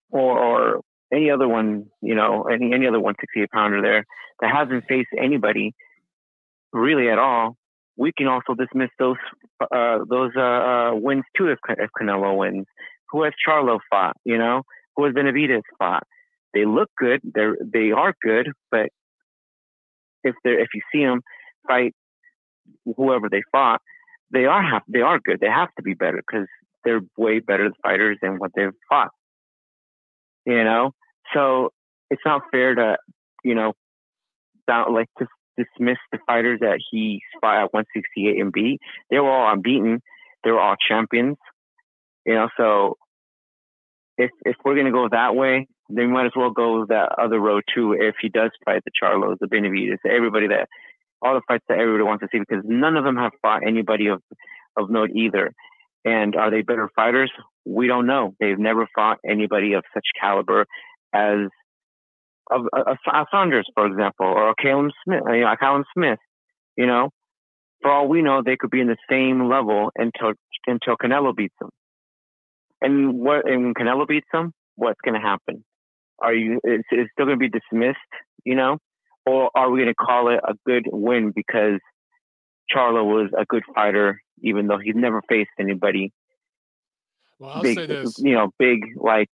or, 0.10 0.40
or 0.40 0.82
any 1.14 1.30
other 1.30 1.48
one, 1.48 1.88
you 2.02 2.16
know, 2.16 2.44
any 2.44 2.74
any 2.74 2.88
other 2.88 3.00
168 3.00 3.52
pounder 3.52 3.82
there 3.82 4.06
that 4.40 4.52
hasn't 4.56 4.86
faced 4.88 5.10
anybody 5.20 5.74
really 6.72 7.10
at 7.10 7.20
all. 7.20 7.58
We 7.98 8.12
can 8.18 8.28
also 8.28 8.56
dismiss 8.56 8.90
those 8.98 9.18
uh, 9.62 10.00
those 10.10 10.32
uh, 10.38 10.42
uh, 10.42 10.92
wins 10.96 11.26
too 11.38 11.50
if, 11.50 11.60
if 11.70 11.90
Canelo 12.00 12.38
wins. 12.38 12.66
Who 13.12 13.24
has 13.24 13.34
Charlo 13.46 13.80
fought? 13.90 14.16
You 14.24 14.38
know, 14.38 14.64
who 14.96 15.06
has 15.06 15.14
Benavidez 15.14 15.62
fought? 15.78 16.04
They 16.54 16.66
look 16.66 16.90
good. 16.98 17.20
They're 17.24 17.58
they 17.62 17.92
are 17.92 18.16
good, 18.24 18.52
but 18.72 18.90
if 20.24 20.36
they 20.44 20.52
if 20.52 20.70
you 20.74 20.82
see 20.92 21.04
them 21.06 21.22
fight 21.68 21.94
whoever 22.98 23.30
they 23.30 23.42
fought, 23.52 23.82
they 24.32 24.46
are 24.46 24.62
have 24.62 24.84
they 24.88 25.02
are 25.02 25.20
good. 25.20 25.40
They 25.40 25.48
have 25.48 25.74
to 25.78 25.84
be 25.84 25.94
better 25.94 26.22
because 26.26 26.48
they're 26.84 27.02
way 27.18 27.40
better 27.40 27.72
fighters 27.82 28.18
than 28.22 28.40
what 28.40 28.52
they've 28.56 28.72
fought. 28.90 29.12
You 30.46 30.64
know, 30.64 30.92
so 31.34 31.72
it's 32.10 32.22
not 32.26 32.42
fair 32.52 32.76
to 32.76 32.98
you 33.44 33.56
know 33.56 33.74
like 34.68 35.10
to 35.20 35.28
dismiss 35.58 35.98
the 36.12 36.20
fighters 36.26 36.60
that 36.62 36.80
he 36.92 37.22
fought 37.42 37.66
at 37.66 37.74
168 37.74 38.42
and 38.42 38.52
beat. 38.52 38.80
They 39.10 39.20
were 39.20 39.30
all 39.30 39.54
unbeaten. 39.54 40.02
They 40.44 40.52
were 40.52 40.60
all 40.60 40.76
champions. 40.88 41.38
You 42.26 42.36
know, 42.36 42.50
so 42.58 42.98
if 44.18 44.32
if 44.46 44.56
we're 44.64 44.76
gonna 44.76 44.92
go 44.92 45.08
that 45.10 45.36
way, 45.36 45.68
then 45.90 46.08
we 46.08 46.14
might 46.14 46.26
as 46.26 46.32
well 46.36 46.52
go 46.52 46.86
that 46.88 47.16
other 47.18 47.40
road 47.40 47.64
too. 47.74 47.94
If 47.94 48.16
he 48.22 48.30
does 48.30 48.52
fight 48.66 48.84
the 48.86 48.92
Charlos, 48.92 49.38
the 49.40 49.48
Benavidez, 49.48 49.98
everybody 50.10 50.48
that 50.48 50.68
all 51.22 51.34
the 51.34 51.42
fights 51.48 51.64
that 51.70 51.80
everybody 51.80 52.04
wants 52.04 52.22
to 52.22 52.28
see 52.32 52.40
because 52.40 52.64
none 52.66 52.98
of 52.98 53.04
them 53.04 53.16
have 53.16 53.32
fought 53.42 53.66
anybody 53.66 54.08
of 54.08 54.22
of 54.78 54.90
note 54.90 55.12
either. 55.16 55.54
And 56.06 56.36
are 56.36 56.52
they 56.52 56.62
better 56.62 56.90
fighters? 56.96 57.32
We 57.66 57.88
don't 57.88 58.08
know. 58.08 58.34
They've 58.40 58.60
never 58.60 58.88
fought 58.94 59.20
anybody 59.26 59.74
of 59.74 59.84
such 59.94 60.06
caliber 60.20 60.66
as 61.14 61.48
of 62.52 62.66
a, 62.76 62.92
a 62.92 63.26
Saunders, 63.32 63.68
for 63.74 63.86
example, 63.86 64.26
or 64.26 64.50
a 64.50 64.56
Callum 64.56 64.92
Smith. 65.06 65.22
You 65.28 65.42
know, 65.42 65.52
a 65.52 65.58
Callum 65.58 65.86
Smith. 65.94 66.20
You 66.76 66.88
know, 66.88 67.10
for 67.82 67.92
all 67.92 68.08
we 68.08 68.22
know, 68.22 68.42
they 68.44 68.58
could 68.58 68.72
be 68.72 68.82
in 68.82 68.88
the 68.88 68.98
same 69.10 69.48
level 69.50 69.92
until 69.96 70.34
until 70.68 70.96
Canelo 70.98 71.36
beats 71.36 71.56
them. 71.60 71.70
And 72.82 73.20
what? 73.20 73.50
And 73.50 73.64
when 73.64 73.74
Canelo 73.74 74.08
beats 74.08 74.28
them, 74.34 74.52
what's 74.76 75.00
going 75.06 75.16
to 75.16 75.26
happen? 75.26 75.64
Are 76.20 76.34
you? 76.34 76.60
It's, 76.64 76.88
it's 76.92 77.12
still 77.14 77.26
going 77.26 77.40
to 77.40 77.50
be 77.50 77.50
dismissed. 77.50 77.98
You 78.44 78.56
know, 78.56 78.78
or 79.26 79.50
are 79.56 79.70
we 79.70 79.80
going 79.80 79.94
to 79.94 79.96
call 79.96 80.30
it 80.30 80.40
a 80.44 80.54
good 80.66 80.86
win 80.92 81.32
because 81.36 81.80
Charlo 82.74 83.06
was 83.06 83.30
a 83.38 83.46
good 83.46 83.64
fighter, 83.74 84.22
even 84.42 84.68
though 84.68 84.78
he's 84.78 84.96
never 84.96 85.22
faced 85.30 85.52
anybody? 85.60 86.12
Well, 87.40 87.52
I'll 87.52 87.62
big, 87.62 87.78
say 87.78 87.86
this. 87.86 88.20
You 88.20 88.34
know, 88.34 88.52
big 88.60 88.82
like, 88.96 89.30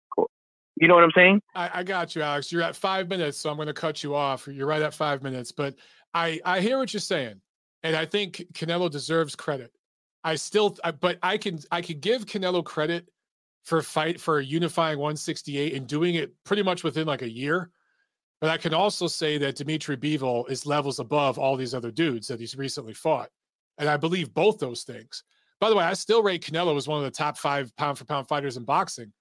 you 0.76 0.88
know 0.88 0.96
what 0.96 1.04
I'm 1.04 1.12
saying? 1.16 1.42
I, 1.56 1.70
I 1.76 1.84
got 1.84 2.16
you, 2.16 2.22
Alex. 2.22 2.52
You're 2.52 2.62
at 2.62 2.76
five 2.76 3.10
minutes, 3.10 3.38
so 3.38 3.50
I'm 3.50 3.56
going 3.56 3.68
to 3.68 3.74
cut 3.74 4.04
you 4.04 4.16
off. 4.16 4.48
You're 4.48 4.68
right 4.68 4.82
at 4.82 4.94
five 4.94 5.24
minutes, 5.24 5.52
but 5.52 5.76
I 6.14 6.40
I 6.46 6.62
hear 6.62 6.78
what 6.78 6.94
you're 6.94 7.02
saying, 7.02 7.42
and 7.84 7.96
I 7.96 8.06
think 8.06 8.46
Canelo 8.54 8.90
deserves 8.90 9.36
credit. 9.36 9.72
I 10.24 10.36
still, 10.36 10.78
but 11.00 11.18
I 11.24 11.38
can 11.38 11.60
I 11.72 11.82
can 11.82 12.00
give 12.00 12.26
Canelo 12.26 12.64
credit 12.64 13.10
for 13.64 13.82
fight 13.82 14.20
for 14.20 14.40
unifying 14.40 14.98
168 14.98 15.74
and 15.74 15.88
doing 15.88 16.16
it 16.16 16.34
pretty 16.44 16.64
much 16.64 16.84
within 16.84 17.06
like 17.06 17.22
a 17.22 17.30
year 17.30 17.70
but 18.42 18.50
I 18.50 18.58
can 18.58 18.74
also 18.74 19.08
say 19.08 19.38
that 19.38 19.58
Dmitry 19.58 19.98
Bivol 19.98 20.50
is 20.50 20.66
levels 20.66 21.00
above 21.00 21.38
all 21.38 21.58
these 21.58 21.74
other 21.74 21.92
dudes 21.92 22.28
that 22.28 22.40
he's 22.40 22.56
recently 22.56 22.94
fought. 22.94 23.30
And 23.78 23.90
I 23.90 23.98
believe 23.98 24.34
both 24.34 24.60
those 24.60 24.84
things. 24.84 25.24
By 25.60 25.70
the 25.70 25.76
way, 25.76 25.84
I 25.84 25.94
still 25.94 26.24
rate 26.24 26.44
Canelo 26.44 26.78
as 26.78 26.88
one 26.88 27.00
of 27.00 27.04
the 27.04 27.12
top 27.12 27.38
five 27.38 27.76
pound 27.76 27.98
for 27.98 28.06
pound 28.06 28.28
fighters 28.28 28.56
in 28.56 28.64
boxing. 28.64 29.12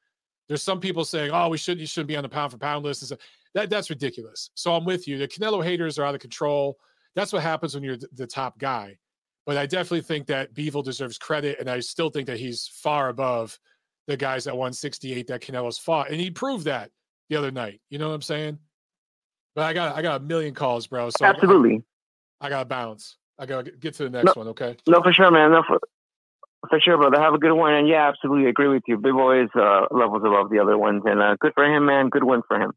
There's 0.46 0.62
some 0.62 0.80
people 0.80 1.04
saying, 1.04 1.30
"Oh, 1.32 1.48
we 1.48 1.58
should 1.58 1.78
you 1.80 1.86
shouldn't 1.86 2.08
be 2.08 2.16
on 2.16 2.22
the 2.22 2.28
pound 2.28 2.52
for 2.52 2.58
pound 2.58 2.84
list." 2.84 3.12
That 3.54 3.70
that's 3.70 3.90
ridiculous. 3.90 4.50
So 4.54 4.74
I'm 4.74 4.84
with 4.84 5.08
you. 5.08 5.18
The 5.18 5.28
Canelo 5.28 5.64
haters 5.64 5.98
are 5.98 6.04
out 6.04 6.14
of 6.14 6.20
control. 6.20 6.78
That's 7.14 7.32
what 7.32 7.42
happens 7.42 7.74
when 7.74 7.82
you're 7.82 7.98
the 8.12 8.26
top 8.26 8.58
guy. 8.58 8.98
But 9.46 9.56
I 9.56 9.66
definitely 9.66 10.02
think 10.02 10.26
that 10.28 10.54
Bivol 10.54 10.84
deserves 10.84 11.18
credit, 11.18 11.58
and 11.58 11.68
I 11.68 11.80
still 11.80 12.10
think 12.10 12.26
that 12.26 12.38
he's 12.38 12.68
far 12.68 13.08
above 13.08 13.58
the 14.09 14.16
guys 14.16 14.47
at 14.48 14.55
168 14.55 15.28
that 15.28 15.43
Canelo's 15.43 15.78
fought, 15.78 16.10
and 16.10 16.20
he 16.20 16.30
proved 16.30 16.64
that 16.64 16.90
the 17.28 17.36
other 17.36 17.52
night. 17.52 17.80
You 17.90 17.98
know 17.98 18.09
what 18.09 18.14
I'm 18.14 18.22
saying? 18.22 18.59
But 19.55 19.66
I 19.66 19.72
got 19.74 19.97
I 19.97 20.02
got 20.02 20.20
a 20.20 20.24
million 20.24 20.55
calls, 20.55 20.89
bro. 20.89 21.10
So 21.10 21.24
absolutely, 21.24 21.85
I, 22.40 22.48
got 22.48 22.60
to 22.60 22.64
bounce. 22.64 23.16
I 23.39 23.47
got 23.47 23.66
to 23.66 23.70
get 23.70 23.94
to 23.94 24.05
the 24.05 24.10
next 24.10 24.26
no, 24.26 24.32
one. 24.35 24.48
Okay. 24.48 24.76
No, 24.89 25.02
for 25.02 25.12
sure, 25.12 25.30
man. 25.30 25.52
No, 25.52 25.62
for, 25.66 25.78
for 26.68 26.80
sure, 26.80 26.97
brother. 26.97 27.20
Have 27.20 27.35
a 27.35 27.39
good 27.39 27.52
one. 27.52 27.74
And 27.74 27.86
yeah, 27.86 28.09
absolutely 28.09 28.48
agree 28.48 28.68
with 28.68 28.82
you. 28.89 28.97
Big 28.97 29.12
boys 29.12 29.48
uh, 29.55 29.86
levels 29.90 30.22
above 30.24 30.51
the 30.51 30.59
other 30.59 30.78
ones, 30.78 31.02
and 31.05 31.20
uh, 31.20 31.36
good 31.40 31.52
for 31.55 31.64
him, 31.64 31.86
man. 31.86 32.09
Good 32.09 32.24
win 32.24 32.43
for 32.48 32.59
him. 32.59 32.72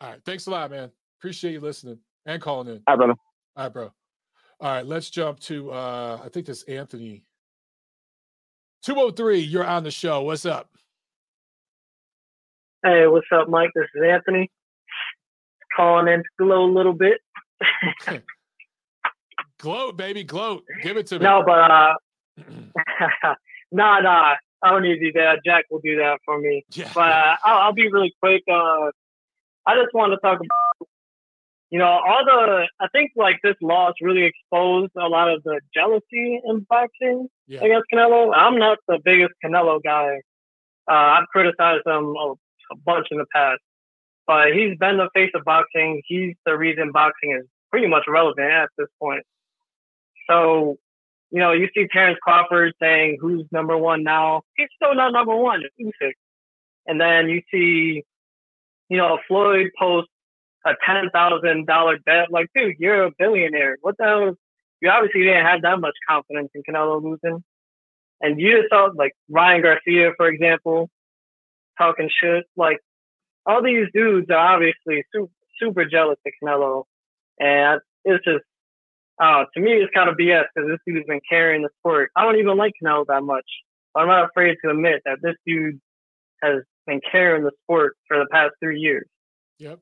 All 0.00 0.10
right. 0.10 0.20
Thanks 0.24 0.46
a 0.46 0.50
lot, 0.50 0.70
man. 0.70 0.90
Appreciate 1.20 1.52
you 1.52 1.60
listening 1.60 1.98
and 2.26 2.40
calling 2.40 2.68
in. 2.68 2.82
All 2.86 2.94
right, 2.94 2.96
brother. 2.96 3.14
All 3.56 3.64
right, 3.64 3.72
bro. 3.72 3.92
All 4.60 4.70
right, 4.70 4.86
let's 4.86 5.10
jump 5.10 5.40
to 5.40 5.72
uh 5.72 6.20
I 6.24 6.28
think 6.28 6.46
this 6.46 6.62
Anthony. 6.64 7.24
203, 8.82 9.40
you're 9.40 9.64
on 9.64 9.84
the 9.84 9.90
show. 9.90 10.22
What's 10.22 10.46
up? 10.46 10.69
Hey, 12.82 13.06
what's 13.06 13.26
up, 13.30 13.46
Mike? 13.46 13.68
This 13.74 13.84
is 13.94 14.02
Anthony 14.02 14.50
calling 15.76 16.08
in 16.08 16.20
to 16.20 16.28
glow 16.38 16.64
a 16.64 16.72
little 16.72 16.94
bit. 16.94 17.20
gloat, 19.58 19.98
baby, 19.98 20.24
gloat. 20.24 20.64
Give 20.82 20.96
it 20.96 21.06
to 21.08 21.18
me. 21.18 21.24
No, 21.24 21.42
but 21.44 21.70
uh, 21.70 21.94
nah, 23.72 24.00
nah. 24.00 24.34
I 24.62 24.70
don't 24.70 24.82
need 24.82 24.98
to 24.98 25.12
do 25.12 25.12
that. 25.12 25.40
Jack 25.44 25.66
will 25.70 25.80
do 25.80 25.96
that 25.96 26.20
for 26.24 26.40
me. 26.40 26.64
Yeah. 26.70 26.90
But 26.94 27.10
uh, 27.10 27.36
I'll, 27.44 27.58
I'll, 27.64 27.72
be 27.74 27.92
really 27.92 28.14
quick. 28.22 28.44
Uh, 28.50 28.90
I 29.66 29.74
just 29.74 29.92
want 29.92 30.12
to 30.12 30.18
talk 30.26 30.38
about, 30.38 30.88
you 31.68 31.78
know, 31.78 31.84
all 31.84 32.24
the. 32.24 32.66
I 32.80 32.88
think 32.92 33.10
like 33.14 33.40
this 33.42 33.56
loss 33.60 33.92
really 34.00 34.24
exposed 34.24 34.92
a 34.98 35.06
lot 35.06 35.30
of 35.30 35.42
the 35.42 35.60
jealousy 35.74 36.40
in 36.44 36.66
boxing 36.68 37.28
yeah. 37.46 37.60
against 37.62 37.88
Canelo. 37.92 38.32
I'm 38.34 38.58
not 38.58 38.78
the 38.88 38.98
biggest 39.04 39.32
Canelo 39.44 39.82
guy. 39.82 40.20
Uh, 40.90 41.20
I've 41.20 41.26
criticized 41.28 41.86
him 41.86 42.14
a, 42.70 42.76
bunch 42.76 43.08
in 43.10 43.18
the 43.18 43.26
past, 43.34 43.60
but 44.26 44.52
he's 44.52 44.76
been 44.78 44.96
the 44.96 45.08
face 45.14 45.30
of 45.34 45.44
boxing. 45.44 46.02
He's 46.06 46.34
the 46.46 46.56
reason 46.56 46.92
boxing 46.92 47.32
is 47.32 47.46
pretty 47.70 47.86
much 47.86 48.04
relevant 48.08 48.50
at 48.50 48.68
this 48.76 48.88
point. 49.00 49.22
So, 50.28 50.76
you 51.30 51.40
know, 51.40 51.52
you 51.52 51.68
see 51.74 51.88
Terrence 51.92 52.18
Crawford 52.22 52.74
saying 52.80 53.18
who's 53.20 53.46
number 53.50 53.76
one 53.76 54.02
now. 54.02 54.42
He's 54.56 54.68
still 54.76 54.94
not 54.94 55.12
number 55.12 55.34
one. 55.34 55.62
And 56.86 57.00
then 57.00 57.28
you 57.28 57.42
see, 57.50 58.04
you 58.88 58.96
know, 58.96 59.18
Floyd 59.28 59.70
post 59.78 60.08
a 60.64 60.72
ten 60.84 61.10
thousand 61.12 61.66
dollar 61.66 61.98
bet. 62.04 62.30
Like, 62.30 62.48
dude, 62.54 62.76
you're 62.78 63.04
a 63.04 63.10
billionaire. 63.18 63.76
What 63.80 63.96
the 63.98 64.04
hell? 64.04 64.34
You 64.80 64.90
obviously 64.90 65.24
didn't 65.24 65.44
have 65.44 65.62
that 65.62 65.80
much 65.80 65.94
confidence 66.08 66.50
in 66.54 66.62
Canelo 66.62 67.02
losing. 67.02 67.42
And 68.20 68.40
you 68.40 68.58
just 68.58 68.70
saw 68.70 68.90
like 68.94 69.12
Ryan 69.28 69.62
Garcia, 69.62 70.12
for 70.16 70.28
example, 70.28 70.90
talking 71.80 72.10
shit. 72.22 72.44
Like, 72.56 72.78
all 73.46 73.62
these 73.62 73.86
dudes 73.94 74.30
are 74.30 74.36
obviously 74.36 75.04
super, 75.14 75.32
super 75.58 75.84
jealous 75.84 76.18
of 76.26 76.32
Canelo, 76.42 76.84
and 77.38 77.80
it's 78.04 78.24
just 78.24 78.44
uh, 79.20 79.44
to 79.54 79.60
me, 79.60 79.72
it's 79.72 79.92
kind 79.94 80.08
of 80.08 80.16
BS 80.16 80.44
because 80.54 80.70
this 80.70 80.78
dude's 80.86 81.06
been 81.06 81.20
carrying 81.28 81.62
the 81.62 81.68
sport. 81.78 82.10
I 82.16 82.24
don't 82.24 82.38
even 82.38 82.56
like 82.56 82.72
Canelo 82.82 83.06
that 83.06 83.22
much. 83.22 83.44
I'm 83.94 84.06
not 84.06 84.24
afraid 84.24 84.56
to 84.64 84.70
admit 84.70 85.02
that 85.04 85.18
this 85.22 85.34
dude 85.46 85.78
has 86.42 86.62
been 86.86 87.00
carrying 87.12 87.44
the 87.44 87.52
sport 87.64 87.96
for 88.08 88.18
the 88.18 88.26
past 88.32 88.52
three 88.60 88.80
years. 88.80 89.06
Yep. 89.58 89.80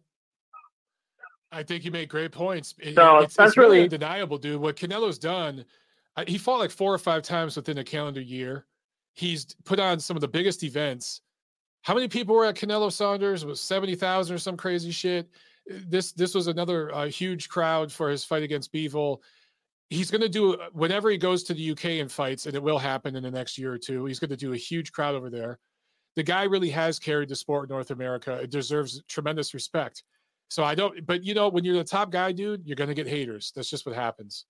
I 1.52 1.62
think 1.62 1.84
you 1.84 1.92
made 1.92 2.08
great 2.08 2.32
points. 2.32 2.74
So 2.94 3.18
it's, 3.18 3.36
that's 3.36 3.50
it's 3.50 3.56
really 3.56 3.76
really 3.76 3.84
undeniable, 3.84 4.38
dude. 4.38 4.60
What 4.60 4.76
Canelo's 4.76 5.18
done, 5.18 5.64
he 6.26 6.36
fought 6.36 6.58
like 6.58 6.70
four 6.70 6.92
or 6.92 6.98
five 6.98 7.22
times 7.22 7.56
within 7.56 7.78
a 7.78 7.84
calendar 7.84 8.20
year. 8.20 8.66
He's 9.14 9.46
put 9.64 9.78
on 9.78 10.00
some 10.00 10.16
of 10.16 10.20
the 10.20 10.28
biggest 10.28 10.62
events. 10.64 11.22
How 11.88 11.94
many 11.94 12.06
people 12.06 12.34
were 12.34 12.44
at 12.44 12.54
Canelo 12.54 12.92
Saunders? 12.92 13.44
It 13.44 13.46
was 13.46 13.62
seventy 13.62 13.94
thousand 13.94 14.36
or 14.36 14.38
some 14.38 14.58
crazy 14.58 14.90
shit. 14.90 15.26
This 15.66 16.12
this 16.12 16.34
was 16.34 16.46
another 16.46 16.94
uh, 16.94 17.06
huge 17.06 17.48
crowd 17.48 17.90
for 17.90 18.10
his 18.10 18.22
fight 18.22 18.42
against 18.42 18.74
Bivol. 18.74 19.22
He's 19.88 20.10
going 20.10 20.20
to 20.20 20.28
do 20.28 20.52
uh, 20.52 20.68
whenever 20.74 21.08
he 21.08 21.16
goes 21.16 21.42
to 21.44 21.54
the 21.54 21.70
UK 21.70 21.84
and 22.02 22.12
fights, 22.12 22.44
and 22.44 22.54
it 22.54 22.62
will 22.62 22.78
happen 22.78 23.16
in 23.16 23.22
the 23.22 23.30
next 23.30 23.56
year 23.56 23.72
or 23.72 23.78
two. 23.78 24.04
He's 24.04 24.18
going 24.18 24.28
to 24.28 24.36
do 24.36 24.52
a 24.52 24.56
huge 24.58 24.92
crowd 24.92 25.14
over 25.14 25.30
there. 25.30 25.60
The 26.14 26.22
guy 26.22 26.42
really 26.42 26.68
has 26.68 26.98
carried 26.98 27.30
the 27.30 27.36
sport 27.36 27.70
in 27.70 27.74
North 27.74 27.90
America. 27.90 28.34
It 28.34 28.50
deserves 28.50 29.02
tremendous 29.08 29.54
respect. 29.54 30.02
So 30.50 30.64
I 30.64 30.74
don't, 30.74 31.06
but 31.06 31.24
you 31.24 31.32
know, 31.32 31.48
when 31.48 31.64
you're 31.64 31.78
the 31.78 31.84
top 31.84 32.10
guy, 32.10 32.32
dude, 32.32 32.66
you're 32.66 32.76
going 32.76 32.88
to 32.88 32.94
get 32.94 33.08
haters. 33.08 33.50
That's 33.56 33.70
just 33.70 33.86
what 33.86 33.94
happens. 33.94 34.44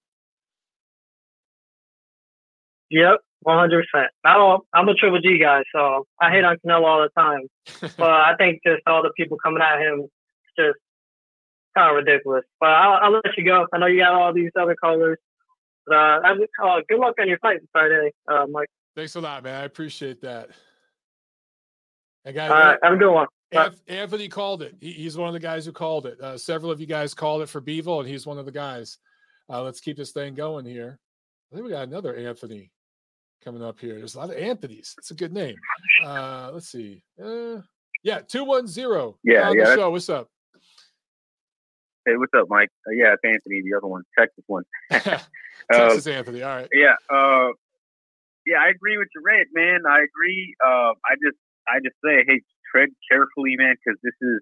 Yep, 2.90 3.20
one 3.40 3.58
hundred 3.58 3.86
percent. 3.92 4.10
I 4.24 4.34
don't. 4.34 4.64
I'm 4.72 4.88
a 4.88 4.94
Triple 4.94 5.20
G 5.20 5.38
guy, 5.38 5.62
so 5.74 6.06
I 6.20 6.30
hate 6.30 6.44
on 6.44 6.56
Canelo 6.64 6.84
all 6.84 7.02
the 7.02 7.10
time. 7.20 7.42
but 7.96 8.10
I 8.10 8.34
think 8.36 8.60
just 8.66 8.82
all 8.86 9.02
the 9.02 9.12
people 9.16 9.36
coming 9.42 9.62
at 9.62 9.80
him, 9.80 10.06
just 10.58 10.78
kind 11.76 11.90
of 11.90 11.96
ridiculous. 12.04 12.44
But 12.60 12.70
I'll, 12.70 12.98
I'll, 13.02 13.12
let 13.12 13.36
you 13.36 13.44
go. 13.44 13.66
I 13.72 13.78
know 13.78 13.86
you 13.86 14.00
got 14.00 14.14
all 14.14 14.32
these 14.32 14.50
other 14.58 14.74
callers. 14.74 15.18
But, 15.86 15.94
uh, 15.94 16.34
uh, 16.64 16.80
good 16.88 16.98
luck 16.98 17.14
on 17.18 17.28
your 17.28 17.38
fight 17.38 17.60
Friday, 17.72 18.12
uh, 18.30 18.46
Mike. 18.50 18.68
Thanks 18.94 19.14
a 19.14 19.20
lot, 19.20 19.42
man. 19.42 19.62
I 19.62 19.64
appreciate 19.64 20.20
that. 20.22 20.50
I 22.26 22.32
got 22.32 22.50
all 22.50 22.56
right. 22.56 22.78
Have 22.82 22.92
a 22.92 22.96
good 22.96 23.12
one. 23.12 23.26
Anthony 23.86 24.28
called 24.28 24.62
it. 24.62 24.76
He, 24.80 24.92
he's 24.92 25.16
one 25.16 25.28
of 25.28 25.34
the 25.34 25.40
guys 25.40 25.64
who 25.64 25.72
called 25.72 26.06
it. 26.06 26.20
Uh, 26.20 26.36
several 26.36 26.70
of 26.70 26.80
you 26.80 26.86
guys 26.86 27.14
called 27.14 27.42
it 27.42 27.48
for 27.48 27.62
Bivol, 27.62 28.00
and 28.00 28.08
he's 28.08 28.26
one 28.26 28.38
of 28.38 28.44
the 28.44 28.52
guys. 28.52 28.98
Uh, 29.48 29.62
let's 29.62 29.80
keep 29.80 29.96
this 29.96 30.12
thing 30.12 30.34
going 30.34 30.66
here. 30.66 30.98
I 31.50 31.54
think 31.54 31.64
we 31.64 31.72
got 31.72 31.88
another 31.88 32.14
Anthony 32.14 32.70
coming 33.44 33.62
up 33.62 33.78
here. 33.78 33.96
There's 33.98 34.14
a 34.14 34.18
lot 34.18 34.30
of 34.30 34.36
Anthony's. 34.36 34.94
It's 34.98 35.10
a 35.10 35.14
good 35.14 35.32
name. 35.32 35.56
Uh, 36.04 36.50
let's 36.54 36.68
see. 36.68 37.02
Uh, 37.20 37.60
yeah, 38.04 38.20
two 38.20 38.44
one 38.44 38.68
zero. 38.68 39.18
Yeah, 39.24 39.48
on 39.48 39.58
yeah. 39.58 39.74
Show. 39.74 39.90
What's 39.90 40.08
up? 40.08 40.28
Hey, 42.06 42.16
what's 42.16 42.32
up, 42.38 42.46
Mike? 42.48 42.68
Uh, 42.86 42.92
yeah, 42.92 43.14
it's 43.14 43.24
Anthony. 43.24 43.62
The 43.68 43.76
other 43.76 43.88
one, 43.88 44.04
Texas 44.16 44.44
one. 44.46 44.62
Texas 44.90 46.06
uh, 46.06 46.10
Anthony. 46.10 46.44
All 46.44 46.54
right. 46.54 46.68
Yeah. 46.72 46.94
Uh, 47.10 47.48
yeah, 48.46 48.58
I 48.62 48.68
agree 48.68 48.96
with 48.96 49.08
your 49.12 49.24
rant, 49.24 49.48
man. 49.52 49.80
I 49.90 50.06
agree. 50.06 50.54
Uh, 50.64 50.94
I 51.04 51.18
just, 51.20 51.36
I 51.66 51.80
just 51.82 51.96
say, 52.04 52.24
hey, 52.26 52.40
tread 52.70 52.90
carefully, 53.10 53.56
man, 53.58 53.74
because 53.74 53.98
this 54.04 54.14
is 54.22 54.40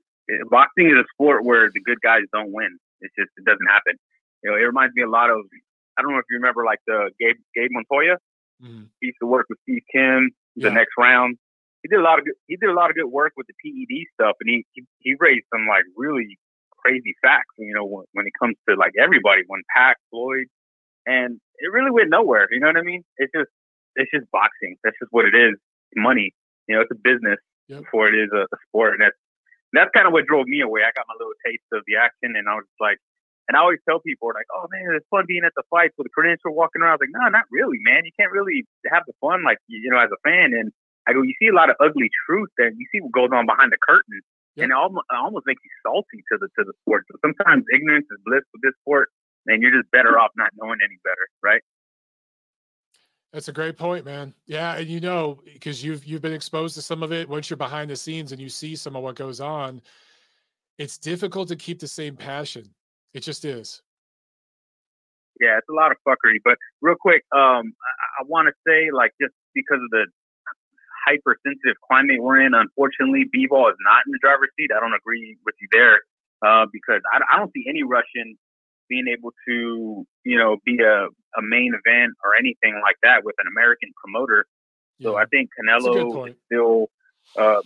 boxing 0.50 0.86
is 0.86 0.98
a 0.98 1.04
sport 1.14 1.44
where 1.44 1.70
the 1.72 1.80
good 1.80 2.00
guys 2.02 2.22
don't 2.32 2.52
win. 2.52 2.78
It's 3.00 3.14
just 3.18 3.30
it 3.36 3.44
doesn't 3.44 3.66
happen. 3.66 3.94
You 4.44 4.50
know, 4.50 4.56
it 4.56 4.66
reminds 4.68 4.94
me 4.94 5.02
a 5.02 5.08
lot 5.08 5.30
of. 5.30 5.40
I 5.98 6.02
don't 6.02 6.12
know 6.12 6.18
if 6.18 6.26
you 6.30 6.36
remember, 6.36 6.64
like 6.64 6.80
the 6.86 7.10
Gabe 7.18 7.36
Gabe 7.54 7.70
Montoya. 7.72 8.18
Mm-hmm. 8.62 8.84
He 9.00 9.06
used 9.08 9.18
to 9.20 9.26
work 9.26 9.46
with 9.48 9.58
Steve 9.62 9.82
Kim. 9.92 10.30
The 10.56 10.68
yeah. 10.68 10.74
next 10.74 10.92
round, 10.98 11.36
he 11.82 11.88
did 11.88 12.00
a 12.00 12.02
lot 12.02 12.18
of 12.18 12.24
good. 12.24 12.34
He 12.46 12.56
did 12.56 12.70
a 12.70 12.74
lot 12.74 12.90
of 12.90 12.96
good 12.96 13.06
work 13.06 13.32
with 13.36 13.46
the 13.46 13.54
PED 13.60 14.06
stuff, 14.14 14.36
and 14.40 14.48
he 14.48 14.64
he, 14.72 14.82
he 15.00 15.14
raised 15.20 15.44
some 15.52 15.66
like 15.68 15.84
really 15.96 16.38
crazy 16.70 17.14
facts. 17.22 17.54
You 17.58 17.74
know, 17.74 17.84
when, 17.84 18.04
when 18.12 18.26
it 18.26 18.32
comes 18.40 18.56
to 18.68 18.74
like 18.74 18.92
everybody, 18.98 19.42
when 19.46 19.62
Pac, 19.74 19.98
Floyd, 20.10 20.46
and 21.06 21.40
it 21.58 21.72
really 21.72 21.90
went 21.90 22.10
nowhere. 22.10 22.48
You 22.50 22.60
know 22.60 22.68
what 22.68 22.76
I 22.76 22.82
mean? 22.82 23.04
It's 23.18 23.32
just 23.36 23.50
it's 23.96 24.10
just 24.10 24.30
boxing. 24.32 24.76
That's 24.82 24.96
just 25.00 25.12
what 25.12 25.26
it 25.26 25.34
is. 25.34 25.54
Money. 25.94 26.32
You 26.68 26.76
know, 26.76 26.82
it's 26.82 26.90
a 26.90 26.98
business 26.98 27.38
yep. 27.68 27.84
before 27.84 28.08
it 28.08 28.16
is 28.18 28.30
a, 28.32 28.48
a 28.48 28.58
sport, 28.68 28.94
and 28.94 29.02
that's 29.02 29.16
that's 29.72 29.90
kind 29.94 30.06
of 30.06 30.12
what 30.12 30.26
drove 30.26 30.46
me 30.46 30.60
away. 30.62 30.82
I 30.82 30.90
got 30.96 31.06
my 31.08 31.14
little 31.18 31.36
taste 31.44 31.66
of 31.72 31.82
the 31.86 31.96
action, 31.96 32.34
and 32.34 32.48
I 32.48 32.54
was 32.54 32.66
like, 32.80 32.98
and 33.48 33.56
I 33.56 33.60
always 33.60 33.78
tell 33.88 34.00
people 34.00 34.28
like, 34.34 34.46
"Oh 34.50 34.66
man, 34.70 34.94
it's 34.94 35.06
fun 35.08 35.24
being 35.26 35.44
at 35.46 35.54
the 35.54 35.62
fights 35.70 35.94
with 35.96 36.06
a 36.06 36.10
credential 36.10 36.54
walking 36.54 36.82
around." 36.82 36.90
I 36.90 36.94
was 36.98 37.06
like, 37.06 37.14
"No, 37.14 37.28
not 37.30 37.46
really, 37.50 37.78
man. 37.80 38.04
You 38.04 38.10
can't 38.18 38.32
really 38.32 38.66
have 38.90 39.04
the 39.06 39.14
fun 39.20 39.44
like 39.44 39.58
you 39.68 39.90
know 39.90 39.98
as 39.98 40.10
a 40.10 40.20
fan." 40.26 40.52
And 40.54 40.72
I 41.06 41.12
go, 41.12 41.22
"You 41.22 41.34
see 41.38 41.46
a 41.46 41.54
lot 41.54 41.70
of 41.70 41.76
ugly 41.78 42.10
truth, 42.26 42.50
and 42.58 42.74
you 42.78 42.86
see 42.90 43.00
what 43.00 43.12
goes 43.12 43.30
on 43.32 43.46
behind 43.46 43.70
the 43.70 43.78
curtain, 43.78 44.20
yep. 44.56 44.64
and 44.64 44.70
it 44.72 44.76
almost, 44.76 45.06
it 45.10 45.16
almost 45.16 45.46
makes 45.46 45.62
you 45.62 45.70
salty 45.86 46.26
to 46.32 46.38
the 46.38 46.48
to 46.58 46.64
the 46.66 46.74
sport. 46.82 47.06
So 47.10 47.18
sometimes 47.22 47.64
ignorance 47.72 48.06
is 48.10 48.18
bliss 48.26 48.42
with 48.52 48.62
this 48.62 48.74
sport, 48.82 49.10
and 49.46 49.62
you're 49.62 49.74
just 49.74 49.90
better 49.94 50.18
off 50.18 50.34
not 50.36 50.50
knowing 50.58 50.82
any 50.82 50.98
better, 51.06 51.26
right?" 51.42 51.62
That's 53.32 53.48
a 53.48 53.52
great 53.52 53.76
point, 53.76 54.04
man. 54.06 54.34
Yeah, 54.46 54.76
and 54.76 54.88
you 54.88 54.98
know, 54.98 55.38
because 55.44 55.84
you've 55.84 56.04
you've 56.04 56.22
been 56.22 56.32
exposed 56.32 56.74
to 56.76 56.82
some 56.82 57.02
of 57.02 57.12
it 57.12 57.28
once 57.28 57.48
you're 57.48 57.56
behind 57.56 57.90
the 57.90 57.96
scenes 57.96 58.32
and 58.32 58.40
you 58.40 58.48
see 58.48 58.74
some 58.74 58.96
of 58.96 59.04
what 59.04 59.14
goes 59.14 59.40
on, 59.40 59.82
it's 60.78 60.98
difficult 60.98 61.46
to 61.48 61.56
keep 61.56 61.78
the 61.78 61.86
same 61.86 62.16
passion 62.16 62.74
it 63.16 63.20
just 63.20 63.44
is. 63.46 63.80
Yeah, 65.40 65.56
it's 65.56 65.68
a 65.68 65.72
lot 65.72 65.90
of 65.90 65.96
fuckery. 66.06 66.36
But 66.44 66.56
real 66.82 66.96
quick, 67.00 67.24
um, 67.34 67.72
I, 67.80 68.20
I 68.20 68.24
want 68.26 68.48
to 68.48 68.54
say, 68.66 68.90
like, 68.92 69.12
just 69.20 69.34
because 69.54 69.80
of 69.82 69.90
the 69.90 70.06
hypersensitive 71.08 71.76
climate 71.88 72.20
we're 72.20 72.40
in, 72.40 72.52
unfortunately, 72.52 73.24
Bivol 73.24 73.70
is 73.70 73.76
not 73.80 74.02
in 74.06 74.12
the 74.12 74.18
driver's 74.20 74.50
seat. 74.58 74.70
I 74.76 74.80
don't 74.80 74.94
agree 74.94 75.38
with 75.46 75.54
you 75.60 75.68
there 75.72 76.00
uh, 76.44 76.66
because 76.70 77.00
I, 77.12 77.20
I 77.32 77.38
don't 77.38 77.52
see 77.54 77.64
any 77.68 77.82
Russian 77.82 78.36
being 78.88 79.08
able 79.08 79.32
to, 79.48 80.06
you 80.24 80.38
know, 80.38 80.58
be 80.64 80.78
a, 80.82 81.06
a 81.06 81.42
main 81.42 81.72
event 81.72 82.12
or 82.22 82.36
anything 82.38 82.80
like 82.82 82.96
that 83.02 83.24
with 83.24 83.34
an 83.38 83.46
American 83.50 83.92
promoter. 84.02 84.46
Yeah. 84.98 85.10
So 85.10 85.16
I 85.16 85.24
think 85.24 85.50
Canelo 85.58 86.28
is 86.28 86.34
still 86.46 86.90
uh, 87.36 87.60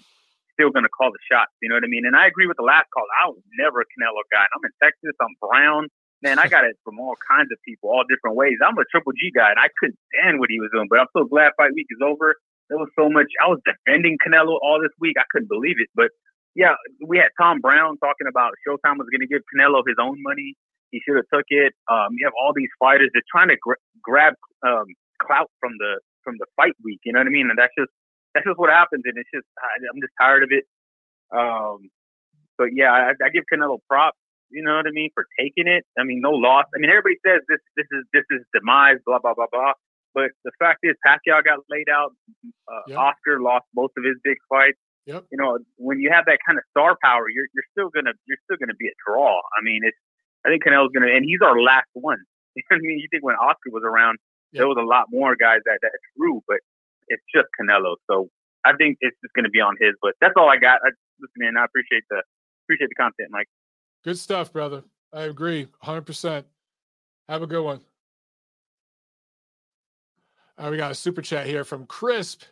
still 0.61 0.69
going 0.69 0.85
to 0.85 0.93
call 0.93 1.09
the 1.09 1.25
shots. 1.25 1.57
You 1.65 1.73
know 1.73 1.81
what 1.81 1.89
I 1.89 1.89
mean? 1.89 2.05
And 2.05 2.13
I 2.13 2.29
agree 2.29 2.45
with 2.45 2.61
the 2.61 2.69
last 2.69 2.93
call. 2.93 3.09
I 3.09 3.33
was 3.33 3.41
never 3.57 3.81
a 3.81 3.89
Canelo 3.89 4.21
guy. 4.29 4.45
I'm 4.53 4.61
in 4.61 4.77
Texas. 4.77 5.17
I'm 5.17 5.33
brown. 5.41 5.89
Man, 6.21 6.37
I 6.37 6.53
got 6.53 6.69
it 6.69 6.77
from 6.85 7.01
all 7.01 7.17
kinds 7.25 7.49
of 7.49 7.57
people, 7.65 7.89
all 7.89 8.05
different 8.05 8.37
ways. 8.37 8.61
I'm 8.61 8.77
a 8.77 8.85
Triple 8.93 9.17
G 9.17 9.33
guy, 9.33 9.57
and 9.57 9.57
I 9.57 9.73
couldn't 9.81 9.97
stand 10.13 10.37
what 10.37 10.53
he 10.53 10.61
was 10.61 10.69
doing. 10.69 10.85
But 10.93 11.01
I'm 11.01 11.09
so 11.17 11.25
glad 11.25 11.57
fight 11.57 11.73
week 11.73 11.89
is 11.89 12.05
over. 12.05 12.37
There 12.69 12.77
was 12.77 12.93
so 12.93 13.09
much. 13.09 13.33
I 13.41 13.49
was 13.49 13.57
defending 13.65 14.21
Canelo 14.21 14.61
all 14.61 14.77
this 14.85 14.93
week. 15.01 15.17
I 15.17 15.25
couldn't 15.33 15.49
believe 15.49 15.81
it. 15.81 15.89
But 15.97 16.13
yeah, 16.53 16.77
we 17.01 17.17
had 17.17 17.33
Tom 17.41 17.65
Brown 17.65 17.97
talking 18.05 18.29
about 18.29 18.53
Showtime 18.69 19.01
was 19.01 19.09
going 19.09 19.25
to 19.25 19.31
give 19.33 19.41
Canelo 19.49 19.81
his 19.81 19.97
own 19.97 20.21
money. 20.21 20.61
He 20.93 21.01
should 21.01 21.17
have 21.17 21.31
took 21.33 21.49
it. 21.49 21.73
Um, 21.89 22.13
you 22.21 22.29
have 22.29 22.37
all 22.37 22.53
these 22.53 22.71
fighters 22.77 23.09
that 23.17 23.25
trying 23.33 23.49
to 23.49 23.57
gra- 23.57 23.81
grab 24.05 24.35
um, 24.61 24.93
clout 25.25 25.49
from 25.57 25.73
the 25.81 26.05
from 26.21 26.37
the 26.37 26.47
fight 26.53 26.77
week. 26.85 27.01
You 27.09 27.17
know 27.17 27.25
what 27.25 27.33
I 27.33 27.33
mean? 27.33 27.49
And 27.49 27.57
that's 27.57 27.73
just 27.79 27.89
that's 28.35 28.47
just 28.47 28.59
what 28.59 28.71
happens, 28.71 29.03
and 29.05 29.17
it's 29.17 29.31
just 29.33 29.47
I, 29.59 29.83
am 29.89 30.01
just 30.01 30.15
tired 30.21 30.43
of 30.43 30.51
it. 30.53 30.65
Um, 31.31 31.91
but 32.59 32.71
yeah, 32.75 32.93
I, 32.93 33.13
I 33.17 33.29
give 33.31 33.45
Canelo 33.53 33.79
props. 33.89 34.19
You 34.51 34.63
know 34.63 34.75
what 34.77 34.87
I 34.87 34.91
mean 34.91 35.11
for 35.15 35.27
taking 35.39 35.71
it. 35.71 35.87
I 35.99 36.03
mean, 36.03 36.21
no 36.21 36.35
loss. 36.35 36.67
I 36.75 36.79
mean, 36.79 36.91
everybody 36.91 37.17
says 37.25 37.41
this 37.49 37.63
this 37.77 37.87
is 37.91 38.03
this 38.13 38.27
is 38.31 38.43
demise, 38.53 38.99
blah 39.07 39.19
blah 39.19 39.35
blah 39.35 39.47
blah. 39.51 39.73
But 40.13 40.35
the 40.45 40.51
fact 40.59 40.83
is, 40.83 40.99
Pacquiao 41.07 41.45
got 41.45 41.63
laid 41.71 41.89
out. 41.89 42.13
Uh, 42.67 42.83
yep. 42.89 42.99
Oscar 42.99 43.41
lost 43.41 43.67
both 43.75 43.95
of 43.97 44.03
his 44.03 44.19
big 44.25 44.39
fights. 44.49 44.79
Yep. 45.07 45.27
You 45.31 45.39
know, 45.39 45.59
when 45.77 46.01
you 46.01 46.11
have 46.11 46.27
that 46.27 46.39
kind 46.47 46.59
of 46.59 46.65
star 46.71 46.99
power, 47.03 47.31
you're 47.31 47.47
you're 47.55 47.67
still 47.71 47.91
gonna 47.91 48.15
you're 48.27 48.43
still 48.45 48.59
gonna 48.59 48.79
be 48.79 48.89
a 48.89 48.97
draw. 49.07 49.39
I 49.57 49.63
mean, 49.63 49.83
it's 49.83 49.97
I 50.45 50.51
think 50.51 50.65
Canelo's 50.65 50.93
gonna, 50.93 51.11
and 51.15 51.25
he's 51.25 51.41
our 51.43 51.61
last 51.61 51.89
one. 51.95 52.19
I 52.71 52.77
mean, 52.83 52.99
you 52.99 53.09
think 53.11 53.23
when 53.25 53.37
Oscar 53.37 53.71
was 53.71 53.83
around, 53.87 54.19
yep. 54.53 54.61
there 54.61 54.69
was 54.69 54.79
a 54.81 54.87
lot 54.87 55.07
more 55.11 55.37
guys 55.37 55.61
that 55.65 55.79
that 55.83 55.93
drew, 56.19 56.43
but 56.49 56.59
it's 57.11 57.23
just 57.35 57.47
Canelo. 57.61 57.97
So 58.11 58.31
I 58.65 58.73
think 58.77 58.97
it's 59.01 59.17
just 59.23 59.35
going 59.35 59.45
to 59.45 59.51
be 59.51 59.61
on 59.61 59.77
his. 59.79 59.93
But 60.01 60.15
that's 60.21 60.35
all 60.37 60.49
I 60.49 60.57
got. 60.57 60.81
I, 60.83 60.91
listen, 61.21 61.37
man, 61.37 61.57
I 61.59 61.65
appreciate 61.67 62.05
the 62.09 62.23
appreciate 62.65 62.89
the 62.89 62.95
content, 62.95 63.29
Mike. 63.31 63.49
Good 64.03 64.19
stuff, 64.19 64.53
brother. 64.53 64.83
I 65.13 65.23
agree, 65.23 65.67
hundred 65.83 66.07
percent. 66.07 66.47
Have 67.29 67.43
a 67.43 67.47
good 67.47 67.63
one. 67.63 67.81
Uh, 70.57 70.69
we 70.71 70.77
got 70.77 70.91
a 70.91 70.95
super 70.95 71.23
chat 71.23 71.47
here 71.47 71.65
from 71.65 71.87
Crisp. 71.87 72.43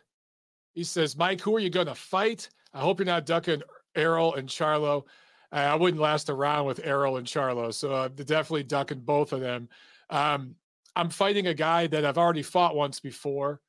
He 0.73 0.83
says, 0.83 1.17
Mike, 1.17 1.41
who 1.41 1.55
are 1.55 1.59
you 1.59 1.69
going 1.69 1.87
to 1.87 1.95
fight? 1.95 2.49
I 2.73 2.79
hope 2.79 2.99
you're 2.99 3.05
not 3.05 3.25
ducking 3.25 3.61
Errol 3.95 4.35
and 4.35 4.47
Charlo. 4.47 5.03
I 5.51 5.75
wouldn't 5.75 6.01
last 6.01 6.29
around 6.29 6.65
with 6.65 6.79
Errol 6.83 7.17
and 7.17 7.25
Charlo, 7.25 7.73
so 7.73 7.91
uh, 7.91 8.07
definitely 8.07 8.63
ducking 8.63 8.99
both 8.99 9.33
of 9.33 9.41
them. 9.41 9.67
Um, 10.09 10.55
I'm 10.95 11.09
fighting 11.09 11.47
a 11.47 11.53
guy 11.53 11.87
that 11.87 12.05
I've 12.05 12.17
already 12.17 12.43
fought 12.43 12.75
once 12.75 12.99
before. 12.99 13.59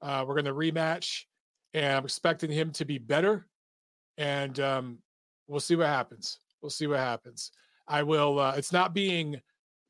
Uh, 0.00 0.24
we're 0.26 0.34
going 0.34 0.44
to 0.44 0.54
rematch, 0.54 1.24
and 1.74 1.96
I'm 1.96 2.04
expecting 2.04 2.50
him 2.50 2.70
to 2.72 2.84
be 2.84 2.98
better. 2.98 3.46
And 4.16 4.58
um, 4.60 4.98
we'll 5.46 5.60
see 5.60 5.76
what 5.76 5.86
happens. 5.86 6.38
We'll 6.62 6.70
see 6.70 6.86
what 6.86 6.98
happens. 6.98 7.52
I 7.86 8.02
will. 8.02 8.38
Uh, 8.38 8.54
it's 8.56 8.72
not 8.72 8.94
being 8.94 9.40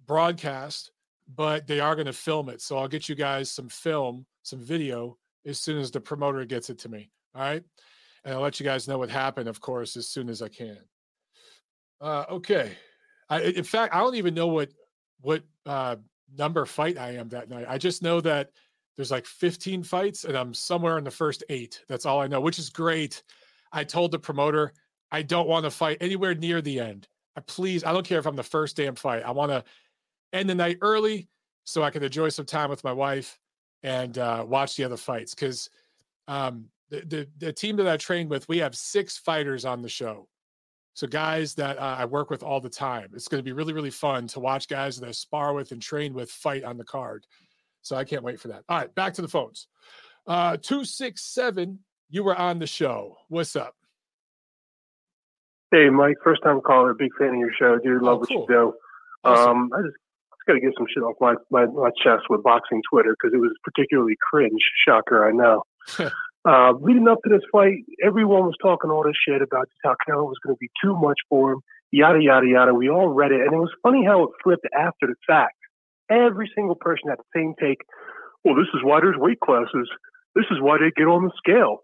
broadcast, 0.06 0.92
but 1.34 1.66
they 1.66 1.80
are 1.80 1.94
going 1.94 2.06
to 2.06 2.12
film 2.12 2.48
it. 2.48 2.60
So 2.60 2.78
I'll 2.78 2.88
get 2.88 3.08
you 3.08 3.14
guys 3.14 3.50
some 3.50 3.68
film, 3.68 4.26
some 4.42 4.60
video 4.60 5.16
as 5.46 5.58
soon 5.58 5.78
as 5.78 5.90
the 5.90 6.00
promoter 6.00 6.44
gets 6.44 6.70
it 6.70 6.78
to 6.80 6.88
me. 6.88 7.10
All 7.34 7.42
right. 7.42 7.62
And 8.24 8.34
I'll 8.34 8.40
let 8.40 8.60
you 8.60 8.64
guys 8.64 8.88
know 8.88 8.98
what 8.98 9.10
happened, 9.10 9.48
of 9.48 9.60
course, 9.60 9.96
as 9.96 10.08
soon 10.08 10.28
as 10.28 10.42
I 10.42 10.48
can. 10.48 10.78
Uh, 12.00 12.24
okay. 12.30 12.72
I, 13.28 13.42
in 13.42 13.64
fact, 13.64 13.94
I 13.94 13.98
don't 13.98 14.16
even 14.16 14.34
know 14.34 14.48
what 14.48 14.70
what 15.20 15.42
uh, 15.66 15.96
number 16.36 16.64
fight 16.64 16.98
I 16.98 17.12
am 17.12 17.28
that 17.30 17.48
night. 17.48 17.66
I 17.68 17.78
just 17.78 18.02
know 18.02 18.20
that 18.20 18.50
there's 18.98 19.12
like 19.12 19.26
15 19.26 19.84
fights 19.84 20.24
and 20.24 20.36
I'm 20.36 20.52
somewhere 20.52 20.98
in 20.98 21.04
the 21.04 21.10
first 21.10 21.44
eight. 21.48 21.80
That's 21.88 22.04
all 22.04 22.20
I 22.20 22.26
know, 22.26 22.40
which 22.40 22.58
is 22.58 22.68
great. 22.68 23.22
I 23.72 23.84
told 23.84 24.10
the 24.10 24.18
promoter 24.18 24.72
I 25.12 25.22
don't 25.22 25.48
want 25.48 25.64
to 25.64 25.70
fight 25.70 25.98
anywhere 26.00 26.34
near 26.34 26.60
the 26.60 26.80
end. 26.80 27.06
I 27.36 27.40
please, 27.42 27.84
I 27.84 27.92
don't 27.92 28.04
care 28.04 28.18
if 28.18 28.26
I'm 28.26 28.34
the 28.34 28.42
first 28.42 28.76
damn 28.76 28.96
fight. 28.96 29.22
I 29.24 29.30
want 29.30 29.52
to 29.52 29.62
end 30.32 30.50
the 30.50 30.56
night 30.56 30.78
early 30.80 31.28
so 31.62 31.84
I 31.84 31.90
can 31.90 32.02
enjoy 32.02 32.30
some 32.30 32.44
time 32.44 32.70
with 32.70 32.82
my 32.82 32.92
wife 32.92 33.38
and 33.84 34.18
uh, 34.18 34.44
watch 34.44 34.74
the 34.74 34.82
other 34.82 34.96
fights. 34.96 35.32
Because 35.32 35.70
um, 36.26 36.64
the, 36.90 37.02
the, 37.06 37.28
the 37.38 37.52
team 37.52 37.76
that 37.76 37.86
I 37.86 37.98
trained 37.98 38.30
with, 38.30 38.48
we 38.48 38.58
have 38.58 38.74
six 38.74 39.16
fighters 39.16 39.64
on 39.64 39.80
the 39.80 39.88
show. 39.88 40.26
So 40.94 41.06
guys 41.06 41.54
that 41.54 41.78
uh, 41.78 41.94
I 42.00 42.04
work 42.04 42.30
with 42.30 42.42
all 42.42 42.60
the 42.60 42.68
time. 42.68 43.10
It's 43.14 43.28
going 43.28 43.38
to 43.38 43.44
be 43.44 43.52
really 43.52 43.72
really 43.72 43.90
fun 43.90 44.26
to 44.28 44.40
watch 44.40 44.66
guys 44.66 44.98
that 44.98 45.08
I 45.08 45.12
spar 45.12 45.54
with 45.54 45.70
and 45.70 45.80
train 45.80 46.12
with 46.12 46.28
fight 46.28 46.64
on 46.64 46.76
the 46.76 46.84
card. 46.84 47.24
So 47.82 47.96
I 47.96 48.04
can't 48.04 48.22
wait 48.22 48.40
for 48.40 48.48
that. 48.48 48.64
All 48.68 48.78
right, 48.78 48.94
back 48.94 49.14
to 49.14 49.22
the 49.22 49.28
phones. 49.28 49.66
Uh, 50.26 50.56
two 50.60 50.84
six 50.84 51.22
seven. 51.22 51.80
You 52.10 52.24
were 52.24 52.36
on 52.36 52.58
the 52.58 52.66
show. 52.66 53.16
What's 53.28 53.54
up? 53.56 53.74
Hey, 55.70 55.90
Mike. 55.90 56.16
First 56.24 56.42
time 56.42 56.60
caller. 56.60 56.94
Big 56.94 57.10
fan 57.18 57.30
of 57.30 57.36
your 57.36 57.52
show, 57.58 57.78
dude. 57.78 58.02
Love 58.02 58.20
oh, 58.22 58.26
cool. 58.26 58.40
what 58.40 58.48
you 58.48 58.54
do. 58.54 58.72
Awesome. 59.24 59.50
Um, 59.50 59.70
I 59.74 59.82
just 59.82 59.96
got 60.46 60.54
to 60.54 60.60
get 60.60 60.72
some 60.76 60.86
shit 60.92 61.02
off 61.02 61.16
my, 61.20 61.34
my, 61.50 61.66
my 61.66 61.90
chest 62.02 62.24
with 62.30 62.42
boxing 62.42 62.82
Twitter 62.90 63.14
because 63.14 63.34
it 63.34 63.38
was 63.38 63.52
particularly 63.62 64.14
cringe. 64.30 64.62
Shocker, 64.86 65.28
I 65.28 65.32
know. 65.32 65.62
uh, 66.48 66.72
leading 66.80 67.06
up 67.06 67.18
to 67.24 67.28
this 67.28 67.42
fight, 67.52 67.84
everyone 68.04 68.46
was 68.46 68.54
talking 68.62 68.90
all 68.90 69.04
this 69.04 69.16
shit 69.26 69.42
about 69.42 69.68
how 69.84 69.94
Canelo 70.08 70.24
was 70.24 70.38
going 70.44 70.56
to 70.56 70.58
be 70.58 70.70
too 70.82 70.96
much 70.96 71.18
for 71.28 71.52
him, 71.52 71.60
yada, 71.90 72.22
yada, 72.22 72.46
yada. 72.46 72.74
We 72.74 72.88
all 72.88 73.08
read 73.08 73.32
it. 73.32 73.42
And 73.42 73.52
it 73.52 73.58
was 73.58 73.72
funny 73.82 74.04
how 74.04 74.24
it 74.24 74.30
flipped 74.42 74.66
after 74.74 75.06
the 75.06 75.14
fact. 75.26 75.57
Every 76.10 76.50
single 76.54 76.76
person 76.76 77.10
had 77.10 77.18
the 77.18 77.38
same 77.38 77.54
take. 77.60 77.78
Well, 78.44 78.54
this 78.54 78.70
is 78.74 78.80
why 78.82 79.00
there's 79.00 79.18
weight 79.18 79.40
classes. 79.40 79.88
This 80.34 80.46
is 80.50 80.58
why 80.60 80.78
they 80.78 80.90
get 80.96 81.08
on 81.08 81.24
the 81.24 81.32
scale. 81.36 81.80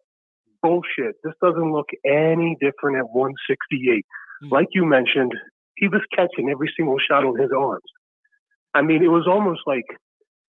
Bullshit. 0.62 1.16
This 1.22 1.34
doesn't 1.42 1.72
look 1.72 1.88
any 2.06 2.56
different 2.60 2.98
at 2.98 3.10
168. 3.10 4.06
Mm. 4.44 4.50
Like 4.50 4.68
you 4.72 4.86
mentioned, 4.86 5.32
he 5.76 5.88
was 5.88 6.00
catching 6.14 6.50
every 6.50 6.72
single 6.76 6.96
shot 6.98 7.24
on 7.24 7.38
his 7.38 7.50
arms. 7.56 7.84
I 8.72 8.82
mean, 8.82 9.02
it 9.02 9.08
was 9.08 9.26
almost 9.28 9.60
like 9.66 9.84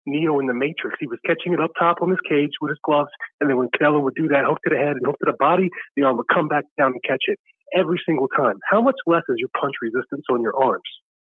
Neo 0.06 0.40
in 0.40 0.46
the 0.46 0.54
Matrix. 0.54 0.96
He 0.98 1.06
was 1.06 1.18
catching 1.24 1.52
it 1.52 1.60
up 1.60 1.70
top 1.78 2.02
on 2.02 2.10
his 2.10 2.18
cage 2.28 2.52
with 2.60 2.70
his 2.70 2.78
gloves, 2.82 3.10
and 3.40 3.48
then 3.48 3.56
when 3.56 3.68
Canelo 3.68 4.02
would 4.02 4.14
do 4.14 4.28
that, 4.28 4.44
hook 4.44 4.58
to 4.64 4.70
the 4.70 4.76
head 4.76 4.96
and 4.96 5.06
hook 5.06 5.18
to 5.24 5.30
the 5.30 5.36
body, 5.38 5.70
the 5.96 6.02
arm 6.02 6.16
would 6.16 6.28
come 6.32 6.48
back 6.48 6.64
down 6.78 6.92
and 6.92 7.02
catch 7.02 7.24
it 7.26 7.38
every 7.76 8.00
single 8.04 8.28
time. 8.28 8.58
How 8.68 8.80
much 8.80 8.96
less 9.06 9.22
is 9.28 9.36
your 9.38 9.50
punch 9.58 9.74
resistance 9.80 10.24
on 10.30 10.42
your 10.42 10.56
arms 10.56 10.88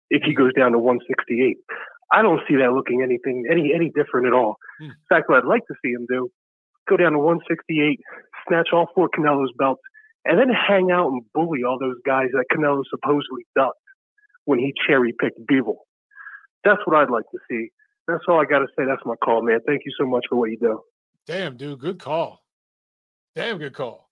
if 0.10 0.24
he 0.24 0.34
goes 0.34 0.53
down 0.53 0.72
to 0.74 0.80
168? 0.80 1.57
I 2.11 2.22
don't 2.22 2.41
see 2.48 2.56
that 2.57 2.73
looking 2.73 3.02
anything 3.02 3.45
any 3.49 3.73
any 3.73 3.91
different 3.95 4.27
at 4.27 4.34
all. 4.34 4.57
Hmm. 4.80 4.86
In 4.86 5.07
fact, 5.10 5.30
what 5.30 5.40
I'd 5.40 5.48
like 5.48 5.65
to 5.68 5.76
see 5.84 5.91
him 5.91 6.06
do, 6.10 6.30
go 6.88 6.98
down 6.98 7.14
to 7.14 7.19
168, 7.19 7.99
snatch 8.48 8.69
all 8.73 8.88
four 8.94 9.10
Canelo's 9.10 9.53
belts, 9.57 9.82
and 10.23 10.40
then 10.40 10.49
hang 10.49 10.91
out 10.91 11.10
and 11.10 11.22
bully 11.34 11.64
all 11.64 11.77
those 11.80 11.98
guys 12.06 12.27
that 12.34 12.45
Canelo 12.53 12.84
supposedly 12.90 13.45
ducked 13.56 13.77
when 14.45 14.60
he 14.60 14.73
cherry 14.88 15.14
picked 15.19 15.40
Bivol. 15.49 15.77
That's 16.64 16.82
what 16.86 16.95
I'd 16.95 17.10
like 17.11 17.26
to 17.32 17.40
see. 17.49 17.69
That's 18.07 18.23
all 18.27 18.40
I 18.40 18.45
got 18.45 18.60
to 18.60 18.68
say. 18.77 18.86
That's 18.86 19.02
my 19.06 19.15
call, 19.15 19.41
man. 19.41 19.60
Thank 19.65 19.82
you 19.86 19.91
so 19.99 20.06
much 20.06 20.26
for 20.30 20.36
what 20.36 20.52
you 20.52 20.57
do. 20.57 20.82
Damn, 21.27 21.57
dude, 21.57 21.80
good 21.80 21.99
call. 21.99 22.44
Damn 23.36 23.57
good 23.57 23.73
call. 23.73 24.10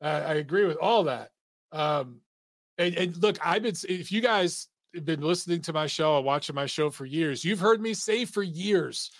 I, 0.00 0.08
I 0.08 0.34
agree 0.34 0.64
with 0.66 0.76
all 0.76 1.04
that. 1.04 1.30
Um, 1.72 2.20
and, 2.78 2.94
and 2.94 3.16
look, 3.16 3.38
I've 3.44 3.62
been 3.62 3.74
if 3.88 4.10
you 4.12 4.20
guys 4.20 4.68
been 5.02 5.20
listening 5.20 5.60
to 5.62 5.72
my 5.72 5.86
show 5.86 6.16
and 6.16 6.26
watching 6.26 6.54
my 6.54 6.66
show 6.66 6.90
for 6.90 7.04
years, 7.04 7.44
you've 7.44 7.60
heard 7.60 7.80
me 7.80 7.94
say 7.94 8.24
for 8.24 8.42
years 8.42 9.10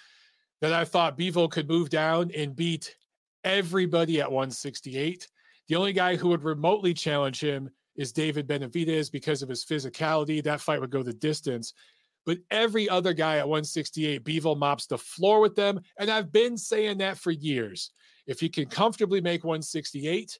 that 0.60 0.72
I 0.72 0.84
thought 0.84 1.18
Bivol 1.18 1.50
could 1.50 1.68
move 1.68 1.90
down 1.90 2.30
and 2.36 2.56
beat 2.56 2.96
everybody 3.42 4.20
at 4.20 4.30
168. 4.30 5.28
The 5.68 5.76
only 5.76 5.92
guy 5.92 6.16
who 6.16 6.28
would 6.28 6.44
remotely 6.44 6.94
challenge 6.94 7.40
him 7.40 7.70
is 7.96 8.12
David 8.12 8.46
Benavidez 8.46 9.10
because 9.10 9.42
of 9.42 9.48
his 9.48 9.64
physicality. 9.64 10.42
That 10.42 10.60
fight 10.60 10.80
would 10.80 10.90
go 10.90 11.02
the 11.02 11.12
distance. 11.12 11.72
But 12.26 12.38
every 12.50 12.88
other 12.88 13.12
guy 13.12 13.36
at 13.36 13.48
168, 13.48 14.24
Bivol 14.24 14.58
mops 14.58 14.86
the 14.86 14.98
floor 14.98 15.40
with 15.40 15.54
them. 15.54 15.80
And 15.98 16.10
I've 16.10 16.32
been 16.32 16.56
saying 16.56 16.98
that 16.98 17.18
for 17.18 17.30
years. 17.30 17.90
If 18.26 18.40
he 18.40 18.48
can 18.48 18.66
comfortably 18.66 19.20
make 19.20 19.44
168, 19.44 20.38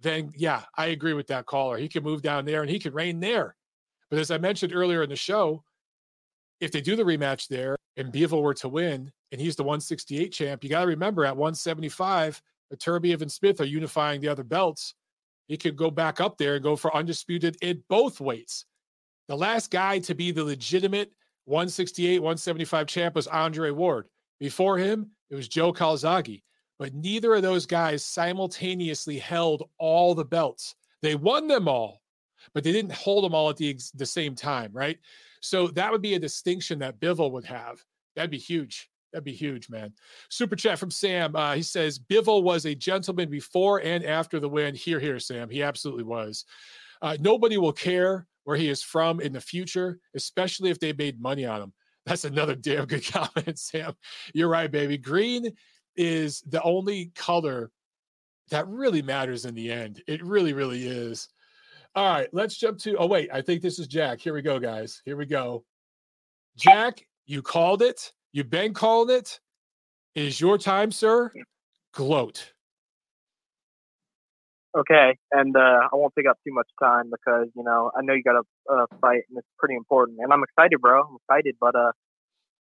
then 0.00 0.32
yeah, 0.34 0.62
I 0.76 0.86
agree 0.86 1.12
with 1.12 1.26
that 1.26 1.46
caller. 1.46 1.76
He 1.76 1.88
can 1.88 2.02
move 2.02 2.22
down 2.22 2.44
there 2.44 2.62
and 2.62 2.70
he 2.70 2.78
can 2.78 2.94
reign 2.94 3.20
there. 3.20 3.54
But 4.10 4.18
as 4.18 4.30
I 4.30 4.38
mentioned 4.38 4.74
earlier 4.74 5.02
in 5.02 5.10
the 5.10 5.16
show, 5.16 5.62
if 6.60 6.72
they 6.72 6.80
do 6.80 6.96
the 6.96 7.04
rematch 7.04 7.48
there 7.48 7.76
and 7.96 8.12
Bivol 8.12 8.42
were 8.42 8.54
to 8.54 8.68
win 8.68 9.12
and 9.30 9.40
he's 9.40 9.56
the 9.56 9.62
168 9.62 10.32
champ, 10.32 10.64
you 10.64 10.70
got 10.70 10.80
to 10.82 10.86
remember 10.86 11.24
at 11.24 11.36
175, 11.36 12.40
Beterbiev 12.72 13.22
and 13.22 13.30
Smith 13.30 13.60
are 13.60 13.64
unifying 13.64 14.20
the 14.20 14.28
other 14.28 14.44
belts. 14.44 14.94
He 15.46 15.56
could 15.56 15.76
go 15.76 15.90
back 15.90 16.20
up 16.20 16.36
there 16.36 16.54
and 16.54 16.62
go 16.62 16.76
for 16.76 16.94
undisputed 16.94 17.56
in 17.62 17.82
both 17.88 18.20
weights. 18.20 18.66
The 19.28 19.36
last 19.36 19.70
guy 19.70 19.98
to 20.00 20.14
be 20.14 20.30
the 20.30 20.44
legitimate 20.44 21.12
168, 21.44 22.18
175 22.18 22.86
champ 22.86 23.14
was 23.14 23.26
Andre 23.26 23.70
Ward. 23.70 24.06
Before 24.38 24.76
him, 24.76 25.10
it 25.30 25.34
was 25.34 25.48
Joe 25.48 25.72
Calzaghe. 25.72 26.42
But 26.78 26.94
neither 26.94 27.34
of 27.34 27.42
those 27.42 27.66
guys 27.66 28.04
simultaneously 28.04 29.18
held 29.18 29.68
all 29.78 30.14
the 30.14 30.24
belts. 30.24 30.74
They 31.02 31.14
won 31.14 31.48
them 31.48 31.66
all, 31.66 32.02
but 32.54 32.64
they 32.64 32.72
didn't 32.72 32.92
hold 32.92 33.24
them 33.24 33.34
all 33.34 33.50
at 33.50 33.56
the, 33.56 33.78
the 33.94 34.06
same 34.06 34.34
time, 34.34 34.70
right? 34.72 34.98
So 35.40 35.68
that 35.68 35.92
would 35.92 36.02
be 36.02 36.14
a 36.14 36.18
distinction 36.18 36.78
that 36.80 37.00
Bivol 37.00 37.32
would 37.32 37.44
have. 37.44 37.82
That'd 38.16 38.30
be 38.30 38.38
huge. 38.38 38.90
That'd 39.12 39.24
be 39.24 39.32
huge, 39.32 39.70
man. 39.70 39.92
Super 40.28 40.56
chat 40.56 40.78
from 40.78 40.90
Sam. 40.90 41.34
Uh, 41.34 41.54
he 41.54 41.62
says 41.62 41.98
Bivol 41.98 42.42
was 42.42 42.66
a 42.66 42.74
gentleman 42.74 43.30
before 43.30 43.80
and 43.80 44.04
after 44.04 44.38
the 44.38 44.48
win. 44.48 44.74
Here, 44.74 45.00
here, 45.00 45.18
Sam. 45.18 45.48
He 45.48 45.62
absolutely 45.62 46.04
was. 46.04 46.44
Uh, 47.00 47.16
nobody 47.20 47.56
will 47.56 47.72
care 47.72 48.26
where 48.44 48.56
he 48.56 48.68
is 48.68 48.82
from 48.82 49.20
in 49.20 49.32
the 49.32 49.40
future, 49.40 49.98
especially 50.14 50.70
if 50.70 50.80
they 50.80 50.92
made 50.92 51.20
money 51.20 51.46
on 51.46 51.62
him. 51.62 51.72
That's 52.06 52.24
another 52.24 52.54
damn 52.56 52.86
good 52.86 53.06
comment, 53.06 53.58
Sam. 53.58 53.94
You're 54.34 54.48
right, 54.48 54.70
baby. 54.70 54.98
Green 54.98 55.52
is 55.96 56.42
the 56.46 56.62
only 56.62 57.12
color 57.14 57.70
that 58.50 58.66
really 58.68 59.02
matters 59.02 59.44
in 59.44 59.54
the 59.54 59.70
end. 59.70 60.02
It 60.06 60.24
really, 60.24 60.52
really 60.52 60.86
is. 60.86 61.28
All 61.98 62.08
right, 62.08 62.28
let's 62.32 62.56
jump 62.56 62.78
to. 62.82 62.96
Oh, 62.96 63.08
wait, 63.08 63.28
I 63.32 63.42
think 63.42 63.60
this 63.60 63.80
is 63.80 63.88
Jack. 63.88 64.20
Here 64.20 64.32
we 64.32 64.40
go, 64.40 64.60
guys. 64.60 65.02
Here 65.04 65.16
we 65.16 65.26
go. 65.26 65.64
Jack, 66.56 67.04
you 67.26 67.42
called 67.42 67.82
it. 67.82 68.12
You've 68.30 68.50
been 68.50 68.72
calling 68.72 69.16
it. 69.16 69.40
It 70.14 70.22
is 70.22 70.40
your 70.40 70.58
time, 70.58 70.92
sir. 70.92 71.32
Gloat. 71.92 72.52
Okay, 74.78 75.18
and 75.32 75.56
uh, 75.56 75.88
I 75.92 75.96
won't 75.96 76.12
take 76.16 76.28
up 76.30 76.38
too 76.46 76.54
much 76.54 76.68
time 76.80 77.10
because 77.10 77.48
you 77.56 77.64
know 77.64 77.90
I 77.98 78.02
know 78.02 78.14
you 78.14 78.22
got 78.22 78.36
a, 78.36 78.72
a 78.72 78.86
fight 79.00 79.22
and 79.28 79.36
it's 79.36 79.48
pretty 79.58 79.74
important, 79.74 80.18
and 80.20 80.32
I'm 80.32 80.44
excited, 80.44 80.80
bro. 80.80 81.02
I'm 81.02 81.16
excited, 81.28 81.56
but 81.60 81.74
uh, 81.74 81.90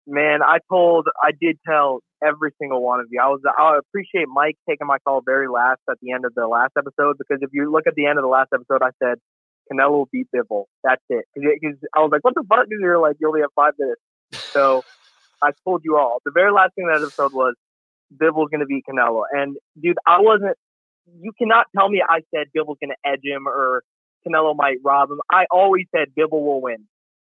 man, 0.06 0.44
I 0.44 0.58
told, 0.70 1.08
I 1.20 1.32
did 1.32 1.58
tell 1.66 2.02
every 2.24 2.52
single 2.60 2.82
one 2.82 3.00
of 3.00 3.06
you. 3.10 3.20
I 3.22 3.28
was, 3.28 3.40
I 3.46 3.78
appreciate 3.78 4.26
Mike 4.28 4.56
taking 4.68 4.86
my 4.86 4.98
call 4.98 5.22
very 5.24 5.48
last 5.48 5.80
at 5.90 5.98
the 6.00 6.12
end 6.12 6.24
of 6.24 6.34
the 6.34 6.46
last 6.46 6.72
episode 6.76 7.16
because 7.18 7.38
if 7.42 7.50
you 7.52 7.70
look 7.70 7.86
at 7.86 7.94
the 7.94 8.06
end 8.06 8.18
of 8.18 8.22
the 8.22 8.28
last 8.28 8.50
episode, 8.52 8.82
I 8.82 8.90
said 9.02 9.18
Canelo 9.70 10.06
beat 10.10 10.28
Bivol. 10.34 10.64
That's 10.82 11.02
it. 11.10 11.26
Because 11.34 11.78
I 11.94 12.00
was 12.00 12.10
like, 12.10 12.24
what 12.24 12.34
the 12.34 12.44
fuck? 12.48 12.66
And 12.70 12.80
you're 12.80 13.00
like, 13.00 13.16
you 13.20 13.28
only 13.28 13.40
have 13.40 13.50
five 13.54 13.74
minutes. 13.78 14.00
So 14.52 14.84
I 15.42 15.50
told 15.64 15.82
you 15.84 15.96
all. 15.96 16.18
The 16.24 16.32
very 16.32 16.52
last 16.52 16.74
thing 16.74 16.86
that 16.86 17.00
episode 17.00 17.32
was 17.32 17.54
Bivol's 18.14 18.50
going 18.50 18.60
to 18.60 18.66
beat 18.66 18.84
Canelo, 18.88 19.24
and 19.30 19.56
dude, 19.80 19.98
I 20.06 20.20
wasn't 20.20 20.56
you 21.20 21.32
cannot 21.38 21.66
tell 21.76 21.88
me 21.88 22.02
I 22.06 22.20
said 22.34 22.48
Bivol's 22.56 22.78
going 22.80 22.90
to 22.90 23.08
edge 23.08 23.20
him 23.22 23.46
or 23.46 23.82
Canelo 24.26 24.56
might 24.56 24.78
rob 24.84 25.10
him. 25.10 25.20
I 25.30 25.46
always 25.50 25.86
said 25.94 26.08
Bivol 26.16 26.32
will 26.32 26.60
win. 26.60 26.86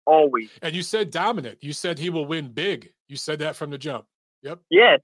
Always. 0.05 0.49
And 0.61 0.76
you 0.76 0.84
said 0.84 1.11
dominant. 1.11 1.60
You 1.61 1.73
said 1.73 1.97
he 1.97 2.10
will 2.10 2.26
win 2.26 2.49
big. 2.49 2.91
You 3.07 3.15
said 3.15 3.39
that 3.39 3.55
from 3.55 3.69
the 3.69 3.77
jump. 3.77 4.05
Yep. 4.44 4.60
Yes. 4.70 4.99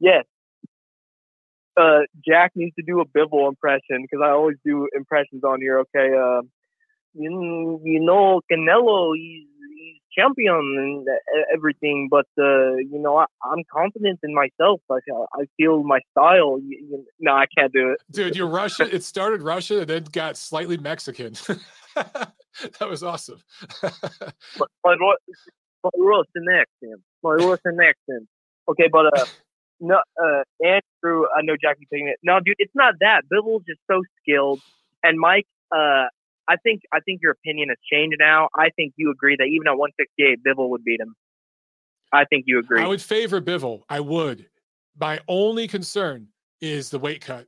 Yes. 0.00 0.24
Uh, 1.76 2.00
Jack 2.26 2.52
needs 2.54 2.74
to 2.76 2.82
do 2.82 3.00
a 3.00 3.06
Bivol 3.06 3.48
impression 3.48 4.02
because 4.02 4.20
I 4.24 4.30
always 4.30 4.56
do 4.64 4.88
impressions 4.96 5.44
on 5.44 5.60
here. 5.60 5.80
Okay. 5.80 6.14
Uh, 6.14 6.42
you, 7.14 7.80
you 7.84 8.00
know, 8.00 8.40
Canelo, 8.50 9.14
he's 9.14 9.46
champion 10.16 10.54
and 10.54 11.06
everything, 11.52 12.08
but 12.10 12.26
uh, 12.38 12.76
you 12.76 12.98
know, 12.98 13.18
I, 13.18 13.26
am 13.44 13.62
confident 13.72 14.20
in 14.22 14.34
myself. 14.34 14.80
I, 14.90 14.98
I 15.34 15.44
feel 15.56 15.82
my 15.82 16.00
style. 16.10 16.58
You, 16.60 16.78
you, 16.90 17.06
no, 17.20 17.32
I 17.32 17.46
can't 17.56 17.72
do 17.72 17.90
it, 17.90 17.98
dude. 18.10 18.36
You're 18.36 18.48
Russian. 18.48 18.88
It 18.90 19.04
started 19.04 19.42
Russian 19.42 19.80
and 19.80 19.88
then 19.88 20.04
got 20.04 20.36
slightly 20.36 20.78
Mexican. 20.78 21.34
that 21.94 22.88
was 22.88 23.02
awesome. 23.02 23.40
but, 23.82 23.92
but 24.82 24.98
what? 25.00 25.18
But 25.82 25.92
Russian 25.98 26.46
accent. 26.52 27.02
My 27.22 27.32
Russian 27.34 27.78
accent. 27.80 28.28
Okay, 28.68 28.88
but 28.90 29.06
uh, 29.06 29.24
no, 29.80 29.96
uh, 30.22 30.42
Andrew. 30.62 31.24
I 31.36 31.42
know 31.42 31.56
Jackie's 31.60 31.88
taking 31.92 32.08
it. 32.08 32.18
No, 32.22 32.40
dude, 32.40 32.56
it's 32.58 32.74
not 32.74 32.94
that. 33.00 33.22
Bivol's 33.32 33.64
just 33.66 33.80
so 33.90 34.02
skilled, 34.22 34.60
and 35.02 35.18
Mike. 35.18 35.46
Uh, 35.74 36.06
I 36.48 36.56
think 36.62 36.82
I 36.92 37.00
think 37.00 37.22
your 37.22 37.32
opinion 37.32 37.68
has 37.70 37.78
changed 37.90 38.16
now. 38.20 38.48
I 38.54 38.70
think 38.76 38.94
you 38.96 39.10
agree 39.10 39.36
that 39.36 39.46
even 39.46 39.66
at 39.66 39.76
168, 39.76 40.38
Bivol 40.46 40.68
would 40.70 40.84
beat 40.84 41.00
him. 41.00 41.14
I 42.12 42.24
think 42.24 42.44
you 42.46 42.58
agree. 42.58 42.80
I 42.80 42.86
would 42.86 43.02
favor 43.02 43.40
Bivol. 43.40 43.82
I 43.88 44.00
would. 44.00 44.46
My 44.98 45.20
only 45.28 45.68
concern 45.68 46.28
is 46.60 46.88
the 46.88 46.98
weight 46.98 47.20
cut. 47.20 47.46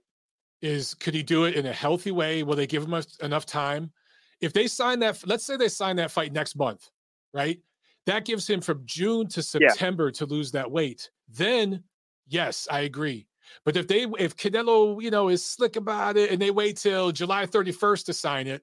Is 0.61 0.95
could 0.95 1.15
he 1.15 1.23
do 1.23 1.45
it 1.45 1.55
in 1.55 1.67
a 1.67 1.73
healthy 1.73 2.11
way? 2.11 2.43
Will 2.43 2.57
they 2.57 2.67
give 2.67 2.83
him 2.83 3.01
enough 3.23 3.47
time? 3.47 3.93
If 4.41 4.53
they 4.53 4.67
sign 4.67 4.99
that, 5.01 5.27
let's 5.27 5.45
say 5.45 5.57
they 5.57 5.69
sign 5.69 5.97
that 5.97 6.11
fight 6.11 6.33
next 6.33 6.57
month, 6.57 6.91
right? 7.33 7.61
That 8.09 8.25
gives 8.25 8.49
him 8.49 8.63
from 8.63 8.81
June 8.87 9.29
to 9.29 9.43
September 9.43 10.07
yeah. 10.07 10.13
to 10.13 10.25
lose 10.25 10.51
that 10.53 10.71
weight. 10.71 11.11
Then, 11.29 11.85
yes, 12.27 12.67
I 12.71 12.81
agree. 12.81 13.27
But 13.67 13.77
if 13.77 13.87
they 13.87 14.07
if 14.19 14.35
Canelo, 14.35 15.03
you 15.03 15.11
know, 15.11 15.29
is 15.29 15.45
slick 15.45 15.77
about 15.77 16.17
it 16.17 16.31
and 16.31 16.41
they 16.41 16.51
wait 16.51 16.79
till 16.79 17.13
July 17.13 17.45
31st 17.45 18.07
to 18.07 18.15
sign 18.15 18.47
it, 18.47 18.63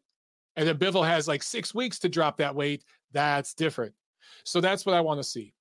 and 0.55 0.67
then 0.67 0.79
Bivol 0.79 1.05
has 1.05 1.27
like 1.27 1.43
six 1.43 1.75
weeks 1.75 1.99
to 1.99 2.09
drop 2.09 2.37
that 2.37 2.55
weight, 2.55 2.83
that's 3.11 3.53
different. 3.53 3.93
So 4.45 4.61
that's 4.61 4.83
what 4.83 4.95
I 4.95 5.01
want 5.01 5.19
to 5.19 5.23
see. 5.23 5.53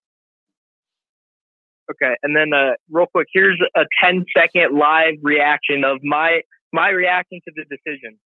Okay, 1.90 2.14
and 2.22 2.34
then 2.34 2.54
uh, 2.54 2.76
real 2.90 3.04
quick, 3.04 3.28
here's 3.34 3.60
a 3.76 3.84
10 4.02 4.24
second 4.34 4.78
live 4.78 5.16
reaction 5.20 5.84
of 5.84 6.02
my 6.02 6.40
my 6.72 6.88
reaction 6.88 7.38
to 7.46 7.52
the 7.54 7.64
decision. 7.64 8.18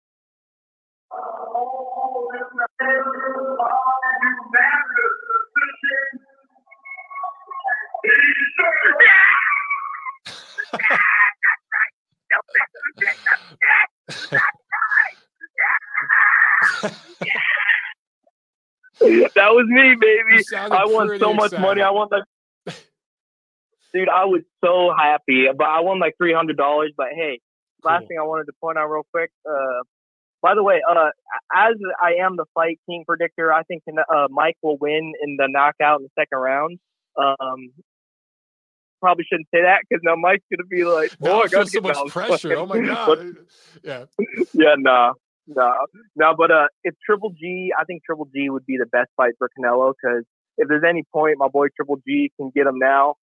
That 19.34 19.50
was 19.50 19.66
me, 19.68 19.94
baby. 20.00 20.42
I 20.56 20.84
won 20.86 21.18
so 21.18 21.32
much 21.32 21.46
excited. 21.46 21.62
money. 21.62 21.82
I 21.82 21.90
won 21.90 22.08
like, 22.10 22.24
dude, 23.94 24.08
I 24.08 24.24
was 24.24 24.42
so 24.64 24.92
happy. 24.96 25.46
But 25.56 25.66
I 25.66 25.80
won 25.80 25.98
like 25.98 26.14
three 26.18 26.32
hundred 26.32 26.56
dollars. 26.56 26.92
But 26.96 27.08
hey, 27.14 27.40
cool. 27.82 27.92
last 27.92 28.06
thing 28.08 28.18
I 28.18 28.24
wanted 28.24 28.46
to 28.46 28.52
point 28.60 28.78
out 28.78 28.88
real 28.88 29.06
quick. 29.12 29.30
Uh, 29.48 29.82
by 30.42 30.54
the 30.54 30.62
way, 30.62 30.80
uh, 30.88 31.10
as 31.54 31.74
I 32.00 32.24
am 32.24 32.36
the 32.36 32.44
fight 32.54 32.78
king 32.88 33.04
predictor, 33.06 33.52
I 33.52 33.62
think 33.64 33.82
uh, 33.88 34.28
Mike 34.30 34.56
will 34.62 34.76
win 34.78 35.12
in 35.22 35.36
the 35.36 35.48
knockout 35.48 36.00
in 36.00 36.04
the 36.04 36.10
second 36.20 36.38
round. 36.38 36.78
Um, 37.16 37.72
probably 39.00 39.24
shouldn't 39.30 39.48
say 39.54 39.62
that 39.62 39.80
because 39.88 40.02
now 40.02 40.16
Mike's 40.16 40.44
gonna 40.50 40.66
be 40.66 40.84
like, 40.84 41.12
"Oh, 41.22 41.42
I 41.42 41.48
got 41.48 41.68
so 41.68 41.80
much 41.80 41.96
pressure." 42.08 42.56
oh 42.56 42.66
my 42.66 42.80
god! 42.80 43.06
but, 43.06 43.44
yeah, 43.82 44.04
yeah, 44.52 44.74
nah, 44.78 45.12
nah, 45.46 45.74
nah. 46.16 46.34
But 46.36 46.50
uh, 46.50 46.68
if 46.84 46.94
Triple 47.04 47.30
G, 47.30 47.72
I 47.78 47.84
think 47.84 48.02
Triple 48.04 48.28
G 48.34 48.50
would 48.50 48.66
be 48.66 48.76
the 48.76 48.86
best 48.86 49.10
fight 49.16 49.34
for 49.38 49.48
Canelo 49.58 49.92
because 50.00 50.24
if 50.56 50.68
there's 50.68 50.84
any 50.88 51.04
point 51.12 51.36
my 51.38 51.48
boy 51.48 51.68
Triple 51.74 52.00
G 52.06 52.30
can 52.36 52.50
get 52.54 52.66
him 52.66 52.78
now, 52.78 53.14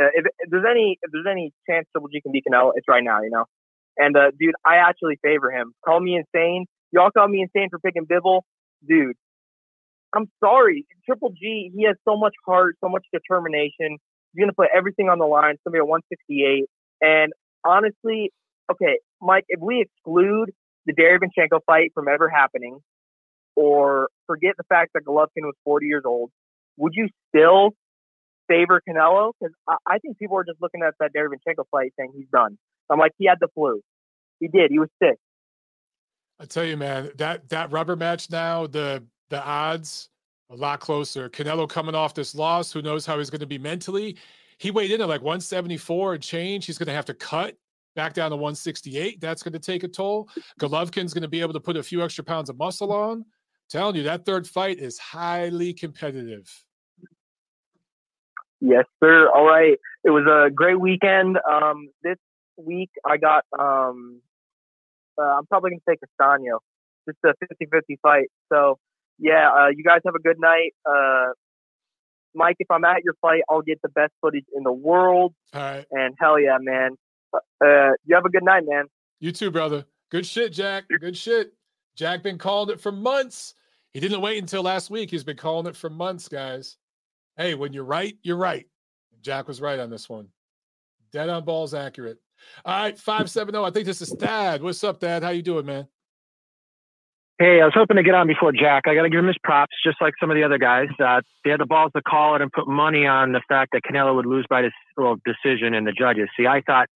uh, 0.00 0.10
if, 0.14 0.26
if, 0.38 0.50
there's 0.50 0.66
any 0.70 0.98
if 1.02 1.10
there's 1.12 1.26
any 1.30 1.52
chance 1.68 1.86
Triple 1.92 2.08
G 2.08 2.20
can 2.20 2.32
beat 2.32 2.44
Canelo, 2.48 2.72
it's 2.74 2.88
right 2.88 3.04
now, 3.04 3.22
you 3.22 3.30
know. 3.30 3.44
And 3.96 4.16
uh, 4.16 4.30
dude, 4.38 4.54
I 4.64 4.76
actually 4.76 5.18
favor 5.22 5.50
him. 5.50 5.74
Call 5.84 6.00
me 6.00 6.16
insane. 6.16 6.66
Y'all 6.92 7.10
call 7.10 7.28
me 7.28 7.42
insane 7.42 7.68
for 7.70 7.78
picking 7.78 8.06
Bivol, 8.06 8.42
dude. 8.86 9.16
I'm 10.14 10.28
sorry, 10.42 10.86
Triple 11.06 11.30
G. 11.30 11.70
He 11.74 11.84
has 11.84 11.96
so 12.08 12.16
much 12.16 12.34
heart, 12.46 12.76
so 12.82 12.88
much 12.88 13.04
determination. 13.12 13.98
He's 14.32 14.40
gonna 14.40 14.52
put 14.52 14.68
everything 14.74 15.08
on 15.08 15.18
the 15.18 15.26
line. 15.26 15.54
It's 15.54 15.62
gonna 15.64 15.74
be 15.74 15.78
a 15.80 15.84
168. 15.84 16.66
And 17.00 17.32
honestly, 17.64 18.32
okay, 18.70 18.98
Mike, 19.20 19.44
if 19.48 19.60
we 19.60 19.80
exclude 19.80 20.50
the 20.86 20.92
Derevyanchenko 20.92 21.60
fight 21.66 21.92
from 21.94 22.08
ever 22.08 22.28
happening, 22.28 22.80
or 23.56 24.08
forget 24.26 24.56
the 24.56 24.64
fact 24.64 24.92
that 24.94 25.04
Golovkin 25.04 25.42
was 25.42 25.54
40 25.64 25.86
years 25.86 26.04
old, 26.06 26.30
would 26.76 26.92
you 26.94 27.08
still 27.28 27.70
favor 28.48 28.80
Canelo? 28.88 29.32
Because 29.38 29.54
I, 29.68 29.76
I, 29.86 29.98
think 29.98 30.18
people 30.18 30.36
are 30.38 30.44
just 30.44 30.60
looking 30.60 30.82
at 30.82 30.94
that 31.00 31.12
Derevyanchenko 31.14 31.64
fight 31.70 31.92
saying 31.98 32.12
he's 32.16 32.28
done. 32.32 32.58
I'm 32.88 32.98
like, 32.98 33.12
he 33.18 33.26
had 33.26 33.38
the 33.40 33.48
flu. 33.54 33.80
He 34.40 34.48
did. 34.48 34.70
He 34.70 34.78
was 34.78 34.88
sick. 35.02 35.16
I 36.40 36.46
tell 36.46 36.64
you, 36.64 36.76
man, 36.76 37.10
that 37.16 37.48
that 37.50 37.70
rubber 37.70 37.96
match 37.96 38.30
now, 38.30 38.66
the 38.66 39.04
the 39.28 39.42
odds 39.44 40.09
a 40.50 40.56
lot 40.56 40.80
closer. 40.80 41.28
Canelo 41.28 41.68
coming 41.68 41.94
off 41.94 42.14
this 42.14 42.34
loss, 42.34 42.72
who 42.72 42.82
knows 42.82 43.06
how 43.06 43.18
he's 43.18 43.30
going 43.30 43.40
to 43.40 43.46
be 43.46 43.58
mentally. 43.58 44.16
He 44.58 44.70
weighed 44.70 44.90
in 44.90 45.00
at 45.00 45.08
like 45.08 45.22
174 45.22 46.14
and 46.14 46.22
change. 46.22 46.66
He's 46.66 46.76
going 46.76 46.88
to 46.88 46.92
have 46.92 47.04
to 47.06 47.14
cut 47.14 47.56
back 47.94 48.12
down 48.12 48.30
to 48.30 48.36
168. 48.36 49.20
That's 49.20 49.42
going 49.42 49.52
to 49.52 49.58
take 49.58 49.84
a 49.84 49.88
toll. 49.88 50.28
Golovkin's 50.60 51.14
going 51.14 51.22
to 51.22 51.28
be 51.28 51.40
able 51.40 51.52
to 51.52 51.60
put 51.60 51.76
a 51.76 51.82
few 51.82 52.02
extra 52.02 52.24
pounds 52.24 52.50
of 52.50 52.58
muscle 52.58 52.92
on. 52.92 53.18
I'm 53.18 53.24
telling 53.70 53.96
you, 53.96 54.02
that 54.02 54.26
third 54.26 54.46
fight 54.46 54.78
is 54.78 54.98
highly 54.98 55.72
competitive. 55.72 56.52
Yes, 58.60 58.84
sir. 59.02 59.30
All 59.30 59.46
right. 59.46 59.78
It 60.04 60.10
was 60.10 60.26
a 60.26 60.50
great 60.50 60.78
weekend. 60.78 61.38
Um, 61.50 61.88
this 62.02 62.18
week 62.56 62.90
I 63.06 63.16
got, 63.16 63.44
um, 63.58 64.20
uh, 65.18 65.22
I'm 65.22 65.46
probably 65.46 65.70
going 65.70 65.80
to 65.86 65.90
take 65.90 66.00
Castaño. 66.00 66.58
Just 67.08 67.18
a 67.24 67.34
50 67.48 67.66
50 67.72 67.98
fight. 68.02 68.28
So, 68.52 68.78
yeah, 69.20 69.50
uh, 69.50 69.68
you 69.68 69.84
guys 69.84 70.00
have 70.04 70.14
a 70.14 70.20
good 70.20 70.40
night. 70.40 70.72
Uh, 70.84 71.32
Mike, 72.34 72.56
if 72.58 72.70
I'm 72.70 72.84
at 72.84 73.04
your 73.04 73.14
fight, 73.20 73.42
I'll 73.50 73.62
get 73.62 73.80
the 73.82 73.88
best 73.88 74.12
footage 74.20 74.44
in 74.56 74.62
the 74.62 74.72
world. 74.72 75.34
All 75.52 75.60
right. 75.60 75.84
And 75.90 76.14
hell 76.18 76.40
yeah, 76.40 76.58
man. 76.60 76.96
Uh, 77.34 77.92
you 78.04 78.14
have 78.14 78.24
a 78.24 78.30
good 78.30 78.44
night, 78.44 78.62
man. 78.66 78.84
You 79.20 79.32
too, 79.32 79.50
brother. 79.50 79.84
Good 80.10 80.26
shit, 80.26 80.52
Jack. 80.52 80.84
Good 81.00 81.16
shit. 81.16 81.52
Jack 81.96 82.22
been 82.22 82.38
calling 82.38 82.70
it 82.70 82.80
for 82.80 82.92
months. 82.92 83.54
He 83.92 84.00
didn't 84.00 84.20
wait 84.20 84.38
until 84.38 84.62
last 84.62 84.90
week. 84.90 85.10
He's 85.10 85.24
been 85.24 85.36
calling 85.36 85.66
it 85.66 85.76
for 85.76 85.90
months, 85.90 86.28
guys. 86.28 86.76
Hey, 87.36 87.54
when 87.54 87.72
you're 87.72 87.84
right, 87.84 88.16
you're 88.22 88.36
right. 88.36 88.66
Jack 89.22 89.48
was 89.48 89.60
right 89.60 89.78
on 89.78 89.90
this 89.90 90.08
one. 90.08 90.28
Dead 91.12 91.28
on 91.28 91.44
balls 91.44 91.74
accurate. 91.74 92.18
All 92.64 92.82
right, 92.82 92.98
570. 92.98 93.58
I 93.58 93.70
think 93.70 93.86
this 93.86 94.00
is 94.00 94.14
Thad. 94.18 94.62
What's 94.62 94.82
up, 94.84 95.00
Thad? 95.00 95.22
How 95.22 95.30
you 95.30 95.42
doing, 95.42 95.66
man? 95.66 95.88
Hey, 97.40 97.62
I 97.62 97.64
was 97.64 97.72
hoping 97.74 97.96
to 97.96 98.02
get 98.02 98.14
on 98.14 98.26
before 98.26 98.52
Jack. 98.52 98.82
I 98.86 98.94
got 98.94 99.04
to 99.04 99.08
give 99.08 99.20
him 99.20 99.26
his 99.26 99.38
props, 99.42 99.74
just 99.82 99.96
like 100.02 100.12
some 100.20 100.30
of 100.30 100.34
the 100.34 100.44
other 100.44 100.58
guys. 100.58 100.88
Uh, 101.02 101.22
they 101.42 101.50
had 101.50 101.58
the 101.58 101.64
balls 101.64 101.90
to 101.96 102.02
call 102.02 102.36
it 102.36 102.42
and 102.42 102.52
put 102.52 102.68
money 102.68 103.06
on 103.06 103.32
the 103.32 103.40
fact 103.48 103.70
that 103.72 103.80
Canelo 103.82 104.14
would 104.14 104.26
lose 104.26 104.44
by 104.50 104.60
this 104.60 104.74
well, 104.94 105.16
decision 105.24 105.72
and 105.72 105.86
the 105.86 105.92
judges. 105.92 106.28
See, 106.36 106.46
I 106.46 106.60
thought 106.60 106.90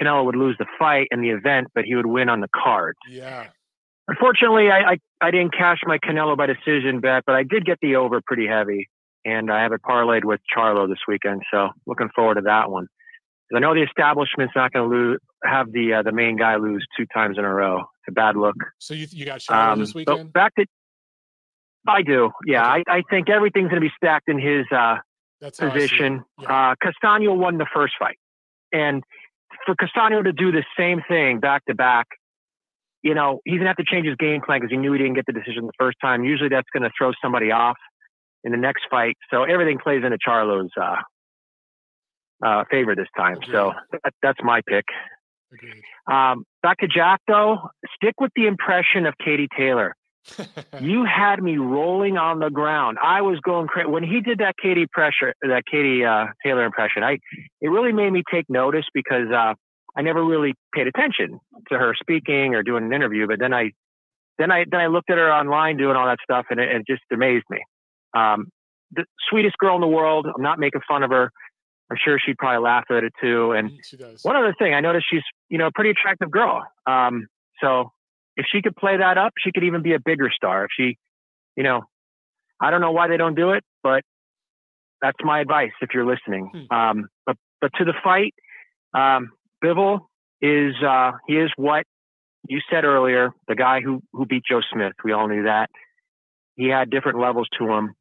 Canelo 0.00 0.24
would 0.26 0.36
lose 0.36 0.54
the 0.60 0.66
fight 0.78 1.08
in 1.10 1.22
the 1.22 1.30
event, 1.30 1.72
but 1.74 1.82
he 1.82 1.96
would 1.96 2.06
win 2.06 2.28
on 2.28 2.38
the 2.38 2.46
cards. 2.54 3.00
Yeah. 3.10 3.48
Unfortunately, 4.06 4.70
I, 4.70 4.92
I, 4.92 4.96
I 5.20 5.30
didn't 5.32 5.54
cash 5.54 5.78
my 5.84 5.98
Canelo 5.98 6.36
by 6.36 6.46
decision 6.46 7.00
bet, 7.00 7.24
but 7.26 7.34
I 7.34 7.42
did 7.42 7.66
get 7.66 7.78
the 7.82 7.96
over 7.96 8.20
pretty 8.24 8.46
heavy, 8.46 8.88
and 9.24 9.50
I 9.50 9.64
have 9.64 9.72
it 9.72 9.82
parlayed 9.82 10.24
with 10.24 10.38
Charlo 10.56 10.88
this 10.88 11.00
weekend. 11.08 11.42
So 11.52 11.70
looking 11.88 12.10
forward 12.14 12.36
to 12.36 12.42
that 12.42 12.70
one. 12.70 12.86
I 13.54 13.58
know 13.58 13.74
the 13.74 13.82
establishment's 13.82 14.54
not 14.54 14.72
going 14.72 14.88
to 14.88 14.96
lose 14.96 15.18
have 15.44 15.72
the 15.72 15.94
uh, 15.94 16.02
the 16.02 16.12
main 16.12 16.36
guy 16.36 16.56
lose 16.56 16.86
two 16.96 17.06
times 17.12 17.38
in 17.38 17.44
a 17.44 17.52
row 17.52 17.78
It's 17.78 18.08
a 18.08 18.12
bad 18.12 18.36
look. 18.36 18.56
So 18.78 18.94
you 18.94 19.06
you 19.10 19.24
got 19.24 19.40
Charlo 19.40 19.72
um, 19.72 19.80
this 19.80 19.94
weekend? 19.94 20.32
back 20.32 20.54
to 20.56 20.66
I 21.88 22.02
do. 22.02 22.30
Yeah, 22.46 22.74
okay. 22.74 22.84
I, 22.86 22.98
I 22.98 23.02
think 23.08 23.30
everything's 23.30 23.70
going 23.70 23.80
to 23.80 23.86
be 23.86 23.92
stacked 23.96 24.28
in 24.28 24.38
his 24.38 24.66
uh, 24.70 24.96
position. 25.58 26.24
Yeah. 26.38 26.72
Uh, 26.72 26.74
Castaño 26.84 27.36
won 27.36 27.58
the 27.58 27.66
first 27.72 27.94
fight, 27.98 28.18
and 28.72 29.02
for 29.66 29.74
Castaño 29.74 30.22
to 30.24 30.32
do 30.32 30.52
the 30.52 30.64
same 30.78 31.00
thing 31.08 31.40
back 31.40 31.64
to 31.66 31.74
back, 31.74 32.06
you 33.02 33.14
know, 33.14 33.40
he's 33.44 33.54
going 33.54 33.62
to 33.62 33.68
have 33.68 33.76
to 33.76 33.84
change 33.84 34.06
his 34.06 34.16
game 34.16 34.42
plan 34.42 34.60
because 34.60 34.70
he 34.70 34.76
knew 34.76 34.92
he 34.92 34.98
didn't 34.98 35.14
get 35.14 35.26
the 35.26 35.32
decision 35.32 35.66
the 35.66 35.72
first 35.78 35.96
time. 36.00 36.24
Usually, 36.24 36.50
that's 36.50 36.68
going 36.72 36.82
to 36.82 36.90
throw 36.96 37.12
somebody 37.22 37.50
off 37.50 37.78
in 38.44 38.52
the 38.52 38.58
next 38.58 38.84
fight. 38.90 39.16
So 39.30 39.44
everything 39.44 39.78
plays 39.78 40.02
into 40.04 40.18
Charlo's 40.24 40.70
uh, 40.80 40.96
uh, 42.44 42.64
favor 42.70 42.94
this 42.94 43.08
time. 43.16 43.36
Agreed. 43.36 43.52
So 43.52 43.72
that, 43.92 44.12
that's 44.22 44.38
my 44.42 44.60
pick. 44.66 44.84
Um, 46.10 46.44
back 46.62 46.78
to 46.78 46.86
Jack 46.86 47.20
though, 47.26 47.58
stick 47.94 48.14
with 48.20 48.30
the 48.36 48.46
impression 48.46 49.06
of 49.06 49.14
Katie 49.22 49.48
Taylor. 49.56 49.94
you 50.80 51.04
had 51.04 51.42
me 51.42 51.56
rolling 51.56 52.18
on 52.18 52.38
the 52.38 52.50
ground. 52.50 52.98
I 53.02 53.22
was 53.22 53.40
going 53.40 53.66
crazy 53.66 53.88
when 53.88 54.04
he 54.04 54.20
did 54.20 54.38
that 54.38 54.54
Katie 54.62 54.86
pressure, 54.92 55.34
that 55.42 55.62
Katie 55.70 56.04
uh, 56.04 56.26
Taylor 56.44 56.64
impression. 56.64 57.02
I 57.02 57.18
it 57.60 57.68
really 57.68 57.92
made 57.92 58.12
me 58.12 58.22
take 58.32 58.44
notice 58.48 58.84
because 58.92 59.28
uh, 59.34 59.54
I 59.96 60.02
never 60.02 60.24
really 60.24 60.54
paid 60.74 60.86
attention 60.86 61.40
to 61.70 61.78
her 61.78 61.94
speaking 61.98 62.54
or 62.54 62.62
doing 62.62 62.84
an 62.84 62.92
interview. 62.92 63.26
But 63.26 63.38
then 63.40 63.54
I 63.54 63.70
then 64.38 64.52
I 64.52 64.64
then 64.70 64.80
I 64.80 64.86
looked 64.86 65.10
at 65.10 65.18
her 65.18 65.32
online 65.32 65.78
doing 65.78 65.96
all 65.96 66.06
that 66.06 66.18
stuff, 66.22 66.46
and 66.50 66.60
it, 66.60 66.68
it 66.68 66.82
just 66.86 67.02
amazed 67.12 67.44
me. 67.50 67.58
Um, 68.14 68.48
the 68.92 69.04
sweetest 69.28 69.56
girl 69.58 69.74
in 69.76 69.80
the 69.80 69.86
world. 69.86 70.26
I'm 70.26 70.42
not 70.42 70.58
making 70.58 70.80
fun 70.86 71.02
of 71.02 71.10
her. 71.10 71.30
I'm 71.90 71.96
sure 72.02 72.18
she'd 72.24 72.38
probably 72.38 72.62
laugh 72.62 72.84
at 72.90 73.02
it 73.04 73.12
too. 73.20 73.52
And 73.52 73.70
mm, 73.70 74.24
one 74.24 74.36
other 74.36 74.54
thing, 74.56 74.74
I 74.74 74.80
noticed 74.80 75.06
she's, 75.10 75.22
you 75.48 75.58
know, 75.58 75.66
a 75.66 75.72
pretty 75.72 75.90
attractive 75.90 76.30
girl. 76.30 76.62
Um, 76.86 77.26
so 77.60 77.90
if 78.36 78.46
she 78.50 78.62
could 78.62 78.76
play 78.76 78.96
that 78.96 79.18
up, 79.18 79.32
she 79.38 79.50
could 79.52 79.64
even 79.64 79.82
be 79.82 79.94
a 79.94 79.98
bigger 79.98 80.30
star. 80.34 80.64
If 80.64 80.70
she, 80.76 80.96
you 81.56 81.64
know, 81.64 81.82
I 82.60 82.70
don't 82.70 82.80
know 82.80 82.92
why 82.92 83.08
they 83.08 83.16
don't 83.16 83.34
do 83.34 83.50
it, 83.50 83.64
but 83.82 84.02
that's 85.02 85.18
my 85.22 85.40
advice 85.40 85.72
if 85.80 85.90
you're 85.94 86.06
listening. 86.06 86.50
Hmm. 86.70 86.76
Um, 86.76 87.08
but 87.26 87.36
but 87.60 87.72
to 87.78 87.84
the 87.84 87.94
fight, 88.04 88.34
um, 88.94 89.32
Bivol 89.62 90.00
is 90.40 90.74
uh, 90.86 91.12
he 91.26 91.34
is 91.34 91.50
what 91.56 91.84
you 92.48 92.60
said 92.70 92.84
earlier. 92.84 93.30
The 93.48 93.56
guy 93.56 93.80
who 93.80 94.02
who 94.12 94.26
beat 94.26 94.44
Joe 94.48 94.60
Smith. 94.72 94.92
We 95.04 95.12
all 95.12 95.28
knew 95.28 95.44
that. 95.44 95.70
He 96.56 96.68
had 96.68 96.90
different 96.90 97.18
levels 97.18 97.48
to 97.58 97.66
him. 97.70 97.94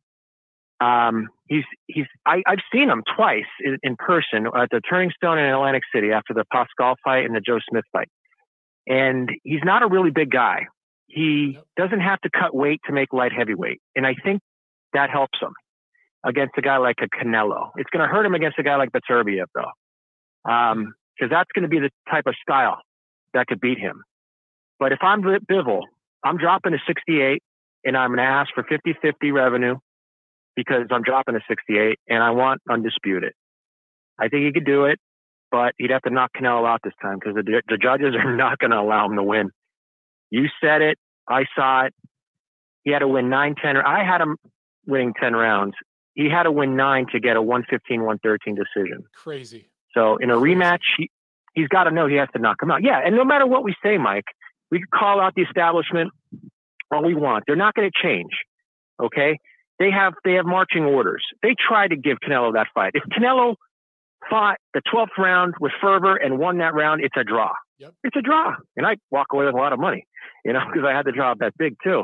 Um, 0.81 1.27
he's 1.47 1.65
he's 1.87 2.05
I, 2.25 2.41
have 2.47 2.59
seen 2.71 2.89
him 2.89 3.03
twice 3.15 3.49
in, 3.59 3.77
in, 3.83 3.95
person 3.97 4.47
at 4.47 4.69
the 4.71 4.79
Turning 4.79 5.11
Stone 5.15 5.37
in 5.37 5.45
Atlantic 5.45 5.83
City 5.93 6.11
after 6.11 6.33
the 6.33 6.45
Pascal 6.51 6.95
fight 7.03 7.25
and 7.25 7.35
the 7.35 7.41
Joe 7.41 7.59
Smith 7.69 7.83
fight, 7.91 8.07
and 8.87 9.29
he's 9.43 9.59
not 9.63 9.83
a 9.83 9.87
really 9.87 10.11
big 10.11 10.31
guy. 10.31 10.67
He 11.07 11.59
doesn't 11.75 11.99
have 11.99 12.21
to 12.21 12.29
cut 12.29 12.55
weight 12.55 12.79
to 12.85 12.93
make 12.93 13.11
light 13.11 13.33
heavyweight, 13.33 13.81
and 13.95 14.07
I 14.07 14.15
think 14.23 14.41
that 14.93 15.09
helps 15.09 15.37
him 15.41 15.53
against 16.25 16.57
a 16.57 16.61
guy 16.61 16.77
like 16.77 16.97
a 17.01 17.07
Canelo. 17.07 17.71
It's 17.75 17.89
going 17.89 18.07
to 18.07 18.13
hurt 18.13 18.25
him 18.25 18.33
against 18.33 18.57
a 18.57 18.63
guy 18.63 18.77
like 18.77 18.91
Beterbiev 18.91 19.45
though, 19.53 19.71
because 20.45 20.73
um, 20.73 20.93
that's 21.29 21.49
going 21.53 21.63
to 21.63 21.69
be 21.69 21.79
the 21.79 21.89
type 22.09 22.25
of 22.25 22.35
style 22.41 22.79
that 23.33 23.47
could 23.47 23.59
beat 23.59 23.79
him. 23.79 24.01
But 24.79 24.93
if 24.93 24.99
I'm 25.01 25.21
Bivol, 25.21 25.81
I'm 26.23 26.37
dropping 26.37 26.71
to 26.71 26.79
68 26.87 27.43
and 27.83 27.97
I'm 27.97 28.09
going 28.09 28.17
to 28.17 28.23
ask 28.23 28.49
for 28.53 28.63
50 28.63 28.95
50 29.01 29.31
revenue 29.31 29.75
because 30.59 30.87
I'm 30.91 31.03
dropping 31.03 31.35
a 31.35 31.39
68 31.47 31.99
and 32.07 32.21
I 32.21 32.31
want 32.31 32.61
undisputed. 32.69 33.33
I 34.19 34.27
think 34.27 34.45
he 34.45 34.51
could 34.51 34.65
do 34.65 34.85
it, 34.85 34.99
but 35.51 35.73
he'd 35.77 35.91
have 35.91 36.01
to 36.01 36.09
knock 36.09 36.31
Canelo 36.35 36.67
out 36.67 36.81
this 36.83 36.93
time 37.01 37.17
because 37.19 37.35
the, 37.35 37.61
the 37.67 37.77
judges 37.77 38.13
are 38.23 38.35
not 38.35 38.59
going 38.59 38.71
to 38.71 38.79
allow 38.79 39.05
him 39.05 39.15
to 39.15 39.23
win. 39.23 39.51
You 40.29 40.47
said 40.61 40.81
it. 40.81 40.97
I 41.27 41.45
saw 41.55 41.85
it. 41.85 41.93
He 42.83 42.91
had 42.91 42.99
to 42.99 43.07
win 43.07 43.29
9 43.29 43.55
10. 43.61 43.77
I 43.77 44.03
had 44.03 44.21
him 44.21 44.37
winning 44.85 45.13
10 45.19 45.33
rounds. 45.33 45.75
He 46.13 46.29
had 46.29 46.43
to 46.43 46.51
win 46.51 46.75
nine 46.75 47.05
to 47.13 47.19
get 47.19 47.37
a 47.37 47.41
115 47.41 48.01
113 48.01 48.55
decision. 48.55 49.05
Crazy. 49.15 49.69
So 49.93 50.17
in 50.17 50.31
a 50.31 50.35
rematch, 50.35 50.81
he, 50.97 51.09
he's 51.53 51.69
got 51.69 51.85
to 51.85 51.91
know 51.91 52.07
he 52.07 52.15
has 52.15 52.27
to 52.35 52.41
knock 52.41 52.61
him 52.61 52.71
out. 52.71 52.83
Yeah. 52.83 52.99
And 53.03 53.15
no 53.15 53.23
matter 53.23 53.47
what 53.47 53.63
we 53.63 53.73
say, 53.81 53.97
Mike, 53.97 54.25
we 54.69 54.83
call 54.93 55.21
out 55.21 55.33
the 55.35 55.43
establishment 55.43 56.11
all 56.91 57.05
we 57.05 57.15
want. 57.15 57.45
They're 57.47 57.55
not 57.55 57.73
going 57.73 57.89
to 57.89 58.07
change. 58.07 58.31
Okay. 59.01 59.39
They 59.79 59.91
have, 59.91 60.13
they 60.25 60.33
have 60.33 60.45
marching 60.45 60.83
orders. 60.83 61.25
They 61.41 61.55
tried 61.55 61.89
to 61.89 61.95
give 61.95 62.17
Canelo 62.19 62.53
that 62.53 62.67
fight. 62.73 62.91
If 62.93 63.03
Canelo 63.03 63.55
fought 64.29 64.57
the 64.73 64.81
12th 64.93 65.17
round 65.17 65.53
with 65.59 65.71
fervor 65.81 66.15
and 66.15 66.37
won 66.37 66.57
that 66.57 66.73
round, 66.73 67.01
it's 67.03 67.15
a 67.17 67.23
draw. 67.23 67.51
Yep. 67.79 67.93
It's 68.03 68.15
a 68.17 68.21
draw. 68.21 68.55
And 68.75 68.85
I 68.85 68.97
walk 69.09 69.27
away 69.33 69.45
with 69.45 69.55
a 69.55 69.57
lot 69.57 69.71
of 69.71 69.79
money, 69.79 70.05
you 70.43 70.53
know, 70.53 70.59
because 70.71 70.85
I 70.87 70.93
had 70.93 71.05
the 71.05 71.11
draw 71.11 71.33
that 71.39 71.57
big 71.57 71.75
too. 71.83 72.03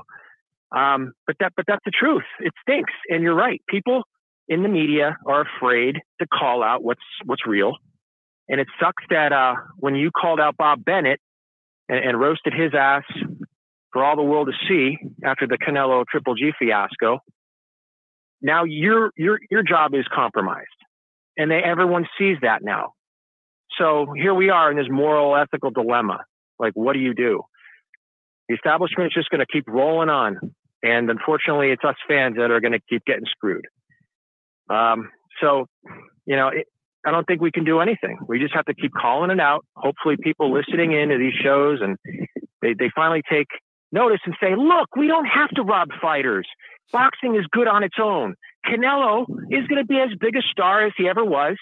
Um, 0.75 1.13
but 1.27 1.35
that, 1.39 1.53
but 1.55 1.65
that's 1.67 1.83
the 1.85 1.91
truth. 1.91 2.23
It 2.39 2.53
stinks. 2.61 2.93
And 3.09 3.21
you're 3.23 3.35
right. 3.35 3.61
People 3.69 4.03
in 4.47 4.63
the 4.63 4.69
media 4.69 5.17
are 5.25 5.45
afraid 5.57 5.99
to 6.21 6.27
call 6.27 6.63
out 6.63 6.83
what's, 6.83 7.01
what's 7.25 7.45
real. 7.45 7.75
And 8.47 8.61
it 8.61 8.67
sucks 8.79 9.03
that, 9.09 9.33
uh, 9.33 9.55
when 9.77 9.95
you 9.95 10.11
called 10.11 10.39
out 10.39 10.55
Bob 10.55 10.85
Bennett 10.85 11.19
and, 11.89 11.99
and 11.99 12.19
roasted 12.19 12.53
his 12.53 12.73
ass 12.73 13.03
for 13.91 14.03
all 14.03 14.15
the 14.15 14.23
world 14.23 14.49
to 14.49 14.67
see 14.67 14.97
after 15.23 15.47
the 15.47 15.57
Canelo 15.57 16.03
Triple 16.09 16.35
G 16.35 16.51
fiasco. 16.59 17.19
Now 18.45 18.63
your 18.63 19.09
your 19.17 19.39
your 19.49 19.63
job 19.63 19.95
is 19.95 20.05
compromised, 20.13 20.67
and 21.35 21.49
they, 21.49 21.61
everyone 21.63 22.05
sees 22.15 22.37
that 22.43 22.63
now. 22.63 22.93
So 23.79 24.13
here 24.15 24.35
we 24.35 24.51
are 24.51 24.69
in 24.69 24.77
this 24.77 24.85
moral 24.87 25.35
ethical 25.35 25.71
dilemma. 25.71 26.23
Like, 26.59 26.73
what 26.75 26.93
do 26.93 26.99
you 26.99 27.15
do? 27.15 27.41
The 28.47 28.53
establishment 28.53 29.07
is 29.07 29.13
just 29.15 29.31
going 29.31 29.39
to 29.39 29.47
keep 29.51 29.67
rolling 29.67 30.09
on, 30.09 30.37
and 30.83 31.09
unfortunately, 31.09 31.71
it's 31.71 31.83
us 31.83 31.95
fans 32.07 32.35
that 32.37 32.51
are 32.51 32.61
going 32.61 32.73
to 32.73 32.79
keep 32.87 33.03
getting 33.05 33.25
screwed. 33.25 33.65
Um, 34.69 35.09
so, 35.41 35.65
you 36.27 36.35
know, 36.35 36.49
it, 36.49 36.67
I 37.03 37.09
don't 37.09 37.25
think 37.25 37.41
we 37.41 37.51
can 37.51 37.65
do 37.65 37.79
anything. 37.79 38.19
We 38.27 38.37
just 38.37 38.53
have 38.53 38.65
to 38.65 38.75
keep 38.75 38.91
calling 38.93 39.31
it 39.31 39.39
out. 39.39 39.65
Hopefully, 39.75 40.17
people 40.21 40.53
listening 40.53 40.91
in 40.91 41.09
to 41.09 41.17
these 41.17 41.33
shows 41.43 41.79
and 41.81 41.97
they, 42.61 42.73
they 42.77 42.91
finally 42.95 43.23
take 43.27 43.47
notice 43.95 44.19
and 44.25 44.35
say, 44.39 44.55
look, 44.55 44.95
we 44.95 45.07
don't 45.07 45.25
have 45.25 45.49
to 45.51 45.63
rob 45.63 45.87
fighters. 46.01 46.47
Boxing 46.91 47.35
is 47.35 47.45
good 47.51 47.67
on 47.67 47.83
its 47.83 47.95
own. 47.99 48.35
Canelo 48.67 49.21
is 49.49 49.65
going 49.67 49.81
to 49.81 49.85
be 49.85 49.97
as 49.97 50.09
big 50.19 50.35
a 50.35 50.41
star 50.51 50.85
as 50.85 50.93
he 50.97 51.07
ever 51.07 51.23
was. 51.23 51.55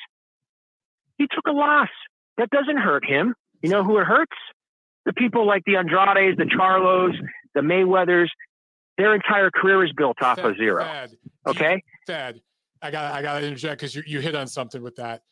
He 1.18 1.28
took 1.28 1.46
a 1.48 1.52
loss. 1.52 1.90
That 2.38 2.50
doesn't 2.50 2.78
hurt 2.78 3.06
him. 3.06 3.36
You 3.62 3.70
know 3.70 3.84
who 3.84 4.00
it 4.00 4.06
hurts? 4.06 4.36
The 5.06 5.14
people 5.14 5.46
like 5.46 5.64
the 5.66 5.76
Andrades, 5.76 6.38
the 6.38 6.46
Charlos, 6.46 7.14
the 7.54 7.62
Mayweathers. 7.62 8.28
Their 8.98 9.14
entire 9.16 9.50
career 9.52 9.84
is 9.84 9.92
built 9.96 10.18
off 10.22 10.38
Thad, 10.38 10.52
of 10.52 10.58
zero. 10.58 10.84
Thad, 10.84 11.12
okay, 11.48 11.84
Thad, 12.06 12.42
I 12.82 12.92
got 12.92 13.14
I 13.14 13.22
got 13.22 13.40
to 13.40 13.46
interject 13.48 13.80
because 13.80 13.96
you 13.96 14.04
you 14.06 14.20
hit 14.20 14.36
on 14.36 14.48
something 14.48 14.84
with 14.84 14.96
that 14.98 15.24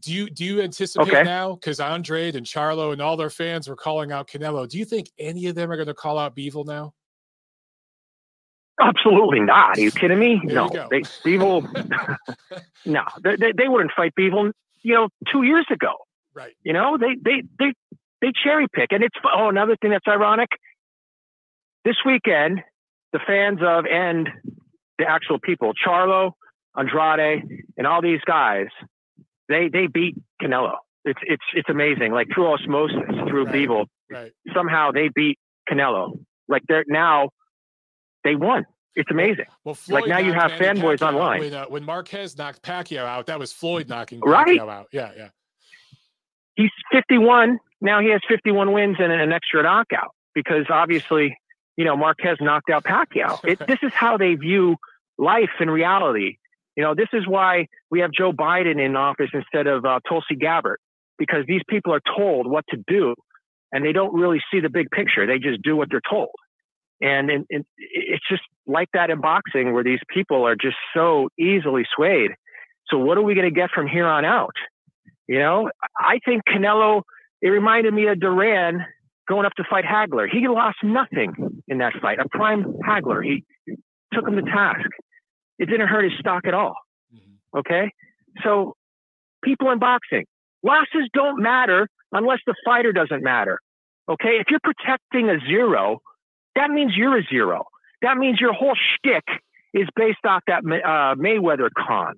do 0.00 0.12
you 0.12 0.30
do 0.30 0.44
you 0.44 0.62
anticipate 0.62 1.08
okay. 1.08 1.22
now 1.22 1.54
because 1.54 1.80
Andrade 1.80 2.36
and 2.36 2.46
Charlo 2.46 2.92
and 2.92 3.00
all 3.00 3.16
their 3.16 3.30
fans 3.30 3.68
were 3.68 3.76
calling 3.76 4.12
out 4.12 4.28
Canelo? 4.28 4.68
Do 4.68 4.78
you 4.78 4.84
think 4.84 5.10
any 5.18 5.46
of 5.46 5.54
them 5.54 5.70
are 5.70 5.76
going 5.76 5.88
to 5.88 5.94
call 5.94 6.18
out 6.18 6.36
Bivol 6.36 6.66
now? 6.66 6.92
Absolutely 8.80 9.40
not. 9.40 9.78
Are 9.78 9.80
you 9.80 9.90
kidding 9.92 10.18
me? 10.18 10.40
There 10.44 10.54
no, 10.72 10.88
they, 10.90 11.00
Bivol. 11.00 11.88
no, 12.84 13.02
they, 13.22 13.52
they 13.56 13.68
wouldn't 13.68 13.92
fight 13.96 14.12
Bivol. 14.18 14.52
You 14.82 14.94
know, 14.94 15.08
two 15.32 15.42
years 15.42 15.66
ago. 15.72 15.94
Right. 16.34 16.54
You 16.62 16.72
know, 16.72 16.98
they 16.98 17.16
they 17.22 17.42
they 17.58 17.72
they 18.20 18.32
cherry 18.44 18.66
pick, 18.72 18.92
and 18.92 19.02
it's 19.02 19.16
oh 19.34 19.48
another 19.48 19.76
thing 19.80 19.90
that's 19.90 20.06
ironic. 20.06 20.50
This 21.84 21.96
weekend, 22.04 22.62
the 23.12 23.20
fans 23.26 23.60
of 23.62 23.86
and 23.86 24.28
the 24.98 25.08
actual 25.08 25.38
people, 25.38 25.72
Charlo, 25.74 26.32
Andrade, 26.76 27.42
and 27.76 27.86
all 27.86 28.02
these 28.02 28.20
guys 28.26 28.66
they 29.48 29.68
they 29.68 29.86
beat 29.86 30.16
Canelo. 30.42 30.74
It's 31.04 31.20
it's 31.22 31.44
it's 31.54 31.68
amazing. 31.68 32.12
Like 32.12 32.28
through 32.34 32.52
osmosis, 32.52 32.98
through 33.28 33.44
right. 33.44 33.54
Bivol, 33.54 33.86
right. 34.10 34.32
somehow 34.54 34.90
they 34.92 35.08
beat 35.14 35.38
Canelo. 35.70 36.18
Like 36.48 36.62
they're 36.68 36.84
now 36.88 37.30
they 38.24 38.34
won. 38.34 38.66
It's 38.96 39.10
amazing. 39.10 39.44
Well, 39.62 39.74
Floyd 39.74 40.02
like 40.02 40.08
now 40.08 40.18
you 40.18 40.32
have 40.32 40.52
fanboys 40.52 41.02
online. 41.02 41.40
When, 41.40 41.54
uh, 41.54 41.66
when 41.66 41.84
Marquez 41.84 42.36
knocked 42.38 42.62
Pacquiao 42.62 43.04
out, 43.04 43.26
that 43.26 43.38
was 43.38 43.52
Floyd 43.52 43.88
knocking 43.88 44.20
Pacquiao 44.20 44.32
right? 44.32 44.58
out. 44.58 44.86
Yeah, 44.90 45.10
yeah. 45.16 45.28
He's 46.54 46.70
51. 46.92 47.58
Now 47.82 48.00
he 48.00 48.08
has 48.10 48.22
51 48.26 48.72
wins 48.72 48.96
and 48.98 49.12
an 49.12 49.32
extra 49.32 49.62
knockout 49.62 50.14
because 50.34 50.64
obviously, 50.70 51.36
you 51.76 51.84
know, 51.84 51.94
Marquez 51.94 52.38
knocked 52.40 52.70
out 52.70 52.84
Pacquiao. 52.84 53.38
It, 53.44 53.58
this 53.66 53.78
is 53.82 53.92
how 53.92 54.16
they 54.16 54.34
view 54.34 54.76
life 55.18 55.50
and 55.60 55.70
reality. 55.70 56.38
You 56.76 56.82
know, 56.84 56.94
this 56.94 57.08
is 57.12 57.26
why 57.26 57.66
we 57.90 58.00
have 58.00 58.10
Joe 58.12 58.32
Biden 58.32 58.84
in 58.84 58.96
office 58.96 59.30
instead 59.32 59.66
of 59.66 59.84
uh, 59.84 60.00
Tulsi 60.08 60.36
Gabbard, 60.38 60.78
because 61.18 61.44
these 61.48 61.62
people 61.68 61.94
are 61.94 62.02
told 62.16 62.46
what 62.46 62.64
to 62.68 62.76
do 62.86 63.14
and 63.72 63.84
they 63.84 63.92
don't 63.92 64.14
really 64.14 64.40
see 64.52 64.60
the 64.60 64.68
big 64.68 64.90
picture. 64.90 65.26
They 65.26 65.38
just 65.38 65.62
do 65.62 65.74
what 65.74 65.88
they're 65.90 66.02
told. 66.08 66.30
And, 67.00 67.30
and, 67.30 67.44
and 67.50 67.64
it's 67.78 68.24
just 68.30 68.42
like 68.66 68.88
that 68.94 69.10
in 69.10 69.20
boxing 69.20 69.72
where 69.72 69.84
these 69.84 70.00
people 70.08 70.46
are 70.46 70.56
just 70.56 70.76
so 70.94 71.28
easily 71.38 71.84
swayed. 71.94 72.32
So 72.88 72.98
what 72.98 73.18
are 73.18 73.22
we 73.22 73.34
going 73.34 73.48
to 73.52 73.54
get 73.54 73.70
from 73.70 73.86
here 73.86 74.06
on 74.06 74.24
out? 74.24 74.54
You 75.26 75.40
know, 75.40 75.70
I 75.98 76.20
think 76.24 76.42
Canelo, 76.48 77.02
it 77.42 77.48
reminded 77.48 77.92
me 77.92 78.06
of 78.06 78.20
Duran 78.20 78.84
going 79.28 79.44
up 79.44 79.52
to 79.54 79.64
fight 79.68 79.84
Hagler. 79.84 80.28
He 80.30 80.46
lost 80.46 80.78
nothing 80.84 81.62
in 81.68 81.78
that 81.78 81.94
fight. 82.00 82.18
A 82.20 82.28
prime 82.28 82.64
Hagler. 82.86 83.24
He 83.24 83.44
took 84.14 84.26
him 84.26 84.36
to 84.36 84.42
task. 84.42 84.88
It 85.58 85.66
didn't 85.66 85.88
hurt 85.88 86.04
his 86.04 86.18
stock 86.18 86.46
at 86.46 86.54
all. 86.54 86.74
Mm-hmm. 87.14 87.58
Okay. 87.58 87.92
So 88.42 88.74
people 89.42 89.70
in 89.70 89.78
boxing, 89.78 90.26
losses 90.62 91.08
don't 91.12 91.42
matter 91.42 91.88
unless 92.12 92.40
the 92.46 92.54
fighter 92.64 92.92
doesn't 92.92 93.22
matter. 93.22 93.58
Okay. 94.08 94.38
If 94.40 94.46
you're 94.50 94.60
protecting 94.62 95.30
a 95.30 95.38
zero, 95.46 96.00
that 96.54 96.70
means 96.70 96.92
you're 96.96 97.18
a 97.18 97.22
zero. 97.30 97.64
That 98.02 98.18
means 98.18 98.40
your 98.40 98.52
whole 98.52 98.74
shtick 98.74 99.24
is 99.72 99.88
based 99.96 100.24
off 100.24 100.42
that 100.46 100.60
uh, 100.60 101.14
Mayweather 101.16 101.70
con. 101.76 102.14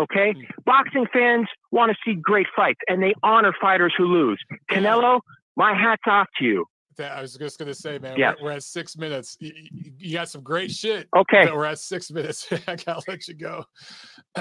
Okay. 0.00 0.32
Mm-hmm. 0.32 0.62
Boxing 0.64 1.06
fans 1.12 1.46
want 1.70 1.92
to 1.92 1.96
see 2.04 2.18
great 2.20 2.46
fights 2.54 2.80
and 2.88 3.02
they 3.02 3.14
honor 3.22 3.54
fighters 3.60 3.94
who 3.96 4.06
lose. 4.06 4.42
Canelo, 4.70 5.20
my 5.56 5.74
hat's 5.74 6.02
off 6.06 6.26
to 6.38 6.44
you. 6.44 6.66
I 7.00 7.20
was 7.20 7.34
just 7.34 7.58
gonna 7.58 7.74
say, 7.74 7.98
man, 7.98 8.18
yeah. 8.18 8.34
we're, 8.40 8.46
we're, 8.46 8.52
at 8.52 8.62
six 8.62 8.96
minutes. 8.96 9.36
You, 9.40 9.52
you, 9.98 10.12
got 10.14 10.28
some 10.28 10.42
great 10.42 10.70
shit. 10.70 11.08
Okay, 11.16 11.50
we're 11.52 11.64
at 11.64 11.78
six 11.78 12.10
minutes. 12.10 12.48
I 12.68 12.76
gotta 12.76 13.02
let 13.08 13.26
you 13.28 13.34
go. 13.34 13.64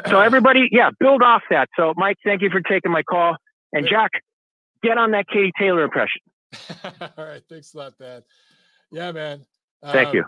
so 0.08 0.20
everybody, 0.20 0.70
yeah, 0.72 0.90
build 1.00 1.22
off 1.22 1.44
that. 1.50 1.70
So 1.76 1.94
Mike, 1.98 2.18
thank 2.24 2.42
you 2.42 2.50
for 2.50 2.62
taking 2.62 2.92
my 2.92 3.04
call, 3.04 3.36
and 3.72 3.88
Jack, 3.88 4.12
get 4.82 4.98
on 4.98 5.12
that 5.12 5.28
Katie 5.28 5.54
Taylor 5.58 5.84
impression. 5.84 6.22
All 7.18 7.26
right, 7.26 7.42
thanks 7.50 7.74
a 7.74 7.78
lot, 7.78 7.98
Thad. 7.98 8.24
Yeah, 8.92 9.12
man. 9.12 9.46
Thank 9.84 10.10
um, 10.10 10.16
you. 10.16 10.26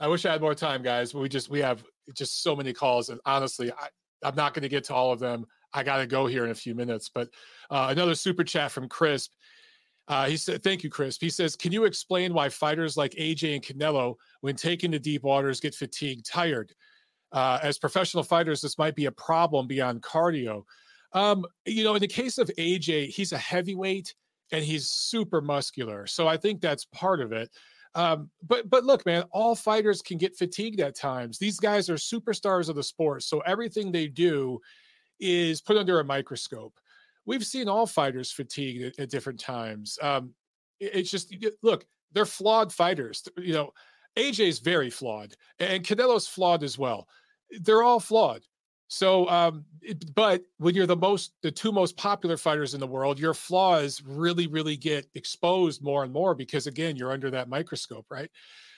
I 0.00 0.08
wish 0.08 0.26
I 0.26 0.32
had 0.32 0.40
more 0.40 0.54
time, 0.54 0.82
guys, 0.82 1.12
but 1.12 1.20
we 1.20 1.28
just 1.28 1.48
we 1.48 1.60
have 1.60 1.82
just 2.14 2.42
so 2.42 2.54
many 2.54 2.72
calls, 2.72 3.08
and 3.08 3.20
honestly, 3.24 3.72
I, 3.72 3.88
I'm 4.22 4.34
not 4.34 4.54
going 4.54 4.62
to 4.62 4.68
get 4.68 4.84
to 4.84 4.94
all 4.94 5.12
of 5.12 5.20
them. 5.20 5.46
I 5.74 5.82
got 5.82 5.98
to 5.98 6.06
go 6.06 6.26
here 6.26 6.44
in 6.44 6.50
a 6.50 6.54
few 6.54 6.74
minutes. 6.74 7.10
But 7.12 7.28
uh, 7.70 7.88
another 7.90 8.14
super 8.14 8.44
chat 8.44 8.70
from 8.70 8.88
Crisp. 8.88 9.32
Uh, 10.06 10.26
he 10.26 10.36
said, 10.36 10.62
"Thank 10.62 10.84
you, 10.84 10.90
Chris." 10.90 11.16
He 11.18 11.30
says, 11.30 11.56
"Can 11.56 11.72
you 11.72 11.84
explain 11.84 12.34
why 12.34 12.48
fighters 12.48 12.96
like 12.96 13.14
AJ 13.14 13.54
and 13.54 13.62
Canelo, 13.62 14.16
when 14.42 14.54
taken 14.54 14.92
to 14.92 14.98
deep 14.98 15.22
waters, 15.22 15.60
get 15.60 15.74
fatigued, 15.74 16.26
tired? 16.26 16.74
Uh, 17.32 17.58
as 17.62 17.78
professional 17.78 18.22
fighters, 18.22 18.60
this 18.60 18.78
might 18.78 18.94
be 18.94 19.06
a 19.06 19.12
problem 19.12 19.66
beyond 19.66 20.02
cardio. 20.02 20.64
Um, 21.12 21.44
you 21.64 21.82
know, 21.84 21.94
in 21.94 22.00
the 22.00 22.06
case 22.06 22.38
of 22.38 22.50
AJ, 22.58 23.08
he's 23.08 23.32
a 23.32 23.38
heavyweight 23.38 24.14
and 24.52 24.64
he's 24.64 24.90
super 24.90 25.40
muscular, 25.40 26.06
so 26.06 26.28
I 26.28 26.36
think 26.36 26.60
that's 26.60 26.84
part 26.86 27.20
of 27.20 27.32
it. 27.32 27.50
Um, 27.94 28.30
but 28.42 28.68
but 28.68 28.84
look, 28.84 29.06
man, 29.06 29.24
all 29.30 29.54
fighters 29.54 30.02
can 30.02 30.18
get 30.18 30.36
fatigued 30.36 30.80
at 30.80 30.96
times. 30.96 31.38
These 31.38 31.60
guys 31.60 31.88
are 31.88 31.94
superstars 31.94 32.68
of 32.68 32.76
the 32.76 32.82
sport, 32.82 33.22
so 33.22 33.40
everything 33.40 33.90
they 33.90 34.08
do 34.08 34.60
is 35.20 35.60
put 35.60 35.76
under 35.76 36.00
a 36.00 36.04
microscope. 36.04 36.78
We've 37.26 37.44
seen 37.44 37.68
all 37.68 37.86
fighters 37.86 38.30
fatigued 38.30 38.84
at, 38.84 38.98
at 38.98 39.10
different 39.10 39.40
times. 39.40 39.98
Um, 40.02 40.34
it, 40.80 40.94
it's 40.94 41.10
just 41.10 41.34
look, 41.62 41.86
they're 42.12 42.26
flawed 42.26 42.72
fighters. 42.72 43.22
You 43.36 43.54
know, 43.54 43.72
AJ 44.16 44.48
is 44.48 44.58
very 44.58 44.90
flawed, 44.90 45.34
and 45.58 45.84
Canelo's 45.84 46.26
flawed 46.26 46.62
as 46.62 46.78
well. 46.78 47.08
They're 47.60 47.82
all 47.82 48.00
flawed. 48.00 48.42
So, 48.88 49.28
um, 49.28 49.64
it, 49.80 50.14
but 50.14 50.42
when 50.58 50.74
you're 50.74 50.86
the 50.86 50.96
most, 50.96 51.32
the 51.42 51.50
two 51.50 51.72
most 51.72 51.96
popular 51.96 52.36
fighters 52.36 52.74
in 52.74 52.80
the 52.80 52.86
world, 52.86 53.18
your 53.18 53.34
flaws 53.34 54.02
really, 54.04 54.46
really 54.46 54.76
get 54.76 55.06
exposed 55.14 55.82
more 55.82 56.04
and 56.04 56.12
more 56.12 56.34
because, 56.34 56.66
again, 56.66 56.94
you're 56.94 57.12
under 57.12 57.30
that 57.30 57.48
microscope, 57.48 58.06
right? 58.10 58.30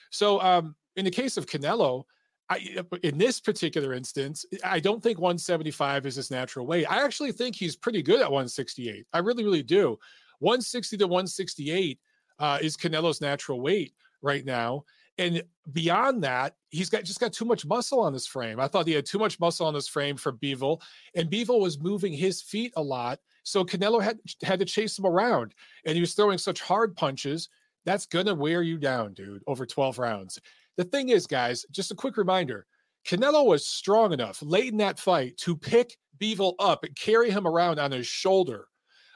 So, 0.09 0.41
um, 0.41 0.75
in 0.95 1.05
the 1.05 1.11
case 1.11 1.37
of 1.37 1.45
Canelo, 1.45 2.05
I, 2.49 2.81
in 3.03 3.17
this 3.17 3.41
particular 3.41 3.93
instance, 3.93 4.45
I 4.63 4.79
don't 4.79 5.03
think 5.03 5.19
175 5.19 6.05
is 6.05 6.15
his 6.15 6.31
natural 6.31 6.65
weight. 6.65 6.85
I 6.89 7.03
actually 7.03 7.33
think 7.33 7.55
he's 7.55 7.75
pretty 7.75 8.01
good 8.01 8.21
at 8.21 8.31
168. 8.31 9.05
I 9.11 9.19
really, 9.19 9.43
really 9.43 9.63
do. 9.63 9.97
160 10.39 10.97
to 10.97 11.07
168 11.07 11.99
uh, 12.39 12.59
is 12.61 12.77
Canelo's 12.77 13.21
natural 13.21 13.59
weight 13.59 13.93
right 14.21 14.45
now. 14.45 14.85
And 15.17 15.43
beyond 15.71 16.23
that, 16.23 16.55
he's 16.69 16.89
got 16.89 17.03
just 17.03 17.19
got 17.19 17.33
too 17.33 17.45
much 17.45 17.65
muscle 17.65 17.99
on 17.99 18.13
his 18.13 18.27
frame. 18.27 18.59
I 18.59 18.67
thought 18.67 18.85
he 18.85 18.93
had 18.93 19.05
too 19.05 19.17
much 19.17 19.39
muscle 19.39 19.65
on 19.65 19.73
his 19.73 19.87
frame 19.87 20.15
for 20.15 20.31
Bivol, 20.31 20.81
and 21.15 21.29
Bivol 21.29 21.59
was 21.59 21.79
moving 21.79 22.13
his 22.13 22.41
feet 22.41 22.71
a 22.77 22.83
lot. 22.83 23.19
So 23.43 23.65
Canelo 23.65 24.01
had 24.01 24.19
had 24.43 24.59
to 24.59 24.65
chase 24.65 24.97
him 24.97 25.07
around, 25.07 25.55
and 25.85 25.95
he 25.95 26.01
was 26.01 26.13
throwing 26.13 26.37
such 26.37 26.61
hard 26.61 26.95
punches. 26.95 27.49
That's 27.83 28.05
gonna 28.05 28.35
wear 28.35 28.61
you 28.61 28.77
down, 28.77 29.13
dude, 29.13 29.43
over 29.47 29.65
12 29.65 29.97
rounds. 29.97 30.39
The 30.77 30.85
thing 30.85 31.09
is, 31.09 31.27
guys, 31.27 31.65
just 31.71 31.91
a 31.91 31.95
quick 31.95 32.17
reminder: 32.17 32.65
Canelo 33.05 33.45
was 33.45 33.65
strong 33.65 34.13
enough 34.13 34.41
late 34.41 34.71
in 34.71 34.77
that 34.77 34.99
fight 34.99 35.37
to 35.37 35.55
pick 35.55 35.97
Bivol 36.19 36.55
up 36.59 36.83
and 36.83 36.95
carry 36.95 37.29
him 37.29 37.45
around 37.45 37.79
on 37.79 37.91
his 37.91 38.07
shoulder. 38.07 38.67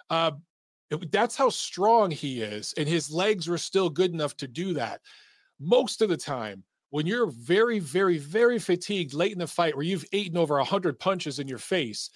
Uh, 0.10 0.32
that's 1.12 1.36
how 1.36 1.50
strong 1.50 2.12
he 2.12 2.42
is, 2.42 2.74
and 2.78 2.88
his 2.88 3.10
legs 3.10 3.48
were 3.48 3.58
still 3.58 3.90
good 3.90 4.12
enough 4.12 4.36
to 4.38 4.48
do 4.48 4.74
that 4.74 5.02
most 5.62 6.02
of 6.02 6.10
the 6.10 6.18
time 6.18 6.64
when 6.90 7.06
you're 7.06 7.32
very, 7.32 7.80
very, 7.80 8.18
very 8.18 8.60
fatigued 8.60 9.14
late 9.14 9.32
in 9.32 9.40
the 9.40 9.48
fight 9.48 9.76
where 9.76 9.86
you've 9.86 10.06
eaten 10.12 10.38
over 10.38 10.58
100 10.58 11.00
punches 11.00 11.40
in 11.40 11.48
your 11.48 11.58
face, 11.58 12.10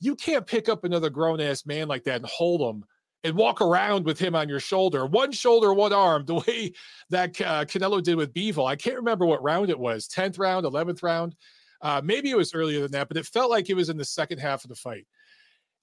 you 0.00 0.14
can't 0.14 0.46
pick 0.46 0.68
up 0.68 0.84
another 0.84 1.10
grown 1.10 1.40
ass 1.40 1.66
man 1.66 1.88
like 1.88 2.04
that 2.04 2.16
and 2.16 2.26
hold 2.26 2.62
him 2.62 2.84
and 3.24 3.36
walk 3.36 3.60
around 3.60 4.04
with 4.04 4.18
him 4.18 4.34
on 4.34 4.48
your 4.48 4.60
shoulder, 4.60 5.06
one 5.06 5.32
shoulder, 5.32 5.72
one 5.72 5.92
arm, 5.92 6.24
the 6.26 6.34
way 6.34 6.72
that 7.10 7.40
uh, 7.40 7.64
Canelo 7.64 8.02
did 8.02 8.16
with 8.16 8.34
Bivol. 8.34 8.68
I 8.68 8.76
can't 8.76 8.96
remember 8.96 9.26
what 9.26 9.42
round 9.42 9.70
it 9.70 9.78
was 9.78 10.08
10th 10.08 10.38
round, 10.38 10.66
11th 10.66 11.02
round. 11.02 11.36
Uh, 11.80 12.00
maybe 12.04 12.30
it 12.30 12.36
was 12.36 12.54
earlier 12.54 12.80
than 12.80 12.92
that, 12.92 13.08
but 13.08 13.16
it 13.16 13.26
felt 13.26 13.50
like 13.50 13.68
it 13.68 13.74
was 13.74 13.88
in 13.88 13.96
the 13.96 14.04
second 14.04 14.38
half 14.38 14.64
of 14.64 14.68
the 14.68 14.76
fight. 14.76 15.06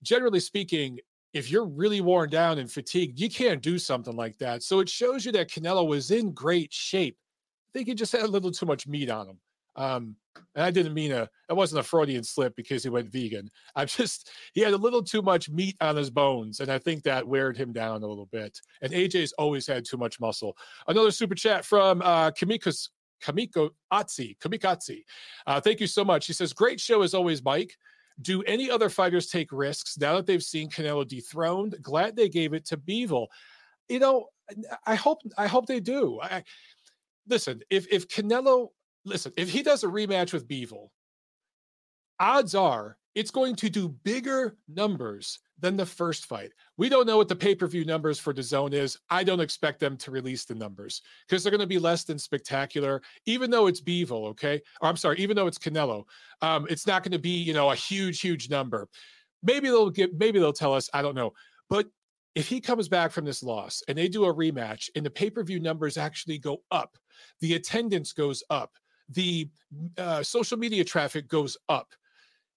Generally 0.02 0.40
speaking, 0.40 1.00
if 1.34 1.52
you're 1.52 1.66
really 1.66 2.02
worn 2.02 2.30
down 2.30 2.58
and 2.58 2.72
fatigued, 2.72 3.20
you 3.20 3.30
can't 3.30 3.62
do 3.62 3.78
something 3.78 4.16
like 4.16 4.38
that. 4.40 4.64
So 4.64 4.80
it 4.80 4.90
shows 4.90 5.26
you 5.26 5.32
that 5.34 5.50
Canelo 5.50 5.86
was 5.86 6.10
in 6.10 6.32
great 6.32 6.74
shape. 6.74 7.18
I 7.70 7.72
think 7.78 7.88
he 7.88 7.94
just 7.94 8.14
had 8.14 8.22
a 8.22 8.28
little 8.28 8.52
too 8.52 8.66
much 8.66 8.88
meat 8.88 9.10
on 9.10 9.28
him. 9.28 9.38
Um, 9.76 10.16
and 10.56 10.64
I 10.64 10.72
didn't 10.72 10.94
mean 10.94 11.12
a, 11.12 11.30
it 11.50 11.54
wasn't 11.54 11.80
a 11.80 11.84
Freudian 11.84 12.24
slip 12.24 12.56
because 12.56 12.84
he 12.84 12.90
went 12.90 13.12
vegan. 13.12 13.50
I'm 13.76 13.88
just, 13.88 14.30
he 14.54 14.62
had 14.62 14.74
a 14.74 14.78
little 14.78 15.04
too 15.04 15.22
much 15.22 15.50
meat 15.50 15.76
on 15.82 15.96
his 15.96 16.10
bones. 16.10 16.60
And 16.60 16.72
I 16.72 16.80
think 16.80 17.04
that 17.04 17.28
weared 17.28 17.58
him 17.58 17.74
down 17.74 18.04
a 18.04 18.08
little 18.08 18.28
bit. 18.32 18.60
And 18.82 18.92
AJ's 18.92 19.34
always 19.34 19.68
had 19.68 19.86
too 19.86 19.98
much 19.98 20.20
muscle. 20.20 20.56
Another 20.88 21.12
super 21.12 21.36
chat 21.36 21.66
from 21.66 22.02
uh, 22.02 22.32
Kamiko 22.32 23.70
Atsi, 23.92 24.38
Kamikatsi. 24.40 25.04
Uh, 25.46 25.60
thank 25.62 25.80
you 25.80 25.88
so 25.88 26.04
much. 26.04 26.28
He 26.28 26.34
says, 26.34 26.54
Great 26.54 26.80
show 26.80 27.02
as 27.02 27.14
always, 27.14 27.44
Mike. 27.44 27.76
Do 28.22 28.44
any 28.44 28.70
other 28.70 28.90
fighters 28.90 29.28
take 29.28 29.52
risks 29.52 29.98
now 29.98 30.16
that 30.16 30.26
they've 30.26 30.44
seen 30.44 30.70
Canelo 30.70 31.08
dethroned? 31.08 31.78
Glad 31.82 32.16
they 32.16 32.28
gave 32.28 32.54
it 32.54 32.66
to 32.66 32.78
Bivol. 32.78 33.28
You 33.88 34.00
know, 34.00 34.28
I 34.86 34.96
hope 34.96 35.20
I 35.38 35.48
hope 35.48 35.68
they 35.68 35.80
do. 35.80 36.20
I, 36.22 36.44
listen, 37.28 37.62
if 37.70 37.88
if 37.90 38.10
Canelo, 38.10 38.70
listen, 39.06 39.34
if 39.38 39.50
he 39.50 39.64
does 39.64 39.84
a 39.84 39.88
rematch 39.88 40.34
with 40.34 40.48
Bivol, 40.48 40.90
odds 42.20 42.56
are 42.56 42.98
it's 43.16 43.32
going 43.32 43.56
to 43.56 43.70
do 43.70 43.90
bigger 43.90 44.56
numbers 44.68 45.40
than 45.60 45.76
the 45.76 45.86
first 45.86 46.26
fight. 46.26 46.52
We 46.78 46.90
don't 46.90 47.08
know 47.08 47.18
what 47.18 47.28
the 47.28 47.36
pay 47.36 47.56
per 47.56 47.68
view 47.68 47.84
numbers 47.84 48.20
for 48.20 48.34
DAZN 48.34 48.74
is. 48.74 48.98
I 49.10 49.24
don't 49.24 49.42
expect 49.42 49.80
them 49.80 49.98
to 49.98 50.12
release 50.12 50.46
the 50.46 50.56
numbers 50.56 51.02
because 51.28 51.44
they're 51.44 51.52
going 51.52 51.60
to 51.60 51.68
be 51.68 51.80
less 51.80 52.04
than 52.04 52.18
spectacular, 52.18 53.02
even 53.26 53.52
though 53.52 53.68
it's 53.68 53.82
Bivol, 53.82 54.28
okay? 54.30 54.62
Or 54.82 54.90
I'm 54.90 54.96
sorry, 54.96 55.18
even 55.18 55.36
though 55.36 55.48
it's 55.48 55.58
Canelo. 55.58 56.06
Um, 56.42 56.66
it's 56.70 56.88
not 56.88 57.04
going 57.04 57.12
to 57.12 57.20
be, 57.20 57.32
you 57.32 57.54
know, 57.54 57.72
a 57.72 57.76
huge, 57.76 58.22
huge 58.22 58.50
number. 58.50 58.88
Maybe 59.44 59.68
they'll 59.68 59.90
get, 59.90 60.18
maybe 60.18 60.40
they'll 60.40 60.54
tell 60.54 60.74
us, 60.74 60.90
I 60.94 61.02
don't 61.02 61.16
know. 61.16 61.34
But 61.70 61.88
if 62.36 62.48
he 62.48 62.62
comes 62.62 62.88
back 62.88 63.12
from 63.12 63.26
this 63.26 63.44
loss 63.44 63.84
and 63.88 63.98
they 63.98 64.08
do 64.08 64.26
a 64.26 64.34
rematch 64.34 64.90
and 64.96 65.06
the 65.06 65.10
pay 65.10 65.30
per 65.30 65.44
view 65.44 65.60
numbers 65.60 65.98
actually 65.98 66.38
go 66.38 66.62
up, 66.72 66.98
the 67.42 67.56
attendance 67.56 68.14
goes 68.14 68.44
up, 68.50 68.72
the 69.10 69.50
uh, 69.98 70.24
social 70.24 70.58
media 70.58 70.84
traffic 70.84 71.28
goes 71.28 71.58
up 71.68 71.94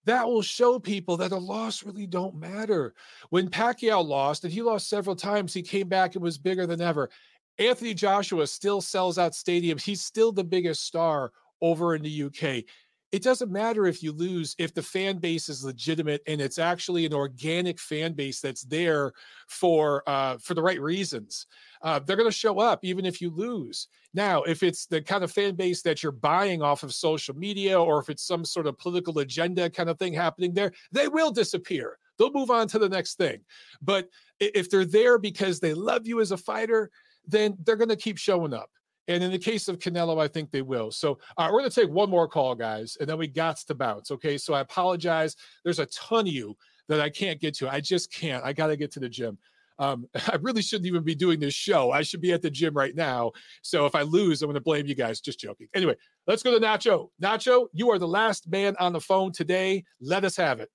that 0.05 0.27
will 0.27 0.43
show 0.43 0.79
people 0.79 1.17
that 1.17 1.33
a 1.33 1.37
loss 1.37 1.85
really 1.85 2.07
don't 2.07 2.35
matter. 2.35 2.95
When 3.31 3.49
Pacquiao 3.49 4.05
lost, 4.05 4.45
and 4.45 4.53
he 4.53 4.63
lost 4.63 4.89
several 4.89 5.15
times, 5.15 5.55
he 5.55 5.63
came 5.63 5.89
back 5.89 6.15
and 6.15 6.25
was 6.25 6.39
bigger 6.39 6.67
than 6.67 6.81
ever. 6.81 7.11
Anthony 7.59 7.95
Joshua 7.95 8.47
still 8.47 8.81
sells 8.81 9.19
out 9.19 9.33
stadiums. 9.33 9.83
He's 9.83 10.03
still 10.03 10.33
the 10.33 10.45
biggest 10.45 10.85
star 10.85 11.33
over 11.61 11.95
in 11.95 12.03
the 12.03 12.25
UK. 12.25 12.65
It 13.13 13.23
doesn't 13.23 13.53
matter 13.53 13.87
if 13.87 14.03
you 14.03 14.13
lose 14.13 14.57
if 14.59 14.75
the 14.75 14.83
fan 14.83 15.19
base 15.19 15.49
is 15.49 15.65
legitimate 15.65 16.23
and 16.27 16.41
it's 16.41 16.59
actually 16.59 17.05
an 17.05 17.13
organic 17.13 17.79
fan 17.79 18.15
base 18.15 18.41
that's 18.41 18.63
there 18.63 19.13
for 19.49 20.03
uh, 20.07 20.39
for 20.39 20.55
the 20.55 20.63
right 20.63 20.81
reasons 20.81 21.47
uh, 21.83 21.99
they're 21.99 22.17
going 22.17 22.29
to 22.29 22.37
show 22.37 22.59
up 22.61 22.85
even 22.85 23.05
if 23.05 23.21
you 23.21 23.31
lose. 23.31 23.89
Now, 24.15 24.43
if 24.43 24.63
it's 24.63 24.87
the 24.87 25.03
kind 25.03 25.25
of 25.25 25.33
fan 25.33 25.55
base 25.55 25.83
that 25.83 26.03
you're 26.03 26.13
buying 26.13 26.63
off 26.63 26.83
of 26.83 26.95
social 26.95 27.35
media 27.35 27.81
or 27.81 27.99
if 27.99 28.09
it's 28.09 28.27
some 28.27 28.45
sort 28.45 28.67
of 28.67 28.79
political 28.79 29.19
agenda 29.19 29.69
kind 29.69 29.91
of 29.91 29.99
thing 29.99 30.13
happening 30.13 30.55
there, 30.55 30.73
they 30.93 31.09
will 31.09 31.31
disappear. 31.31 31.99
They'll 32.19 32.33
move 32.33 32.51
on 32.51 32.69
to 32.69 32.79
the 32.79 32.89
next 32.89 33.17
thing. 33.17 33.41
But 33.81 34.09
if 34.39 34.71
they're 34.71 34.85
there 34.85 35.19
because 35.19 35.61
they 35.61 35.75
love 35.75 36.07
you 36.07 36.21
as 36.21 36.31
a 36.31 36.37
fighter, 36.37 36.91
then 37.27 37.57
they're 37.65 37.77
going 37.77 37.89
to 37.89 37.97
keep 37.97 38.19
showing 38.19 38.55
up. 38.55 38.71
And 39.09 39.23
in 39.23 39.31
the 39.33 39.39
case 39.39 39.69
of 39.69 39.79
Canelo, 39.79 40.21
I 40.23 40.29
think 40.29 40.51
they 40.51 40.63
will. 40.63 40.91
So 40.91 41.19
uh, 41.37 41.49
we're 41.53 41.61
going 41.61 41.71
to 41.71 41.81
take 41.81 41.91
one 41.91 42.09
more 42.09 42.29
call, 42.29 42.55
guys, 42.55 42.97
and 43.01 43.09
then 43.09 43.19
we 43.19 43.27
got 43.27 43.57
to 43.57 43.75
bounce. 43.75 44.11
Okay. 44.11 44.39
So 44.39 44.55
I 44.55 44.61
apologize. 44.61 45.37
There's 45.65 45.81
a 45.81 45.87
ton 45.87 46.27
of 46.27 46.33
you 46.33 46.57
that 46.89 47.01
I 47.01 47.11
can't 47.11 47.41
get 47.41 47.55
to. 47.55 47.73
I 47.73 47.81
just 47.81 48.13
can't. 48.13 48.45
I 48.45 48.53
got 48.53 48.69
to 48.69 48.77
get 48.77 48.93
to 48.93 49.01
the 49.01 49.09
gym 49.09 49.39
um, 49.79 50.07
I 50.29 50.37
really 50.41 50.63
shouldn't 50.63 50.87
even 50.87 51.03
be 51.03 51.15
doing 51.15 51.41
this 51.41 51.55
show. 51.55 51.91
I 51.91 52.03
should 52.03 52.21
be 52.21 52.33
at 52.33 52.43
the 52.43 52.51
gym 52.51 52.75
right 52.75 52.95
now. 52.95 53.33
So 53.63 53.87
if 53.87 53.95
I 53.95 54.03
lose, 54.03 54.43
I'm 54.43 54.47
going 54.47 54.55
to 54.55 54.61
blame 54.61 54.87
you 54.87 54.95
guys. 54.95 55.21
Just 55.21 55.41
joking. 55.41 55.69
Anyway, 55.75 55.97
let's 56.27 56.43
go 56.43 56.59
to 56.59 56.65
Nacho. 56.65 57.09
Nacho, 57.23 57.67
you 57.73 57.91
are 57.91 57.99
the 57.99 58.09
last 58.09 58.49
man 58.51 58.77
on 58.79 58.93
the 58.93 59.01
phone 59.01 59.33
today. 59.33 59.85
Let 60.01 60.25
us 60.25 60.37
have 60.37 60.61
it. 60.61 60.71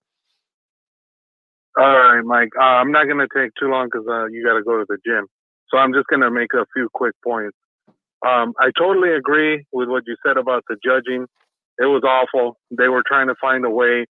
All 1.80 1.86
right, 1.86 2.24
Mike. 2.24 2.50
Uh, 2.60 2.64
I'm 2.64 2.92
not 2.92 3.06
going 3.06 3.20
to 3.20 3.28
take 3.34 3.52
too 3.60 3.70
long 3.70 3.88
because 3.92 4.08
uh, 4.08 4.26
you 4.26 4.44
got 4.44 4.58
to 4.58 4.64
go 4.64 4.78
to 4.78 4.86
the 4.88 4.98
gym. 5.06 5.28
So 5.70 5.78
I'm 5.78 5.94
just 5.94 6.08
going 6.08 6.22
to 6.22 6.32
make 6.32 6.54
a 6.54 6.66
few 6.74 6.90
quick 6.94 7.14
points. 7.24 7.56
Um, 8.26 8.54
I 8.60 8.72
totally 8.78 9.14
agree 9.14 9.66
with 9.72 9.90
what 9.90 10.04
you 10.08 10.16
said 10.26 10.38
about 10.38 10.64
the 10.68 10.78
judging. 10.84 11.26
It 11.78 11.86
was 11.86 12.04
awful. 12.04 12.58
They 12.76 12.88
were 12.88 13.04
trying 13.06 13.28
to 13.28 13.36
find 13.40 13.64
a 13.66 13.70
way 13.70 14.06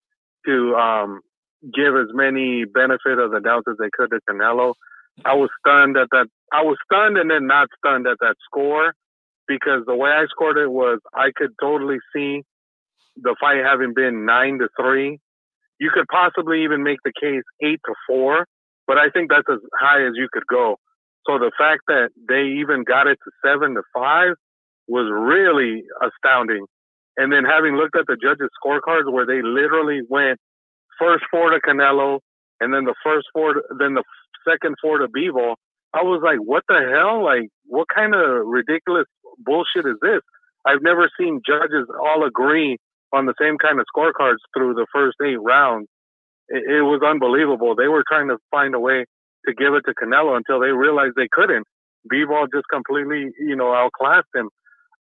to 0.45 0.75
um, 0.75 1.21
give 1.73 1.95
as 1.95 2.07
many 2.13 2.63
benefit 2.65 3.19
of 3.19 3.31
the 3.31 3.41
doubt 3.41 3.63
as 3.69 3.75
they 3.79 3.89
could 3.91 4.11
to 4.11 4.19
Canelo. 4.29 4.73
I 5.25 5.34
was 5.34 5.49
stunned 5.59 5.97
at 5.97 6.07
that. 6.11 6.27
I 6.53 6.61
was 6.61 6.77
stunned 6.85 7.17
and 7.17 7.29
then 7.29 7.47
not 7.47 7.67
stunned 7.77 8.07
at 8.07 8.17
that 8.21 8.35
score 8.45 8.93
because 9.47 9.84
the 9.85 9.95
way 9.95 10.09
I 10.09 10.25
scored 10.29 10.57
it 10.57 10.71
was 10.71 10.99
I 11.13 11.31
could 11.35 11.51
totally 11.59 11.97
see 12.15 12.43
the 13.17 13.35
fight 13.39 13.63
having 13.65 13.93
been 13.93 14.25
nine 14.25 14.59
to 14.59 14.69
three. 14.79 15.19
You 15.79 15.91
could 15.93 16.07
possibly 16.07 16.63
even 16.63 16.84
make 16.84 16.99
the 17.03 17.13
case 17.19 17.43
eight 17.61 17.79
to 17.85 17.93
four, 18.07 18.45
but 18.85 18.97
I 18.97 19.09
think 19.09 19.29
that's 19.29 19.47
as 19.51 19.59
high 19.79 20.05
as 20.05 20.13
you 20.15 20.27
could 20.31 20.45
go. 20.49 20.77
So 21.28 21.38
the 21.38 21.52
fact 21.58 21.84
that 21.88 22.10
they 22.28 22.62
even 22.62 22.84
got 22.84 23.08
it 23.08 23.20
to 23.24 23.32
seven 23.45 23.76
to 23.76 23.84
five 23.94 24.36
was 24.88 25.12
really 25.12 25.84
astounding. 26.02 26.66
And 27.18 27.32
then 27.34 27.44
having 27.44 27.76
looked 27.76 27.98
at 27.98 28.06
the 28.08 28.16
judges' 28.16 28.49
scorecards 28.64 29.12
where 29.12 29.26
they 29.26 29.41
literally 29.44 30.02
went 30.08 30.40
first 30.98 31.26
four 31.30 31.52
to 31.52 31.60
Canelo, 31.60 32.20
and 32.62 32.74
then 32.74 32.86
the 32.86 32.95
first 33.04 33.28
four, 33.34 33.56
to, 33.56 33.62
then 33.78 33.95
the 33.95 34.04
second 34.48 34.76
four 34.82 34.99
to 34.99 35.08
Bivol. 35.08 35.56
I 35.94 36.04
was 36.04 36.22
like, 36.24 36.40
what 36.40 36.64
the 36.68 36.80
hell? 36.94 37.24
Like, 37.24 37.49
what 37.66 37.88
kind 37.94 38.16
of 38.16 38.45
ridiculous 38.45 39.06
bullshit 39.38 39.86
is 39.86 39.98
this? 40.02 40.22
I've 40.66 40.82
never 40.82 41.10
seen 41.20 41.41
judges 41.45 41.88
all 42.02 42.26
agree 42.26 42.78
on 43.14 43.26
the 43.26 43.34
same 43.40 43.58
kind 43.58 43.80
of 43.80 43.86
scorecards 43.94 44.40
through 44.56 44.76
the 44.76 44.88
first 44.94 45.18
eight 45.26 45.41
rounds. 45.41 45.88
It, 46.49 46.64
it 46.70 46.82
was 46.82 47.02
unbelievable. 47.06 47.76
They 47.76 47.88
were 47.88 48.04
trying 48.08 48.30
to 48.30 48.38
find 48.52 48.76
a 48.76 48.80
way 48.80 49.06
to 49.48 49.53
give 49.53 49.74
it 49.74 49.84
to 49.86 49.94
Canelo 49.94 50.36
until 50.36 50.60
they 50.60 50.72
realized 50.72 51.14
they 51.15 51.30
couldn't. 51.32 51.65
Bivol 52.11 52.48
just 52.53 52.65
completely, 52.72 53.32
you 53.40 53.56
know, 53.56 53.74
outclassed 53.74 54.34
him. 54.34 54.49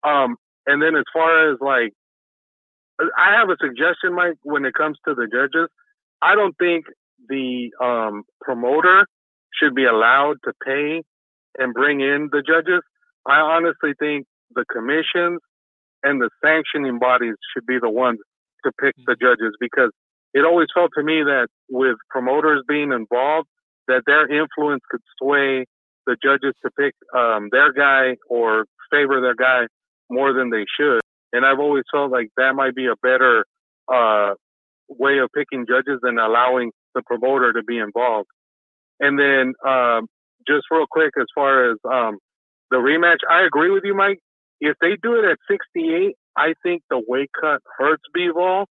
Um, 0.04 0.36
and 0.66 0.82
then 0.82 0.94
as 0.96 1.04
far 1.12 1.52
as 1.52 1.58
like, 1.60 1.92
I 3.16 3.38
have 3.38 3.48
a 3.48 3.56
suggestion, 3.60 4.14
Mike, 4.14 4.36
when 4.42 4.64
it 4.64 4.74
comes 4.74 4.98
to 5.06 5.14
the 5.14 5.26
judges. 5.26 5.68
I 6.20 6.34
don't 6.34 6.56
think 6.56 6.84
the 7.28 7.70
um, 7.82 8.22
promoter 8.40 9.06
should 9.58 9.74
be 9.74 9.84
allowed 9.84 10.36
to 10.44 10.52
pay 10.64 11.02
and 11.58 11.74
bring 11.74 12.00
in 12.00 12.28
the 12.30 12.42
judges. 12.46 12.82
I 13.26 13.40
honestly 13.40 13.92
think 13.98 14.26
the 14.54 14.64
commissions 14.70 15.40
and 16.02 16.20
the 16.20 16.30
sanctioning 16.44 16.98
bodies 16.98 17.34
should 17.52 17.66
be 17.66 17.78
the 17.80 17.90
ones 17.90 18.18
to 18.64 18.72
pick 18.80 18.94
the 19.06 19.12
mm-hmm. 19.12 19.24
judges 19.24 19.54
because 19.60 19.90
it 20.34 20.44
always 20.44 20.68
felt 20.74 20.90
to 20.96 21.02
me 21.02 21.22
that 21.24 21.48
with 21.68 21.96
promoters 22.10 22.62
being 22.66 22.92
involved, 22.92 23.48
that 23.88 24.02
their 24.06 24.30
influence 24.30 24.82
could 24.90 25.00
sway 25.20 25.66
the 26.06 26.16
judges 26.22 26.54
to 26.64 26.70
pick 26.78 26.94
um, 27.16 27.48
their 27.50 27.72
guy 27.72 28.16
or 28.28 28.66
favor 28.90 29.20
their 29.20 29.34
guy 29.34 29.66
more 30.10 30.32
than 30.32 30.50
they 30.50 30.64
should. 30.78 31.00
And 31.32 31.46
I've 31.46 31.58
always 31.58 31.84
felt 31.92 32.10
like 32.10 32.28
that 32.36 32.54
might 32.54 32.74
be 32.74 32.86
a 32.86 32.96
better 33.02 33.44
uh, 33.92 34.34
way 34.88 35.18
of 35.18 35.30
picking 35.34 35.66
judges 35.66 36.00
than 36.02 36.18
allowing 36.18 36.72
the 36.94 37.02
promoter 37.02 37.52
to 37.54 37.62
be 37.62 37.78
involved. 37.78 38.28
And 39.00 39.18
then 39.18 39.54
um, 39.66 40.06
just 40.46 40.66
real 40.70 40.86
quick, 40.90 41.12
as 41.18 41.26
far 41.34 41.72
as 41.72 41.78
um, 41.90 42.18
the 42.70 42.76
rematch, 42.76 43.18
I 43.28 43.46
agree 43.46 43.70
with 43.70 43.82
you, 43.84 43.94
Mike. 43.94 44.18
If 44.60 44.76
they 44.80 44.96
do 45.02 45.16
it 45.16 45.24
at 45.24 45.38
68, 45.50 46.14
I 46.36 46.54
think 46.62 46.82
the 46.88 47.02
weight 47.06 47.30
cut 47.38 47.60
hurts 47.78 48.02
Bivol, 48.16 48.66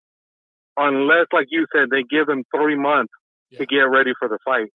unless, 0.78 1.28
like 1.34 1.48
you 1.50 1.66
said, 1.76 1.90
they 1.90 2.04
give 2.04 2.30
him 2.30 2.44
three 2.56 2.78
months 2.78 3.12
yeah. 3.50 3.60
to 3.60 3.66
get 3.66 3.82
ready 3.82 4.14
for 4.18 4.28
the 4.30 4.40
fight. 4.46 4.70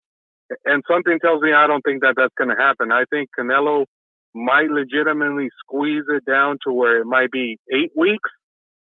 And 0.64 0.82
something 0.88 1.18
tells 1.20 1.42
me 1.42 1.52
I 1.52 1.66
don't 1.66 1.82
think 1.82 2.02
that 2.02 2.14
that's 2.16 2.34
going 2.38 2.50
to 2.50 2.62
happen. 2.62 2.92
I 2.92 3.04
think 3.10 3.30
Canelo 3.38 3.86
might 4.34 4.70
legitimately 4.70 5.48
squeeze 5.60 6.04
it 6.08 6.24
down 6.24 6.58
to 6.66 6.72
where 6.72 7.00
it 7.00 7.06
might 7.06 7.30
be 7.30 7.58
eight 7.72 7.90
weeks, 7.96 8.30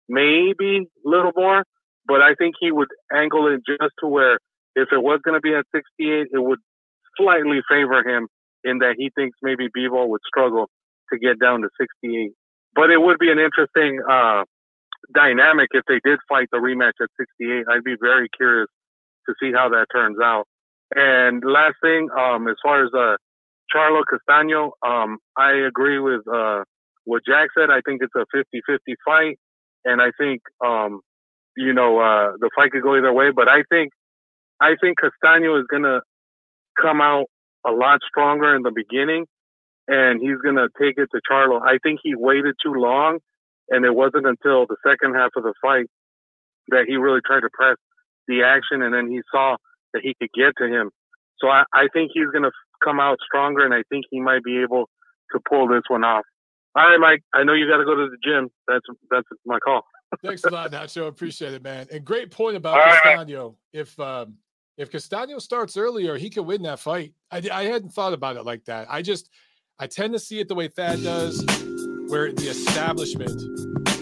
maybe 0.08 0.88
a 1.04 1.08
little 1.08 1.32
more. 1.36 1.64
But 2.06 2.20
I 2.20 2.34
think 2.34 2.54
he 2.60 2.70
would 2.70 2.88
angle 3.12 3.48
it 3.48 3.60
just 3.66 3.92
to 4.00 4.06
where 4.06 4.38
if 4.74 4.88
it 4.92 5.02
was 5.02 5.20
going 5.24 5.34
to 5.34 5.40
be 5.40 5.54
at 5.54 5.64
68, 5.74 6.28
it 6.32 6.38
would 6.38 6.58
slightly 7.16 7.60
favor 7.68 8.06
him 8.06 8.28
in 8.64 8.78
that 8.78 8.94
he 8.98 9.10
thinks 9.14 9.38
maybe 9.42 9.68
Bivol 9.68 10.08
would 10.08 10.20
struggle 10.26 10.68
to 11.12 11.18
get 11.18 11.40
down 11.40 11.62
to 11.62 11.68
68. 11.80 12.32
But 12.74 12.90
it 12.90 13.00
would 13.00 13.18
be 13.18 13.30
an 13.30 13.38
interesting 13.38 14.00
uh, 14.08 14.44
dynamic 15.14 15.68
if 15.72 15.84
they 15.88 16.00
did 16.04 16.18
fight 16.28 16.48
the 16.52 16.58
rematch 16.58 16.98
at 17.00 17.08
68. 17.18 17.64
I'd 17.70 17.84
be 17.84 17.96
very 18.00 18.28
curious 18.36 18.68
to 19.28 19.34
see 19.40 19.52
how 19.52 19.70
that 19.70 19.86
turns 19.92 20.18
out. 20.22 20.46
And 20.94 21.42
last 21.44 21.74
thing, 21.82 22.08
um, 22.16 22.48
as 22.48 22.56
far 22.62 22.84
as 22.84 22.90
uh, 22.94 23.16
Charlo 23.74 24.02
Castaño, 24.04 24.70
um, 24.86 25.18
I 25.36 25.52
agree 25.66 25.98
with 25.98 26.22
uh, 26.32 26.62
what 27.04 27.22
Jack 27.26 27.48
said. 27.56 27.70
I 27.70 27.80
think 27.84 28.02
it's 28.02 28.14
a 28.14 28.24
50-50 28.36 28.94
fight, 29.04 29.38
and 29.84 30.00
I 30.00 30.10
think 30.18 30.42
um, 30.64 31.00
you 31.56 31.72
know 31.72 31.98
uh, 31.98 32.32
the 32.38 32.50
fight 32.54 32.70
could 32.70 32.82
go 32.82 32.96
either 32.96 33.12
way. 33.12 33.30
But 33.34 33.48
I 33.48 33.62
think 33.68 33.90
I 34.60 34.74
think 34.80 34.98
Castaño 34.98 35.58
is 35.60 35.66
gonna 35.70 36.00
come 36.80 37.00
out 37.00 37.26
a 37.66 37.72
lot 37.72 38.00
stronger 38.08 38.54
in 38.54 38.62
the 38.62 38.72
beginning, 38.74 39.26
and 39.88 40.20
he's 40.20 40.38
gonna 40.44 40.68
take 40.80 40.98
it 40.98 41.08
to 41.12 41.20
Charlo. 41.28 41.60
I 41.62 41.78
think 41.82 42.00
he 42.02 42.14
waited 42.14 42.54
too 42.64 42.74
long, 42.74 43.18
and 43.70 43.84
it 43.84 43.94
wasn't 43.94 44.26
until 44.26 44.66
the 44.66 44.76
second 44.86 45.14
half 45.14 45.30
of 45.36 45.42
the 45.42 45.54
fight 45.60 45.86
that 46.68 46.84
he 46.86 46.96
really 46.96 47.20
tried 47.26 47.40
to 47.40 47.50
press 47.52 47.76
the 48.28 48.42
action, 48.44 48.82
and 48.82 48.94
then 48.94 49.10
he 49.10 49.20
saw 49.32 49.56
that 49.96 50.02
he 50.02 50.14
could 50.20 50.30
get 50.34 50.52
to 50.58 50.68
him. 50.68 50.90
So 51.38 51.48
I, 51.48 51.64
I 51.72 51.88
think 51.92 52.12
he's 52.14 52.28
gonna 52.32 52.52
come 52.84 53.00
out 53.00 53.18
stronger, 53.24 53.64
and 53.64 53.74
I 53.74 53.82
think 53.88 54.04
he 54.10 54.20
might 54.20 54.44
be 54.44 54.62
able 54.62 54.88
to 55.32 55.40
pull 55.48 55.68
this 55.68 55.82
one 55.88 56.04
off. 56.04 56.24
All 56.76 56.86
right, 56.86 57.00
Mike. 57.00 57.22
I 57.34 57.42
know 57.42 57.54
you 57.54 57.66
got 57.66 57.78
to 57.78 57.84
go 57.86 57.94
to 57.94 58.10
the 58.10 58.18
gym. 58.22 58.50
That's 58.68 58.84
that's 59.10 59.26
my 59.46 59.58
call. 59.58 59.82
Thanks 60.22 60.44
a 60.44 60.50
lot, 60.50 60.70
Nacho. 60.70 61.08
Appreciate 61.08 61.54
it, 61.54 61.62
man. 61.62 61.86
And 61.90 62.04
great 62.04 62.30
point 62.30 62.56
about 62.56 62.76
Castaño. 62.76 63.44
Right. 63.44 63.80
If 63.80 63.98
um, 63.98 64.34
if 64.76 64.90
Castaño 64.90 65.40
starts 65.40 65.78
earlier, 65.78 66.16
he 66.16 66.28
could 66.28 66.44
win 66.44 66.62
that 66.62 66.78
fight. 66.78 67.14
I, 67.30 67.42
I 67.50 67.64
hadn't 67.64 67.90
thought 67.90 68.12
about 68.12 68.36
it 68.36 68.44
like 68.44 68.66
that. 68.66 68.88
I 68.90 69.00
just 69.00 69.30
I 69.78 69.86
tend 69.86 70.12
to 70.12 70.18
see 70.18 70.38
it 70.38 70.48
the 70.48 70.54
way 70.54 70.68
Thad 70.68 71.02
does, 71.02 71.44
where 72.08 72.30
the 72.30 72.48
establishment 72.48 73.40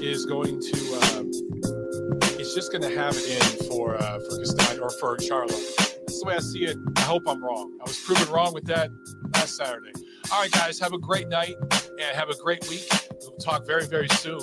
is 0.03 0.27
going 0.27 0.61
to 0.61 0.77
uh, 1.01 2.41
is 2.41 2.55
just 2.55 2.73
going 2.73 2.83
to 2.83 2.99
have 2.99 3.17
it 3.17 3.31
in 3.31 3.69
for 3.69 3.97
uh, 3.97 4.19
for 4.19 4.39
Castaño 4.39 4.83
or 4.83 4.91
for 4.91 5.17
Charlo. 5.17 5.84
The 6.25 6.29
way 6.29 6.37
I 6.37 6.41
see 6.41 6.65
it. 6.65 6.79
I 6.97 7.01
hope 7.03 7.25
I'm 7.29 7.45
wrong. 7.45 7.77
I 7.81 7.83
was 7.83 8.01
proven 8.01 8.33
wrong 8.33 8.55
with 8.55 8.65
that 8.65 8.91
last 9.35 9.57
Saturday. 9.57 9.93
All 10.33 10.41
right, 10.41 10.51
guys, 10.51 10.79
have 10.79 10.95
a 10.95 10.99
great 10.99 11.29
night 11.29 11.55
and 11.61 12.17
have 12.17 12.31
a 12.31 12.37
great 12.43 12.67
week. 12.67 12.89
We'll 13.21 13.37
talk 13.37 13.67
very, 13.67 13.87
very 13.87 14.09
soon. 14.09 14.41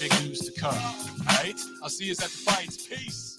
Big 0.00 0.10
news 0.24 0.40
to 0.40 0.60
come. 0.60 0.74
All 0.74 1.36
right, 1.36 1.54
I'll 1.80 1.90
see 1.90 2.06
you 2.06 2.10
at 2.10 2.18
the 2.18 2.24
fights. 2.24 2.88
Peace. 2.88 3.35